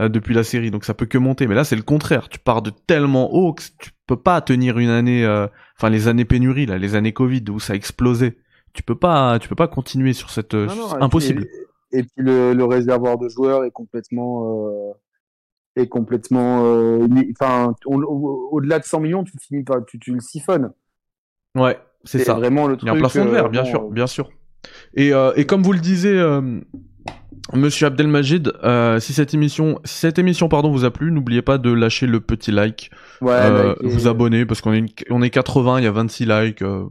Euh, 0.00 0.08
depuis 0.08 0.32
la 0.34 0.44
série, 0.44 0.70
donc 0.70 0.84
ça 0.84 0.94
peut 0.94 1.06
que 1.06 1.18
monter. 1.18 1.46
Mais 1.48 1.56
là, 1.56 1.64
c'est 1.64 1.74
le 1.74 1.82
contraire. 1.82 2.28
Tu 2.28 2.38
pars 2.38 2.62
de 2.62 2.70
tellement 2.70 3.32
haut 3.34 3.52
que 3.52 3.62
tu 3.80 3.90
peux 4.06 4.16
pas 4.20 4.40
tenir 4.40 4.78
une 4.78 4.90
année, 4.90 5.24
euh, 5.24 5.48
enfin 5.76 5.90
les 5.90 6.06
années 6.06 6.24
pénurie, 6.24 6.66
là, 6.66 6.78
les 6.78 6.94
années 6.94 7.12
Covid 7.12 7.42
où 7.50 7.58
ça 7.58 7.72
a 7.72 7.76
explosé. 7.76 8.38
Tu 8.74 8.82
peux 8.84 8.94
pas, 8.94 9.38
tu 9.40 9.48
peux 9.48 9.56
pas 9.56 9.66
continuer 9.66 10.12
sur 10.12 10.30
cette 10.30 10.54
euh, 10.54 10.66
Non, 10.66 10.76
non, 10.76 10.88
c'est 10.90 10.98
et 10.98 11.02
impossible. 11.02 11.46
puis- 11.46 11.98
Et, 12.00 12.02
puis 12.04 12.12
le, 12.24 12.52
le 12.54 12.64
réservoir 12.64 13.18
de 13.18 13.28
joueurs 13.28 13.64
est 13.64 13.70
complètement, 13.72 14.94
est 15.74 15.88
complètement, 15.88 16.60
enfin, 17.32 17.74
au-delà 17.86 18.78
de 18.78 18.84
100 18.84 19.00
millions, 19.00 19.24
tu 19.24 19.32
finis 19.40 19.64
pas, 19.64 19.80
tu, 19.80 19.98
tu 19.98 20.12
le 20.12 20.20
siphonnes. 20.20 20.70
Ouais, 21.56 21.78
c'est 22.04 22.18
ça. 22.20 22.34
vraiment 22.34 22.66
le 22.68 22.74
Il 22.74 22.76
truc. 22.78 22.88
y 22.88 22.90
a 22.90 22.94
un 22.94 22.98
plafond 22.98 23.24
de 23.24 23.30
verre, 23.30 23.48
bien 23.48 23.64
sûr, 23.64 23.88
bien 23.90 24.06
sûr. 24.06 24.30
Et, 24.94 25.12
euh, 25.14 25.32
et 25.34 25.46
comme 25.46 25.62
vous 25.62 25.72
le 25.72 25.78
disiez, 25.80 26.12
euh, 26.12 26.60
Monsieur 27.54 27.86
Abdelmajid, 27.86 28.52
euh, 28.62 29.00
si 29.00 29.12
cette 29.14 29.32
émission, 29.32 29.80
si 29.84 29.98
cette 30.00 30.18
émission 30.18 30.48
pardon 30.48 30.70
vous 30.70 30.84
a 30.84 30.90
plu, 30.90 31.10
n'oubliez 31.10 31.40
pas 31.42 31.56
de 31.58 31.70
lâcher 31.72 32.06
le 32.06 32.20
petit 32.20 32.50
like, 32.52 32.90
Ouais, 33.22 33.32
euh, 33.32 33.74
vous 33.82 34.06
abonner 34.06 34.44
parce 34.44 34.60
qu'on 34.60 34.72
est 34.72 34.78
une- 34.78 34.88
on 35.10 35.22
est 35.22 35.30
80, 35.30 35.78
il 35.78 35.84
y 35.84 35.86
a 35.86 35.92
26 35.92 36.26
likes. 36.26 36.62
euh, 36.62 36.84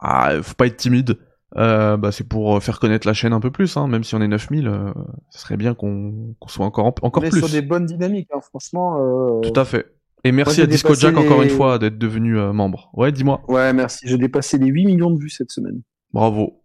ah, 0.00 0.32
faut 0.42 0.54
pas 0.54 0.66
être 0.66 0.76
timide. 0.76 1.18
Euh, 1.56 1.96
bah, 1.96 2.12
c'est 2.12 2.28
pour 2.28 2.62
faire 2.62 2.78
connaître 2.78 3.06
la 3.06 3.14
chaîne 3.14 3.32
un 3.32 3.40
peu 3.40 3.50
plus, 3.50 3.74
hein, 3.78 3.88
même 3.88 4.04
si 4.04 4.14
on 4.14 4.20
est 4.20 4.28
9000, 4.28 4.68
euh, 4.68 4.92
ce 5.30 5.40
serait 5.40 5.56
bien 5.56 5.72
qu'on 5.74 6.34
soit 6.46 6.66
encore 6.66 6.84
en- 6.84 6.94
encore 7.02 7.22
on 7.22 7.26
est 7.26 7.30
plus. 7.30 7.38
sur 7.40 7.48
des 7.48 7.62
bonnes 7.62 7.86
dynamiques, 7.86 8.28
hein, 8.34 8.40
franchement. 8.42 8.98
euh, 9.00 9.40
Tout 9.40 9.58
à 9.58 9.64
fait. 9.64 9.86
Et 10.24 10.32
merci 10.32 10.60
à 10.60 10.66
Disco 10.66 10.94
Jack 10.94 11.16
encore 11.16 11.42
une 11.42 11.48
fois 11.48 11.78
d'être 11.78 11.96
devenu 11.96 12.34
membre. 12.34 12.90
Ouais, 12.92 13.12
dis-moi. 13.12 13.40
Ouais, 13.48 13.72
merci. 13.72 14.06
J'ai 14.06 14.18
dépassé 14.18 14.58
les 14.58 14.66
8 14.66 14.84
millions 14.84 15.10
de 15.10 15.18
vues 15.18 15.30
cette 15.30 15.50
semaine 15.50 15.80
Bravo. 16.12 16.60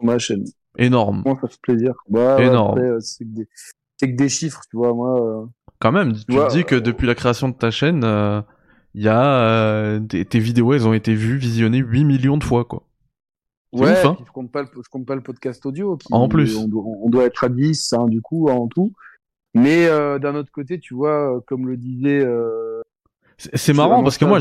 sur 0.00 0.06
ma 0.06 0.18
chaîne. 0.18 0.44
Énorme. 0.78 1.22
Moi, 1.26 1.36
ça 1.40 1.48
fait 1.48 1.60
plaisir. 1.60 1.94
Ouais, 2.08 2.46
Énorme. 2.46 2.78
euh, 2.78 3.00
c'est 3.00 3.24
que, 3.24 3.30
des... 3.30 3.48
c'est 3.96 4.10
que 4.10 4.16
des 4.16 4.28
chiffres, 4.28 4.60
tu 4.70 4.76
vois. 4.76 4.94
Moi, 4.94 5.20
euh, 5.20 5.46
Quand 5.80 5.92
même, 5.92 6.12
tu 6.14 6.24
te 6.24 6.50
dis 6.50 6.64
que 6.64 6.76
euh, 6.76 6.80
depuis 6.80 7.06
la 7.06 7.14
création 7.14 7.48
de 7.48 7.54
ta 7.54 7.70
chaîne, 7.70 8.04
il 8.94 9.02
y 9.02 9.08
a 9.08 9.98
tes, 10.08 10.24
tes 10.24 10.38
vidéos, 10.38 10.72
elles 10.72 10.86
ont 10.88 10.92
été 10.94 11.14
vues, 11.14 11.36
visionnées 11.36 11.78
8 11.78 12.04
millions 12.04 12.36
de 12.36 12.44
fois, 12.44 12.64
quoi. 12.64 12.84
Ouais, 13.74 13.90
ouf, 13.92 14.04
hein. 14.06 14.16
je 14.26 14.32
compte 14.32 14.50
pas 14.50 14.62
le, 14.62 14.68
je 14.74 14.88
compte 14.90 15.04
pas 15.04 15.14
le 15.14 15.20
podcast 15.20 15.66
audio. 15.66 15.96
qui- 15.98 16.08
En 16.10 16.26
plus. 16.28 16.56
On 16.56 16.68
doit, 16.68 16.82
on 17.02 17.10
doit 17.10 17.24
être 17.24 17.44
à 17.44 17.48
10, 17.50 17.92
hein, 17.92 18.06
du 18.06 18.22
coup, 18.22 18.48
en 18.48 18.66
tout. 18.66 18.92
Mais 19.54 19.86
euh, 19.88 20.18
d'un 20.18 20.34
autre 20.36 20.50
côté, 20.52 20.78
tu 20.78 20.94
vois, 20.94 21.42
comme 21.46 21.66
le 21.68 21.76
disait. 21.76 22.24
Euh, 22.24 22.67
C'est 23.38 23.72
marrant 23.72 24.02
parce 24.02 24.18
que 24.18 24.24
moi, 24.24 24.40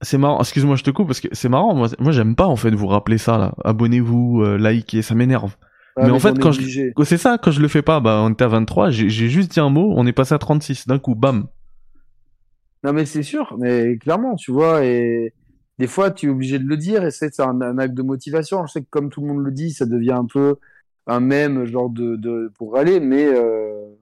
c'est 0.00 0.18
marrant. 0.18 0.40
Excuse-moi, 0.40 0.76
je 0.76 0.84
te 0.84 0.90
coupe 0.90 1.06
parce 1.06 1.20
que 1.20 1.28
c'est 1.32 1.48
marrant. 1.48 1.74
Moi, 1.74 1.88
moi, 1.98 2.12
j'aime 2.12 2.34
pas 2.34 2.46
en 2.46 2.56
fait 2.56 2.70
vous 2.74 2.86
rappeler 2.86 3.18
ça 3.18 3.38
là. 3.38 3.54
Abonnez-vous, 3.64 4.42
euh, 4.42 4.56
likez, 4.58 5.02
ça 5.02 5.14
m'énerve. 5.14 5.56
Ah, 5.96 6.06
mais 6.06 6.10
en 6.10 6.18
fait, 6.18 6.38
quand 6.38 6.52
je-. 6.52 6.90
C'est 7.04 7.18
ça, 7.18 7.38
quand 7.38 7.50
je 7.50 7.60
le 7.60 7.68
fais 7.68 7.82
pas, 7.82 8.00
bah 8.00 8.20
on 8.22 8.30
était 8.30 8.44
à 8.44 8.48
23, 8.48 8.90
j'ai 8.90 9.08
juste 9.08 9.52
dit 9.52 9.60
un 9.60 9.70
mot, 9.70 9.94
on 9.96 10.06
est 10.06 10.12
passé 10.12 10.34
à 10.34 10.38
36 10.38 10.86
d'un 10.86 10.98
coup, 10.98 11.14
bam. 11.14 11.46
Non, 12.84 12.92
mais 12.92 13.06
c'est 13.06 13.22
sûr, 13.22 13.56
mais 13.58 13.96
clairement, 13.98 14.36
tu 14.36 14.52
vois, 14.52 14.84
et 14.84 15.32
des 15.78 15.86
fois, 15.86 16.10
tu 16.10 16.26
es 16.26 16.28
obligé 16.28 16.58
de 16.58 16.66
le 16.66 16.76
dire, 16.76 17.04
et 17.04 17.10
c'est 17.10 17.40
un, 17.40 17.60
un 17.60 17.78
acte 17.78 17.94
de 17.94 18.02
motivation. 18.02 18.64
Je 18.66 18.72
sais 18.72 18.80
que 18.82 18.88
comme 18.90 19.10
tout 19.10 19.20
le 19.22 19.28
monde 19.28 19.44
le 19.44 19.50
dit, 19.50 19.72
ça 19.72 19.86
devient 19.86 20.12
un 20.12 20.26
peu 20.26 20.56
un 21.06 21.20
même 21.20 21.64
genre 21.64 21.90
de, 21.90 22.16
de 22.16 22.52
pour 22.58 22.76
aller, 22.76 23.00
mais 23.00 23.26
euh, 23.26 23.94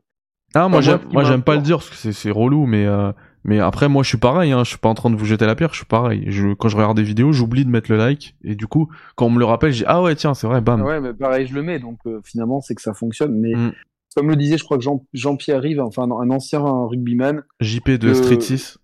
Ah 0.54 0.68
moi 0.68 0.80
j'aime 0.80 1.42
pas 1.42 1.56
le 1.56 1.62
dire 1.62 1.78
parce 1.78 1.90
que 1.90 1.96
c'est 1.96 2.12
c'est 2.12 2.30
relou 2.30 2.66
mais 2.66 2.86
euh, 2.86 3.12
mais 3.44 3.60
après 3.60 3.88
moi 3.88 4.02
je 4.02 4.08
suis 4.08 4.18
pareil 4.18 4.52
hein, 4.52 4.64
je 4.64 4.70
suis 4.70 4.78
pas 4.78 4.88
en 4.88 4.94
train 4.94 5.10
de 5.10 5.16
vous 5.16 5.24
jeter 5.24 5.46
la 5.46 5.54
pierre, 5.54 5.70
je 5.72 5.76
suis 5.78 5.86
pareil. 5.86 6.24
Je 6.28 6.54
quand 6.54 6.68
je 6.68 6.76
regarde 6.76 6.96
des 6.96 7.02
vidéos, 7.02 7.32
j'oublie 7.32 7.64
de 7.64 7.70
mettre 7.70 7.90
le 7.90 7.96
like 7.98 8.34
et 8.42 8.54
du 8.54 8.66
coup 8.66 8.88
quand 9.16 9.26
on 9.26 9.30
me 9.30 9.38
le 9.38 9.44
rappelle, 9.44 9.72
je 9.72 9.78
dis 9.78 9.84
ah 9.86 10.02
ouais 10.02 10.14
tiens, 10.16 10.34
c'est 10.34 10.46
vrai, 10.46 10.60
bam. 10.60 10.82
ouais, 10.82 11.00
mais 11.00 11.12
pareil, 11.14 11.46
je 11.46 11.54
le 11.54 11.62
mets, 11.62 11.78
donc 11.78 11.98
euh, 12.06 12.20
finalement, 12.24 12.60
c'est 12.60 12.74
que 12.74 12.82
ça 12.82 12.94
fonctionne. 12.94 13.38
Mais 13.38 13.54
Mm. 13.54 13.72
comme 14.16 14.28
le 14.28 14.36
disait, 14.36 14.58
je 14.58 14.64
crois 14.64 14.76
que 14.78 14.82
Jean, 14.84 15.04
Jean-Pierre 15.12 15.60
Rive, 15.60 15.80
enfin 15.80 16.02
un 16.04 16.30
ancien 16.30 16.60
rugbyman, 16.62 17.42
JP 17.60 17.90
de 17.92 18.14
Street 18.14 18.40
6. 18.40 18.78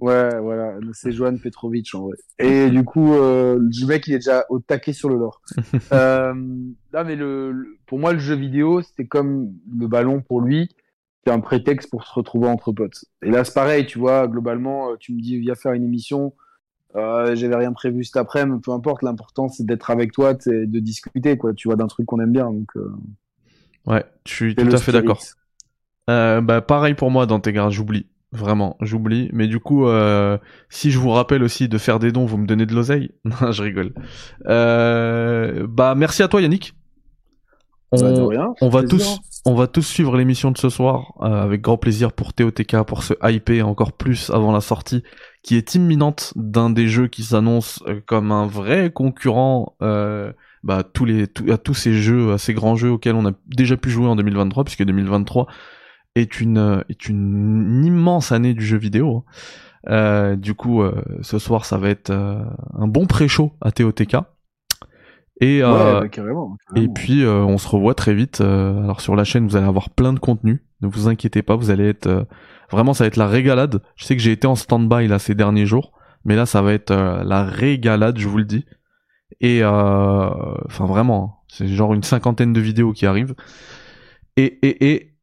ouais, 0.00 0.40
voilà, 0.40 0.74
c'est 0.92 1.12
Johan 1.12 1.36
Petrovic 1.36 1.94
en 1.94 2.02
vrai. 2.08 2.16
Et 2.38 2.70
du 2.70 2.84
coup, 2.84 3.14
euh, 3.14 3.58
le 3.58 3.86
mec, 3.86 4.06
il 4.06 4.14
est 4.14 4.18
déjà 4.18 4.44
au 4.50 4.58
taquet 4.58 4.92
sur 4.92 5.08
le 5.08 5.16
lore. 5.16 5.40
euh, 5.92 6.34
là, 6.92 7.04
mais 7.04 7.16
le, 7.16 7.52
le- 7.52 7.76
pour 7.86 7.98
moi, 7.98 8.12
le 8.12 8.18
jeu 8.18 8.34
vidéo, 8.34 8.82
c'était 8.82 9.06
comme 9.06 9.52
le 9.78 9.86
ballon 9.86 10.20
pour 10.22 10.40
lui. 10.40 10.68
C'est 11.26 11.32
un 11.32 11.40
prétexte 11.40 11.90
pour 11.90 12.04
se 12.04 12.12
retrouver 12.14 12.46
entre 12.46 12.70
potes. 12.70 13.04
Et 13.22 13.30
là, 13.30 13.42
c'est 13.42 13.52
pareil, 13.52 13.84
tu 13.84 13.98
vois, 13.98 14.28
globalement, 14.28 14.92
euh, 14.92 14.96
tu 14.98 15.12
me 15.12 15.20
dis, 15.20 15.38
viens 15.38 15.56
faire 15.56 15.72
une 15.72 15.82
émission. 15.82 16.34
Euh, 16.94 17.34
j'avais 17.34 17.56
rien 17.56 17.72
prévu 17.72 18.04
cet 18.04 18.16
après-midi, 18.16 18.60
peu 18.62 18.70
importe. 18.70 19.02
L'important, 19.02 19.48
c'est 19.48 19.66
d'être 19.66 19.90
avec 19.90 20.12
toi, 20.12 20.34
c'est 20.38 20.66
de 20.66 20.78
discuter, 20.78 21.36
quoi. 21.36 21.52
Tu 21.52 21.66
vois, 21.66 21.76
d'un 21.76 21.88
truc 21.88 22.06
qu'on 22.06 22.20
aime 22.20 22.30
bien. 22.30 22.52
Donc, 22.52 22.68
euh, 22.76 22.94
Ouais, 23.86 24.04
je 24.26 24.32
suis 24.32 24.54
tout 24.54 24.66
à 24.66 24.76
fait 24.78 24.92
d'accord. 24.92 25.20
Euh, 26.08 26.40
bah 26.40 26.60
pareil 26.60 26.94
pour 26.94 27.10
moi 27.10 27.26
dans 27.26 27.40
tes 27.40 27.52
gars, 27.52 27.70
j'oublie. 27.70 28.06
Vraiment, 28.32 28.76
j'oublie. 28.80 29.30
Mais 29.32 29.46
du 29.46 29.60
coup, 29.60 29.86
euh, 29.86 30.38
si 30.68 30.90
je 30.90 30.98
vous 30.98 31.10
rappelle 31.10 31.42
aussi 31.42 31.68
de 31.68 31.78
faire 31.78 31.98
des 31.98 32.12
dons, 32.12 32.26
vous 32.26 32.36
me 32.36 32.46
donnez 32.46 32.66
de 32.66 32.74
l'oseille 32.74 33.12
Non, 33.24 33.52
je 33.52 33.62
rigole. 33.62 33.94
Euh, 34.46 35.66
bah 35.68 35.94
merci 35.96 36.22
à 36.22 36.28
toi 36.28 36.40
Yannick. 36.40 36.74
On, 37.96 38.02
Bah, 38.04 38.12
de 38.12 38.20
rien, 38.22 38.54
on 38.60 38.68
va 38.68 38.80
plaisir. 38.80 38.98
tous, 38.98 39.20
on 39.44 39.54
va 39.54 39.66
tous 39.66 39.82
suivre 39.82 40.16
l'émission 40.16 40.50
de 40.50 40.58
ce 40.58 40.68
soir 40.68 41.12
euh, 41.22 41.42
avec 41.42 41.60
grand 41.62 41.76
plaisir 41.76 42.12
pour 42.12 42.32
TOTK 42.32 42.82
pour 42.86 43.02
se 43.02 43.14
hyper 43.28 43.68
encore 43.68 43.92
plus 43.92 44.30
avant 44.30 44.52
la 44.52 44.60
sortie, 44.60 45.02
qui 45.42 45.56
est 45.56 45.74
imminente 45.74 46.32
d'un 46.36 46.70
des 46.70 46.88
jeux 46.88 47.06
qui 47.08 47.22
s'annonce 47.22 47.82
euh, 47.86 48.00
comme 48.06 48.32
un 48.32 48.46
vrai 48.46 48.90
concurrent. 48.92 49.74
Euh, 49.82 50.32
bah, 50.64 50.82
tous 50.82 51.04
les, 51.04 51.28
tous- 51.28 51.48
à 51.52 51.58
tous 51.58 51.74
ces 51.74 51.92
jeux, 51.94 52.32
à 52.32 52.38
ces 52.38 52.52
grands 52.54 52.74
jeux 52.74 52.90
auxquels 52.90 53.14
on 53.14 53.24
a 53.26 53.32
déjà 53.46 53.76
pu 53.76 53.88
jouer 53.90 54.08
en 54.08 54.16
2023, 54.16 54.64
puisque 54.64 54.84
2023 54.84 55.46
est 56.16 56.40
une, 56.40 56.82
est 56.88 57.08
une 57.08 57.84
immense 57.84 58.32
année 58.32 58.52
du 58.54 58.64
jeu 58.66 58.76
vidéo. 58.78 59.18
hein. 59.18 59.30
Euh, 59.88 60.34
du 60.34 60.54
coup, 60.54 60.82
euh, 60.82 61.00
ce 61.20 61.38
soir, 61.38 61.64
ça 61.64 61.76
va 61.78 61.90
être 61.90 62.10
euh, 62.10 62.42
un 62.76 62.88
bon 62.88 63.06
pré-show 63.06 63.52
à 63.60 63.70
TOTK. 63.70 64.16
Et, 65.40 65.62
Ouais, 65.62 65.68
euh, 65.70 66.00
bah, 66.00 66.08
carrément, 66.08 66.56
et 66.76 66.88
puis, 66.88 67.22
euh, 67.24 67.42
on 67.44 67.58
se 67.58 67.68
revoit 67.68 67.94
très 67.94 68.14
vite. 68.14 68.40
euh, 68.40 68.82
alors, 68.82 69.00
sur 69.00 69.14
la 69.16 69.24
chaîne, 69.24 69.46
vous 69.46 69.56
allez 69.56 69.66
avoir 69.66 69.90
plein 69.90 70.12
de 70.14 70.18
contenu. 70.18 70.62
Ne 70.80 70.88
vous 70.88 71.08
inquiétez 71.08 71.42
pas, 71.42 71.56
vous 71.56 71.70
allez 71.70 71.88
être... 71.88 72.06
euh, 72.06 72.24
vraiment, 72.70 72.94
ça 72.94 73.04
va 73.04 73.08
être 73.08 73.16
la 73.16 73.26
régalade. 73.26 73.82
Je 73.96 74.04
sais 74.06 74.16
que 74.16 74.22
j'ai 74.22 74.32
été 74.32 74.46
en 74.46 74.54
stand-by, 74.54 75.08
là, 75.08 75.18
ces 75.18 75.34
derniers 75.34 75.66
jours. 75.66 75.92
Mais 76.24 76.36
là, 76.36 76.46
ça 76.46 76.62
va 76.62 76.72
être 76.72 76.92
la 76.92 77.44
régalade, 77.44 78.18
je 78.18 78.28
vous 78.28 78.38
le 78.38 78.44
dis. 78.44 78.64
Et... 79.40 79.60
euh, 79.62 80.30
Enfin, 80.66 80.86
vraiment, 80.86 81.38
hein, 81.38 81.42
c'est 81.48 81.68
genre 81.68 81.92
une 81.94 82.02
cinquantaine 82.02 82.52
de 82.54 82.60
vidéos 82.60 82.92
qui 82.92 83.04
arrivent. 83.06 83.34
Et... 84.36 84.58
et, 84.66 84.92
et 84.94 85.15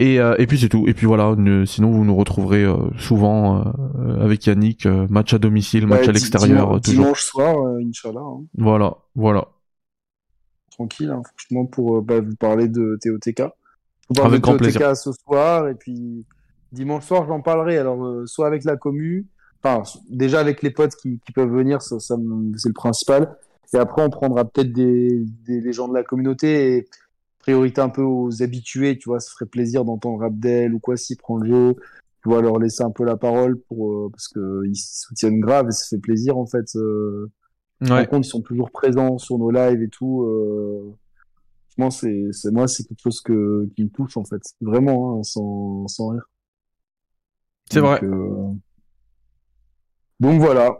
et, 0.00 0.18
euh, 0.20 0.34
et 0.38 0.46
puis 0.46 0.58
c'est 0.58 0.68
tout. 0.68 0.84
Et 0.88 0.94
puis 0.94 1.06
voilà, 1.06 1.34
ne- 1.36 1.64
sinon 1.64 1.90
vous 1.90 2.04
nous 2.04 2.16
retrouverez 2.16 2.64
euh, 2.64 2.76
souvent 2.98 3.60
euh, 3.98 4.20
avec 4.24 4.46
Yannick, 4.46 4.86
match 4.86 5.32
à 5.34 5.38
domicile, 5.38 5.86
match 5.86 6.02
Ouais, 6.02 6.08
à 6.08 6.12
l'extérieur, 6.12 6.80
dimanche- 6.80 7.22
soir, 7.24 7.56
Inch'Allah. 7.86 8.20
hein. 8.20 8.44
Voilà, 8.58 8.96
voilà. 9.14 9.48
tranquille, 10.70 11.10
hein, 11.10 11.22
franchement, 11.24 11.66
pour 11.66 12.02
bah, 12.02 12.20
vous 12.20 12.34
parler 12.36 12.68
de 12.68 12.98
TOTK. 13.02 13.42
Vous 14.10 14.22
Avec 14.22 14.40
de 14.40 14.42
grand 14.42 14.52
TOTK 14.56 14.62
plaisir. 14.72 14.96
ce 14.96 15.12
soir, 15.12 15.68
et 15.68 15.74
puis 15.74 16.26
dimanche 16.72 17.06
soir, 17.06 17.26
j'en 17.28 17.40
parlerai. 17.40 17.78
Alors, 17.78 18.26
soit 18.26 18.46
avec 18.48 18.64
la 18.64 18.76
commu, 18.76 19.26
enfin, 19.62 19.82
déjà 20.10 20.40
avec 20.40 20.62
les 20.62 20.70
potes 20.70 20.94
qui, 20.96 21.20
qui 21.24 21.32
peuvent 21.32 21.50
venir, 21.52 21.80
ça, 21.80 21.98
c'est 22.00 22.14
le 22.16 22.72
principal. 22.74 23.36
Et 23.72 23.76
après, 23.76 24.02
on 24.02 24.10
prendra 24.10 24.44
peut-être 24.44 24.72
des, 24.72 25.24
gens 25.72 25.88
de 25.88 25.94
la 25.94 26.02
communauté 26.04 26.76
et 26.76 26.88
priorité 27.44 27.80
un 27.82 27.90
peu 27.90 28.02
aux 28.02 28.42
habitués, 28.42 28.96
tu 28.96 29.10
vois, 29.10 29.20
ça 29.20 29.30
ferait 29.32 29.44
plaisir 29.46 29.84
d'entendre 29.84 30.22
Abdel 30.24 30.72
ou 30.74 30.78
quoi 30.78 30.96
s'il 30.96 31.18
prend 31.18 31.36
le 31.36 31.46
jeu, 31.48 31.74
tu 32.22 32.30
vois, 32.30 32.40
leur 32.40 32.58
laisser 32.58 32.82
un 32.82 32.90
peu 32.90 33.04
la 33.04 33.16
parole 33.18 33.60
pour, 33.68 33.92
euh, 33.92 34.08
parce 34.10 34.28
que 34.28 34.62
ils 34.66 34.76
soutiennent 34.76 35.40
grave 35.40 35.68
et 35.68 35.72
ça 35.72 35.84
fait 35.90 35.98
plaisir, 36.00 36.38
en 36.38 36.46
fait, 36.46 36.64
euh, 36.76 37.30
Ouais. 37.82 37.88
par 37.88 38.08
contre, 38.08 38.26
ils 38.26 38.30
sont 38.30 38.40
toujours 38.40 38.70
présents 38.70 39.18
sur 39.18 39.36
nos 39.38 39.50
lives 39.50 39.82
et 39.82 39.88
tout. 39.88 40.22
Euh... 40.22 40.94
Franchement, 41.76 41.90
c'est, 41.90 42.28
c'est 42.32 42.50
moi, 42.52 42.66
c'est 42.68 42.84
quelque 42.84 43.02
chose 43.02 43.20
que 43.20 43.68
qui 43.76 43.84
me 43.84 43.90
touche 43.90 44.16
en 44.16 44.24
fait, 44.24 44.40
vraiment, 44.60 45.18
hein, 45.18 45.22
sans, 45.24 45.86
sans 45.88 46.08
rire. 46.10 46.24
C'est 47.70 47.80
vrai. 47.80 47.98
euh, 48.04 48.52
Donc 50.20 50.40
voilà. 50.40 50.78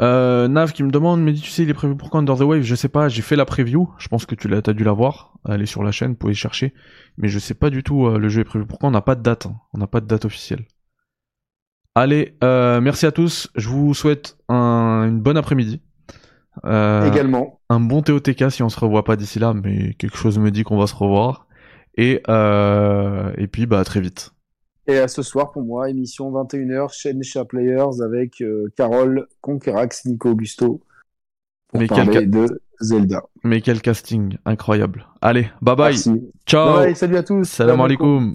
Euh, 0.00 0.46
Nav 0.46 0.72
qui 0.72 0.82
me 0.84 0.90
demande, 0.90 1.20
mais 1.22 1.34
tu 1.34 1.50
sais, 1.50 1.64
il 1.64 1.70
est 1.70 1.74
prévu 1.74 1.96
pour 1.96 2.10
quand 2.10 2.18
Under 2.20 2.36
the 2.36 2.42
Wave? 2.42 2.62
Je 2.62 2.74
sais 2.76 2.88
pas, 2.88 3.08
j'ai 3.08 3.22
fait 3.22 3.34
la 3.36 3.44
preview. 3.44 3.88
Je 3.98 4.06
pense 4.08 4.26
que 4.26 4.34
tu 4.36 4.46
l'as, 4.48 4.62
t'as 4.62 4.72
dû 4.72 4.84
la 4.84 4.92
voir. 4.92 5.34
Elle 5.48 5.62
est 5.62 5.66
sur 5.66 5.82
la 5.82 5.90
chaîne, 5.90 6.10
vous 6.10 6.16
pouvez 6.16 6.34
chercher. 6.34 6.72
Mais 7.16 7.28
je 7.28 7.38
sais 7.38 7.54
pas 7.54 7.68
du 7.70 7.82
tout, 7.82 8.06
euh, 8.06 8.18
le 8.18 8.28
jeu 8.28 8.42
est 8.42 8.44
prévu 8.44 8.64
pour 8.64 8.78
quand 8.78 8.88
On 8.88 8.92
n'a 8.92 9.00
pas 9.00 9.16
de 9.16 9.22
date. 9.22 9.46
hein. 9.46 9.56
On 9.72 9.78
n'a 9.78 9.86
pas 9.88 10.00
de 10.00 10.06
date 10.06 10.24
officielle. 10.24 10.66
Allez, 11.96 12.36
euh, 12.44 12.80
merci 12.80 13.06
à 13.06 13.12
tous. 13.12 13.50
Je 13.56 13.68
vous 13.68 13.92
souhaite 13.92 14.36
un, 14.48 15.04
une 15.08 15.20
bonne 15.20 15.36
après-midi. 15.36 15.82
Euh, 16.64 17.06
Également. 17.10 17.60
un 17.70 17.80
bon 17.80 18.02
TOTK 18.02 18.50
si 18.50 18.62
on 18.62 18.68
se 18.68 18.78
revoit 18.78 19.04
pas 19.04 19.16
d'ici 19.16 19.38
là, 19.38 19.52
mais 19.54 19.94
quelque 19.94 20.16
chose 20.16 20.38
me 20.38 20.50
dit 20.50 20.62
qu'on 20.64 20.78
va 20.78 20.86
se 20.86 20.94
revoir. 20.94 21.46
Et, 21.96 22.22
euh, 22.28 23.32
et 23.36 23.48
puis, 23.48 23.66
bah, 23.66 23.80
à 23.80 23.84
très 23.84 24.00
vite. 24.00 24.32
Et 24.88 24.96
à 24.98 25.06
ce 25.06 25.22
soir, 25.22 25.52
pour 25.52 25.62
moi, 25.62 25.90
émission 25.90 26.30
21h, 26.32 26.98
chaîne 26.98 27.22
Chat 27.22 27.44
Players 27.44 28.02
avec 28.02 28.40
euh, 28.40 28.72
Carole 28.74 29.28
Conquerax, 29.42 30.06
Nico 30.06 30.30
Augusto. 30.30 30.80
Pour 31.68 31.80
Mais 31.80 31.86
parler 31.86 32.10
quel 32.10 32.30
de 32.30 32.62
Zelda. 32.80 33.22
Mais 33.44 33.60
quel 33.60 33.82
casting 33.82 34.38
incroyable. 34.46 35.06
Allez, 35.20 35.50
bye 35.60 35.76
bye. 35.76 35.92
Merci. 35.92 36.30
Ciao. 36.46 36.78
Bye, 36.78 36.96
salut 36.96 37.18
à 37.18 37.22
tous. 37.22 37.44
Salam 37.44 37.82
alaikum. 37.82 38.16
alaikum. 38.16 38.34